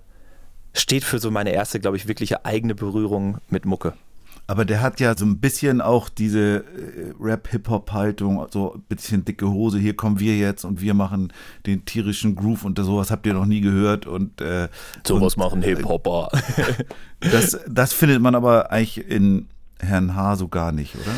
steht 0.73 1.03
für 1.03 1.19
so 1.19 1.31
meine 1.31 1.51
erste, 1.51 1.79
glaube 1.79 1.97
ich, 1.97 2.07
wirkliche 2.07 2.45
eigene 2.45 2.75
Berührung 2.75 3.37
mit 3.49 3.65
Mucke. 3.65 3.93
Aber 4.49 4.65
der 4.65 4.81
hat 4.81 4.99
ja 4.99 5.15
so 5.15 5.25
ein 5.25 5.37
bisschen 5.37 5.79
auch 5.79 6.09
diese 6.09 6.39
äh, 6.39 7.13
Rap-Hip-Hop-Haltung, 7.19 8.47
so 8.49 8.73
ein 8.73 8.81
bisschen 8.89 9.23
dicke 9.23 9.47
Hose, 9.47 9.77
hier 9.77 9.95
kommen 9.95 10.19
wir 10.19 10.37
jetzt 10.37 10.65
und 10.65 10.81
wir 10.81 10.95
machen 10.95 11.31
den 11.67 11.85
tierischen 11.85 12.35
Groove 12.35 12.65
und 12.65 12.79
sowas 12.79 13.11
habt 13.11 13.27
ihr 13.27 13.35
noch 13.35 13.45
nie 13.45 13.61
gehört 13.61 14.07
und 14.07 14.41
äh, 14.41 14.67
sowas 15.05 15.37
machen 15.37 15.61
Hip-Hopper. 15.61 16.29
das, 17.19 17.59
das 17.67 17.93
findet 17.93 18.23
man 18.23 18.33
aber 18.33 18.71
eigentlich 18.71 19.07
in 19.07 19.49
Herrn 19.79 20.15
H. 20.15 20.37
so 20.37 20.47
gar 20.47 20.71
nicht, 20.71 20.95
oder? 20.95 21.11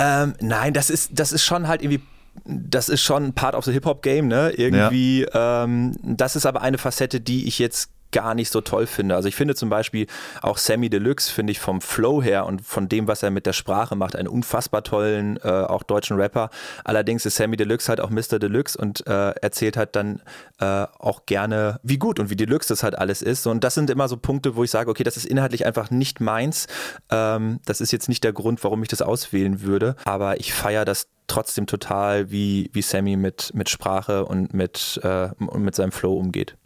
Ähm, 0.00 0.34
nein, 0.40 0.72
das 0.72 0.88
ist, 0.88 1.10
das 1.12 1.30
ist 1.30 1.44
schon 1.44 1.68
halt 1.68 1.82
irgendwie 1.82 2.02
das 2.44 2.88
ist 2.88 3.02
schon 3.02 3.32
Part 3.32 3.54
of 3.54 3.64
the 3.64 3.72
Hip-Hop-Game, 3.72 4.28
ne? 4.28 4.50
Irgendwie, 4.50 5.26
ja. 5.32 5.64
ähm, 5.64 5.96
das 6.02 6.36
ist 6.36 6.46
aber 6.46 6.62
eine 6.62 6.78
Facette, 6.78 7.20
die 7.20 7.46
ich 7.48 7.58
jetzt 7.58 7.90
gar 8.12 8.34
nicht 8.34 8.50
so 8.50 8.60
toll 8.60 8.86
finde. 8.86 9.14
Also 9.14 9.28
ich 9.28 9.36
finde 9.36 9.54
zum 9.54 9.68
Beispiel 9.68 10.06
auch 10.42 10.58
Sammy 10.58 10.90
Deluxe, 10.90 11.32
finde 11.32 11.52
ich 11.52 11.60
vom 11.60 11.80
Flow 11.80 12.22
her 12.22 12.46
und 12.46 12.62
von 12.62 12.88
dem, 12.88 13.08
was 13.08 13.22
er 13.22 13.30
mit 13.30 13.46
der 13.46 13.52
Sprache 13.52 13.96
macht, 13.96 14.16
einen 14.16 14.28
unfassbar 14.28 14.82
tollen, 14.82 15.38
äh, 15.42 15.48
auch 15.48 15.82
deutschen 15.82 16.16
Rapper. 16.16 16.50
Allerdings 16.84 17.26
ist 17.26 17.36
Sammy 17.36 17.56
Deluxe 17.56 17.88
halt 17.88 18.00
auch 18.00 18.10
Mr. 18.10 18.38
Deluxe 18.38 18.78
und 18.78 19.06
äh, 19.06 19.30
erzählt 19.30 19.76
halt 19.76 19.96
dann 19.96 20.22
äh, 20.58 20.86
auch 20.98 21.26
gerne, 21.26 21.80
wie 21.82 21.98
gut 21.98 22.18
und 22.18 22.30
wie 22.30 22.36
Deluxe 22.36 22.68
das 22.68 22.82
halt 22.82 22.98
alles 22.98 23.22
ist. 23.22 23.46
Und 23.46 23.64
das 23.64 23.74
sind 23.74 23.90
immer 23.90 24.08
so 24.08 24.16
Punkte, 24.16 24.56
wo 24.56 24.64
ich 24.64 24.70
sage, 24.70 24.90
okay, 24.90 25.04
das 25.04 25.16
ist 25.16 25.26
inhaltlich 25.26 25.66
einfach 25.66 25.90
nicht 25.90 26.20
meins. 26.20 26.66
Ähm, 27.10 27.60
das 27.64 27.80
ist 27.80 27.92
jetzt 27.92 28.08
nicht 28.08 28.24
der 28.24 28.32
Grund, 28.32 28.62
warum 28.64 28.82
ich 28.82 28.88
das 28.88 29.02
auswählen 29.02 29.62
würde, 29.62 29.96
aber 30.04 30.40
ich 30.40 30.52
feiere 30.52 30.84
das 30.84 31.08
trotzdem 31.26 31.66
total, 31.66 32.30
wie, 32.30 32.70
wie 32.72 32.82
Sammy 32.82 33.16
mit, 33.16 33.52
mit 33.54 33.68
Sprache 33.68 34.24
und 34.24 34.52
mit, 34.52 35.00
äh, 35.02 35.28
und 35.38 35.62
mit 35.62 35.74
seinem 35.74 35.92
Flow 35.92 36.14
umgeht. 36.14 36.56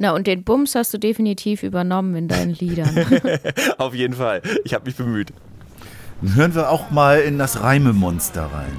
Na, 0.00 0.12
und 0.12 0.28
den 0.28 0.44
Bums 0.44 0.76
hast 0.76 0.94
du 0.94 0.98
definitiv 0.98 1.64
übernommen 1.64 2.14
in 2.14 2.28
deinen 2.28 2.54
Liedern. 2.54 2.88
Auf 3.78 3.94
jeden 3.94 4.14
Fall. 4.14 4.42
Ich 4.64 4.72
habe 4.72 4.84
mich 4.86 4.94
bemüht. 4.94 5.32
Dann 6.22 6.34
hören 6.36 6.54
wir 6.54 6.70
auch 6.70 6.90
mal 6.90 7.18
in 7.20 7.36
das 7.36 7.60
Reimemonster 7.62 8.44
rein. 8.44 8.76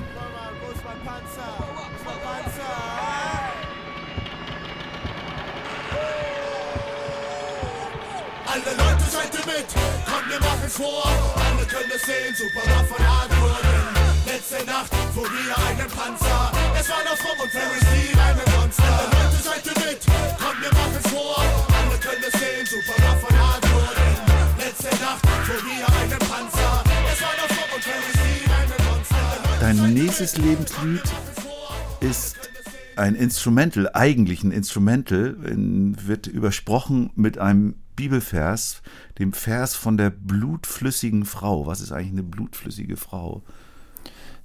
Alle 8.48 8.76
Leute 8.78 9.04
seid 9.12 9.34
ihr 9.34 9.46
mit, 9.46 9.68
komm, 10.06 10.30
wir 10.30 10.40
machen 10.40 10.70
vor. 10.70 11.04
Alle 11.36 11.66
können 11.68 11.92
es 11.94 12.02
sehen, 12.02 12.34
super 12.36 12.62
von 12.86 13.08
Hardcore. 13.08 13.58
Letzte 14.26 14.66
Nacht 14.66 14.94
fuhr 15.14 15.26
wieder 15.26 15.58
einen 15.68 15.88
Panzer. 15.90 16.52
Es 16.80 16.90
war 16.90 17.04
noch 17.04 17.20
Rum 17.20 17.40
und 17.44 17.52
Ferris, 17.52 17.79
Nächstes 30.10 30.38
Lebenslied 30.38 31.04
ist 32.00 32.36
ein 32.96 33.14
Instrumental, 33.14 33.92
eigentlich 33.94 34.44
ein 34.44 34.52
Instrumental, 34.52 35.38
in, 35.46 35.96
wird 36.08 36.26
übersprochen 36.26 37.12
mit 37.14 37.38
einem 37.38 37.76
Bibelvers, 37.96 38.82
dem 39.20 39.34
Vers 39.34 39.76
von 39.76 39.98
der 39.98 40.10
blutflüssigen 40.10 41.26
Frau. 41.26 41.68
Was 41.68 41.80
ist 41.80 41.92
eigentlich 41.92 42.14
eine 42.14 42.24
blutflüssige 42.24 42.98
Frau? 42.98 43.44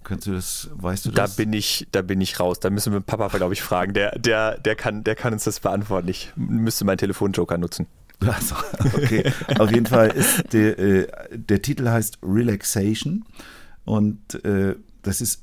Kannst 0.03 0.27
du 0.27 0.33
das, 0.33 0.69
weißt 0.75 1.07
du 1.07 1.13
Da 1.13 1.23
das? 1.23 1.37
bin 1.37 1.55
ich, 1.55 1.89
da 1.93 2.03
bin 2.03 2.21
ich 2.21 2.39
raus. 2.39 2.61
Da 2.61 2.69
müssen 2.69 2.93
wir 2.93 3.01
Papa, 3.01 3.29
glaube 3.29 3.55
ich, 3.55 3.63
fragen. 3.63 3.95
Der, 3.95 4.19
der, 4.19 4.59
der, 4.59 4.77
kann, 4.77 5.03
der 5.03 5.15
kann 5.15 5.33
uns 5.33 5.45
das 5.45 5.61
beantworten. 5.61 6.09
Ich 6.09 6.31
müsste 6.37 6.85
meinen 6.85 6.99
Telefonjoker 6.99 7.57
nutzen. 7.57 7.87
Also, 8.21 8.55
okay. 8.95 9.33
Auf 9.59 9.71
jeden 9.71 9.87
Fall 9.87 10.09
ist 10.11 10.53
der, 10.53 10.79
äh, 10.79 11.09
der 11.33 11.63
Titel 11.63 11.89
heißt 11.89 12.19
Relaxation 12.23 13.25
und 13.87 14.45
äh, 14.45 14.77
das 15.03 15.21
ist 15.23 15.41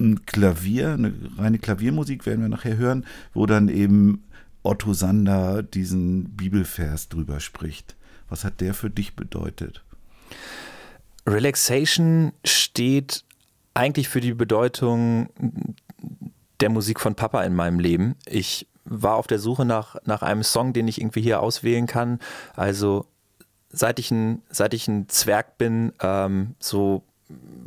ein 0.00 0.26
Klavier, 0.26 0.94
eine 0.94 1.12
reine 1.36 1.58
Klaviermusik 1.58 2.26
werden 2.26 2.40
wir 2.40 2.48
nachher 2.48 2.76
hören, 2.76 3.04
wo 3.34 3.46
dann 3.46 3.68
eben 3.68 4.24
Otto 4.62 4.92
Sander 4.92 5.62
diesen 5.62 6.36
Bibelvers 6.36 7.08
drüber 7.08 7.40
spricht. 7.40 7.96
Was 8.28 8.44
hat 8.44 8.60
der 8.60 8.74
für 8.74 8.90
dich 8.90 9.16
bedeutet? 9.16 9.82
Relaxation 11.26 12.32
steht 12.44 13.24
eigentlich 13.74 14.08
für 14.08 14.20
die 14.20 14.34
Bedeutung 14.34 15.28
der 16.60 16.70
Musik 16.70 17.00
von 17.00 17.14
Papa 17.14 17.42
in 17.44 17.54
meinem 17.54 17.78
Leben. 17.78 18.16
Ich 18.26 18.66
war 18.84 19.16
auf 19.16 19.26
der 19.26 19.38
Suche 19.38 19.64
nach, 19.64 19.96
nach 20.04 20.22
einem 20.22 20.42
Song, 20.42 20.72
den 20.72 20.88
ich 20.88 21.00
irgendwie 21.00 21.22
hier 21.22 21.40
auswählen 21.40 21.86
kann. 21.86 22.18
Also 22.54 23.06
seit 23.70 23.98
ich 23.98 24.10
ein, 24.10 24.42
seit 24.50 24.74
ich 24.74 24.88
ein 24.88 25.08
Zwerg 25.08 25.58
bin, 25.58 25.92
ähm, 26.00 26.54
so 26.58 27.04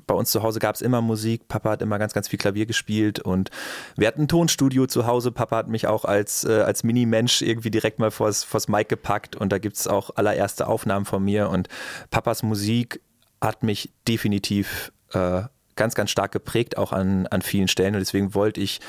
bei 0.05 0.16
uns 0.16 0.32
zu 0.32 0.43
Hause 0.43 0.59
gab 0.59 0.76
es 0.76 0.82
immer 0.82 1.01
Musik. 1.01 1.47
Papa 1.47 1.72
hat 1.72 1.82
immer 1.82 1.99
ganz, 1.99 2.14
ganz 2.14 2.28
viel 2.28 2.39
Klavier 2.39 2.66
gespielt 2.66 3.20
und 3.20 3.49
wir 3.95 4.07
hatten 4.07 4.24
ein 4.24 4.28
Tonstudio 4.28 4.86
zu 4.88 5.05
Hause. 5.05 5.32
Papa 5.32 5.57
hat 5.57 5.68
mich 5.68 5.88
auch 5.88 6.05
als, 6.05 6.43
äh, 6.43 6.61
als 6.61 6.84
Mini-Mensch 6.84 7.41
irgendwie 7.41 7.72
direkt 7.72 7.99
mal 7.99 8.11
vors, 8.11 8.43
vors 8.43 8.68
Mic 8.68 8.89
gepackt 8.89 9.36
und 9.36 9.51
da 9.51 9.59
gibt 9.59 9.78
es 9.78 9.88
auch 9.88 10.11
allererste 10.16 10.68
Aufnahmen 10.68 11.05
von 11.05 11.24
mir 11.24 11.49
und 11.49 11.70
Papas 12.11 12.43
Musik 12.43 13.01
hat 13.41 13.64
mich 13.64 13.93
definitiv 14.07 14.91
äh, 15.14 15.43
ganz, 15.76 15.95
ganz 15.95 16.11
stark 16.11 16.32
geprägt, 16.32 16.78
auch 16.78 16.91
an, 16.91 17.28
an 17.28 17.41
vielen 17.41 17.68
Stellen 17.68 17.95
und 17.95 17.99
deswegen 17.99 18.36
wollte 18.36 18.61
ich 18.61 18.80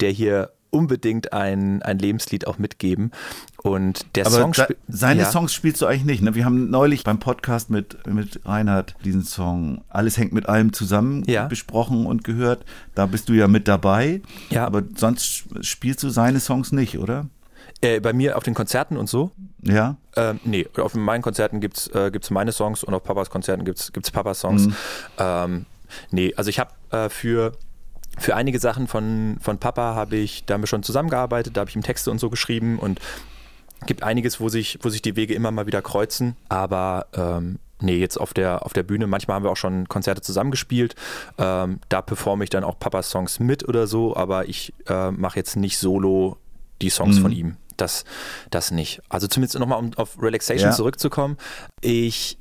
der 0.00 0.10
hier 0.10 0.53
unbedingt 0.74 1.32
ein, 1.32 1.82
ein 1.82 1.98
Lebenslied 1.98 2.46
auch 2.46 2.58
mitgeben. 2.58 3.12
Und 3.62 4.04
der 4.16 4.26
Aber 4.26 4.36
Song 4.36 4.52
da, 4.52 4.66
seine 4.88 5.22
ja. 5.22 5.30
Songs 5.30 5.54
spielst 5.54 5.80
du 5.80 5.86
eigentlich 5.86 6.04
nicht. 6.04 6.22
Ne? 6.22 6.34
Wir 6.34 6.44
haben 6.44 6.68
neulich 6.68 7.04
beim 7.04 7.18
Podcast 7.18 7.70
mit, 7.70 8.06
mit 8.06 8.40
Reinhard 8.44 8.94
diesen 9.04 9.22
Song 9.22 9.82
Alles 9.88 10.18
hängt 10.18 10.32
mit 10.32 10.46
allem 10.48 10.72
zusammen 10.74 11.24
Ja. 11.26 11.46
besprochen 11.46 12.04
und 12.04 12.24
gehört. 12.24 12.64
Da 12.94 13.06
bist 13.06 13.28
du 13.28 13.32
ja 13.32 13.48
mit 13.48 13.68
dabei. 13.68 14.20
Ja. 14.50 14.66
Aber 14.66 14.82
sonst 14.96 15.44
spielst 15.62 16.02
du 16.02 16.10
seine 16.10 16.40
Songs 16.40 16.72
nicht, 16.72 16.98
oder? 16.98 17.26
Äh, 17.80 18.00
bei 18.00 18.12
mir 18.12 18.36
auf 18.36 18.42
den 18.44 18.54
Konzerten 18.54 18.96
und 18.96 19.08
so. 19.08 19.30
Ja. 19.62 19.96
Ähm, 20.16 20.40
nee, 20.44 20.66
auf 20.76 20.94
meinen 20.94 21.22
Konzerten 21.22 21.60
gibt 21.60 21.78
es 21.78 21.86
äh, 21.88 22.10
gibt's 22.10 22.30
meine 22.30 22.52
Songs 22.52 22.84
und 22.84 22.94
auf 22.94 23.02
Papas 23.02 23.30
Konzerten 23.30 23.64
gibt 23.64 23.78
es 23.78 24.10
Papas 24.10 24.40
Songs. 24.40 24.68
Ähm, 25.18 25.66
nee, 26.10 26.32
also 26.36 26.50
ich 26.50 26.58
habe 26.58 26.70
äh, 26.90 27.08
für, 27.08 27.52
für 28.18 28.36
einige 28.36 28.58
Sachen 28.58 28.86
von, 28.86 29.36
von 29.40 29.58
Papa 29.58 29.94
habe 29.94 30.16
ich, 30.16 30.44
da 30.44 30.54
haben 30.54 30.62
wir 30.62 30.66
schon 30.68 30.82
zusammengearbeitet, 30.82 31.56
da 31.56 31.60
habe 31.60 31.70
ich 31.70 31.76
ihm 31.76 31.82
Texte 31.82 32.10
und 32.10 32.18
so 32.18 32.30
geschrieben 32.30 32.78
und 32.78 33.00
gibt 33.86 34.02
einiges, 34.02 34.40
wo 34.40 34.48
sich, 34.48 34.78
wo 34.82 34.88
sich 34.88 35.02
die 35.02 35.16
Wege 35.16 35.34
immer 35.34 35.50
mal 35.50 35.66
wieder 35.66 35.82
kreuzen. 35.82 36.36
Aber 36.48 37.06
ähm, 37.14 37.58
nee, 37.80 37.96
jetzt 37.98 38.16
auf 38.18 38.32
der, 38.32 38.64
auf 38.64 38.72
der 38.72 38.82
Bühne, 38.82 39.06
manchmal 39.06 39.36
haben 39.36 39.44
wir 39.44 39.50
auch 39.50 39.56
schon 39.56 39.88
Konzerte 39.88 40.22
zusammengespielt. 40.22 40.94
Ähm, 41.38 41.80
da 41.88 42.00
performe 42.02 42.44
ich 42.44 42.50
dann 42.50 42.64
auch 42.64 42.78
Papas 42.78 43.10
Songs 43.10 43.40
mit 43.40 43.68
oder 43.68 43.86
so, 43.86 44.16
aber 44.16 44.48
ich 44.48 44.72
äh, 44.86 45.10
mache 45.10 45.38
jetzt 45.38 45.56
nicht 45.56 45.78
solo 45.78 46.38
die 46.82 46.90
Songs 46.90 47.18
von 47.18 47.32
ihm. 47.32 47.56
Das, 47.76 48.04
das 48.50 48.70
nicht. 48.70 49.02
Also 49.08 49.26
zumindest 49.26 49.58
nochmal, 49.58 49.78
um 49.80 49.92
auf 49.96 50.20
Relaxation 50.22 50.70
Ja. 50.70 50.76
zurückzukommen. 50.76 51.36
Ich 51.80 52.38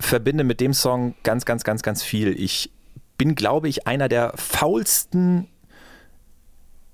verbinde 0.00 0.42
mit 0.44 0.60
dem 0.60 0.74
Song 0.74 1.14
ganz, 1.22 1.44
ganz, 1.44 1.62
ganz, 1.64 1.82
ganz 1.82 2.02
viel. 2.02 2.28
Ich 2.38 2.70
bin, 3.18 3.34
glaube 3.34 3.68
ich, 3.68 3.86
einer 3.86 4.08
der 4.08 4.32
faulsten 4.36 5.48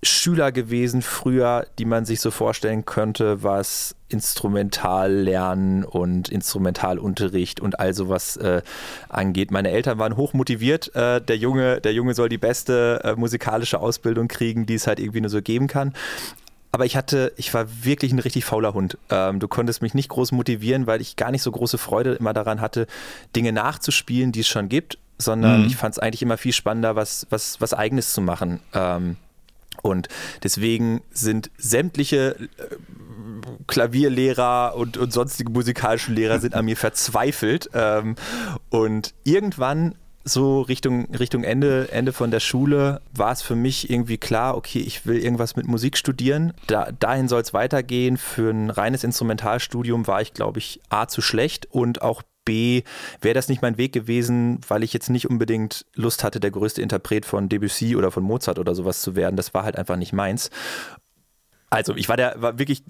Schüler 0.03 0.51
gewesen 0.51 1.03
früher, 1.03 1.66
die 1.79 1.85
man 1.85 2.07
sich 2.07 2.21
so 2.21 2.31
vorstellen 2.31 2.87
könnte, 2.87 3.43
was 3.43 3.95
Instrumentallernen 4.09 5.85
und 5.85 6.31
Instrumentalunterricht 6.31 7.61
und 7.61 7.79
all 7.79 7.93
sowas 7.93 8.39
äh, 8.39 8.62
angeht. 9.11 9.51
Meine 9.51 9.71
Eltern 9.71 9.99
waren 9.99 10.16
hoch 10.16 10.33
motiviert. 10.33 10.95
Äh, 10.95 11.21
der, 11.21 11.37
Junge, 11.37 11.83
der 11.83 11.93
Junge 11.93 12.14
soll 12.14 12.31
die 12.31 12.39
beste 12.39 13.03
äh, 13.05 13.14
musikalische 13.14 13.79
Ausbildung 13.79 14.29
kriegen, 14.29 14.64
die 14.64 14.75
es 14.75 14.87
halt 14.87 15.01
irgendwie 15.01 15.21
nur 15.21 15.31
so 15.31 15.43
geben 15.43 15.66
kann. 15.66 15.93
Aber 16.73 16.87
ich 16.87 16.97
hatte, 16.97 17.33
ich 17.37 17.53
war 17.53 17.66
wirklich 17.85 18.12
ein 18.12 18.21
richtig 18.21 18.45
fauler 18.45 18.73
Hund. 18.73 18.97
Ähm, 19.11 19.39
du 19.39 19.49
konntest 19.49 19.83
mich 19.83 19.93
nicht 19.93 20.09
groß 20.09 20.33
motivieren, 20.33 20.87
weil 20.87 21.01
ich 21.01 21.16
gar 21.16 21.31
nicht 21.31 21.43
so 21.43 21.51
große 21.51 21.79
Freude 21.79 22.14
immer 22.14 22.33
daran 22.33 22.61
hatte, 22.61 22.87
Dinge 23.37 23.53
nachzuspielen, 23.53 24.33
die 24.33 24.41
es 24.41 24.49
schon 24.49 24.68
gibt, 24.68 24.97
sondern 25.21 25.64
ich 25.66 25.77
fand 25.77 25.95
es 25.95 25.99
eigentlich 25.99 26.23
immer 26.23 26.39
viel 26.39 26.53
spannender, 26.53 26.97
was, 26.97 27.27
was, 27.31 27.61
was 27.61 27.75
Eigenes 27.75 28.12
zu 28.12 28.21
machen. 28.21 28.61
Ähm, 28.73 29.16
und 29.83 30.09
deswegen 30.43 31.03
sind 31.11 31.51
sämtliche 31.57 32.37
äh, 32.37 32.77
Klavierlehrer 33.66 34.75
und, 34.77 34.97
und 34.97 35.12
sonstige 35.12 35.51
musikalischen 35.51 36.14
Lehrer 36.14 36.39
sind 36.39 36.55
an 36.55 36.64
mir 36.64 36.77
verzweifelt. 36.77 37.71
Ähm, 37.73 38.16
und 38.68 39.14
irgendwann 39.25 39.95
so 40.23 40.61
Richtung, 40.61 41.14
Richtung 41.14 41.45
Ende, 41.45 41.91
Ende 41.91 42.12
von 42.12 42.31
der 42.31 42.41
Schule 42.41 43.01
war 43.14 43.33
es 43.33 43.41
für 43.41 43.57
mich 43.57 43.89
irgendwie 43.89 44.18
klar, 44.18 44.57
okay, 44.57 44.81
ich 44.81 45.07
will 45.07 45.18
irgendwas 45.18 45.57
mit 45.57 45.66
Musik 45.66 45.97
studieren. 45.97 46.53
Da, 46.66 46.93
dahin 46.93 47.27
soll 47.29 47.41
es 47.41 47.55
weitergehen. 47.55 48.18
Für 48.18 48.51
ein 48.51 48.71
reines 48.71 49.03
Instrumentalstudium 49.03 50.07
war 50.07 50.21
ich, 50.21 50.35
glaube 50.35 50.59
ich, 50.59 50.81
A 50.91 51.09
zu 51.09 51.23
schlecht 51.23 51.68
und 51.71 52.03
auch 52.03 52.23
Wäre 52.51 53.35
das 53.35 53.49
nicht 53.49 53.63
mein 53.63 53.79
Weg 53.79 53.93
gewesen, 53.93 54.61
weil 54.69 54.83
ich 54.83 54.93
jetzt 54.93 55.11
nicht 55.11 55.29
unbedingt 55.29 55.87
Lust 55.95 56.25
hatte, 56.25 56.41
der 56.41 56.51
größte 56.51 56.83
Interpret 56.83 57.25
von 57.25 57.49
Debussy 57.49 57.97
oder 57.97 58.11
von 58.11 58.23
Mozart 58.23 58.59
oder 58.59 58.75
sowas 58.75 59.03
zu 59.03 59.17
werden. 59.17 59.37
Das 59.37 59.55
war 59.55 59.65
halt 59.65 59.77
einfach 59.77 59.97
nicht 59.97 60.13
meins. 60.13 60.51
Also 61.73 61.95
ich 61.95 62.09
war 62.09 62.16
der, 62.16 62.35
war 62.43 62.59
wirklich, 62.59 62.83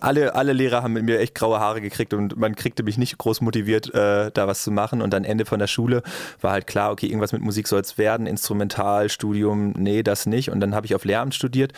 alle, 0.00 0.36
alle 0.36 0.52
Lehrer 0.52 0.84
haben 0.84 0.92
mit 0.92 1.02
mir 1.02 1.18
echt 1.18 1.34
graue 1.34 1.58
Haare 1.58 1.80
gekriegt 1.80 2.14
und 2.14 2.36
man 2.36 2.54
kriegte 2.54 2.84
mich 2.84 2.96
nicht 2.96 3.18
groß 3.18 3.40
motiviert, 3.40 3.92
äh, 3.92 4.30
da 4.32 4.46
was 4.46 4.62
zu 4.62 4.70
machen. 4.70 5.02
Und 5.02 5.12
dann 5.12 5.24
Ende 5.24 5.44
von 5.44 5.58
der 5.58 5.66
Schule 5.66 6.02
war 6.40 6.52
halt 6.52 6.68
klar, 6.68 6.92
okay, 6.92 7.06
irgendwas 7.06 7.32
mit 7.32 7.42
Musik 7.42 7.66
soll 7.66 7.80
es 7.80 7.98
werden, 7.98 8.28
Instrumentalstudium, 8.28 9.72
nee, 9.72 10.04
das 10.04 10.26
nicht. 10.26 10.50
Und 10.50 10.60
dann 10.60 10.72
habe 10.76 10.86
ich 10.86 10.94
auf 10.94 11.04
Lehramt 11.04 11.34
studiert 11.34 11.72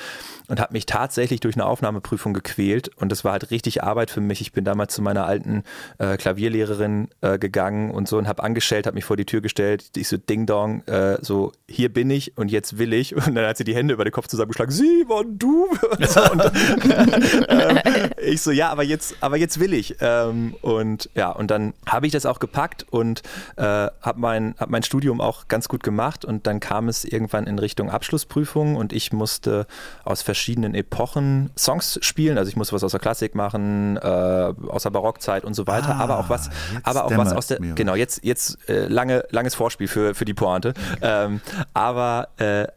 und 0.49 0.61
habe 0.61 0.75
mich 0.75 0.85
tatsächlich 0.85 1.41
durch 1.41 1.55
eine 1.55 1.65
Aufnahmeprüfung 1.65 2.35
gequält. 2.35 2.91
Und 2.97 3.11
das 3.11 3.25
war 3.25 3.33
halt 3.33 3.51
richtig 3.51 3.83
Arbeit 3.83 4.11
für 4.11 4.21
mich. 4.21 4.43
Ich 4.43 4.53
bin 4.53 4.65
damals 4.65 4.93
zu 4.95 5.01
meiner 5.01 5.25
alten 5.25 5.63
äh, 5.97 6.19
Klavierlehrerin 6.19 7.09
äh, 7.23 7.39
gegangen 7.39 7.91
und 7.91 8.07
so 8.07 8.19
und 8.19 8.29
habe 8.29 8.43
angestellt, 8.43 8.87
habe 8.87 8.97
mich 8.97 9.07
vor 9.07 9.17
die 9.17 9.25
Tür 9.25 9.41
gestellt. 9.41 9.97
Ich 9.97 10.09
so 10.09 10.19
Ding 10.19 10.45
Dong, 10.45 10.83
äh, 10.87 11.17
so 11.23 11.53
hier 11.67 11.91
bin 11.91 12.11
ich 12.11 12.37
und 12.37 12.51
jetzt 12.51 12.77
will 12.77 12.93
ich. 12.93 13.17
Und 13.31 13.35
dann 13.35 13.47
hat 13.47 13.57
sie 13.57 13.65
die 13.65 13.75
Hände 13.75 13.95
über 13.95 14.05
den 14.05 14.13
Kopf 14.13 14.27
zusammengeschlagen. 14.27 14.73
Simon, 14.73 15.39
du! 15.39 15.69
Und, 16.33 16.50
ich 18.21 18.43
so, 18.43 18.51
ja, 18.51 18.71
aber 18.71 18.83
jetzt, 18.83 19.17
aber 19.21 19.37
jetzt 19.37 19.61
will 19.61 19.75
ich. 19.75 19.97
Ähm, 20.01 20.55
und 20.63 21.11
ja, 21.15 21.31
und 21.31 21.51
dann 21.51 21.75
habe 21.87 22.07
ich 22.07 22.13
das 22.13 22.27
auch 22.27 22.39
gepackt 22.39 22.87
und 22.91 23.23
äh, 23.57 23.63
habe 23.63 24.19
mein, 24.21 24.55
hab 24.59 24.71
mein 24.71 24.83
Studium 24.83 25.21
auch 25.21 25.49
ganz 25.49 25.69
gut 25.69 25.83
gemacht. 25.83 26.25
Und 26.25 26.47
dann 26.47 26.61
kam 26.61 26.89
es 26.89 27.05
irgendwann 27.05 27.47
in 27.47 27.59
Richtung 27.59 27.91
Abschlussprüfung 27.91 28.77
und 28.77 28.93
ich 28.93 29.13
musste 29.13 29.67
aus 30.05 30.23
verschiedenen 30.23 30.75
Epochen 30.75 31.51
Songs 31.57 31.99
spielen. 32.03 32.39
Also 32.39 32.49
ich 32.49 32.57
musste 32.57 32.75
was 32.75 32.85
aus 32.85 32.93
der 32.93 33.01
Klassik 33.01 33.35
machen, 33.35 33.97
äh, 33.97 34.01
aus 34.01 34.83
der 34.83 34.91
Barockzeit 34.91 35.45
und 35.45 35.55
so 35.55 35.67
weiter, 35.67 35.97
Ah, 35.97 36.01
aber 36.01 36.19
auch 36.19 36.29
was, 36.29 36.51
aber 36.83 37.05
auch 37.05 37.17
was 37.17 37.33
aus 37.33 37.47
der, 37.49 37.59
genau, 37.59 37.95
jetzt, 37.95 38.25
jetzt 38.25 38.59
äh, 38.69 38.87
lange, 38.87 39.25
langes 39.31 39.55
Vorspiel 39.55 39.89
für, 39.89 40.15
für 40.15 40.25
die 40.25 40.35
Pointe. 40.35 40.75
Ähm, 41.03 41.41
aber 41.75 42.29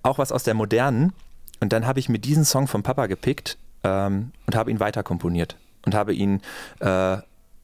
auch 0.03 0.17
was 0.17 0.31
aus 0.31 0.43
der 0.43 0.53
modernen. 0.53 1.13
Und 1.59 1.71
dann 1.71 1.87
habe 1.87 1.99
ich 1.99 2.09
mir 2.09 2.19
diesen 2.19 2.43
Song 2.43 2.67
vom 2.67 2.83
Papa 2.83 3.07
gepickt 3.07 3.57
ähm, 3.83 4.31
und 4.45 4.55
habe 4.55 4.71
ihn 4.71 4.79
weiter 4.79 5.03
komponiert 5.03 5.57
und 5.85 5.95
habe 5.95 6.13
ihn 6.13 6.41
äh, 6.79 7.17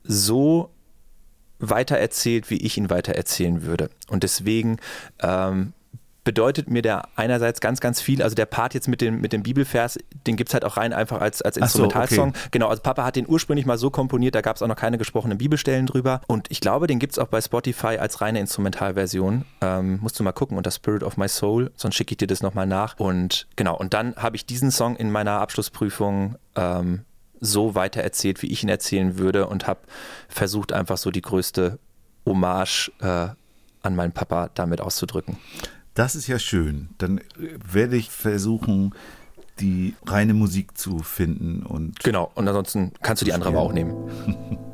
so 0.04 0.72
weitererzählt, 1.60 2.50
wie 2.50 2.58
ich 2.58 2.78
ihn 2.78 2.90
weitererzählen 2.90 3.64
würde. 3.64 3.90
Und 4.08 4.24
deswegen 4.24 4.78
ähm, 5.22 5.74
bedeutet 6.30 6.70
mir 6.70 6.84
der 6.84 7.08
einerseits 7.16 7.60
ganz, 7.60 7.80
ganz 7.80 8.02
viel. 8.02 8.22
Also 8.22 8.36
der 8.36 8.46
Part 8.46 8.76
jetzt 8.76 8.88
mit 8.88 9.02
dem, 9.02 9.20
mit 9.20 9.34
dem 9.34 9.42
Bibelvers, 9.42 9.98
den 10.28 10.36
gibt 10.36 10.52
es 10.52 10.54
halt 10.54 10.64
auch 10.64 10.78
rein 10.78 10.94
einfach 10.94 11.22
als, 11.22 11.42
als 11.42 11.58
Ach 11.58 11.68
so, 11.68 11.82
Instrumentalsong. 11.86 12.30
okay. 12.30 12.40
Genau, 12.52 12.68
also 12.68 12.84
Papa 12.84 13.04
hat 13.04 13.16
den 13.16 13.28
ursprünglich 13.28 13.66
mal 13.66 13.80
so 13.80 13.90
komponiert, 13.90 14.36
da 14.36 14.42
gab 14.42 14.56
es 14.56 14.62
auch 14.62 14.68
noch 14.68 14.76
keine 14.76 15.00
gesprochenen 15.00 15.40
Bibelstellen 15.40 15.88
drüber. 15.88 16.22
Und 16.28 16.46
ich 16.52 16.62
glaube, 16.62 16.86
den 16.86 17.00
gibt 17.00 17.14
es 17.14 17.18
auch 17.18 17.30
bei 17.30 17.42
Spotify 17.42 17.98
als 17.98 18.22
reine 18.22 18.40
Instrumentalversion. 18.42 19.44
Ähm, 19.62 19.98
musst 20.04 20.20
du 20.20 20.24
mal 20.24 20.32
gucken 20.32 20.56
unter 20.56 20.70
Spirit 20.70 21.02
of 21.02 21.18
My 21.18 21.28
Soul, 21.28 21.72
sonst 21.76 21.96
schicke 21.96 22.12
ich 22.12 22.18
dir 22.18 22.28
das 22.28 22.44
nochmal 22.44 22.68
nach. 22.68 23.00
Und 23.00 23.48
genau, 23.56 23.76
und 23.76 23.96
dann 23.96 24.16
habe 24.16 24.36
ich 24.36 24.46
diesen 24.46 24.70
Song 24.70 24.98
in 24.98 25.10
meiner 25.10 25.42
Abschlussprüfung 25.42 26.36
ähm, 26.56 27.06
so 27.40 27.74
weitererzählt, 27.74 28.44
wie 28.44 28.52
ich 28.52 28.62
ihn 28.62 28.70
erzählen 28.70 29.18
würde 29.18 29.48
und 29.48 29.66
habe 29.66 29.80
versucht, 30.28 30.74
einfach 30.74 30.98
so 30.98 31.10
die 31.10 31.24
größte 31.24 31.80
Hommage 32.24 32.92
äh, 33.02 33.30
an 33.82 33.96
meinen 33.96 34.12
Papa 34.12 34.52
damit 34.54 34.80
auszudrücken. 34.80 35.38
Das 36.00 36.16
ist 36.16 36.28
ja 36.28 36.40
schön. 36.40 36.88
Dann 36.98 37.18
äh, 37.18 37.24
werde 37.70 37.98
ich 37.98 38.10
versuchen, 38.10 38.96
die 39.60 39.96
reine 40.06 40.34
Musik 40.34 40.78
zu 40.78 41.00
finden 41.00 41.64
und 41.64 42.00
Genau, 42.00 42.32
und 42.36 42.48
ansonsten 42.48 42.94
kannst 43.02 43.22
du 43.22 43.26
die 43.26 43.34
andere 43.34 43.50
aber 43.50 43.60
auch 43.60 43.74
nehmen. 43.74 43.94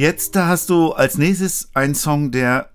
Jetzt 0.00 0.34
hast 0.34 0.70
du 0.70 0.92
als 0.92 1.18
nächstes 1.18 1.68
einen 1.74 1.94
Song, 1.94 2.30
der 2.30 2.70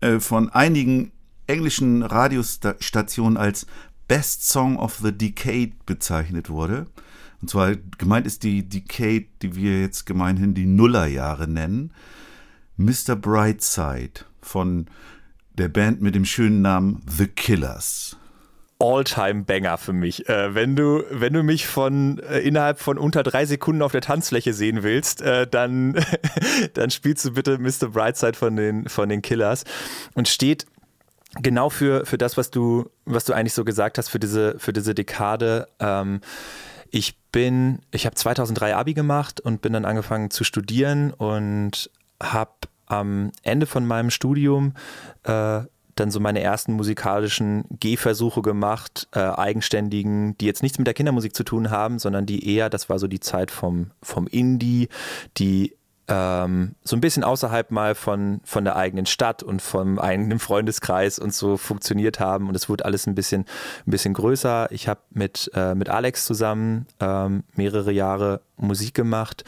äh, 0.00 0.18
von 0.18 0.48
einigen 0.48 1.12
englischen 1.46 2.02
Radiostationen 2.02 3.36
als 3.36 3.64
Best 4.08 4.48
Song 4.48 4.76
of 4.76 4.98
the 5.04 5.12
Decade 5.12 5.70
bezeichnet 5.86 6.50
wurde. 6.50 6.88
Und 7.40 7.48
zwar 7.48 7.76
gemeint 7.96 8.26
ist 8.26 8.42
die 8.42 8.68
Decade, 8.68 9.26
die 9.40 9.54
wir 9.54 9.82
jetzt 9.82 10.04
gemeinhin 10.04 10.52
die 10.52 10.66
Nullerjahre 10.66 11.46
nennen. 11.46 11.92
Mr. 12.76 13.14
Brightside 13.14 14.24
von 14.40 14.86
der 15.56 15.68
Band 15.68 16.02
mit 16.02 16.16
dem 16.16 16.24
schönen 16.24 16.60
Namen 16.60 17.02
The 17.08 17.28
Killers. 17.28 18.16
All-Time-Banger 18.82 19.78
für 19.78 19.92
mich. 19.92 20.28
Äh, 20.28 20.54
wenn, 20.54 20.74
du, 20.74 21.04
wenn 21.10 21.32
du 21.32 21.42
mich 21.42 21.66
von 21.66 22.18
äh, 22.18 22.40
innerhalb 22.40 22.80
von 22.80 22.98
unter 22.98 23.22
drei 23.22 23.46
Sekunden 23.46 23.80
auf 23.80 23.92
der 23.92 24.00
Tanzfläche 24.00 24.52
sehen 24.52 24.82
willst, 24.82 25.22
äh, 25.22 25.46
dann, 25.46 26.04
dann 26.74 26.90
spielst 26.90 27.24
du 27.24 27.32
bitte 27.32 27.58
Mr. 27.58 27.88
Brightside 27.92 28.34
von 28.36 28.56
den, 28.56 28.88
von 28.88 29.08
den 29.08 29.22
Killers 29.22 29.64
und 30.14 30.26
steht 30.26 30.66
genau 31.40 31.70
für, 31.70 32.04
für 32.04 32.18
das, 32.18 32.36
was 32.36 32.50
du, 32.50 32.90
was 33.04 33.24
du 33.24 33.32
eigentlich 33.32 33.54
so 33.54 33.64
gesagt 33.64 33.98
hast, 33.98 34.08
für 34.08 34.18
diese, 34.18 34.58
für 34.58 34.72
diese 34.72 34.94
Dekade. 34.94 35.68
Ähm, 35.78 36.20
ich 36.90 37.16
bin, 37.30 37.78
ich 37.92 38.04
habe 38.04 38.16
2003 38.16 38.74
Abi 38.74 38.94
gemacht 38.94 39.40
und 39.40 39.62
bin 39.62 39.72
dann 39.72 39.84
angefangen 39.84 40.30
zu 40.30 40.42
studieren 40.42 41.12
und 41.12 41.88
habe 42.20 42.52
am 42.86 43.30
Ende 43.42 43.66
von 43.66 43.86
meinem 43.86 44.10
Studium 44.10 44.74
äh, 45.22 45.62
dann 45.94 46.10
so 46.10 46.20
meine 46.20 46.40
ersten 46.40 46.72
musikalischen 46.72 47.64
Gehversuche 47.80 48.42
gemacht, 48.42 49.08
äh, 49.12 49.20
eigenständigen, 49.20 50.36
die 50.38 50.46
jetzt 50.46 50.62
nichts 50.62 50.78
mit 50.78 50.86
der 50.86 50.94
Kindermusik 50.94 51.34
zu 51.36 51.44
tun 51.44 51.70
haben, 51.70 51.98
sondern 51.98 52.26
die 52.26 52.48
eher, 52.54 52.70
das 52.70 52.88
war 52.88 52.98
so 52.98 53.06
die 53.06 53.20
Zeit 53.20 53.50
vom, 53.50 53.90
vom 54.02 54.26
Indie, 54.26 54.88
die 55.36 55.74
ähm, 56.08 56.74
so 56.82 56.96
ein 56.96 57.00
bisschen 57.00 57.24
außerhalb 57.24 57.70
mal 57.70 57.94
von, 57.94 58.40
von 58.44 58.64
der 58.64 58.76
eigenen 58.76 59.06
Stadt 59.06 59.42
und 59.42 59.62
vom 59.62 59.98
eigenen 59.98 60.38
Freundeskreis 60.38 61.18
und 61.18 61.32
so 61.32 61.56
funktioniert 61.56 62.18
haben. 62.20 62.48
Und 62.48 62.54
es 62.56 62.68
wurde 62.68 62.84
alles 62.84 63.06
ein 63.06 63.14
bisschen, 63.14 63.42
ein 63.86 63.90
bisschen 63.90 64.14
größer. 64.14 64.70
Ich 64.72 64.88
habe 64.88 65.00
mit, 65.10 65.50
äh, 65.54 65.74
mit 65.74 65.88
Alex 65.90 66.24
zusammen 66.24 66.86
ähm, 67.00 67.44
mehrere 67.54 67.92
Jahre 67.92 68.40
Musik 68.56 68.94
gemacht 68.94 69.44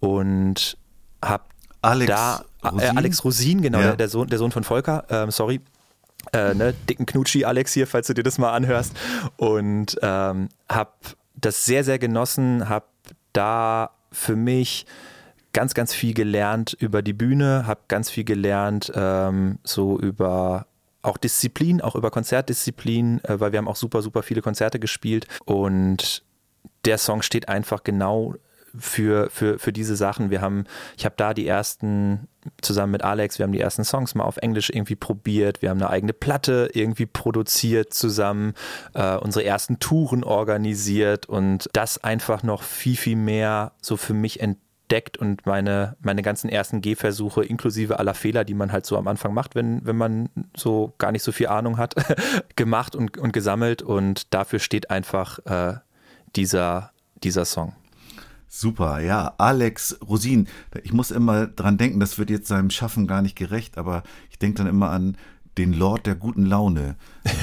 und 0.00 0.76
habe 1.24 1.44
Alex 1.80 2.08
da 2.10 2.44
äh, 2.62 2.68
Rosin? 2.68 2.98
Alex 2.98 3.24
Rosin, 3.24 3.62
genau, 3.62 3.78
Ja. 3.78 3.86
der, 3.88 3.96
der, 3.96 4.08
Sohn, 4.08 4.28
der 4.28 4.38
Sohn 4.38 4.50
von 4.52 4.64
Volker, 4.64 5.04
ähm, 5.08 5.30
sorry. 5.30 5.60
Äh, 6.32 6.54
ne, 6.54 6.74
dicken 6.88 7.06
Knutschi 7.06 7.44
Alex 7.44 7.72
hier, 7.72 7.86
falls 7.86 8.06
du 8.06 8.14
dir 8.14 8.22
das 8.22 8.38
mal 8.38 8.52
anhörst. 8.52 8.94
Und 9.36 9.96
ähm, 10.02 10.48
hab 10.68 11.16
das 11.34 11.64
sehr, 11.64 11.84
sehr 11.84 11.98
genossen, 11.98 12.68
hab 12.68 12.88
da 13.32 13.90
für 14.10 14.36
mich 14.36 14.86
ganz, 15.52 15.74
ganz 15.74 15.94
viel 15.94 16.14
gelernt 16.14 16.74
über 16.78 17.02
die 17.02 17.12
Bühne, 17.12 17.66
hab 17.66 17.88
ganz 17.88 18.10
viel 18.10 18.24
gelernt 18.24 18.92
ähm, 18.94 19.58
so 19.64 19.98
über 19.98 20.66
auch 21.02 21.16
Disziplin, 21.18 21.80
auch 21.80 21.96
über 21.96 22.10
Konzertdisziplin, 22.10 23.22
äh, 23.24 23.40
weil 23.40 23.52
wir 23.52 23.58
haben 23.58 23.68
auch 23.68 23.76
super, 23.76 24.02
super 24.02 24.22
viele 24.22 24.42
Konzerte 24.42 24.78
gespielt 24.78 25.26
und 25.44 26.24
der 26.84 26.98
Song 26.98 27.22
steht 27.22 27.48
einfach 27.48 27.84
genau 27.84 28.34
für, 28.78 29.30
für, 29.30 29.58
für 29.58 29.72
diese 29.72 29.96
Sachen. 29.96 30.30
Wir 30.30 30.40
haben, 30.40 30.64
ich 30.96 31.04
habe 31.04 31.14
da 31.16 31.34
die 31.34 31.46
ersten, 31.46 32.28
zusammen 32.60 32.92
mit 32.92 33.02
Alex, 33.02 33.38
wir 33.38 33.44
haben 33.44 33.52
die 33.52 33.60
ersten 33.60 33.84
Songs 33.84 34.14
mal 34.14 34.24
auf 34.24 34.36
Englisch 34.38 34.70
irgendwie 34.70 34.96
probiert, 34.96 35.62
wir 35.62 35.70
haben 35.70 35.80
eine 35.80 35.90
eigene 35.90 36.12
Platte 36.12 36.70
irgendwie 36.72 37.06
produziert 37.06 37.94
zusammen, 37.94 38.54
äh, 38.94 39.16
unsere 39.16 39.44
ersten 39.44 39.78
Touren 39.78 40.24
organisiert 40.24 41.26
und 41.26 41.68
das 41.72 42.02
einfach 42.02 42.42
noch 42.42 42.62
viel, 42.62 42.96
viel 42.96 43.16
mehr 43.16 43.72
so 43.80 43.96
für 43.96 44.14
mich 44.14 44.40
entdeckt 44.40 45.16
und 45.16 45.46
meine, 45.46 45.96
meine 46.00 46.22
ganzen 46.22 46.50
ersten 46.50 46.80
Gehversuche, 46.80 47.44
inklusive 47.44 47.98
aller 47.98 48.14
Fehler, 48.14 48.44
die 48.44 48.54
man 48.54 48.72
halt 48.72 48.84
so 48.84 48.98
am 48.98 49.08
Anfang 49.08 49.32
macht, 49.32 49.54
wenn, 49.54 49.84
wenn 49.86 49.96
man 49.96 50.28
so 50.56 50.92
gar 50.98 51.12
nicht 51.12 51.22
so 51.22 51.32
viel 51.32 51.46
Ahnung 51.46 51.78
hat, 51.78 51.94
gemacht 52.56 52.94
und, 52.94 53.16
und 53.16 53.32
gesammelt 53.32 53.82
und 53.82 54.34
dafür 54.34 54.58
steht 54.58 54.90
einfach 54.90 55.38
äh, 55.46 55.78
dieser, 56.36 56.92
dieser 57.22 57.44
Song. 57.44 57.74
Super, 58.56 59.00
ja. 59.00 59.34
Alex 59.38 59.98
Rosin. 60.08 60.46
Ich 60.84 60.92
muss 60.92 61.10
immer 61.10 61.48
dran 61.48 61.76
denken, 61.76 61.98
das 61.98 62.18
wird 62.18 62.30
jetzt 62.30 62.46
seinem 62.46 62.70
Schaffen 62.70 63.08
gar 63.08 63.20
nicht 63.20 63.34
gerecht, 63.34 63.76
aber 63.78 64.04
ich 64.30 64.38
denke 64.38 64.58
dann 64.58 64.68
immer 64.68 64.90
an 64.90 65.16
den 65.58 65.72
Lord 65.72 66.06
der 66.06 66.14
guten 66.14 66.46
Laune. 66.46 66.94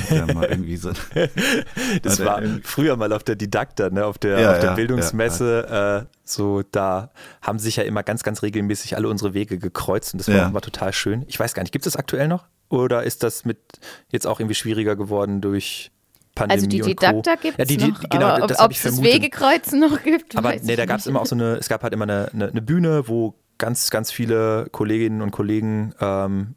Der 0.10 0.34
mal 0.34 0.46
irgendwie 0.50 0.78
so, 0.78 0.92
Das 2.02 2.24
war 2.24 2.42
früher 2.64 2.96
mal 2.96 3.12
auf 3.12 3.24
der 3.24 3.36
Didakta, 3.36 3.90
ne, 3.90 4.06
auf 4.06 4.20
der, 4.20 4.40
Ja, 4.40 4.52
auf 4.54 4.60
der 4.60 4.70
ja, 4.70 4.76
Bildungsmesse. 4.76 6.08
Äh, 6.10 6.16
so, 6.24 6.62
da 6.72 7.12
haben 7.42 7.60
sich 7.60 7.76
ja 7.76 7.84
immer 7.84 8.04
ganz, 8.04 8.24
ganz 8.24 8.42
regelmäßig 8.42 8.96
alle 8.96 9.10
unsere 9.10 9.34
Wege 9.34 9.58
gekreuzt 9.58 10.14
und 10.14 10.20
das 10.20 10.30
war 10.30 10.36
Ja. 10.36 10.46
auch 10.46 10.50
immer 10.52 10.62
total 10.62 10.94
schön. 10.94 11.26
Ich 11.28 11.38
weiß 11.38 11.54
gar 11.54 11.64
nicht, 11.64 11.74
gibt 11.74 11.86
es 11.86 11.92
das 11.92 12.00
aktuell 12.00 12.30
noch? 12.30 12.46
Oder 12.70 13.04
ist 13.04 13.24
das 13.24 13.44
mit 13.44 13.60
jetzt 14.12 14.26
auch 14.26 14.40
irgendwie 14.40 14.56
schwieriger 14.56 14.96
geworden 14.96 15.42
durch 15.42 15.92
Pandemie 16.36 16.56
Also 16.58 16.68
die? 16.68 16.82
Didakta 16.82 17.36
gibt 17.36 17.60
es 17.60 17.70
ja, 17.70 17.78
die, 17.78 17.78
die, 17.78 17.92
noch, 17.92 18.00
genau, 18.10 18.26
aber 18.28 18.48
das 18.48 18.60
ob 18.60 18.72
es 18.72 18.78
ich 18.78 18.84
das. 18.84 19.02
Wegekreuzen 19.04 19.80
noch 19.80 20.02
gibt, 20.04 20.36
Aber 20.38 20.50
weiß 20.50 20.64
nee, 20.64 20.76
da 20.76 20.86
gab 20.86 21.00
es 21.00 21.08
immer 21.08 21.22
auch 21.22 21.26
so 21.26 21.36
eine, 21.36 21.56
es 21.56 21.68
gab 21.70 21.84
halt 21.84 21.94
immer 21.94 22.04
eine, 22.04 22.30
eine, 22.34 22.48
eine 22.50 22.62
Bühne, 22.62 23.08
wo 23.08 23.36
ganz, 23.58 23.90
ganz 23.90 24.12
viele 24.12 24.68
Kolleginnen 24.72 25.22
und 25.22 25.32
Kollegen 25.32 25.94
ähm, 26.00 26.56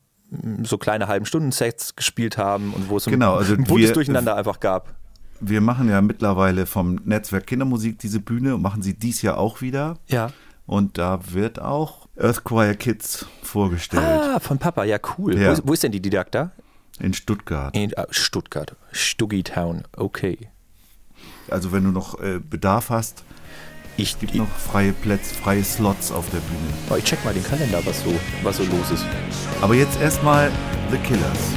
so 0.63 0.79
kleine 0.79 1.07
halben 1.09 1.27
Stunden 1.27 1.53
Sets 1.53 1.97
gespielt 1.97 2.39
haben 2.39 2.73
und 2.75 2.89
wo 2.89 2.97
es 2.97 3.07
ein, 3.07 3.11
Genau, 3.13 3.35
also 3.35 3.53
ein 3.55 3.65
buntes 3.65 3.89
wir- 3.89 3.93
Durcheinander 3.95 4.37
einfach 4.37 4.61
gab. 4.61 4.95
wir 5.41 5.61
machen 5.61 5.89
ja 5.91 6.01
mittlerweile 6.01 6.67
vom 6.67 7.01
Netzwerk 7.05 7.47
Kindermusik 7.47 7.99
diese 7.99 8.21
Bühne 8.21 8.55
und 8.55 8.63
machen 8.63 8.83
sie 8.83 8.95
dies 8.95 9.23
Jahr 9.23 9.39
auch 9.39 9.61
wieder. 9.61 9.99
Ja. 10.07 10.31
Und 10.67 10.97
da 10.97 11.21
wird 11.33 11.61
auch 11.61 12.09
Earth 12.19 12.43
Choir 12.45 12.75
Kids 12.75 13.27
vorgestellt 13.43 14.03
Ah, 14.03 14.41
von 14.41 14.57
Papa, 14.59 14.85
ja 14.85 14.99
cool. 15.19 15.39
Ja. 15.39 15.49
Wo, 15.49 15.53
ist, 15.53 15.63
wo 15.69 15.73
ist 15.75 15.83
denn 15.83 15.93
die 15.93 16.01
Didakta? 16.01 16.53
In 17.01 17.15
Stuttgart. 17.15 17.75
In 17.77 17.93
äh, 17.93 18.07
Stuttgart. 18.11 18.77
Stuggy 18.93 19.43
Town, 19.43 19.85
okay. 19.97 20.39
Also 21.51 21.73
wenn 21.73 21.85
du 21.85 21.91
noch 21.91 22.21
äh, 22.21 22.39
Bedarf 22.39 22.91
hast, 22.91 23.25
Ich, 23.97 24.19
gibt 24.19 24.33
ich, 24.33 24.39
noch 24.41 24.49
freie 24.49 24.93
Plätze, 24.93 25.35
freie 25.35 25.63
Slots 25.63 26.11
auf 26.11 26.29
der 26.31 26.39
Bühne. 26.39 26.73
oh, 26.91 26.97
ich 26.97 27.05
check 27.05 27.25
mal 27.25 27.33
den 27.33 27.45
Kalender, 27.45 27.81
was 27.85 28.03
so, 28.03 28.13
was 28.43 28.57
so 28.57 28.65
los 28.65 28.91
ist. 28.91 29.05
Aber 29.61 29.75
jetzt 29.75 30.01
erstmal 30.01 30.51
The 30.91 30.99
Killers. 30.99 31.54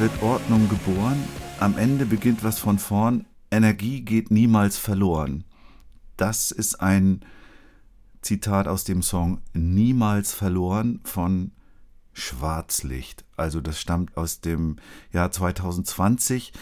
Wird 0.00 0.22
Ordnung 0.22 0.68
geboren, 0.68 1.22
am 1.58 1.76
Ende 1.76 2.06
beginnt 2.06 2.44
was 2.44 2.58
von 2.58 2.78
vorn, 2.78 3.26
Energie 3.50 4.02
geht 4.02 4.30
niemals 4.30 4.78
verloren. 4.78 5.42
Das 6.16 6.52
ist 6.52 6.80
ein 6.80 7.20
Zitat 8.22 8.68
aus 8.68 8.84
dem 8.84 9.02
Song 9.02 9.40
Niemals 9.54 10.32
verloren 10.32 11.00
von 11.04 11.50
Schwarzlicht. 12.12 13.24
Also 13.36 13.60
das 13.60 13.80
stammt 13.80 14.16
aus 14.16 14.40
dem 14.40 14.76
Jahr 15.12 15.32
2020 15.32 16.52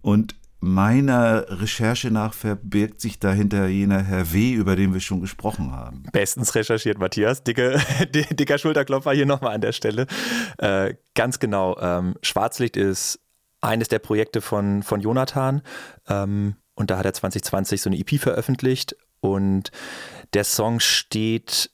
und 0.00 0.36
meiner 0.66 1.46
Recherche 1.60 2.10
nach 2.10 2.34
verbirgt 2.34 3.00
sich 3.00 3.18
dahinter 3.18 3.66
jener 3.68 4.02
Herr 4.02 4.32
W., 4.32 4.52
über 4.52 4.76
den 4.76 4.92
wir 4.92 5.00
schon 5.00 5.20
gesprochen 5.20 5.72
haben. 5.72 6.02
Bestens 6.12 6.54
recherchiert, 6.54 6.98
Matthias. 6.98 7.44
Dicke, 7.44 7.80
dicker 8.32 8.58
Schulterklopfer 8.58 9.12
hier 9.12 9.26
nochmal 9.26 9.54
an 9.54 9.60
der 9.60 9.72
Stelle. 9.72 10.06
Äh, 10.58 10.94
ganz 11.14 11.38
genau. 11.38 11.78
Ähm, 11.78 12.16
Schwarzlicht 12.22 12.76
ist 12.76 13.20
eines 13.60 13.88
der 13.88 14.00
Projekte 14.00 14.40
von, 14.40 14.82
von 14.82 15.00
Jonathan. 15.00 15.62
Ähm, 16.08 16.56
und 16.74 16.90
da 16.90 16.98
hat 16.98 17.06
er 17.06 17.14
2020 17.14 17.80
so 17.80 17.88
eine 17.88 17.98
EP 17.98 18.18
veröffentlicht. 18.18 18.96
Und 19.20 19.70
der 20.34 20.44
Song 20.44 20.80
steht 20.80 21.70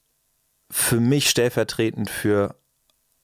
für 0.71 1.01
mich 1.01 1.29
stellvertretend 1.29 2.09
für 2.09 2.57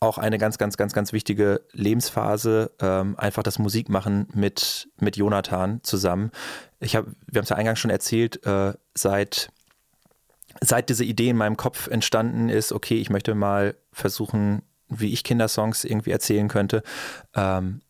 auch 0.01 0.19
eine 0.19 0.39
ganz, 0.39 0.59
ganz, 0.59 0.77
ganz, 0.77 0.93
ganz 0.93 1.13
wichtige 1.13 1.63
Lebensphase, 1.73 2.71
ähm, 2.81 3.19
einfach 3.19 3.43
das 3.43 3.59
Musikmachen 3.59 4.29
mit, 4.33 4.89
mit 5.01 5.17
Jonathan 5.17 5.81
zusammen. 5.83 6.31
Ich 6.79 6.95
hab, 6.95 7.07
wir 7.27 7.39
haben 7.39 7.45
es 7.45 7.49
ja 7.49 7.57
eingangs 7.57 7.81
schon 7.81 7.91
erzählt, 7.91 8.45
äh, 8.47 8.75
seit, 8.95 9.51
seit 10.61 10.89
diese 10.89 11.05
Idee 11.05 11.31
in 11.31 11.37
meinem 11.37 11.57
Kopf 11.57 11.89
entstanden 11.89 12.49
ist, 12.49 12.73
okay, 12.73 13.01
ich 13.01 13.11
möchte 13.11 13.35
mal 13.35 13.75
versuchen, 13.93 14.63
wie 14.89 15.13
ich 15.13 15.25
Kindersongs 15.25 15.85
irgendwie 15.85 16.13
erzählen 16.13 16.49
könnte, 16.49 16.83
ähm, 17.35 17.81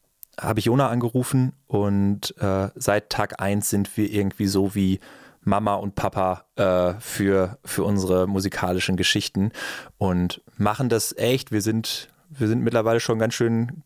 habe 0.40 0.60
ich 0.60 0.66
Jona 0.66 0.88
angerufen 0.88 1.52
und 1.66 2.34
äh, 2.38 2.68
seit 2.74 3.10
Tag 3.10 3.40
1 3.40 3.68
sind 3.68 3.96
wir 3.96 4.10
irgendwie 4.10 4.46
so 4.46 4.74
wie 4.74 5.00
Mama 5.48 5.74
und 5.74 5.94
Papa 5.94 6.44
äh, 6.56 6.94
für, 7.00 7.58
für 7.64 7.84
unsere 7.84 8.26
musikalischen 8.26 8.96
Geschichten 8.96 9.52
und 9.96 10.42
machen 10.56 10.88
das 10.88 11.16
echt. 11.16 11.52
Wir 11.52 11.62
sind, 11.62 12.08
wir 12.30 12.48
sind 12.48 12.62
mittlerweile 12.62 13.00
schon 13.00 13.18
ganz 13.18 13.34
schön, 13.34 13.82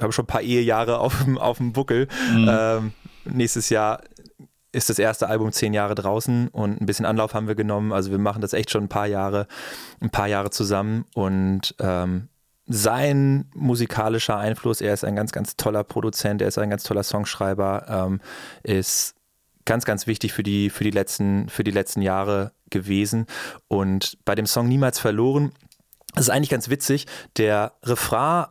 haben 0.00 0.12
schon 0.12 0.24
ein 0.24 0.28
paar 0.28 0.42
Ehejahre 0.42 0.98
auf, 0.98 1.26
auf 1.36 1.58
dem 1.58 1.72
Buckel. 1.72 2.08
Mhm. 2.32 2.48
Ähm, 2.50 2.92
nächstes 3.24 3.68
Jahr 3.68 4.02
ist 4.72 4.88
das 4.88 4.98
erste 4.98 5.28
Album 5.28 5.52
zehn 5.52 5.74
Jahre 5.74 5.94
draußen 5.94 6.48
und 6.48 6.80
ein 6.80 6.86
bisschen 6.86 7.04
Anlauf 7.04 7.34
haben 7.34 7.46
wir 7.46 7.54
genommen. 7.54 7.92
Also 7.92 8.10
wir 8.10 8.18
machen 8.18 8.40
das 8.40 8.54
echt 8.54 8.70
schon 8.70 8.84
ein 8.84 8.88
paar 8.88 9.06
Jahre, 9.06 9.46
ein 10.00 10.10
paar 10.10 10.28
Jahre 10.28 10.50
zusammen 10.50 11.04
und 11.14 11.74
ähm, 11.78 12.28
sein 12.66 13.50
musikalischer 13.54 14.38
Einfluss, 14.38 14.80
er 14.80 14.94
ist 14.94 15.04
ein 15.04 15.16
ganz, 15.16 15.32
ganz 15.32 15.56
toller 15.56 15.84
Produzent, 15.84 16.40
er 16.40 16.48
ist 16.48 16.58
ein 16.58 16.70
ganz 16.70 16.84
toller 16.84 17.02
Songschreiber, 17.02 17.84
ähm, 17.88 18.20
ist 18.62 19.16
ganz, 19.64 19.84
ganz 19.84 20.06
wichtig 20.06 20.32
für 20.32 20.42
die, 20.42 20.70
für 20.70 20.84
die, 20.84 20.90
letzten, 20.90 21.48
für 21.48 21.64
die 21.64 21.70
letzten 21.70 22.02
Jahre 22.02 22.52
gewesen. 22.70 23.26
Und 23.68 24.18
bei 24.24 24.34
dem 24.34 24.46
Song 24.46 24.68
Niemals 24.68 24.98
verloren, 24.98 25.52
das 26.14 26.24
ist 26.24 26.30
eigentlich 26.30 26.50
ganz 26.50 26.68
witzig, 26.68 27.06
der 27.36 27.72
Refrain 27.82 28.46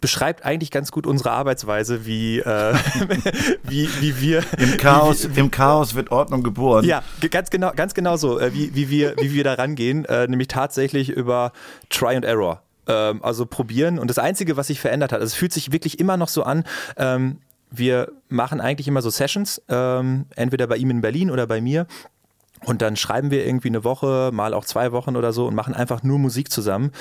beschreibt 0.00 0.44
eigentlich 0.44 0.70
ganz 0.70 0.92
gut 0.92 1.06
unsere 1.06 1.30
Arbeitsweise, 1.30 2.04
wie, 2.04 2.38
äh, 2.38 2.74
wie, 3.62 3.88
wie 4.00 4.20
wir. 4.20 4.44
Im 4.58 4.76
Chaos, 4.76 5.30
wie, 5.30 5.36
wie, 5.36 5.40
Im 5.40 5.50
Chaos 5.50 5.94
wird 5.94 6.10
Ordnung 6.10 6.42
geboren. 6.42 6.84
Ja, 6.84 7.02
ganz 7.30 7.48
genau, 7.48 7.72
ganz 7.74 7.94
genau 7.94 8.18
so, 8.18 8.38
äh, 8.38 8.52
wie, 8.52 8.74
wie, 8.74 8.90
wir, 8.90 9.14
wie 9.18 9.32
wir 9.32 9.44
da 9.44 9.54
rangehen, 9.54 10.04
äh, 10.04 10.26
nämlich 10.26 10.48
tatsächlich 10.48 11.08
über 11.08 11.52
Try 11.88 12.16
and 12.16 12.24
Error. 12.26 12.62
Ähm, 12.86 13.24
also 13.24 13.46
probieren. 13.46 13.98
Und 13.98 14.08
das 14.08 14.18
Einzige, 14.18 14.58
was 14.58 14.66
sich 14.66 14.78
verändert 14.78 15.12
hat, 15.12 15.20
also 15.20 15.32
es 15.32 15.34
fühlt 15.34 15.54
sich 15.54 15.72
wirklich 15.72 15.98
immer 15.98 16.18
noch 16.18 16.28
so 16.28 16.42
an, 16.42 16.64
ähm, 16.98 17.38
wir 17.78 18.12
machen 18.28 18.60
eigentlich 18.60 18.88
immer 18.88 19.02
so 19.02 19.10
Sessions, 19.10 19.62
ähm, 19.68 20.26
entweder 20.36 20.66
bei 20.66 20.76
ihm 20.76 20.90
in 20.90 21.00
Berlin 21.00 21.30
oder 21.30 21.46
bei 21.46 21.60
mir. 21.60 21.86
Und 22.64 22.80
dann 22.80 22.96
schreiben 22.96 23.30
wir 23.30 23.46
irgendwie 23.46 23.68
eine 23.68 23.84
Woche, 23.84 24.30
mal 24.32 24.54
auch 24.54 24.64
zwei 24.64 24.92
Wochen 24.92 25.16
oder 25.16 25.32
so 25.32 25.46
und 25.46 25.54
machen 25.54 25.74
einfach 25.74 26.02
nur 26.02 26.18
Musik 26.18 26.50
zusammen. 26.50 26.92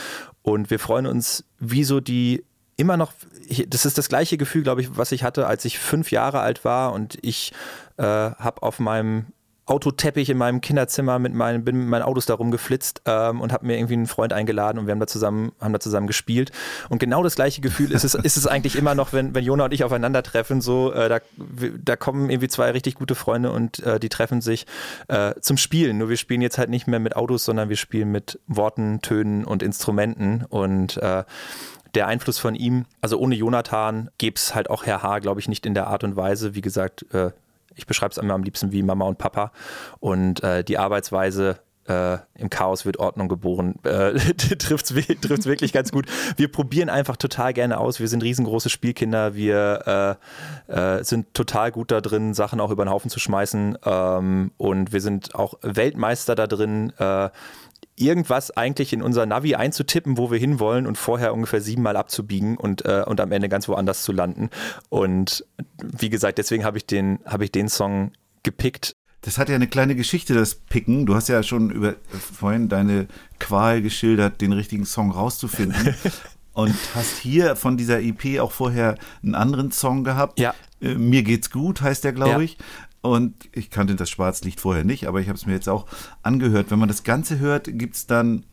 Und 0.42 0.70
wir 0.70 0.80
freuen 0.80 1.06
uns, 1.06 1.46
wie 1.60 1.84
so 1.84 2.00
die 2.00 2.44
immer 2.76 2.98
noch, 2.98 3.14
das 3.68 3.86
ist 3.86 3.98
das 3.98 4.10
gleiche 4.10 4.38
Gefühl, 4.38 4.64
glaube 4.64 4.82
ich, 4.82 4.98
was 4.98 5.12
ich 5.12 5.24
hatte, 5.24 5.48
als 5.48 5.64
ich 5.64 5.80
fünf 5.80 6.12
Jahre 6.12 6.40
alt 6.40 6.66
war 6.66 6.92
und 6.94 7.18
ich 7.22 7.54
äh, 7.98 8.04
habe 8.04 8.64
auf 8.64 8.80
meinem 8.80 9.28
Autoteppich 9.66 10.30
in 10.30 10.38
meinem 10.38 10.60
Kinderzimmer 10.60 11.20
mit 11.20 11.34
meinen, 11.34 11.64
bin 11.64 11.78
mit 11.78 11.88
meinen 11.88 12.02
Autos 12.02 12.26
da 12.26 12.34
rumgeflitzt 12.34 13.02
ähm, 13.06 13.40
und 13.40 13.54
habe 13.54 13.66
mir 13.66 13.78
irgendwie 13.78 13.94
einen 13.94 14.08
Freund 14.08 14.34
eingeladen 14.34 14.78
und 14.78 14.88
wir 14.88 14.92
haben 14.92 15.00
da 15.00 15.08
zusammen, 15.08 15.54
haben 15.62 15.72
da 15.72 15.80
zusammen 15.80 16.08
gespielt. 16.08 16.52
Und 16.90 17.00
genau 17.00 17.24
das 17.24 17.36
gleiche 17.36 17.62
Gefühl 17.62 17.92
ist 17.92 18.04
es, 18.04 18.14
ist 18.14 18.36
es 18.36 18.46
eigentlich 18.46 18.76
immer 18.76 18.94
noch, 18.94 19.14
wenn, 19.14 19.34
wenn 19.34 19.44
Jona 19.44 19.66
und 19.66 19.74
ich 19.74 19.84
aufeinandertreffen. 19.84 20.60
So, 20.60 20.92
äh, 20.92 21.08
da, 21.08 21.20
da 21.84 21.96
kommen 21.96 22.30
irgendwie 22.30 22.50
zwei 22.50 22.72
richtig 22.72 22.96
gute 22.96 23.16
Freunde 23.16 23.52
und 23.52 23.80
äh, 23.80 24.00
die 24.00 24.10
treffen 24.10 24.42
sich 24.42 24.66
äh, 25.08 25.34
zum 25.40 25.58
Spielen. 25.58 25.98
Nur 25.98 26.10
wir 26.10 26.18
spielen 26.18 26.42
jetzt 26.42 26.58
halt 26.58 26.70
nicht 26.70 26.88
mehr 26.88 27.00
mit 27.00 27.16
Autos, 27.16 27.46
sondern 27.46 27.70
wir 27.70 27.78
spielen 27.78 28.12
mit 28.12 28.40
Worten, 28.48 29.02
Tönen 29.02 29.46
und 29.46 29.64
Instrumenten. 29.64 30.44
Und 30.50 30.98
äh, 30.98 31.24
der 31.96 32.08
Einfluss 32.08 32.40
von 32.40 32.56
ihm, 32.56 32.86
also 33.02 33.18
ohne 33.18 33.36
Jonathan, 33.36 34.10
gäbe 34.18 34.36
es 34.36 34.56
halt 34.56 34.70
auch 34.70 34.86
Herr 34.86 35.04
H., 35.04 35.20
glaube 35.20 35.40
ich, 35.40 35.48
nicht 35.48 35.66
in 35.66 35.74
der 35.74 35.88
Art 35.88 36.04
und 36.04 36.16
Weise. 36.16 36.56
Wie 36.56 36.62
gesagt, 36.62 37.06
äh, 37.14 37.32
ich 37.76 37.88
beschreibe 37.88 38.12
es 38.12 38.18
immer 38.18 38.34
am 38.34 38.44
liebsten 38.44 38.72
wie 38.72 38.84
Mama 38.84 39.06
und 39.06 39.18
Papa. 39.18 39.52
Und 40.00 40.44
äh, 40.44 40.64
die 40.64 40.78
Arbeitsweise 40.78 41.60
äh, 41.88 42.18
im 42.36 42.50
Chaos 42.50 42.86
wird 42.86 42.98
Ordnung 42.98 43.28
geboren, 43.28 43.76
äh, 43.84 44.14
trifft 44.58 44.92
es 44.92 44.96
wirklich 45.46 45.74
ganz 45.74 45.92
gut. 45.92 46.06
Wir 46.38 46.52
probieren 46.52 46.90
einfach 46.90 47.18
total 47.18 47.54
gerne 47.54 47.80
aus. 47.80 48.00
Wir 48.00 48.08
sind 48.08 48.24
riesengroße 48.24 48.70
Spielkinder. 48.70 49.36
Wir 49.36 50.18
äh, 50.70 50.74
äh, 50.74 51.04
sind 51.04 51.34
total 51.34 51.72
gut 51.72 51.92
da 51.92 52.02
drin, 52.02 52.34
Sachen 52.34 52.60
auch 52.60 52.72
über 52.72 52.86
den 52.86 52.92
Haufen 52.92 53.10
zu 53.10 53.20
schmeißen. 53.20 53.78
Ähm, 53.86 54.52
und 54.58 54.94
wir 54.94 55.02
sind 55.02 55.36
auch 55.36 55.56
Weltmeister 55.62 56.36
da 56.36 56.48
drin, 56.48 56.94
äh, 56.98 57.30
irgendwas 57.96 58.52
eigentlich 58.52 58.94
in 58.94 59.02
unser 59.02 59.26
Navi 59.26 59.56
einzutippen, 59.56 60.18
wo 60.18 60.32
wir 60.32 60.40
hinwollen 60.40 60.88
und 60.88 60.98
vorher 60.98 61.34
ungefähr 61.34 61.62
siebenmal 61.62 61.96
abzubiegen 61.96 62.58
und, 62.58 62.86
äh, 62.86 63.04
und 63.06 63.20
am 63.22 63.32
Ende 63.32 63.50
ganz 63.50 63.68
woanders 63.68 64.04
zu 64.04 64.12
landen. 64.12 64.50
Und 64.90 65.46
wie 65.82 66.10
gesagt, 66.10 66.38
deswegen 66.38 66.66
habe 66.66 66.78
ich, 66.78 66.86
den, 66.86 67.20
hab 67.26 67.42
ich 67.42 67.52
den 67.52 67.70
Song 67.70 68.12
gepickt. 68.42 68.96
Das 69.22 69.38
hat 69.38 69.48
ja 69.48 69.56
eine 69.56 69.68
kleine 69.68 69.96
Geschichte, 69.96 70.34
das 70.34 70.56
Picken. 70.56 71.06
Du 71.06 71.16
hast 71.16 71.30
ja 71.30 71.44
schon 71.44 71.70
über 71.70 71.96
vorhin 72.10 72.68
deine 72.68 73.08
Qual 73.40 73.82
geschildert, 73.82 74.42
den 74.42 74.52
richtigen 74.52 74.86
Song 74.86 75.12
rauszufinden. 75.12 75.96
und 76.54 76.76
hast 76.94 77.18
hier 77.20 77.56
von 77.56 77.78
dieser 77.78 78.02
EP 78.02 78.40
auch 78.40 78.52
vorher 78.52 78.98
einen 79.24 79.36
anderen 79.36 79.72
Song 79.72 80.04
gehabt. 80.04 80.40
Ja. 80.40 80.54
Äh, 80.82 80.96
Mir 80.96 81.24
geht's 81.24 81.52
gut, 81.52 81.82
heißt 81.82 82.04
der, 82.04 82.14
glaube 82.14 82.32
ja. 82.32 82.40
ich. 82.42 82.58
Und 83.04 83.50
ich 83.52 83.70
kannte 83.70 83.96
das 83.96 84.10
Schwarzlicht 84.10 84.62
vorher 84.62 84.86
nicht, 84.86 85.08
aber 85.08 85.20
ich 85.20 85.28
habe 85.28 85.38
es 85.38 85.46
mir 85.46 85.52
jetzt 85.52 85.68
auch 85.68 85.88
angehört. 86.22 86.72
Wenn 86.72 86.80
man 86.80 86.88
das 86.88 87.04
Ganze 87.04 87.38
hört, 87.38 87.68
gibt 87.78 87.96
es 87.96 88.08
dann, 88.08 88.46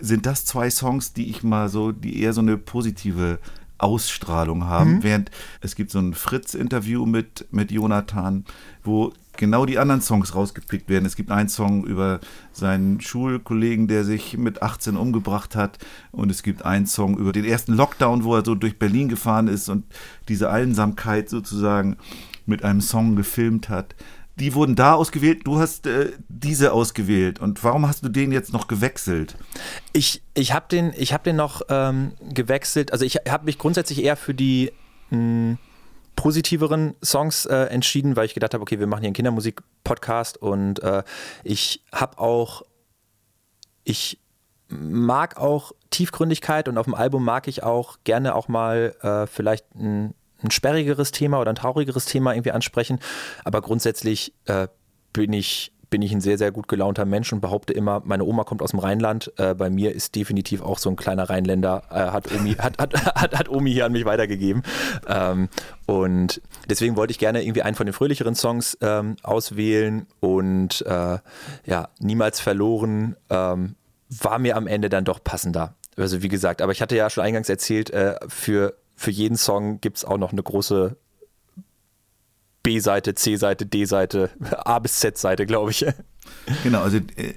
sind 0.00 0.26
das 0.26 0.44
zwei 0.44 0.70
Songs, 0.70 1.12
die 1.12 1.28
ich 1.28 1.42
mal 1.42 1.68
so, 1.68 1.90
die 1.90 2.22
eher 2.22 2.32
so 2.32 2.40
eine 2.40 2.56
positive 2.56 3.40
Ausstrahlung 3.78 4.66
haben. 4.66 4.98
Mhm. 4.98 5.02
Während 5.02 5.30
es 5.60 5.74
gibt 5.74 5.90
so 5.90 5.98
ein 5.98 6.14
Fritz-Interview 6.14 7.04
mit, 7.04 7.46
mit 7.50 7.72
Jonathan, 7.72 8.44
wo 8.84 9.12
genau 9.36 9.66
die 9.66 9.78
anderen 9.78 10.02
Songs 10.02 10.36
rausgepickt 10.36 10.88
werden. 10.88 11.04
Es 11.04 11.16
gibt 11.16 11.32
einen 11.32 11.48
Song 11.48 11.84
über 11.84 12.20
seinen 12.52 13.00
Schulkollegen, 13.00 13.88
der 13.88 14.04
sich 14.04 14.36
mit 14.36 14.62
18 14.62 14.96
umgebracht 14.96 15.56
hat. 15.56 15.78
Und 16.12 16.30
es 16.30 16.44
gibt 16.44 16.64
einen 16.64 16.86
Song 16.86 17.18
über 17.18 17.32
den 17.32 17.44
ersten 17.44 17.72
Lockdown, 17.72 18.22
wo 18.22 18.36
er 18.36 18.44
so 18.44 18.54
durch 18.54 18.78
Berlin 18.78 19.08
gefahren 19.08 19.48
ist 19.48 19.68
und 19.68 19.84
diese 20.28 20.50
Einsamkeit 20.50 21.28
sozusagen 21.28 21.96
mit 22.50 22.64
einem 22.64 22.82
Song 22.82 23.16
gefilmt 23.16 23.70
hat. 23.70 23.94
Die 24.36 24.54
wurden 24.54 24.74
da 24.74 24.94
ausgewählt, 24.94 25.46
du 25.46 25.58
hast 25.58 25.86
äh, 25.86 26.12
diese 26.28 26.72
ausgewählt. 26.72 27.40
Und 27.40 27.62
warum 27.64 27.86
hast 27.86 28.04
du 28.04 28.08
den 28.08 28.32
jetzt 28.32 28.52
noch 28.52 28.68
gewechselt? 28.68 29.36
Ich, 29.92 30.22
ich 30.34 30.52
habe 30.52 30.66
den, 30.70 30.92
hab 30.92 31.24
den 31.24 31.36
noch 31.36 31.62
ähm, 31.68 32.12
gewechselt. 32.32 32.92
Also 32.92 33.04
ich 33.04 33.16
habe 33.28 33.44
mich 33.44 33.58
grundsätzlich 33.58 34.02
eher 34.02 34.16
für 34.16 34.34
die 34.34 34.72
mh, 35.10 35.16
hm, 35.16 35.58
positiveren 36.16 36.94
Songs 37.02 37.46
äh, 37.46 37.56
entschieden, 37.56 38.14
weil 38.14 38.26
ich 38.26 38.34
gedacht 38.34 38.52
habe, 38.52 38.62
okay, 38.62 38.78
wir 38.78 38.86
machen 38.86 39.00
hier 39.00 39.08
einen 39.08 39.14
Kindermusik-Podcast 39.14 40.36
und 40.36 40.82
äh, 40.82 41.02
ich 41.44 41.82
habe 41.92 42.18
auch, 42.18 42.62
ich 43.84 44.18
mag 44.68 45.38
auch 45.38 45.72
Tiefgründigkeit 45.90 46.68
und 46.68 46.78
auf 46.78 46.84
dem 46.84 46.94
Album 46.94 47.24
mag 47.24 47.48
ich 47.48 47.62
auch 47.62 47.98
gerne 48.04 48.34
auch 48.34 48.48
mal 48.48 48.94
äh, 49.02 49.26
vielleicht 49.26 49.74
ein 49.74 50.14
ein 50.42 50.50
sperrigeres 50.50 51.12
Thema 51.12 51.40
oder 51.40 51.50
ein 51.50 51.56
traurigeres 51.56 52.04
Thema 52.04 52.34
irgendwie 52.34 52.52
ansprechen. 52.52 52.98
Aber 53.44 53.60
grundsätzlich 53.60 54.34
äh, 54.46 54.68
bin 55.12 55.32
ich 55.32 55.72
bin 55.90 56.02
ich 56.02 56.12
ein 56.12 56.20
sehr, 56.20 56.38
sehr 56.38 56.52
gut 56.52 56.68
gelaunter 56.68 57.04
Mensch 57.04 57.32
und 57.32 57.40
behaupte 57.40 57.72
immer, 57.72 58.00
meine 58.04 58.24
Oma 58.24 58.44
kommt 58.44 58.62
aus 58.62 58.70
dem 58.70 58.78
Rheinland. 58.78 59.32
Äh, 59.36 59.54
bei 59.54 59.68
mir 59.68 59.92
ist 59.92 60.14
definitiv 60.14 60.62
auch 60.62 60.78
so 60.78 60.88
ein 60.88 60.96
kleiner 60.96 61.28
Rheinländer, 61.28 61.82
äh, 61.90 61.94
hat, 61.94 62.32
Omi, 62.32 62.54
hat, 62.54 62.78
hat, 62.78 62.94
hat, 63.16 63.36
hat 63.36 63.48
Omi 63.48 63.72
hier 63.72 63.86
an 63.86 63.92
mich 63.92 64.04
weitergegeben. 64.04 64.62
Ähm, 65.08 65.48
und 65.86 66.40
deswegen 66.68 66.96
wollte 66.96 67.10
ich 67.10 67.18
gerne 67.18 67.42
irgendwie 67.42 67.62
einen 67.62 67.74
von 67.74 67.86
den 67.86 67.92
fröhlicheren 67.92 68.36
Songs 68.36 68.78
ähm, 68.80 69.16
auswählen 69.22 70.06
und 70.20 70.82
äh, 70.86 71.18
ja, 71.66 71.88
niemals 71.98 72.40
verloren 72.40 73.16
ähm, 73.28 73.74
war 74.08 74.38
mir 74.38 74.56
am 74.56 74.66
Ende 74.66 74.88
dann 74.88 75.04
doch 75.04 75.22
passender. 75.22 75.74
Also 75.96 76.22
wie 76.22 76.28
gesagt, 76.28 76.62
aber 76.62 76.72
ich 76.72 76.80
hatte 76.80 76.96
ja 76.96 77.10
schon 77.10 77.24
eingangs 77.24 77.48
erzählt, 77.48 77.90
äh, 77.90 78.14
für 78.28 78.74
für 79.00 79.10
jeden 79.10 79.38
Song 79.38 79.80
gibt 79.80 79.96
es 79.96 80.04
auch 80.04 80.18
noch 80.18 80.32
eine 80.32 80.42
große 80.42 80.94
B-Seite, 82.62 83.14
C-Seite, 83.14 83.64
D-Seite, 83.64 84.28
A 84.50 84.78
bis 84.78 85.00
Z-Seite, 85.00 85.46
glaube 85.46 85.70
ich. 85.70 85.86
Genau, 86.62 86.82
also 86.82 86.98
äh, 87.16 87.32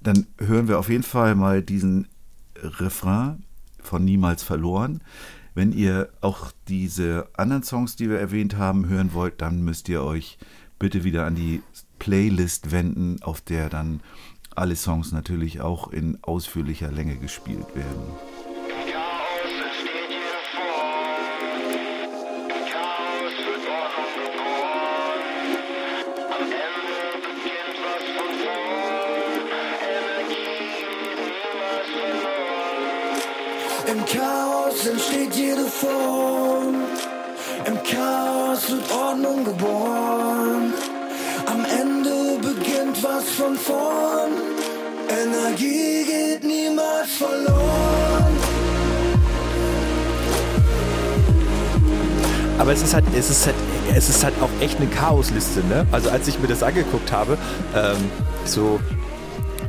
dann 0.00 0.28
hören 0.38 0.68
wir 0.68 0.78
auf 0.78 0.88
jeden 0.88 1.02
Fall 1.02 1.34
mal 1.34 1.62
diesen 1.62 2.06
Refrain 2.54 3.42
von 3.82 4.04
Niemals 4.04 4.44
verloren. 4.44 5.02
Wenn 5.52 5.72
ihr 5.72 6.10
auch 6.20 6.52
diese 6.68 7.26
anderen 7.32 7.64
Songs, 7.64 7.96
die 7.96 8.08
wir 8.08 8.20
erwähnt 8.20 8.56
haben, 8.56 8.88
hören 8.88 9.14
wollt, 9.14 9.42
dann 9.42 9.62
müsst 9.62 9.88
ihr 9.88 10.00
euch 10.00 10.38
bitte 10.78 11.02
wieder 11.02 11.26
an 11.26 11.34
die 11.34 11.60
Playlist 11.98 12.70
wenden, 12.70 13.20
auf 13.20 13.40
der 13.40 13.68
dann 13.68 14.00
alle 14.54 14.76
Songs 14.76 15.10
natürlich 15.10 15.60
auch 15.60 15.88
in 15.88 16.22
ausführlicher 16.22 16.92
Länge 16.92 17.16
gespielt 17.16 17.74
werden. 17.74 18.53
Im 33.86 34.04
Chaos 34.06 34.86
entsteht 34.86 35.34
jede 35.34 35.64
Form. 35.64 36.74
Im 37.66 37.82
Chaos 37.82 38.70
wird 38.70 38.90
Ordnung 38.90 39.44
geboren. 39.44 40.72
Am 41.46 41.64
Ende 41.64 42.38
beginnt 42.40 43.02
was 43.02 43.24
von 43.30 43.56
vorn. 43.56 44.32
Energie 45.08 46.04
geht 46.04 46.44
niemals 46.44 47.10
verloren. 47.18 48.34
Aber 52.58 52.72
es 52.72 52.82
ist 52.82 52.94
halt, 52.94 53.04
es 53.14 53.28
ist 53.28 53.46
halt, 53.46 53.56
es 53.94 54.08
ist 54.08 54.24
halt 54.24 54.34
auch 54.40 54.62
echt 54.62 54.78
eine 54.78 54.86
Chaosliste, 54.86 55.60
ne? 55.60 55.86
Also 55.92 56.08
als 56.08 56.26
ich 56.26 56.38
mir 56.38 56.48
das 56.48 56.62
angeguckt 56.62 57.12
habe, 57.12 57.36
ähm, 57.76 57.96
so, 58.46 58.80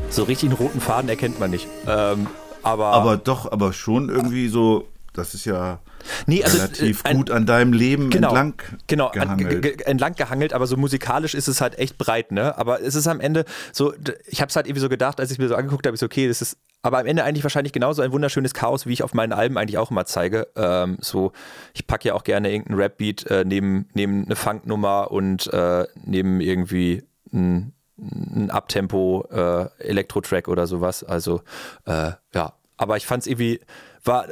so 0.09 0.23
richtig 0.23 0.49
einen 0.49 0.57
roten 0.57 0.79
Faden 0.79 1.09
erkennt 1.09 1.39
man 1.39 1.51
nicht. 1.51 1.67
Ähm, 1.87 2.27
aber, 2.65 2.87
Aber 2.87 3.17
doch, 3.17 3.51
aber 3.51 3.73
schon 3.73 4.09
irgendwie 4.09 4.47
so, 4.47 4.87
das 5.13 5.33
ist 5.33 5.45
ja 5.45 5.79
Nee, 6.27 6.43
also, 6.43 6.57
relativ 6.57 7.03
äh, 7.03 7.09
ein- 7.09 7.17
gut 7.17 7.31
an 7.31 7.45
deinem 7.47 7.73
Leben 7.73 8.09
genau, 8.11 8.27
entlang 8.29 8.53
genau, 8.87 9.07
an- 9.07 9.11
gehangelt. 9.37 9.61
ge- 9.63 9.75
ge- 9.77 9.85
entlang 9.85 10.13
gehangelt, 10.15 10.53
aber 10.53 10.67
so 10.67 10.77
musikalisch 10.77 11.33
ist 11.33 11.47
es 11.47 11.61
halt 11.61 11.79
echt 11.79 11.97
breit, 11.97 12.31
ne? 12.31 12.55
Aber 12.57 12.81
es 12.81 12.93
ist 12.95 13.07
am 13.07 13.19
Ende 13.19 13.45
so, 13.71 13.93
ich 14.27 14.39
habe 14.41 14.49
es 14.49 14.55
halt 14.55 14.67
irgendwie 14.67 14.81
so 14.81 14.89
gedacht, 14.89 15.19
als 15.19 15.31
ich 15.31 15.39
mir 15.39 15.47
so 15.47 15.55
angeguckt 15.55 15.87
habe, 15.87 15.95
ist 15.95 16.03
okay, 16.03 16.27
das 16.27 16.41
ist 16.43 16.57
aber 16.83 16.99
am 16.99 17.07
Ende 17.07 17.23
eigentlich 17.23 17.43
wahrscheinlich 17.43 17.73
genauso 17.73 18.03
ein 18.03 18.11
wunderschönes 18.11 18.53
Chaos, 18.53 18.85
wie 18.85 18.93
ich 18.93 19.01
auf 19.01 19.15
meinen 19.15 19.33
Alben 19.33 19.57
eigentlich 19.57 19.79
auch 19.79 19.89
immer 19.89 20.05
zeige. 20.05 20.47
Ähm, 20.55 20.97
so, 21.01 21.31
ich 21.73 21.87
packe 21.87 22.09
ja 22.09 22.13
auch 22.13 22.23
gerne 22.23 22.51
irgendeinen 22.51 22.79
Rap-Beat 22.79 23.25
äh, 23.31 23.43
neben, 23.43 23.87
neben 23.95 24.25
eine 24.25 24.35
Funknummer 24.35 25.09
und 25.09 25.51
äh, 25.51 25.85
neben 26.03 26.39
irgendwie 26.41 27.03
ein, 27.33 27.73
ein 27.97 28.49
Abtempo 28.49 29.27
äh, 29.31 29.67
Elektro-Track 29.79 30.47
oder 30.47 30.67
sowas. 30.67 31.03
Also 31.03 31.41
äh, 31.85 32.11
ja, 32.33 32.53
aber 32.77 32.97
ich 32.97 33.05
fand 33.05 33.21
es 33.21 33.27
irgendwie 33.27 33.61
war 34.03 34.27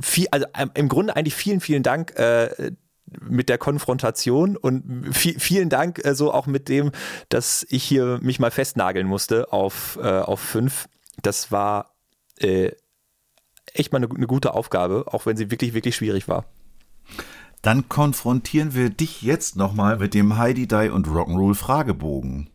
viel, 0.00 0.26
also 0.30 0.46
ähm, 0.56 0.70
im 0.74 0.88
Grunde 0.88 1.16
eigentlich 1.16 1.34
vielen, 1.34 1.60
vielen 1.60 1.82
Dank 1.82 2.16
äh, 2.18 2.72
mit 3.20 3.48
der 3.48 3.58
Konfrontation 3.58 4.56
und 4.56 5.14
viel, 5.14 5.38
vielen 5.38 5.68
Dank 5.68 6.04
äh, 6.04 6.14
so 6.14 6.32
auch 6.32 6.46
mit 6.46 6.68
dem, 6.68 6.92
dass 7.28 7.66
ich 7.68 7.84
hier 7.84 8.18
mich 8.22 8.38
mal 8.40 8.50
festnageln 8.50 9.06
musste 9.06 9.52
auf, 9.52 9.98
äh, 10.02 10.20
auf 10.20 10.40
fünf. 10.40 10.88
Das 11.20 11.52
war 11.52 11.94
äh, 12.38 12.72
echt 13.74 13.92
mal 13.92 13.98
eine, 13.98 14.08
eine 14.14 14.26
gute 14.26 14.54
Aufgabe, 14.54 15.04
auch 15.08 15.26
wenn 15.26 15.36
sie 15.36 15.50
wirklich, 15.50 15.74
wirklich 15.74 15.96
schwierig 15.96 16.28
war. 16.28 16.46
Dann 17.60 17.88
konfrontieren 17.88 18.74
wir 18.74 18.90
dich 18.90 19.22
jetzt 19.22 19.56
nochmal 19.56 19.98
mit 19.98 20.14
dem 20.14 20.36
Heidi 20.36 20.66
Die 20.66 20.90
und 20.90 21.06
Rock'n'Roll 21.06 21.54
Fragebogen. 21.54 22.50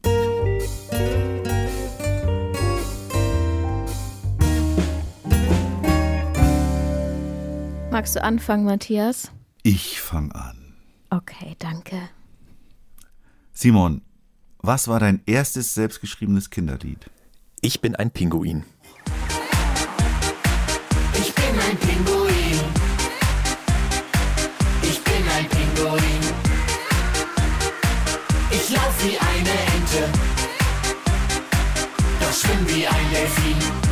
Magst 7.97 8.15
du 8.15 8.23
anfangen, 8.23 8.63
Matthias? 8.63 9.31
Ich 9.63 9.99
fange 9.99 10.35
an. 10.35 10.75
Okay, 11.09 11.55
danke. 11.57 11.97
Simon, 13.53 14.03
was 14.59 14.87
war 14.87 14.99
dein 14.99 15.23
erstes 15.25 15.73
selbstgeschriebenes 15.73 16.51
Kinderlied? 16.51 17.09
Ich 17.59 17.81
bin 17.81 17.95
ein 17.95 18.11
Pinguin. 18.11 18.65
Ich 21.15 21.33
bin 21.33 21.59
ein 21.59 21.77
Pinguin. 21.77 22.59
Ich 24.83 25.03
bin 25.03 25.23
ein 25.35 25.49
Pinguin. 25.49 26.21
Ich 28.51 28.69
lauf 28.75 29.03
wie 29.03 29.17
eine 29.17 29.49
Ente. 29.49 30.19
Doch 32.19 32.31
schwimm 32.31 32.67
wie 32.67 32.85
ein 32.85 33.09
Delfin. 33.11 33.86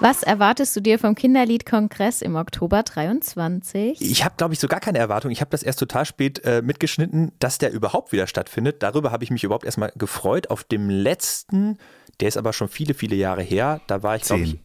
Was 0.00 0.22
erwartest 0.22 0.76
du 0.76 0.80
dir 0.80 0.98
vom 0.98 1.14
Kinderliedkongress 1.14 2.20
im 2.20 2.36
Oktober 2.36 2.82
23? 2.82 4.02
Ich 4.02 4.22
habe, 4.22 4.34
glaube 4.36 4.52
ich, 4.52 4.60
so 4.60 4.68
gar 4.68 4.80
keine 4.80 4.98
Erwartung. 4.98 5.30
Ich 5.30 5.40
habe 5.40 5.50
das 5.50 5.62
erst 5.62 5.78
total 5.78 6.04
spät 6.04 6.44
äh, 6.44 6.60
mitgeschnitten, 6.60 7.32
dass 7.38 7.56
der 7.56 7.72
überhaupt 7.72 8.12
wieder 8.12 8.26
stattfindet. 8.26 8.82
Darüber 8.82 9.12
habe 9.12 9.24
ich 9.24 9.30
mich 9.30 9.44
überhaupt 9.44 9.64
erstmal 9.64 9.92
gefreut. 9.96 10.50
Auf 10.50 10.62
dem 10.62 10.90
letzten, 10.90 11.78
der 12.20 12.28
ist 12.28 12.36
aber 12.36 12.52
schon 12.52 12.68
viele, 12.68 12.92
viele 12.92 13.16
Jahre 13.16 13.42
her, 13.42 13.80
da 13.86 14.02
war 14.02 14.16
ich, 14.16 14.24
glaube 14.24 14.42
ich, 14.42 14.58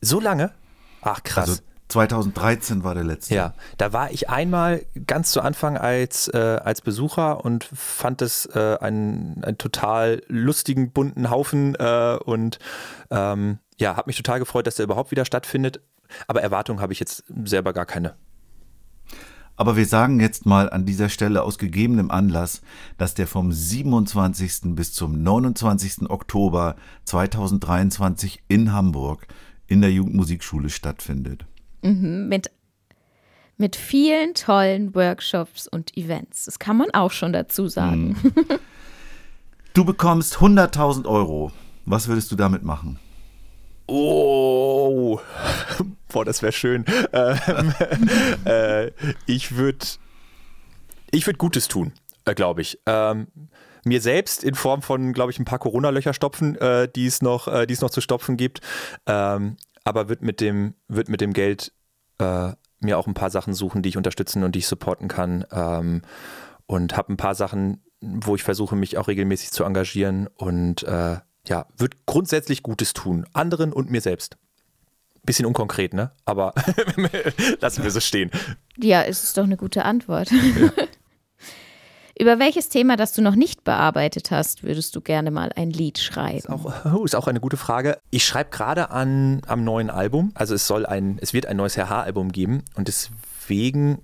so 0.00 0.20
lange? 0.20 0.52
Ach, 1.00 1.22
krass. 1.24 1.48
Also 1.48 1.62
2013 1.88 2.82
war 2.82 2.94
der 2.94 3.04
letzte. 3.04 3.34
Ja, 3.34 3.54
da 3.76 3.92
war 3.92 4.10
ich 4.10 4.30
einmal 4.30 4.84
ganz 5.06 5.30
zu 5.30 5.40
Anfang 5.40 5.76
als, 5.76 6.28
äh, 6.28 6.60
als 6.62 6.80
Besucher 6.80 7.44
und 7.44 7.64
fand 7.64 8.22
es 8.22 8.46
äh, 8.46 8.78
einen, 8.80 9.44
einen 9.44 9.58
total 9.58 10.22
lustigen, 10.28 10.92
bunten 10.92 11.30
Haufen 11.30 11.74
äh, 11.74 12.18
und 12.24 12.58
ähm, 13.10 13.58
ja, 13.78 13.96
habe 13.96 14.08
mich 14.08 14.16
total 14.16 14.38
gefreut, 14.38 14.66
dass 14.66 14.76
der 14.76 14.84
überhaupt 14.84 15.10
wieder 15.10 15.24
stattfindet. 15.24 15.80
Aber 16.26 16.42
Erwartungen 16.42 16.80
habe 16.80 16.92
ich 16.92 17.00
jetzt 17.00 17.24
selber 17.44 17.72
gar 17.72 17.86
keine. 17.86 18.14
Aber 19.56 19.76
wir 19.76 19.86
sagen 19.86 20.18
jetzt 20.18 20.46
mal 20.46 20.68
an 20.68 20.84
dieser 20.84 21.08
Stelle 21.08 21.42
aus 21.42 21.58
gegebenem 21.58 22.10
Anlass, 22.10 22.60
dass 22.98 23.14
der 23.14 23.28
vom 23.28 23.52
27. 23.52 24.74
bis 24.74 24.92
zum 24.92 25.22
29. 25.22 26.10
Oktober 26.10 26.74
2023 27.04 28.42
in 28.48 28.72
Hamburg 28.72 29.28
in 29.66 29.80
der 29.80 29.92
Jugendmusikschule 29.92 30.70
stattfindet. 30.70 31.46
Mit, 31.90 32.50
mit 33.56 33.76
vielen 33.76 34.34
tollen 34.34 34.94
Workshops 34.94 35.68
und 35.68 35.96
Events. 35.96 36.44
Das 36.44 36.58
kann 36.58 36.76
man 36.76 36.90
auch 36.92 37.10
schon 37.10 37.32
dazu 37.32 37.68
sagen. 37.68 38.16
Du 39.74 39.84
bekommst 39.84 40.36
100.000 40.36 41.04
Euro. 41.06 41.50
Was 41.84 42.08
würdest 42.08 42.30
du 42.32 42.36
damit 42.36 42.62
machen? 42.62 42.98
Oh, 43.86 45.20
boah, 46.08 46.24
das 46.24 46.42
wäre 46.42 46.52
schön. 46.52 46.84
Ähm, 47.12 47.74
äh, 48.44 48.90
ich 49.26 49.56
würde 49.56 49.84
ich 51.10 51.26
würd 51.26 51.38
Gutes 51.38 51.68
tun, 51.68 51.92
äh, 52.24 52.34
glaube 52.34 52.62
ich. 52.62 52.78
Ähm, 52.86 53.26
mir 53.84 54.00
selbst 54.00 54.42
in 54.42 54.54
Form 54.54 54.80
von, 54.80 55.12
glaube 55.12 55.30
ich, 55.30 55.38
ein 55.38 55.44
paar 55.44 55.58
Corona-Löcher 55.58 56.14
stopfen, 56.14 56.56
äh, 56.56 56.88
die 56.88 57.06
es 57.06 57.20
noch, 57.20 57.48
äh, 57.48 57.66
die 57.66 57.74
es 57.74 57.80
noch 57.80 57.90
zu 57.90 58.00
stopfen 58.00 58.36
gibt. 58.36 58.60
Ähm, 59.06 59.56
aber 59.84 60.08
wird 60.08 60.22
mit 60.22 60.40
dem, 60.40 60.74
wird 60.88 61.08
mit 61.08 61.20
dem 61.20 61.32
Geld 61.32 61.72
äh, 62.18 62.52
mir 62.80 62.98
auch 62.98 63.06
ein 63.06 63.14
paar 63.14 63.30
Sachen 63.30 63.54
suchen, 63.54 63.82
die 63.82 63.90
ich 63.90 63.96
unterstützen 63.96 64.44
und 64.44 64.54
die 64.54 64.60
ich 64.60 64.66
supporten 64.66 65.08
kann. 65.08 65.44
Ähm, 65.50 66.02
und 66.66 66.96
habe 66.96 67.12
ein 67.12 67.16
paar 67.16 67.34
Sachen, 67.34 67.82
wo 68.00 68.34
ich 68.34 68.42
versuche, 68.42 68.76
mich 68.76 68.96
auch 68.98 69.08
regelmäßig 69.08 69.52
zu 69.52 69.64
engagieren 69.64 70.28
und 70.36 70.82
äh, 70.84 71.18
ja, 71.46 71.66
wird 71.76 72.06
grundsätzlich 72.06 72.62
Gutes 72.62 72.94
tun. 72.94 73.26
Anderen 73.32 73.72
und 73.72 73.90
mir 73.90 74.00
selbst. 74.00 74.38
Bisschen 75.24 75.46
unkonkret, 75.46 75.94
ne? 75.94 76.12
Aber 76.24 76.54
lassen 77.60 77.82
wir 77.82 77.90
so 77.90 78.00
stehen. 78.00 78.30
Ja, 78.76 79.02
es 79.02 79.24
ist 79.24 79.36
doch 79.36 79.44
eine 79.44 79.56
gute 79.56 79.84
Antwort. 79.84 80.30
Über 82.18 82.38
welches 82.38 82.68
Thema, 82.68 82.96
das 82.96 83.12
du 83.12 83.22
noch 83.22 83.34
nicht 83.34 83.64
bearbeitet 83.64 84.30
hast, 84.30 84.62
würdest 84.62 84.94
du 84.94 85.00
gerne 85.00 85.30
mal 85.32 85.50
ein 85.56 85.70
Lied 85.70 85.98
schreiben? 85.98 86.48
Auch, 86.48 86.72
oh, 86.84 87.04
ist 87.04 87.16
auch 87.16 87.26
eine 87.26 87.40
gute 87.40 87.56
Frage. 87.56 87.98
Ich 88.10 88.24
schreibe 88.24 88.50
gerade 88.50 88.90
an 88.90 89.42
am 89.46 89.64
neuen 89.64 89.90
Album. 89.90 90.30
Also 90.34 90.54
es 90.54 90.66
soll 90.66 90.86
ein, 90.86 91.18
es 91.20 91.32
wird 91.34 91.46
ein 91.46 91.56
neues 91.56 91.76
HH-Album 91.76 92.30
geben 92.30 92.62
und 92.74 92.86
deswegen 92.88 93.98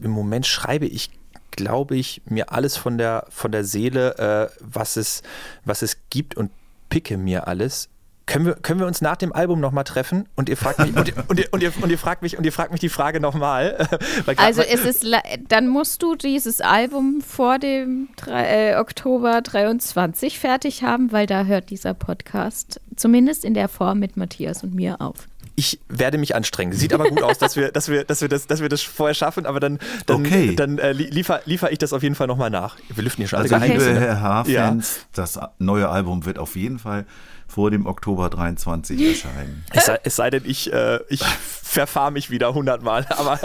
im 0.00 0.10
Moment 0.10 0.46
schreibe 0.46 0.86
ich, 0.86 1.10
glaube 1.50 1.96
ich, 1.96 2.22
mir 2.24 2.52
alles 2.52 2.78
von 2.78 2.96
der 2.96 3.26
von 3.28 3.52
der 3.52 3.64
Seele, 3.64 4.50
äh, 4.50 4.56
was 4.60 4.96
es 4.96 5.22
was 5.64 5.82
es 5.82 5.98
gibt 6.08 6.36
und 6.36 6.50
picke 6.88 7.18
mir 7.18 7.46
alles. 7.46 7.90
Können 8.32 8.46
wir, 8.46 8.54
können 8.54 8.80
wir 8.80 8.86
uns 8.86 9.00
nach 9.00 9.16
dem 9.16 9.32
Album 9.32 9.60
nochmal 9.60 9.84
treffen 9.84 10.26
und 10.36 10.48
ihr 10.48 10.56
fragt 10.56 10.78
mich 10.78 10.96
und 10.96 11.08
ihr, 11.08 11.14
und 11.28 11.38
ihr, 11.38 11.48
und 11.52 11.62
ihr, 11.62 11.72
und 11.82 11.90
ihr 11.90 11.98
fragt 11.98 12.22
mich 12.22 12.38
und 12.38 12.44
ihr 12.44 12.52
fragt 12.52 12.70
mich 12.72 12.80
die 12.80 12.88
Frage 12.88 13.20
nochmal. 13.20 13.88
Also 14.36 14.62
es 14.62 14.84
ist, 14.84 15.04
dann 15.48 15.68
musst 15.68 16.02
du 16.02 16.14
dieses 16.14 16.60
Album 16.60 17.20
vor 17.26 17.58
dem 17.58 18.08
drei, 18.16 18.70
äh, 18.70 18.76
Oktober 18.76 19.40
23 19.42 20.38
fertig 20.38 20.82
haben, 20.82 21.12
weil 21.12 21.26
da 21.26 21.44
hört 21.44 21.70
dieser 21.70 21.94
Podcast 21.94 22.80
zumindest 22.96 23.44
in 23.44 23.54
der 23.54 23.68
Form 23.68 23.98
mit 23.98 24.16
Matthias 24.16 24.62
und 24.62 24.74
mir 24.74 25.00
auf. 25.00 25.16
ich 25.54 25.78
werde 25.88 26.16
mich 26.18 26.34
anstrengen. 26.34 26.72
Sieht 26.72 26.94
aber 26.94 27.08
gut 27.08 27.22
aus, 27.22 27.38
dass 27.38 27.56
wir, 27.56 27.70
dass 27.72 27.88
wir, 27.88 28.04
dass 28.04 28.22
wir 28.22 28.28
das, 28.28 28.46
dass 28.46 28.60
wir 28.62 28.68
das 28.68 28.80
vorher 28.82 29.14
schaffen, 29.14 29.44
aber 29.46 29.60
dann, 29.60 29.78
dann, 30.06 30.24
Okay. 30.24 30.54
dann 30.56 30.78
äh, 30.78 30.92
liefer, 30.92 31.40
liefer 31.44 31.70
ich 31.72 31.78
das 31.78 31.92
auf 31.92 32.02
jeden 32.02 32.14
Fall 32.14 32.26
nochmal 32.26 32.50
nach. 32.50 32.76
Wir 32.94 33.04
lüften 33.04 33.20
hier 33.22 33.28
schon 33.28 33.38
alle 33.40 33.52
Also 33.52 33.56
liebe 33.64 33.78
Geheimnisse. 33.78 34.00
Herr 34.00 34.20
H-Fans, 34.22 35.00
das 35.12 35.38
neue 35.58 35.88
Album 35.88 36.24
wird 36.24 36.38
auf 36.38 36.56
jeden 36.56 36.78
Fall 36.78 37.04
vor 37.52 37.70
dem 37.70 37.84
Oktober 37.84 38.30
23 38.30 39.00
erscheinen. 39.00 39.64
Es 39.72 39.86
sei, 39.86 40.00
es 40.04 40.16
sei 40.16 40.30
denn, 40.30 40.42
ich, 40.46 40.72
äh, 40.72 41.00
ich 41.10 41.22
verfahre 41.22 42.10
mich 42.10 42.30
wieder 42.30 42.54
hundertmal. 42.54 43.06
Aber, 43.10 43.38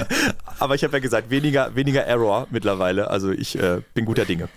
aber 0.58 0.74
ich 0.74 0.82
habe 0.82 0.94
ja 0.94 0.98
gesagt, 0.98 1.30
weniger, 1.30 1.74
weniger 1.76 2.04
Error 2.04 2.48
mittlerweile. 2.50 3.10
Also 3.10 3.30
ich 3.30 3.56
äh, 3.58 3.82
bin 3.94 4.06
guter 4.06 4.24
Dinge. 4.24 4.48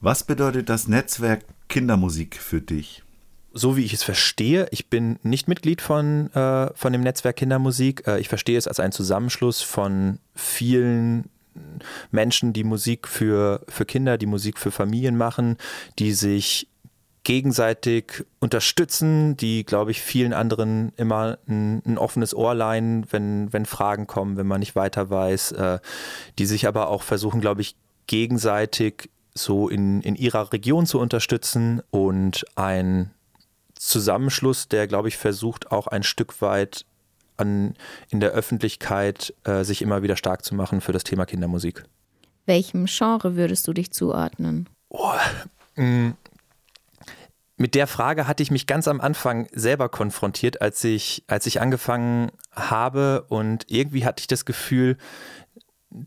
Was 0.00 0.22
bedeutet 0.22 0.68
das 0.68 0.86
Netzwerk 0.86 1.44
Kindermusik 1.68 2.36
für 2.36 2.60
dich? 2.60 3.02
so 3.52 3.76
wie 3.76 3.84
ich 3.84 3.92
es 3.92 4.04
verstehe, 4.04 4.68
ich 4.70 4.90
bin 4.90 5.18
nicht 5.24 5.48
Mitglied 5.48 5.82
von, 5.82 6.32
äh, 6.34 6.70
von 6.72 6.92
dem 6.92 7.02
Netzwerk 7.02 7.34
Kindermusik. 7.34 8.06
Äh, 8.06 8.20
ich 8.20 8.28
verstehe 8.28 8.56
es 8.56 8.68
als 8.68 8.78
einen 8.78 8.92
Zusammenschluss 8.92 9.60
von 9.60 10.20
vielen 10.36 11.28
Menschen, 12.12 12.52
die 12.52 12.62
Musik 12.62 13.08
für, 13.08 13.64
für 13.66 13.84
Kinder, 13.84 14.18
die 14.18 14.26
Musik 14.26 14.56
für 14.56 14.70
Familien 14.70 15.16
machen, 15.16 15.56
die 15.98 16.12
sich 16.12 16.68
gegenseitig 17.22 18.24
unterstützen, 18.38 19.36
die, 19.36 19.64
glaube 19.64 19.90
ich, 19.90 20.00
vielen 20.00 20.32
anderen 20.32 20.92
immer 20.96 21.38
ein, 21.46 21.82
ein 21.84 21.98
offenes 21.98 22.34
Ohr 22.34 22.54
leihen, 22.54 23.06
wenn, 23.10 23.52
wenn 23.52 23.66
Fragen 23.66 24.06
kommen, 24.06 24.36
wenn 24.36 24.46
man 24.46 24.60
nicht 24.60 24.74
weiter 24.74 25.10
weiß, 25.10 25.52
äh, 25.52 25.78
die 26.38 26.46
sich 26.46 26.66
aber 26.66 26.88
auch 26.88 27.02
versuchen, 27.02 27.40
glaube 27.40 27.60
ich, 27.60 27.76
gegenseitig 28.06 29.10
so 29.34 29.68
in, 29.68 30.00
in 30.00 30.16
ihrer 30.16 30.52
Region 30.52 30.86
zu 30.86 30.98
unterstützen 30.98 31.82
und 31.90 32.44
ein 32.56 33.10
Zusammenschluss, 33.74 34.68
der, 34.68 34.86
glaube 34.86 35.08
ich, 35.08 35.16
versucht 35.16 35.70
auch 35.70 35.86
ein 35.86 36.02
Stück 36.02 36.42
weit 36.42 36.84
an, 37.36 37.74
in 38.10 38.20
der 38.20 38.30
Öffentlichkeit 38.30 39.34
äh, 39.44 39.64
sich 39.64 39.82
immer 39.82 40.02
wieder 40.02 40.16
stark 40.16 40.44
zu 40.44 40.54
machen 40.54 40.80
für 40.80 40.92
das 40.92 41.04
Thema 41.04 41.26
Kindermusik. 41.26 41.84
Welchem 42.46 42.86
Genre 42.86 43.36
würdest 43.36 43.68
du 43.68 43.72
dich 43.72 43.90
zuordnen? 43.92 44.68
Mit 47.60 47.74
der 47.74 47.86
Frage 47.86 48.26
hatte 48.26 48.42
ich 48.42 48.50
mich 48.50 48.66
ganz 48.66 48.88
am 48.88 49.02
Anfang 49.02 49.46
selber 49.52 49.90
konfrontiert, 49.90 50.62
als 50.62 50.82
ich, 50.82 51.24
als 51.26 51.44
ich 51.44 51.60
angefangen 51.60 52.32
habe. 52.52 53.26
Und 53.28 53.66
irgendwie 53.68 54.06
hatte 54.06 54.22
ich 54.22 54.26
das 54.26 54.46
Gefühl, 54.46 54.96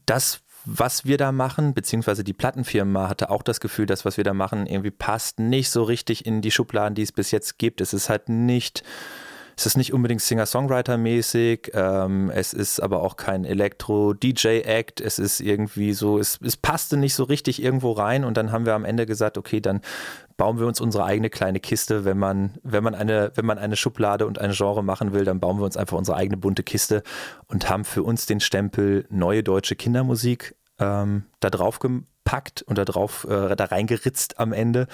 das, 0.07 0.39
was 0.65 1.05
wir 1.05 1.19
da 1.19 1.31
machen, 1.31 1.75
beziehungsweise 1.75 2.23
die 2.23 2.33
Plattenfirma 2.33 3.07
hatte 3.07 3.29
auch 3.29 3.43
das 3.43 3.59
Gefühl, 3.59 3.85
dass 3.85 4.03
was 4.03 4.17
wir 4.17 4.23
da 4.23 4.33
machen 4.33 4.65
irgendwie 4.65 4.89
passt 4.89 5.37
nicht 5.37 5.69
so 5.69 5.83
richtig 5.83 6.25
in 6.25 6.41
die 6.41 6.49
Schubladen, 6.49 6.95
die 6.95 7.03
es 7.03 7.11
bis 7.11 7.29
jetzt 7.29 7.59
gibt. 7.59 7.81
Es 7.81 7.93
ist 7.93 8.09
halt 8.09 8.29
nicht, 8.29 8.81
es 9.55 9.67
ist 9.67 9.77
nicht 9.77 9.93
unbedingt 9.93 10.21
Singer-Songwriter-mäßig, 10.21 11.71
ähm, 11.75 12.31
es 12.31 12.53
ist 12.53 12.79
aber 12.79 13.03
auch 13.03 13.15
kein 13.15 13.45
Elektro-DJ-Act, 13.45 15.01
es 15.01 15.19
ist 15.19 15.39
irgendwie 15.39 15.93
so, 15.93 16.17
es, 16.17 16.39
es 16.43 16.57
passte 16.57 16.97
nicht 16.97 17.13
so 17.13 17.25
richtig 17.25 17.61
irgendwo 17.61 17.91
rein. 17.91 18.23
Und 18.23 18.37
dann 18.37 18.51
haben 18.51 18.65
wir 18.65 18.73
am 18.73 18.85
Ende 18.85 19.05
gesagt, 19.05 19.37
okay, 19.37 19.61
dann 19.61 19.81
bauen 20.37 20.59
wir 20.59 20.67
uns 20.67 20.81
unsere 20.81 21.05
eigene 21.05 21.29
kleine 21.29 21.59
Kiste, 21.59 22.05
wenn 22.05 22.17
man, 22.17 22.57
wenn 22.63 22.83
man 22.83 22.95
eine, 22.95 23.31
wenn 23.35 23.45
man 23.45 23.57
eine 23.57 23.75
Schublade 23.75 24.25
und 24.25 24.39
ein 24.39 24.51
Genre 24.51 24.83
machen 24.83 25.13
will, 25.13 25.25
dann 25.25 25.39
bauen 25.39 25.57
wir 25.57 25.65
uns 25.65 25.77
einfach 25.77 25.97
unsere 25.97 26.17
eigene 26.17 26.37
bunte 26.37 26.63
Kiste 26.63 27.03
und 27.47 27.69
haben 27.69 27.85
für 27.85 28.03
uns 28.03 28.25
den 28.25 28.39
Stempel 28.39 29.05
neue 29.09 29.43
deutsche 29.43 29.75
Kindermusik 29.75 30.55
ähm, 30.79 31.23
da 31.39 31.49
drauf 31.49 31.79
gepackt 31.79 32.61
und 32.63 32.77
da 32.77 32.85
drauf, 32.85 33.25
äh, 33.29 33.55
da 33.55 33.65
reingeritzt 33.65 34.39
am 34.39 34.53
Ende. 34.53 34.87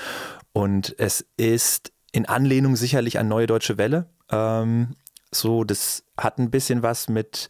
Und 0.52 0.96
es 0.98 1.26
ist 1.38 1.92
in 2.12 2.26
Anlehnung 2.26 2.76
sicherlich 2.76 3.20
an 3.20 3.28
Neue 3.28 3.48
Deutsche 3.48 3.78
Welle. 3.78 4.08
Ähm, 4.32 4.96
so, 5.32 5.64
das 5.64 6.04
hat 6.18 6.40
ein 6.40 6.50
bisschen 6.50 6.82
was 6.82 7.08
mit, 7.08 7.50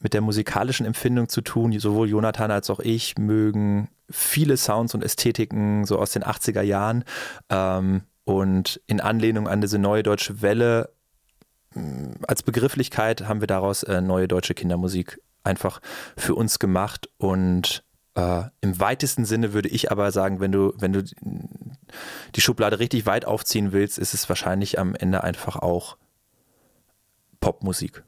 mit 0.00 0.14
der 0.14 0.20
musikalischen 0.20 0.86
Empfindung 0.86 1.28
zu 1.28 1.40
tun. 1.40 1.78
Sowohl 1.78 2.08
Jonathan 2.08 2.50
als 2.50 2.70
auch 2.70 2.80
ich 2.80 3.18
mögen 3.18 3.88
viele 4.10 4.56
Sounds 4.56 4.94
und 4.94 5.04
Ästhetiken 5.04 5.84
so 5.84 5.98
aus 5.98 6.12
den 6.12 6.24
80er 6.24 6.62
Jahren. 6.62 7.04
Ähm, 7.48 8.02
und 8.24 8.80
in 8.86 9.00
Anlehnung 9.00 9.48
an 9.48 9.60
diese 9.60 9.78
Neue 9.78 10.02
Deutsche 10.02 10.42
Welle 10.42 10.90
mh, 11.74 12.16
als 12.26 12.42
Begrifflichkeit 12.42 13.26
haben 13.26 13.40
wir 13.40 13.46
daraus 13.46 13.82
äh, 13.82 14.00
neue 14.00 14.28
deutsche 14.28 14.54
Kindermusik 14.54 15.20
einfach 15.44 15.80
für 16.16 16.34
uns 16.34 16.58
gemacht 16.58 17.08
und 17.16 17.84
äh, 18.14 18.44
im 18.60 18.80
weitesten 18.80 19.24
Sinne 19.24 19.52
würde 19.52 19.68
ich 19.68 19.90
aber 19.90 20.10
sagen, 20.10 20.40
wenn 20.40 20.52
du, 20.52 20.74
wenn 20.76 20.92
du 20.92 21.04
die 22.34 22.40
Schublade 22.40 22.80
richtig 22.80 23.06
weit 23.06 23.24
aufziehen 23.24 23.72
willst, 23.72 23.98
ist 23.98 24.12
es 24.12 24.28
wahrscheinlich 24.28 24.78
am 24.78 24.94
Ende 24.94 25.22
einfach 25.22 25.56
auch 25.56 25.96
Popmusik. 27.40 28.02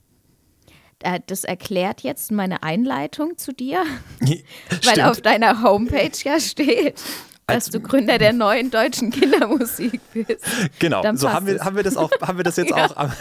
Äh, 1.03 1.21
Das 1.27 1.45
erklärt 1.45 2.03
jetzt 2.03 2.31
meine 2.33 2.63
Einleitung 2.63 3.37
zu 3.39 3.53
dir, 3.53 3.83
weil 4.85 5.01
auf 5.03 5.21
deiner 5.21 5.63
Homepage 5.63 6.11
ja 6.25 6.39
steht, 6.41 7.01
dass 7.47 7.67
du 7.67 7.81
Gründer 7.81 8.19
der 8.19 8.33
neuen 8.33 8.71
deutschen 8.71 9.11
Kindermusik 9.11 10.01
bist. 10.15 10.45
Genau, 10.79 11.03
so 11.17 11.33
haben 11.33 11.47
wir, 11.47 11.57
es. 11.57 11.65
haben 11.65 11.75
wir 11.75 11.83
das 11.83 11.97
auch, 11.97 12.11
haben 12.23 12.39
wir 12.39 12.45
das 12.45 12.57
jetzt 12.57 12.71
Ja. 12.77 12.87
auch 12.87 12.97
am- 12.97 13.13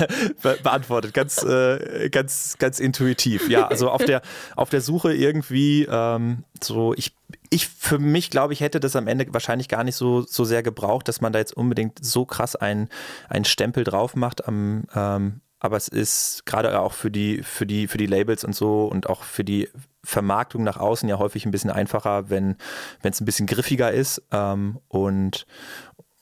be 0.43 0.57
beantwortet, 0.61 1.15
ganz, 1.15 1.41
äh, 1.41 2.09
ganz, 2.11 2.57
ganz 2.59 2.79
intuitiv. 2.79 3.49
Ja, 3.49 3.67
also 3.67 3.89
auf 3.89 4.03
der, 4.05 4.21
auf 4.55 4.69
der 4.69 4.81
Suche 4.81 5.13
irgendwie 5.15 5.87
ähm, 5.89 6.43
so, 6.61 6.93
ich, 6.93 7.15
ich 7.49 7.67
für 7.67 7.97
mich 7.97 8.29
glaube 8.29 8.53
ich 8.53 8.59
hätte 8.61 8.79
das 8.79 8.95
am 8.95 9.07
Ende 9.07 9.25
wahrscheinlich 9.33 9.67
gar 9.67 9.83
nicht 9.83 9.95
so, 9.95 10.21
so 10.21 10.43
sehr 10.43 10.61
gebraucht, 10.61 11.07
dass 11.07 11.21
man 11.21 11.33
da 11.33 11.39
jetzt 11.39 11.57
unbedingt 11.57 11.97
so 12.05 12.25
krass 12.25 12.55
einen, 12.55 12.89
einen 13.29 13.45
Stempel 13.45 13.83
drauf 13.83 14.15
macht 14.15 14.47
am, 14.47 14.83
ähm, 14.93 15.41
aber 15.59 15.77
es 15.77 15.87
ist 15.87 16.45
gerade 16.45 16.79
auch 16.79 16.93
für 16.93 17.11
die, 17.11 17.43
für 17.43 17.65
die, 17.65 17.87
für 17.87 17.97
die 17.97 18.05
Labels 18.05 18.43
und 18.43 18.55
so 18.55 18.85
und 18.85 19.09
auch 19.09 19.23
für 19.23 19.43
die 19.43 19.69
Vermarktung 20.03 20.63
nach 20.63 20.77
außen 20.77 21.09
ja 21.09 21.19
häufig 21.19 21.45
ein 21.45 21.51
bisschen 21.51 21.69
einfacher, 21.69 22.29
wenn 22.29 22.55
es 23.03 23.19
ein 23.19 23.25
bisschen 23.25 23.47
griffiger 23.47 23.91
ist. 23.91 24.23
Ähm, 24.31 24.79
und 24.87 25.45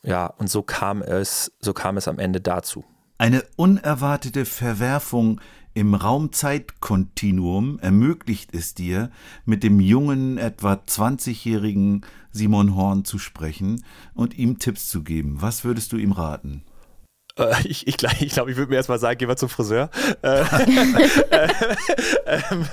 ja, 0.03 0.27
und 0.27 0.49
so 0.49 0.63
kam 0.63 1.01
es, 1.01 1.51
so 1.59 1.73
kam 1.73 1.97
es 1.97 2.07
am 2.07 2.19
Ende 2.19 2.41
dazu. 2.41 2.83
Eine 3.19 3.43
unerwartete 3.55 4.45
Verwerfung 4.45 5.41
im 5.73 5.93
Raumzeitkontinuum 5.93 7.77
ermöglicht 7.79 8.53
es 8.55 8.73
dir, 8.73 9.11
mit 9.45 9.61
dem 9.61 9.79
jungen, 9.79 10.39
etwa 10.39 10.73
20-jährigen 10.73 12.01
Simon 12.31 12.75
Horn 12.75 13.05
zu 13.05 13.19
sprechen 13.19 13.83
und 14.15 14.35
ihm 14.37 14.57
Tipps 14.57 14.87
zu 14.89 15.03
geben. 15.03 15.41
Was 15.41 15.63
würdest 15.63 15.91
du 15.91 15.97
ihm 15.97 16.13
raten? 16.13 16.63
Äh, 17.37 17.53
ich 17.65 17.87
ich 17.87 17.97
glaube, 17.97 18.15
ich, 18.19 18.33
glaub, 18.33 18.47
ich 18.47 18.57
würde 18.57 18.69
mir 18.69 18.77
erstmal 18.77 18.99
sagen, 18.99 19.17
geh 19.17 19.25
mal 19.25 19.37
zum 19.37 19.49
Friseur. 19.49 19.89
Äh, 20.21 20.43
ähm, 22.25 22.65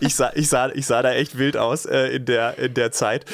ich, 0.00 0.14
sah, 0.14 0.32
ich, 0.34 0.48
sah, 0.48 0.68
ich 0.70 0.86
sah 0.86 1.02
da 1.02 1.12
echt 1.12 1.38
wild 1.38 1.56
aus 1.56 1.86
äh, 1.86 2.16
in, 2.16 2.24
der, 2.24 2.58
in 2.58 2.74
der 2.74 2.92
Zeit. 2.92 3.24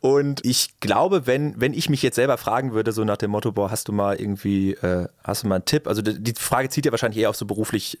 Und 0.00 0.44
ich 0.44 0.80
glaube, 0.80 1.26
wenn, 1.26 1.60
wenn 1.60 1.74
ich 1.74 1.88
mich 1.88 2.02
jetzt 2.02 2.16
selber 2.16 2.38
fragen 2.38 2.72
würde, 2.72 2.92
so 2.92 3.04
nach 3.04 3.16
dem 3.16 3.30
Motto, 3.30 3.52
boah, 3.52 3.70
hast 3.70 3.88
du 3.88 3.92
mal 3.92 4.16
irgendwie, 4.16 4.72
äh, 4.72 5.08
hast 5.24 5.44
du 5.44 5.48
mal 5.48 5.56
einen 5.56 5.64
Tipp? 5.64 5.86
Also 5.86 6.02
die, 6.02 6.22
die 6.22 6.34
Frage 6.34 6.68
zieht 6.68 6.86
ja 6.86 6.92
wahrscheinlich 6.92 7.22
eher 7.22 7.30
auf 7.30 7.36
so 7.36 7.46
beruflich, 7.46 7.98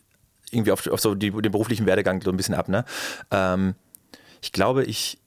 irgendwie 0.50 0.72
auf, 0.72 0.86
auf 0.86 1.00
so 1.00 1.14
die, 1.14 1.30
den 1.30 1.52
beruflichen 1.52 1.86
Werdegang 1.86 2.20
so 2.22 2.30
ein 2.30 2.36
bisschen 2.36 2.54
ab, 2.54 2.68
ne? 2.68 2.84
Ähm, 3.30 3.74
ich 4.42 4.52
glaube, 4.52 4.84
ich 4.84 5.18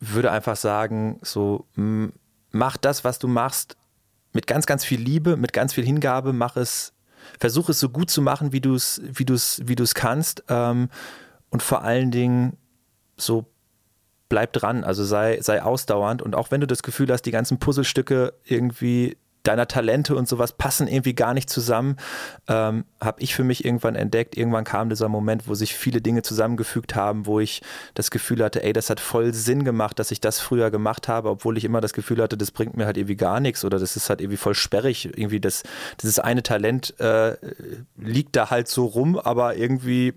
würde 0.00 0.30
einfach 0.30 0.56
sagen, 0.56 1.18
so, 1.22 1.66
mach 2.50 2.76
das, 2.76 3.04
was 3.04 3.18
du 3.18 3.28
machst, 3.28 3.76
mit 4.32 4.46
ganz, 4.46 4.66
ganz 4.66 4.84
viel 4.84 5.00
Liebe, 5.00 5.36
mit 5.36 5.52
ganz 5.52 5.72
viel 5.74 5.84
Hingabe, 5.84 6.32
mach 6.32 6.56
es, 6.56 6.92
versuch 7.38 7.68
es 7.68 7.80
so 7.80 7.88
gut 7.88 8.10
zu 8.10 8.22
machen, 8.22 8.52
wie 8.52 8.60
du 8.60 8.74
es, 8.74 9.00
wie 9.04 9.24
du 9.24 9.34
es, 9.34 9.62
wie 9.64 9.76
du 9.76 9.82
es 9.82 9.94
kannst. 9.94 10.44
Ähm, 10.48 10.90
und 11.50 11.62
vor 11.62 11.82
allen 11.82 12.10
Dingen 12.10 12.56
so 13.16 13.46
bleib 14.28 14.52
dran, 14.52 14.84
also 14.84 15.04
sei, 15.04 15.40
sei 15.40 15.62
ausdauernd. 15.62 16.22
Und 16.22 16.34
auch 16.34 16.50
wenn 16.50 16.60
du 16.60 16.66
das 16.66 16.82
Gefühl 16.82 17.10
hast, 17.10 17.22
die 17.22 17.30
ganzen 17.30 17.58
Puzzlestücke 17.58 18.34
irgendwie 18.44 19.16
deiner 19.42 19.68
Talente 19.68 20.14
und 20.14 20.28
sowas 20.28 20.52
passen 20.52 20.88
irgendwie 20.88 21.14
gar 21.14 21.34
nicht 21.34 21.48
zusammen, 21.48 21.96
ähm, 22.48 22.84
habe 23.00 23.22
ich 23.22 23.34
für 23.34 23.44
mich 23.44 23.64
irgendwann 23.64 23.94
entdeckt. 23.94 24.36
Irgendwann 24.36 24.64
kam 24.64 24.88
dieser 24.88 25.08
Moment, 25.08 25.48
wo 25.48 25.54
sich 25.54 25.74
viele 25.74 26.00
Dinge 26.00 26.22
zusammengefügt 26.22 26.94
haben, 26.94 27.26
wo 27.26 27.40
ich 27.40 27.62
das 27.94 28.10
Gefühl 28.10 28.42
hatte, 28.44 28.62
ey, 28.62 28.72
das 28.72 28.90
hat 28.90 29.00
voll 29.00 29.32
Sinn 29.32 29.64
gemacht, 29.64 29.98
dass 29.98 30.10
ich 30.10 30.20
das 30.20 30.40
früher 30.40 30.70
gemacht 30.70 31.08
habe, 31.08 31.30
obwohl 31.30 31.56
ich 31.56 31.64
immer 31.64 31.80
das 31.80 31.92
Gefühl 31.92 32.22
hatte, 32.22 32.36
das 32.36 32.50
bringt 32.50 32.76
mir 32.76 32.86
halt 32.86 32.96
irgendwie 32.96 33.16
gar 33.16 33.40
nichts 33.40 33.64
oder 33.64 33.78
das 33.78 33.96
ist 33.96 34.10
halt 34.10 34.20
irgendwie 34.20 34.36
voll 34.36 34.54
sperrig. 34.54 35.06
Irgendwie 35.16 35.40
das, 35.40 35.62
dieses 36.02 36.18
eine 36.18 36.42
Talent 36.42 36.98
äh, 37.00 37.36
liegt 37.96 38.36
da 38.36 38.50
halt 38.50 38.68
so 38.68 38.86
rum, 38.86 39.18
aber 39.18 39.56
irgendwie 39.56 40.12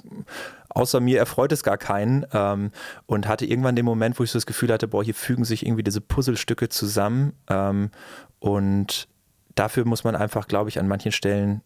außer 0.73 0.99
mir 0.99 1.19
erfreut 1.19 1.51
es 1.51 1.63
gar 1.63 1.77
keinen 1.77 2.25
ähm, 2.33 2.71
und 3.05 3.27
hatte 3.27 3.45
irgendwann 3.45 3.75
den 3.75 3.85
Moment, 3.85 4.19
wo 4.19 4.23
ich 4.23 4.31
so 4.31 4.37
das 4.37 4.45
Gefühl 4.45 4.71
hatte, 4.71 4.87
boah, 4.87 5.03
hier 5.03 5.15
fügen 5.15 5.43
sich 5.43 5.65
irgendwie 5.65 5.83
diese 5.83 6.01
Puzzlestücke 6.01 6.69
zusammen 6.69 7.33
ähm, 7.49 7.91
und 8.39 9.07
dafür 9.55 9.85
muss 9.85 10.03
man 10.03 10.15
einfach, 10.15 10.47
glaube 10.47 10.69
ich, 10.69 10.79
an 10.79 10.87
manchen 10.87 11.11
Stellen 11.11 11.61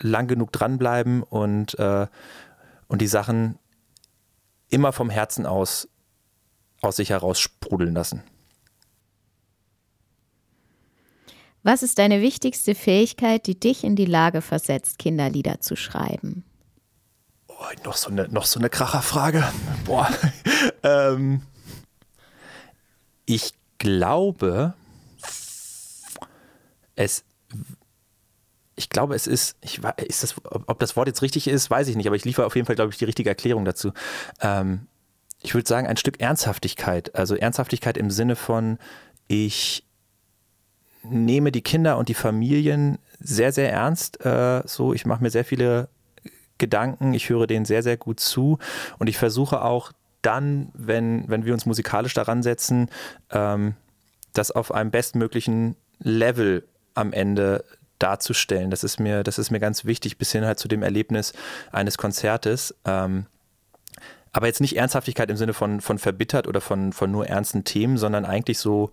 lang 0.00 0.26
genug 0.28 0.52
dranbleiben 0.52 1.22
und, 1.22 1.78
äh, 1.78 2.06
und 2.88 3.02
die 3.02 3.06
Sachen 3.06 3.58
immer 4.68 4.92
vom 4.92 5.10
Herzen 5.10 5.46
aus 5.46 5.88
aus 6.80 6.96
sich 6.96 7.10
heraus 7.10 7.40
sprudeln 7.40 7.94
lassen. 7.94 8.22
Was 11.62 11.82
ist 11.82 11.98
deine 11.98 12.22
wichtigste 12.22 12.74
Fähigkeit, 12.74 13.46
die 13.46 13.58
dich 13.58 13.84
in 13.84 13.94
die 13.94 14.06
Lage 14.06 14.40
versetzt, 14.40 14.98
Kinderlieder 14.98 15.60
zu 15.60 15.76
schreiben? 15.76 16.44
Oh, 17.48 17.54
noch, 17.84 17.96
so 17.96 18.08
eine, 18.08 18.28
noch 18.28 18.46
so 18.46 18.58
eine 18.58 18.70
Kracherfrage. 18.70 19.44
Boah. 19.84 20.08
ähm, 20.82 21.42
ich 23.26 23.52
glaube, 23.76 24.72
es 27.00 27.24
ich 28.76 28.88
glaube, 28.88 29.14
es 29.14 29.26
ist, 29.26 29.56
ich, 29.60 29.80
ist 29.98 30.22
das, 30.22 30.34
ob 30.44 30.78
das 30.78 30.96
Wort 30.96 31.06
jetzt 31.06 31.20
richtig 31.20 31.48
ist, 31.48 31.70
weiß 31.70 31.88
ich 31.88 31.96
nicht, 31.96 32.06
aber 32.06 32.16
ich 32.16 32.24
liefere 32.24 32.46
auf 32.46 32.56
jeden 32.56 32.66
Fall, 32.66 32.76
glaube 32.76 32.90
ich, 32.90 32.98
die 32.98 33.04
richtige 33.04 33.28
Erklärung 33.28 33.66
dazu. 33.66 33.92
Ähm, 34.40 34.86
ich 35.42 35.54
würde 35.54 35.68
sagen, 35.68 35.86
ein 35.86 35.98
Stück 35.98 36.18
Ernsthaftigkeit. 36.20 37.14
Also 37.14 37.34
Ernsthaftigkeit 37.34 37.98
im 37.98 38.10
Sinne 38.10 38.36
von, 38.36 38.78
ich 39.28 39.86
nehme 41.02 41.52
die 41.52 41.62
Kinder 41.62 41.98
und 41.98 42.08
die 42.08 42.14
Familien 42.14 42.98
sehr, 43.18 43.52
sehr 43.52 43.70
ernst. 43.70 44.24
Äh, 44.24 44.62
so, 44.64 44.94
ich 44.94 45.04
mache 45.04 45.22
mir 45.22 45.30
sehr 45.30 45.44
viele 45.44 45.88
Gedanken, 46.56 47.12
ich 47.14 47.28
höre 47.28 47.46
denen 47.46 47.64
sehr, 47.64 47.82
sehr 47.82 47.96
gut 47.96 48.20
zu 48.20 48.58
und 48.98 49.08
ich 49.08 49.18
versuche 49.18 49.62
auch 49.62 49.92
dann, 50.22 50.70
wenn, 50.74 51.28
wenn 51.28 51.44
wir 51.44 51.54
uns 51.54 51.66
musikalisch 51.66 52.14
daran 52.14 52.42
setzen, 52.42 52.90
ähm, 53.30 53.74
das 54.32 54.50
auf 54.50 54.72
einem 54.72 54.90
bestmöglichen 54.90 55.76
Level 55.98 56.66
am 57.00 57.12
Ende 57.12 57.64
darzustellen. 57.98 58.70
Das 58.70 58.84
ist 58.84 58.98
mir, 58.98 59.22
das 59.22 59.38
ist 59.38 59.50
mir 59.50 59.60
ganz 59.60 59.84
wichtig, 59.84 60.18
bis 60.18 60.32
hin 60.32 60.44
halt 60.44 60.58
zu 60.58 60.68
dem 60.68 60.82
Erlebnis 60.82 61.32
eines 61.70 61.98
Konzertes. 61.98 62.74
Ähm, 62.84 63.26
aber 64.32 64.46
jetzt 64.46 64.60
nicht 64.60 64.76
Ernsthaftigkeit 64.76 65.30
im 65.30 65.36
Sinne 65.36 65.54
von, 65.54 65.80
von 65.80 65.98
verbittert 65.98 66.46
oder 66.46 66.60
von, 66.60 66.92
von 66.92 67.10
nur 67.10 67.26
ernsten 67.26 67.64
Themen, 67.64 67.98
sondern 67.98 68.24
eigentlich 68.24 68.58
so 68.58 68.90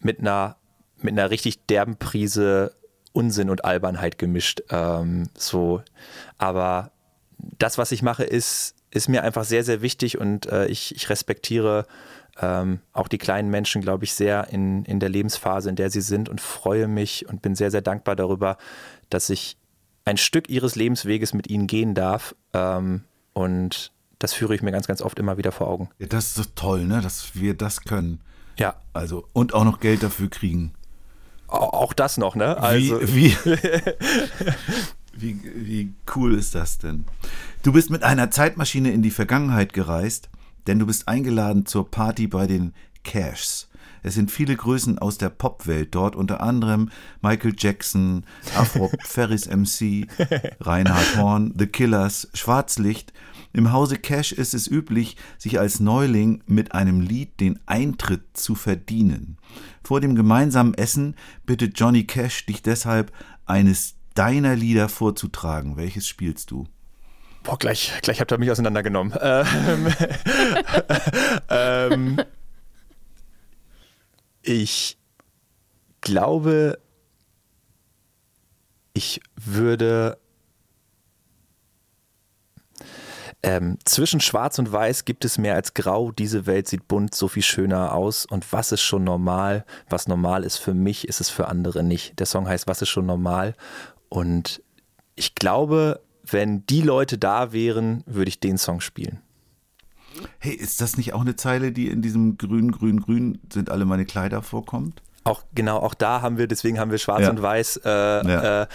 mit 0.00 0.20
einer, 0.20 0.56
mit 1.00 1.12
einer 1.12 1.30
richtig 1.30 1.66
derben 1.66 1.96
Prise 1.96 2.74
Unsinn 3.12 3.50
und 3.50 3.64
Albernheit 3.64 4.18
gemischt. 4.18 4.62
Ähm, 4.70 5.28
so, 5.36 5.82
aber 6.36 6.92
das, 7.38 7.78
was 7.78 7.92
ich 7.92 8.02
mache, 8.02 8.24
ist, 8.24 8.74
ist 8.90 9.08
mir 9.08 9.22
einfach 9.22 9.44
sehr, 9.44 9.64
sehr 9.64 9.82
wichtig 9.82 10.18
und 10.18 10.46
äh, 10.46 10.66
ich, 10.66 10.94
ich 10.94 11.08
respektiere 11.10 11.86
ähm, 12.40 12.80
auch 12.92 13.08
die 13.08 13.18
kleinen 13.18 13.50
Menschen, 13.50 13.82
glaube 13.82 14.04
ich, 14.04 14.12
sehr 14.12 14.48
in, 14.52 14.84
in 14.84 15.00
der 15.00 15.08
Lebensphase, 15.08 15.68
in 15.68 15.76
der 15.76 15.90
sie 15.90 16.00
sind 16.00 16.28
und 16.28 16.40
freue 16.40 16.88
mich 16.88 17.28
und 17.28 17.42
bin 17.42 17.54
sehr, 17.54 17.70
sehr 17.70 17.82
dankbar 17.82 18.16
darüber, 18.16 18.56
dass 19.10 19.30
ich 19.30 19.56
ein 20.04 20.16
Stück 20.16 20.48
ihres 20.48 20.76
Lebensweges 20.76 21.34
mit 21.34 21.48
ihnen 21.48 21.66
gehen 21.66 21.94
darf. 21.94 22.34
Ähm, 22.52 23.02
und 23.32 23.92
das 24.18 24.32
führe 24.32 24.54
ich 24.54 24.62
mir 24.62 24.72
ganz, 24.72 24.86
ganz 24.86 25.02
oft 25.02 25.18
immer 25.18 25.36
wieder 25.36 25.52
vor 25.52 25.68
Augen. 25.68 25.90
Ja, 25.98 26.06
das 26.06 26.28
ist 26.28 26.38
doch 26.38 26.46
toll, 26.54 26.84
ne, 26.84 27.00
dass 27.00 27.34
wir 27.34 27.54
das 27.54 27.82
können. 27.82 28.20
Ja. 28.58 28.76
Also, 28.92 29.28
und 29.32 29.54
auch 29.54 29.64
noch 29.64 29.80
Geld 29.80 30.02
dafür 30.02 30.28
kriegen. 30.28 30.72
Auch 31.46 31.92
das 31.92 32.18
noch, 32.18 32.34
ne? 32.34 32.58
Also. 32.58 33.00
Wie, 33.00 33.14
wie, 33.14 33.36
wie, 35.12 35.40
wie 35.54 35.94
cool 36.14 36.34
ist 36.34 36.54
das 36.54 36.78
denn? 36.78 37.04
Du 37.62 37.72
bist 37.72 37.90
mit 37.90 38.02
einer 38.02 38.30
Zeitmaschine 38.30 38.92
in 38.92 39.02
die 39.02 39.10
Vergangenheit 39.10 39.72
gereist, 39.72 40.28
denn 40.68 40.78
du 40.78 40.86
bist 40.86 41.08
eingeladen 41.08 41.66
zur 41.66 41.90
Party 41.90 42.26
bei 42.26 42.46
den 42.46 42.72
Cashs. 43.02 43.68
Es 44.02 44.14
sind 44.14 44.30
viele 44.30 44.54
Größen 44.54 44.98
aus 44.98 45.18
der 45.18 45.28
Popwelt 45.28 45.94
dort, 45.94 46.14
unter 46.14 46.40
anderem 46.40 46.90
Michael 47.20 47.54
Jackson, 47.58 48.24
Afro 48.56 48.90
Ferris 49.04 49.48
MC, 49.48 50.06
Reinhard 50.60 51.16
Horn, 51.16 51.52
The 51.58 51.66
Killers, 51.66 52.28
Schwarzlicht 52.32 53.12
im 53.52 53.72
Hause 53.72 53.96
Cash 53.96 54.32
ist 54.32 54.54
es 54.54 54.68
üblich, 54.68 55.16
sich 55.38 55.58
als 55.58 55.80
Neuling 55.80 56.42
mit 56.46 56.72
einem 56.72 57.00
Lied 57.00 57.40
den 57.40 57.58
Eintritt 57.66 58.36
zu 58.36 58.54
verdienen. 58.54 59.38
Vor 59.82 60.00
dem 60.00 60.14
gemeinsamen 60.14 60.74
Essen 60.74 61.16
bittet 61.46 61.78
Johnny 61.78 62.04
Cash 62.04 62.46
dich 62.46 62.62
deshalb, 62.62 63.10
eines 63.46 63.94
deiner 64.14 64.54
Lieder 64.54 64.88
vorzutragen. 64.88 65.76
Welches 65.76 66.06
spielst 66.06 66.50
du? 66.50 66.66
Boah, 67.48 67.56
gleich, 67.56 67.94
gleich 68.02 68.20
habt 68.20 68.30
ihr 68.30 68.36
mich 68.36 68.50
auseinandergenommen. 68.50 69.14
Ähm, 69.22 69.88
ähm, 71.48 72.20
ich 74.42 74.98
glaube, 76.02 76.78
ich 78.92 79.22
würde 79.34 80.18
Ähm, 83.42 83.78
zwischen 83.84 84.20
Schwarz 84.20 84.58
und 84.58 84.70
Weiß 84.70 85.06
gibt 85.06 85.24
es 85.24 85.38
mehr 85.38 85.54
als 85.54 85.72
Grau. 85.72 86.10
Diese 86.10 86.44
Welt 86.44 86.68
sieht 86.68 86.86
bunt, 86.86 87.14
so 87.14 87.28
viel 87.28 87.44
schöner 87.44 87.94
aus. 87.94 88.26
Und 88.26 88.52
was 88.52 88.72
ist 88.72 88.82
schon 88.82 89.04
normal? 89.04 89.64
Was 89.88 90.06
normal 90.06 90.44
ist 90.44 90.58
für 90.58 90.74
mich, 90.74 91.08
ist 91.08 91.20
es 91.20 91.30
für 91.30 91.48
andere 91.48 91.82
nicht. 91.82 92.18
Der 92.18 92.26
Song 92.26 92.46
heißt 92.46 92.66
Was 92.66 92.82
ist 92.82 92.90
schon 92.90 93.06
normal? 93.06 93.54
Und 94.10 94.60
ich 95.14 95.34
glaube, 95.34 96.02
wenn 96.30 96.64
die 96.66 96.82
Leute 96.82 97.18
da 97.18 97.52
wären, 97.52 98.02
würde 98.06 98.28
ich 98.28 98.40
den 98.40 98.58
Song 98.58 98.80
spielen. 98.80 99.20
Hey, 100.38 100.54
ist 100.54 100.80
das 100.80 100.96
nicht 100.96 101.12
auch 101.12 101.20
eine 101.20 101.36
Zeile, 101.36 101.72
die 101.72 101.88
in 101.88 102.02
diesem 102.02 102.38
Grün, 102.38 102.72
Grün, 102.72 103.00
Grün 103.00 103.38
sind 103.52 103.70
alle 103.70 103.84
meine 103.84 104.04
Kleider 104.04 104.42
vorkommt? 104.42 105.00
Auch 105.24 105.42
genau, 105.54 105.78
auch 105.78 105.94
da 105.94 106.22
haben 106.22 106.38
wir, 106.38 106.46
deswegen 106.46 106.78
haben 106.78 106.90
wir 106.90 106.98
Schwarz 106.98 107.22
ja. 107.22 107.30
und 107.30 107.42
Weiß 107.42 107.80
äh, 107.84 107.88
ja. 107.88 108.62
äh, 108.62 108.66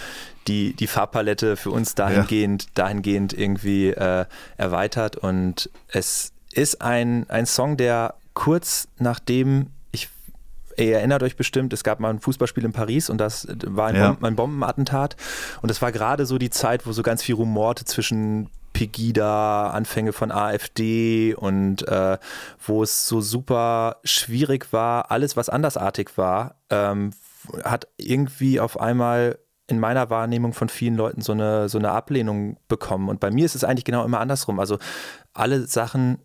die, 0.48 0.74
die 0.74 0.88
Farbpalette 0.88 1.58
für 1.58 1.72
uns 1.72 1.96
dahingehend, 1.96 2.64
ja. 2.64 2.70
dahingehend 2.76 3.34
irgendwie 3.34 3.90
äh, 3.90 4.26
erweitert. 4.58 5.18
Und 5.18 5.70
es 5.88 6.32
ist 6.52 6.82
ein, 6.82 7.30
ein 7.30 7.46
Song, 7.46 7.76
der 7.78 8.16
kurz 8.34 8.88
nachdem 9.00 9.68
Ihr 10.78 10.98
erinnert 10.98 11.24
euch 11.24 11.36
bestimmt, 11.36 11.74
es 11.74 11.84
gab 11.84 12.00
mal 12.00 12.10
ein 12.10 12.20
Fußballspiel 12.20 12.66
in 12.66 12.74
Paris 12.74 13.10
und 13.10 13.18
das 13.18 13.48
war 13.66 13.88
ein, 13.88 13.96
Bomben, 13.96 14.26
ein 14.26 14.36
Bombenattentat. 14.36 15.16
Und 15.62 15.70
es 15.70 15.82
war 15.82 15.92
gerade 15.92 16.26
so 16.26 16.38
die 16.38 16.50
Zeit, 16.50 16.86
wo 16.88 16.92
so 16.92 17.04
ganz 17.04 17.24
viel 17.24 17.36
Rumorte 17.36 17.86
zwischen 17.86 18.50
Pegida, 18.74 19.70
Anfänge 19.70 20.14
von 20.14 20.32
AfD 20.32 21.36
und 21.36 21.88
äh, 21.88 22.18
wo 22.66 22.84
es 22.84 23.08
so 23.08 23.22
super 23.22 23.98
schwierig 24.04 24.74
war, 24.74 25.12
alles, 25.12 25.38
was 25.38 25.50
andersartig 25.50 26.18
war, 26.18 26.56
ähm, 26.70 27.12
hat 27.64 27.88
irgendwie 27.98 28.60
auf 28.60 28.80
einmal 28.80 29.38
in 29.68 29.80
meiner 29.80 30.10
Wahrnehmung 30.10 30.54
von 30.54 30.70
vielen 30.70 30.96
Leuten 30.96 31.22
so 31.22 31.32
eine, 31.32 31.70
so 31.70 31.78
eine 31.78 31.92
Ablehnung 31.92 32.58
bekommen. 32.68 33.10
Und 33.10 33.20
bei 33.20 33.32
mir 33.32 33.46
ist 33.46 33.56
es 33.56 33.64
eigentlich 33.64 33.86
genau 33.86 34.04
immer 34.04 34.20
andersrum. 34.20 34.60
Also 34.60 34.78
alle 35.34 35.68
Sachen, 35.68 36.20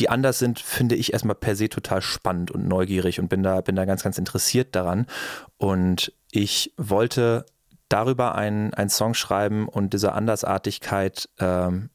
die 0.00 0.08
anders 0.08 0.38
sind, 0.38 0.60
finde 0.60 0.94
ich 0.94 1.12
erstmal 1.12 1.34
per 1.34 1.56
se 1.56 1.68
total 1.68 2.02
spannend 2.02 2.50
und 2.50 2.68
neugierig 2.68 3.20
und 3.20 3.28
bin 3.28 3.42
da, 3.42 3.60
bin 3.60 3.76
da 3.76 3.84
ganz, 3.84 4.02
ganz 4.02 4.18
interessiert 4.18 4.74
daran. 4.74 5.06
Und 5.56 6.12
ich 6.30 6.72
wollte 6.76 7.46
darüber 7.88 8.34
einen, 8.34 8.74
einen 8.74 8.90
Song 8.90 9.14
schreiben 9.14 9.68
und 9.68 9.94
dieser 9.94 10.14
Andersartigkeit 10.14 11.28
ähm, 11.38 11.90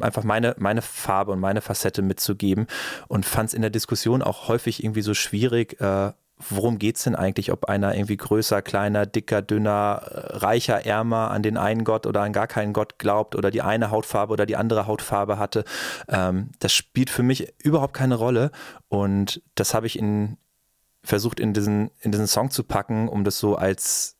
einfach 0.00 0.24
meine, 0.24 0.54
meine 0.58 0.82
Farbe 0.82 1.32
und 1.32 1.40
meine 1.40 1.60
Facette 1.60 2.02
mitzugeben 2.02 2.66
und 3.08 3.26
fand 3.26 3.48
es 3.50 3.54
in 3.54 3.62
der 3.62 3.70
Diskussion 3.70 4.22
auch 4.22 4.48
häufig 4.48 4.82
irgendwie 4.82 5.02
so 5.02 5.14
schwierig, 5.14 5.80
äh, 5.80 6.12
worum 6.48 6.78
geht 6.78 6.96
es 6.96 7.04
denn 7.04 7.14
eigentlich, 7.14 7.52
ob 7.52 7.66
einer 7.66 7.94
irgendwie 7.94 8.16
größer, 8.16 8.62
kleiner, 8.62 9.06
dicker, 9.06 9.42
dünner, 9.42 10.00
reicher, 10.04 10.84
ärmer 10.86 11.30
an 11.30 11.42
den 11.42 11.56
einen 11.56 11.84
Gott 11.84 12.06
oder 12.06 12.22
an 12.22 12.32
gar 12.32 12.46
keinen 12.46 12.72
Gott 12.72 12.98
glaubt 12.98 13.36
oder 13.36 13.50
die 13.50 13.62
eine 13.62 13.90
Hautfarbe 13.90 14.32
oder 14.32 14.46
die 14.46 14.56
andere 14.56 14.86
Hautfarbe 14.86 15.38
hatte. 15.38 15.64
Ähm, 16.08 16.50
das 16.58 16.72
spielt 16.72 17.10
für 17.10 17.22
mich 17.22 17.52
überhaupt 17.62 17.94
keine 17.94 18.14
Rolle 18.14 18.50
und 18.88 19.42
das 19.54 19.74
habe 19.74 19.86
ich 19.86 19.98
in, 19.98 20.38
versucht 21.02 21.40
in 21.40 21.52
diesen, 21.52 21.90
in 22.00 22.12
diesen 22.12 22.26
Song 22.26 22.50
zu 22.50 22.64
packen, 22.64 23.08
um 23.08 23.24
das 23.24 23.38
so 23.38 23.56
als 23.56 24.16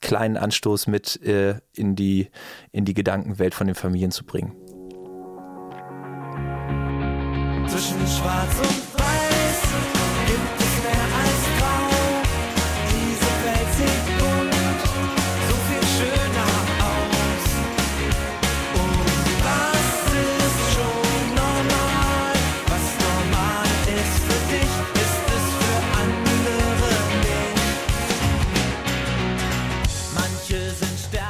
kleinen 0.00 0.36
Anstoß 0.36 0.86
mit 0.86 1.20
äh, 1.22 1.60
in, 1.74 1.96
die, 1.96 2.30
in 2.72 2.84
die 2.84 2.94
Gedankenwelt 2.94 3.54
von 3.54 3.66
den 3.66 3.74
Familien 3.74 4.10
zu 4.10 4.24
bringen. 4.24 4.52
Zwischen 7.66 8.06
Schwarz 8.06 8.58
und 8.60 8.83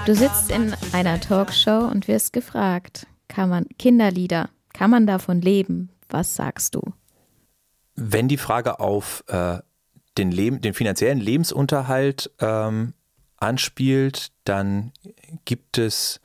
Du 0.06 0.14
sitzt 0.14 0.50
in 0.50 0.74
einer 0.92 1.18
Talkshow 1.18 1.88
und 1.90 2.08
wirst 2.08 2.34
gefragt, 2.34 3.06
kann 3.26 3.48
man 3.48 3.66
Kinderlieder, 3.78 4.50
kann 4.74 4.90
man 4.90 5.06
davon 5.06 5.40
leben? 5.40 5.88
Was 6.10 6.34
sagst 6.34 6.74
du? 6.74 6.92
Wenn 7.96 8.28
die 8.28 8.36
Frage 8.36 8.80
auf 8.80 9.24
äh, 9.28 9.60
den, 10.18 10.60
den 10.60 10.74
finanziellen 10.74 11.20
Lebensunterhalt 11.20 12.30
ähm, 12.38 12.92
anspielt, 13.38 14.32
dann 14.44 14.92
gibt 15.46 15.78
es, 15.78 16.20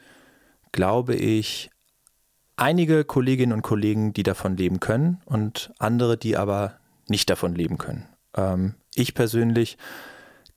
glaube 0.73 1.15
ich, 1.15 1.69
einige 2.57 3.05
Kolleginnen 3.05 3.53
und 3.53 3.61
Kollegen, 3.61 4.11
die 4.11 4.23
davon 4.23 4.57
leben 4.57 4.81
können 4.81 5.21
und 5.23 5.71
andere, 5.79 6.17
die 6.17 6.35
aber 6.35 6.79
nicht 7.07 7.29
davon 7.29 7.55
leben 7.55 7.77
können. 7.77 8.09
Ähm, 8.35 8.75
ich 8.93 9.13
persönlich 9.13 9.77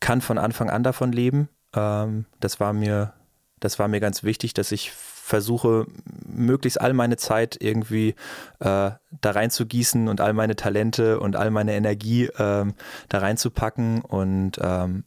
kann 0.01 0.21
von 0.21 0.39
Anfang 0.39 0.71
an 0.71 0.83
davon 0.83 1.13
leben. 1.13 1.49
Ähm, 1.75 2.27
das 2.41 2.61
war 2.61 2.73
mir, 2.73 3.13
das 3.61 3.79
war 3.79 3.89
mir 3.89 4.01
ganz 4.01 4.23
wichtig, 4.23 4.55
dass 4.55 4.73
ich 4.73 4.93
versuche, 4.93 5.87
möglichst 6.27 6.81
all 6.81 6.93
meine 6.93 7.17
Zeit 7.17 7.57
irgendwie 7.61 8.11
äh, 8.59 8.91
da 8.91 8.99
reinzugießen 9.23 10.09
und 10.09 10.21
all 10.21 10.33
meine 10.33 10.57
Talente 10.57 11.21
und 11.21 11.37
all 11.37 11.51
meine 11.51 11.75
Energie 11.75 12.29
ähm, 12.39 12.75
da 13.09 13.19
reinzupacken 13.19 14.03
und 14.03 14.59
ähm, 14.61 15.05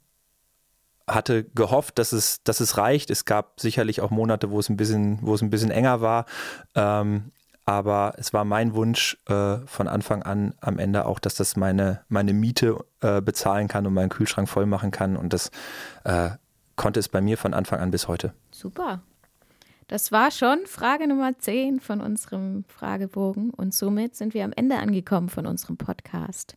hatte 1.07 1.43
gehofft, 1.43 1.99
dass 1.99 2.11
es, 2.13 2.41
dass 2.43 2.59
es 2.59 2.77
reicht. 2.77 3.11
Es 3.11 3.25
gab 3.25 3.59
sicherlich 3.59 4.01
auch 4.01 4.09
Monate, 4.09 4.49
wo 4.49 4.59
es 4.59 4.69
ein 4.69 4.77
bisschen, 4.77 5.19
wo 5.21 5.35
es 5.35 5.41
ein 5.41 5.49
bisschen 5.49 5.71
enger 5.71 6.01
war. 6.01 6.25
Ähm, 6.73 7.31
aber 7.65 8.13
es 8.17 8.31
war 8.31 8.45
mein 8.45 8.73
Wunsch 8.73 9.17
äh, 9.27 9.57
von 9.65 9.87
Anfang 9.87 10.23
an 10.23 10.53
am 10.61 10.77
Ende 10.77 11.05
auch, 11.05 11.19
dass 11.19 11.35
das 11.35 11.55
meine, 11.55 12.01
meine 12.07 12.33
Miete 12.33 12.77
äh, 13.01 13.21
bezahlen 13.21 13.67
kann 13.67 13.87
und 13.87 13.93
meinen 13.93 14.09
Kühlschrank 14.09 14.47
voll 14.47 14.65
machen 14.67 14.91
kann. 14.91 15.17
Und 15.17 15.33
das 15.33 15.49
äh, 16.03 16.29
konnte 16.75 16.99
es 16.99 17.09
bei 17.09 17.21
mir 17.21 17.37
von 17.37 17.53
Anfang 17.53 17.79
an 17.79 17.91
bis 17.91 18.07
heute. 18.07 18.33
Super. 18.51 19.01
Das 19.87 20.11
war 20.11 20.31
schon 20.31 20.59
Frage 20.65 21.07
Nummer 21.07 21.37
10 21.37 21.79
von 21.79 22.01
unserem 22.01 22.63
Fragebogen 22.67 23.51
und 23.51 23.73
somit 23.73 24.15
sind 24.15 24.33
wir 24.33 24.43
am 24.43 24.51
Ende 24.55 24.77
angekommen 24.77 25.29
von 25.29 25.45
unserem 25.45 25.77
Podcast. 25.77 26.55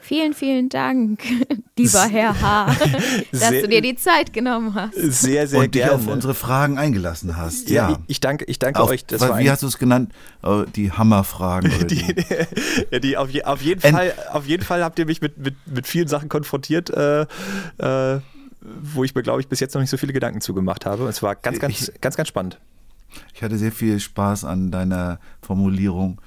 Vielen, 0.00 0.34
vielen 0.34 0.68
Dank, 0.68 1.22
lieber 1.78 2.04
Herr 2.06 2.38
H., 2.40 2.66
dass 3.32 3.40
Sehr- 3.48 3.62
du 3.62 3.68
dir 3.68 3.80
die 3.80 3.96
Zeit 3.96 4.32
genommen 4.34 4.74
hast. 4.74 4.94
Sehr, 4.96 5.46
sehr 5.46 5.60
und 5.60 5.74
dich 5.74 5.82
gerne. 5.82 5.94
auf 5.94 6.06
unsere 6.06 6.34
Fragen 6.34 6.76
eingelassen 6.78 7.36
hast. 7.38 7.70
ja, 7.70 7.88
Ja. 7.90 7.96
ich, 8.06 8.10
ich 8.16 8.20
danke, 8.20 8.44
ich 8.44 8.58
danke 8.58 8.80
Auf, 8.80 8.90
euch. 8.90 9.04
Das 9.06 9.20
war 9.22 9.38
wie 9.38 9.50
hast 9.50 9.62
du 9.62 9.66
es 9.66 9.78
genannt? 9.78 10.12
Äh, 10.42 10.64
Die 10.76 10.92
Hammerfragen. 10.92 11.70
Oder 11.74 11.84
die, 11.86 12.14
ja, 12.90 12.98
die 12.98 13.16
auf, 13.16 13.30
je, 13.30 13.44
auf, 13.44 13.62
jeden 13.62 13.82
Ent- 13.82 13.96
Fall, 13.96 14.12
auf 14.32 14.46
jeden 14.46 14.62
Fall 14.62 14.84
habt 14.84 14.98
ihr 14.98 15.06
mich 15.06 15.22
mit, 15.22 15.38
mit, 15.38 15.54
mit 15.66 15.86
vielen 15.86 16.08
Sachen 16.08 16.28
konfrontiert, 16.28 16.90
äh, 16.90 17.22
äh, 17.78 18.20
wo 18.64 19.04
ich 19.04 19.14
mir, 19.14 19.22
glaube 19.22 19.40
ich, 19.40 19.48
bis 19.48 19.60
jetzt 19.60 19.74
noch 19.74 19.80
nicht 19.80 19.90
so 19.90 19.96
viele 19.96 20.12
Gedanken 20.12 20.40
zugemacht 20.40 20.86
habe. 20.86 21.04
Und 21.04 21.10
es 21.10 21.22
war 21.22 21.36
ganz, 21.36 21.58
ganz, 21.58 21.92
ganz, 22.00 22.16
ganz 22.16 22.28
spannend. 22.28 22.58
ich 23.34 23.42
hatte 23.42 23.58
sehr 23.58 23.72
viel 23.72 24.00
Spaß 24.00 24.44
an 24.44 24.70
deiner 24.70 25.18
Formulierung, 25.42 26.20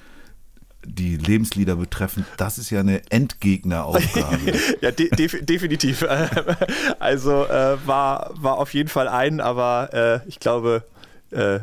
die 0.84 1.16
Lebenslieder 1.16 1.76
betreffend. 1.76 2.26
Das 2.36 2.58
ist 2.58 2.70
ja 2.70 2.80
eine 2.80 3.02
Endgegneraufgabe. 3.10 4.38
Ja, 4.80 4.92
de 4.92 5.10
def 5.10 5.44
definitiv. 5.44 6.04
Also 6.98 7.44
äh, 7.46 7.76
war, 7.86 8.30
war 8.34 8.58
auf 8.58 8.74
jeden 8.74 8.88
Fall 8.88 9.08
ein, 9.08 9.40
aber 9.40 9.90
äh, 9.92 10.20
ich 10.28 10.40
glaube, 10.40 10.84
äh, 11.30 11.60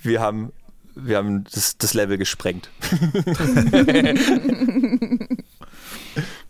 wir 0.00 0.20
haben, 0.20 0.52
wir 0.94 1.16
haben 1.16 1.44
das, 1.52 1.76
das 1.78 1.94
Level 1.94 2.18
gesprengt. 2.18 2.70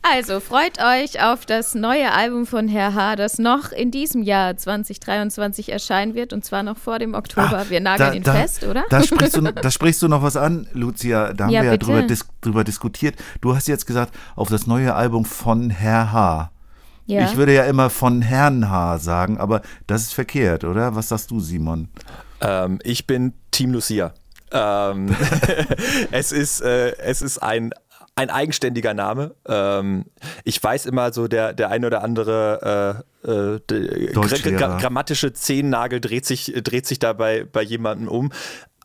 Also 0.04 0.40
freut 0.40 0.78
euch 0.82 1.22
auf 1.22 1.46
das 1.46 1.76
neue 1.76 2.10
Album 2.12 2.44
von 2.44 2.66
Herr 2.66 2.92
H., 2.94 3.14
das 3.16 3.38
noch 3.38 3.70
in 3.70 3.92
diesem 3.92 4.22
Jahr 4.22 4.56
2023 4.56 5.70
erscheinen 5.70 6.14
wird 6.14 6.32
und 6.32 6.44
zwar 6.44 6.64
noch 6.64 6.76
vor 6.76 6.98
dem 6.98 7.14
Oktober. 7.14 7.58
Ah, 7.60 7.64
Wir 7.68 7.80
nageln 7.80 8.10
da- 8.10 8.16
ihn 8.16 8.22
da- 8.24 8.34
fest, 8.34 8.64
oder? 8.64 8.84
Da 8.90 9.02
sprichst, 9.02 9.36
du, 9.36 9.42
da 9.52 9.70
sprichst 9.70 10.02
du 10.02 10.08
noch 10.08 10.22
was 10.22 10.36
an, 10.36 10.66
Lucia. 10.72 11.32
Da 11.32 11.44
haben 11.44 11.50
Ja, 11.52 11.62
wir 11.62 11.70
ja 11.70 11.76
drüber, 11.76 12.02
dis 12.02 12.26
drüber 12.40 12.64
diskutiert. 12.64 13.14
Du 13.40 13.54
hast 13.54 13.68
jetzt 13.68 13.86
gesagt, 13.86 14.12
auf 14.34 14.48
das 14.48 14.66
neue 14.66 14.92
Album 14.94 15.24
von 15.24 15.70
Herr 15.70 16.10
H. 16.12 16.50
ja. 17.06 17.24
Ich 17.24 17.36
würde 17.36 17.54
ja 17.54 17.62
immer 17.64 17.88
von 17.88 18.22
Herrn 18.22 18.68
H. 18.68 18.98
sagen, 18.98 19.38
aber 19.38 19.62
das 19.86 20.02
ist 20.02 20.14
verkehrt, 20.14 20.64
oder? 20.64 20.96
Was 20.96 21.10
sagst 21.10 21.30
du, 21.30 21.38
Simon? 21.38 21.88
Ähm, 22.40 22.80
ich 22.82 23.06
bin 23.06 23.34
Team 23.52 23.72
Lucia. 23.72 24.12
Ähm, 24.50 25.14
es 26.10 26.32
ist, 26.32 26.60
äh, 26.60 26.96
es 26.98 27.22
ist 27.22 27.38
ein, 27.38 27.70
ein 28.14 28.30
eigenständiger 28.30 28.94
Name. 28.94 29.34
Ähm, 29.46 30.04
ich 30.44 30.62
weiß 30.62 30.86
immer 30.86 31.12
so, 31.12 31.28
der, 31.28 31.52
der 31.54 31.70
ein 31.70 31.84
oder 31.84 32.02
andere 32.02 33.04
äh, 33.24 33.28
äh, 33.28 33.60
gra- 33.66 34.80
grammatische 34.80 35.32
Zehennagel 35.32 36.00
dreht 36.00 36.26
sich, 36.26 36.52
dreht 36.62 36.86
sich 36.86 36.98
dabei 36.98 37.44
bei 37.44 37.62
jemandem 37.62 38.08
um. 38.08 38.32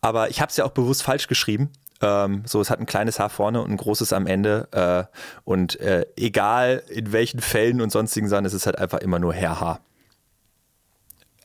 Aber 0.01 0.29
ich 0.29 0.39
habe 0.41 0.49
es 0.49 0.57
ja 0.57 0.63
auch 0.65 0.71
bewusst 0.71 1.03
falsch 1.03 1.27
geschrieben. 1.27 1.71
Ähm, 1.99 2.43
so, 2.45 2.61
es 2.61 2.69
hat 2.69 2.79
ein 2.79 2.85
kleines 2.85 3.19
Haar 3.19 3.29
vorne 3.29 3.61
und 3.61 3.71
ein 3.71 3.77
großes 3.77 4.13
am 4.13 4.27
Ende. 4.27 4.67
Äh, 4.71 5.03
und 5.43 5.79
äh, 5.79 6.05
egal 6.15 6.83
in 6.87 7.11
welchen 7.11 7.41
Fällen 7.41 7.81
und 7.81 7.91
sonstigen 7.91 8.29
Sachen, 8.29 8.45
es 8.45 8.53
ist 8.53 8.65
halt 8.65 8.77
einfach 8.77 8.99
immer 8.99 9.19
nur 9.19 9.33
Herr 9.33 9.59
H. 9.59 9.79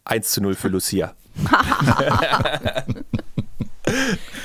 1 0.04 0.30
zu 0.30 0.40
0 0.42 0.54
für 0.54 0.68
Lucia. 0.68 1.14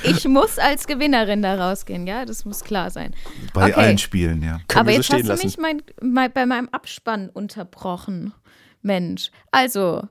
Ich 0.04 0.26
muss 0.26 0.58
als 0.58 0.86
Gewinnerin 0.86 1.42
da 1.42 1.54
rausgehen, 1.68 2.06
ja, 2.06 2.24
das 2.24 2.44
muss 2.44 2.64
klar 2.64 2.90
sein. 2.90 3.14
Bei 3.54 3.64
Okay. 3.70 3.74
allen 3.74 3.98
Spielen, 3.98 4.42
ja. 4.42 4.60
Können 4.68 4.80
Aber 4.80 4.86
wir 4.88 4.92
so 4.94 4.96
jetzt 4.98 5.06
stehen 5.06 5.18
hast 5.18 5.24
du 5.26 5.32
lassen. 5.32 5.46
mich 5.46 5.58
mein, 5.58 5.82
mein, 6.00 6.32
bei 6.32 6.46
meinem 6.46 6.68
Abspann 6.70 7.28
unterbrochen. 7.28 8.32
Mensch. 8.82 9.30
Also, 9.50 10.02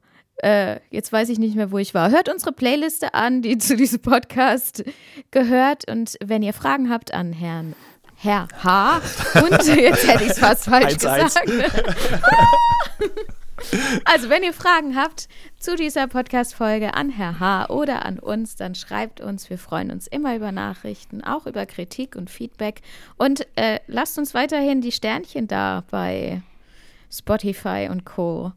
äh, 0.44 0.80
jetzt 0.92 1.12
weiß 1.12 1.30
ich 1.30 1.40
nicht 1.40 1.56
mehr, 1.56 1.72
wo 1.72 1.78
ich 1.78 1.94
war. 1.94 2.12
Hört 2.12 2.30
unsere 2.30 2.52
Playliste 2.52 3.14
an, 3.14 3.42
die 3.42 3.58
zu 3.58 3.76
diesem 3.78 4.02
Podcast 4.02 4.84
gehört. 5.32 5.90
Und 5.90 6.16
wenn 6.24 6.44
ihr 6.44 6.54
Fragen 6.54 6.90
habt 6.90 7.14
an 7.14 7.34
Herrn 7.34 7.76
Herr 8.20 8.48
H. 8.64 9.02
Und 9.36 9.52
jetzt 9.76 10.08
hätte 10.08 10.24
ich 10.24 10.32
es 10.32 10.40
fast 10.40 10.66
falsch 10.66 10.96
1-1. 10.96 11.24
gesagt. 11.24 11.50
Also, 14.06 14.30
wenn 14.30 14.44
ihr 14.44 14.54
Fragen 14.54 14.96
habt 14.96 15.28
zu 15.60 15.76
dieser 15.76 16.08
Podcast-Folge 16.08 16.94
an 16.94 17.10
Herr 17.10 17.40
H. 17.40 17.70
oder 17.70 18.06
an 18.06 18.20
uns, 18.20 18.56
dann 18.56 18.76
schreibt 18.76 19.20
uns. 19.22 19.50
Wir 19.50 19.58
freuen 19.58 19.92
uns 19.92 20.08
immer 20.08 20.36
über 20.36 20.52
Nachrichten, 20.52 21.24
auch 21.24 21.46
über 21.48 21.66
Kritik 21.66 22.16
und 22.16 22.30
Feedback. 22.30 22.82
Und 23.18 23.48
äh, 23.56 23.80
lasst 23.88 24.18
uns 24.18 24.34
weiterhin 24.34 24.82
die 24.82 24.92
Sternchen 24.92 25.48
da 25.48 25.84
bei 25.90 26.42
Spotify 27.12 27.88
und 27.90 28.06
Co. 28.06 28.52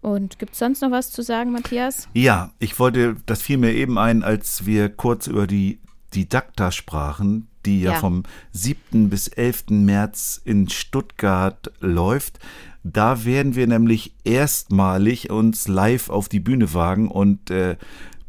Und 0.00 0.38
gibt 0.38 0.52
es 0.52 0.58
sonst 0.58 0.82
noch 0.82 0.90
was 0.90 1.10
zu 1.12 1.22
sagen, 1.22 1.52
Matthias? 1.52 2.08
Ja, 2.12 2.52
ich 2.58 2.78
wollte, 2.78 3.16
das 3.26 3.40
fiel 3.40 3.56
mir 3.56 3.72
eben 3.72 3.98
ein, 3.98 4.22
als 4.22 4.66
wir 4.66 4.88
kurz 4.90 5.26
über 5.28 5.46
die 5.46 5.78
Didakta 6.14 6.70
sprachen, 6.72 7.48
die 7.64 7.80
ja, 7.80 7.92
Ja. 7.92 7.98
vom 7.98 8.24
7. 8.52 9.08
bis 9.08 9.28
11. 9.28 9.64
März 9.70 10.40
in 10.44 10.68
Stuttgart 10.68 11.72
läuft. 11.80 12.38
Da 12.86 13.24
werden 13.24 13.54
wir 13.56 13.66
nämlich 13.66 14.14
erstmalig 14.24 15.30
uns 15.30 15.68
live 15.68 16.10
auf 16.10 16.28
die 16.28 16.38
Bühne 16.38 16.74
wagen 16.74 17.08
und 17.08 17.50
äh, 17.50 17.76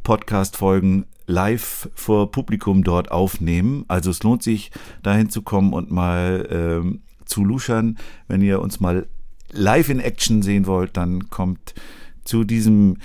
Podcast-Folgen 0.03 1.05
live 1.27 1.89
vor 1.93 2.31
Publikum 2.31 2.85
dort 2.85 3.11
aufnehmen. 3.11 3.83
Also 3.89 4.11
es 4.11 4.23
lohnt 4.23 4.43
sich, 4.43 4.71
dahin 5.03 5.29
zu 5.29 5.41
kommen 5.41 5.73
und 5.73 5.91
mal 5.91 6.47
ähm, 6.49 7.01
zu 7.25 7.43
luschern. 7.43 7.97
Wenn 8.29 8.41
ihr 8.41 8.61
uns 8.61 8.79
mal 8.79 9.07
live 9.51 9.89
in 9.89 9.99
Action 9.99 10.41
sehen 10.41 10.67
wollt, 10.67 10.95
dann 10.95 11.29
kommt 11.29 11.73
zu 12.23 12.45
diesem 12.45 12.97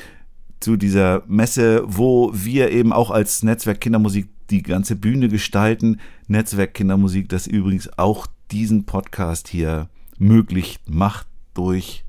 zu 0.61 0.77
dieser 0.77 1.23
Messe, 1.27 1.83
wo 1.87 2.31
wir 2.35 2.71
eben 2.71 2.93
auch 2.93 3.11
als 3.11 3.43
Netzwerk 3.43 3.81
Kindermusik 3.81 4.29
die 4.51 4.63
ganze 4.63 4.95
Bühne 4.95 5.29
gestalten. 5.29 5.99
Netzwerk 6.29 6.75
Kindermusik, 6.75 7.29
das 7.29 7.47
übrigens 7.47 7.89
auch 7.99 8.27
diesen 8.53 8.85
Podcast 8.85 9.49
hier 9.49 9.89
möglich 10.19 10.79
macht 10.87 11.30
durch 11.55 12.05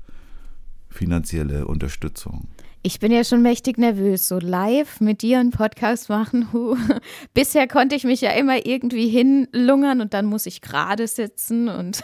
finanzielle 0.88 1.66
Unterstützung. 1.66 2.48
Ich 2.84 2.98
bin 2.98 3.12
ja 3.12 3.22
schon 3.22 3.42
mächtig 3.42 3.78
nervös, 3.78 4.26
so 4.26 4.40
live 4.40 5.00
mit 5.00 5.22
dir 5.22 5.38
einen 5.38 5.52
Podcast 5.52 6.08
machen. 6.08 6.48
Bisher 7.34 7.68
konnte 7.68 7.94
ich 7.94 8.02
mich 8.02 8.20
ja 8.20 8.32
immer 8.32 8.66
irgendwie 8.66 9.08
hinlungern 9.08 10.00
und 10.00 10.14
dann 10.14 10.26
muss 10.26 10.46
ich 10.46 10.60
gerade 10.62 11.06
sitzen 11.06 11.68
und 11.68 12.02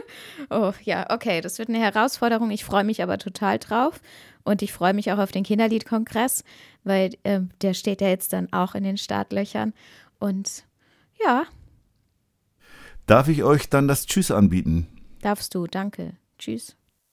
oh 0.50 0.72
ja, 0.84 1.06
okay, 1.10 1.40
das 1.40 1.58
wird 1.58 1.68
eine 1.68 1.80
Herausforderung. 1.80 2.50
Ich 2.52 2.64
freue 2.64 2.84
mich 2.84 3.02
aber 3.02 3.18
total 3.18 3.58
drauf 3.58 4.00
und 4.44 4.62
ich 4.62 4.72
freue 4.72 4.94
mich 4.94 5.10
auch 5.10 5.18
auf 5.18 5.32
den 5.32 5.42
Kinderliedkongress, 5.42 6.44
weil 6.84 7.10
ähm, 7.24 7.50
der 7.60 7.74
steht 7.74 8.00
ja 8.00 8.08
jetzt 8.08 8.32
dann 8.32 8.52
auch 8.52 8.76
in 8.76 8.84
den 8.84 8.98
Startlöchern 8.98 9.72
und 10.20 10.64
ja, 11.24 11.44
Darf 13.06 13.26
ich 13.26 13.42
euch 13.42 13.68
dann 13.68 13.88
das 13.88 14.06
Tschüss 14.06 14.30
anbieten? 14.30 14.86
darfst 15.22 15.56
du, 15.56 15.66
danke, 15.66 16.12
tschüss. 16.38 16.76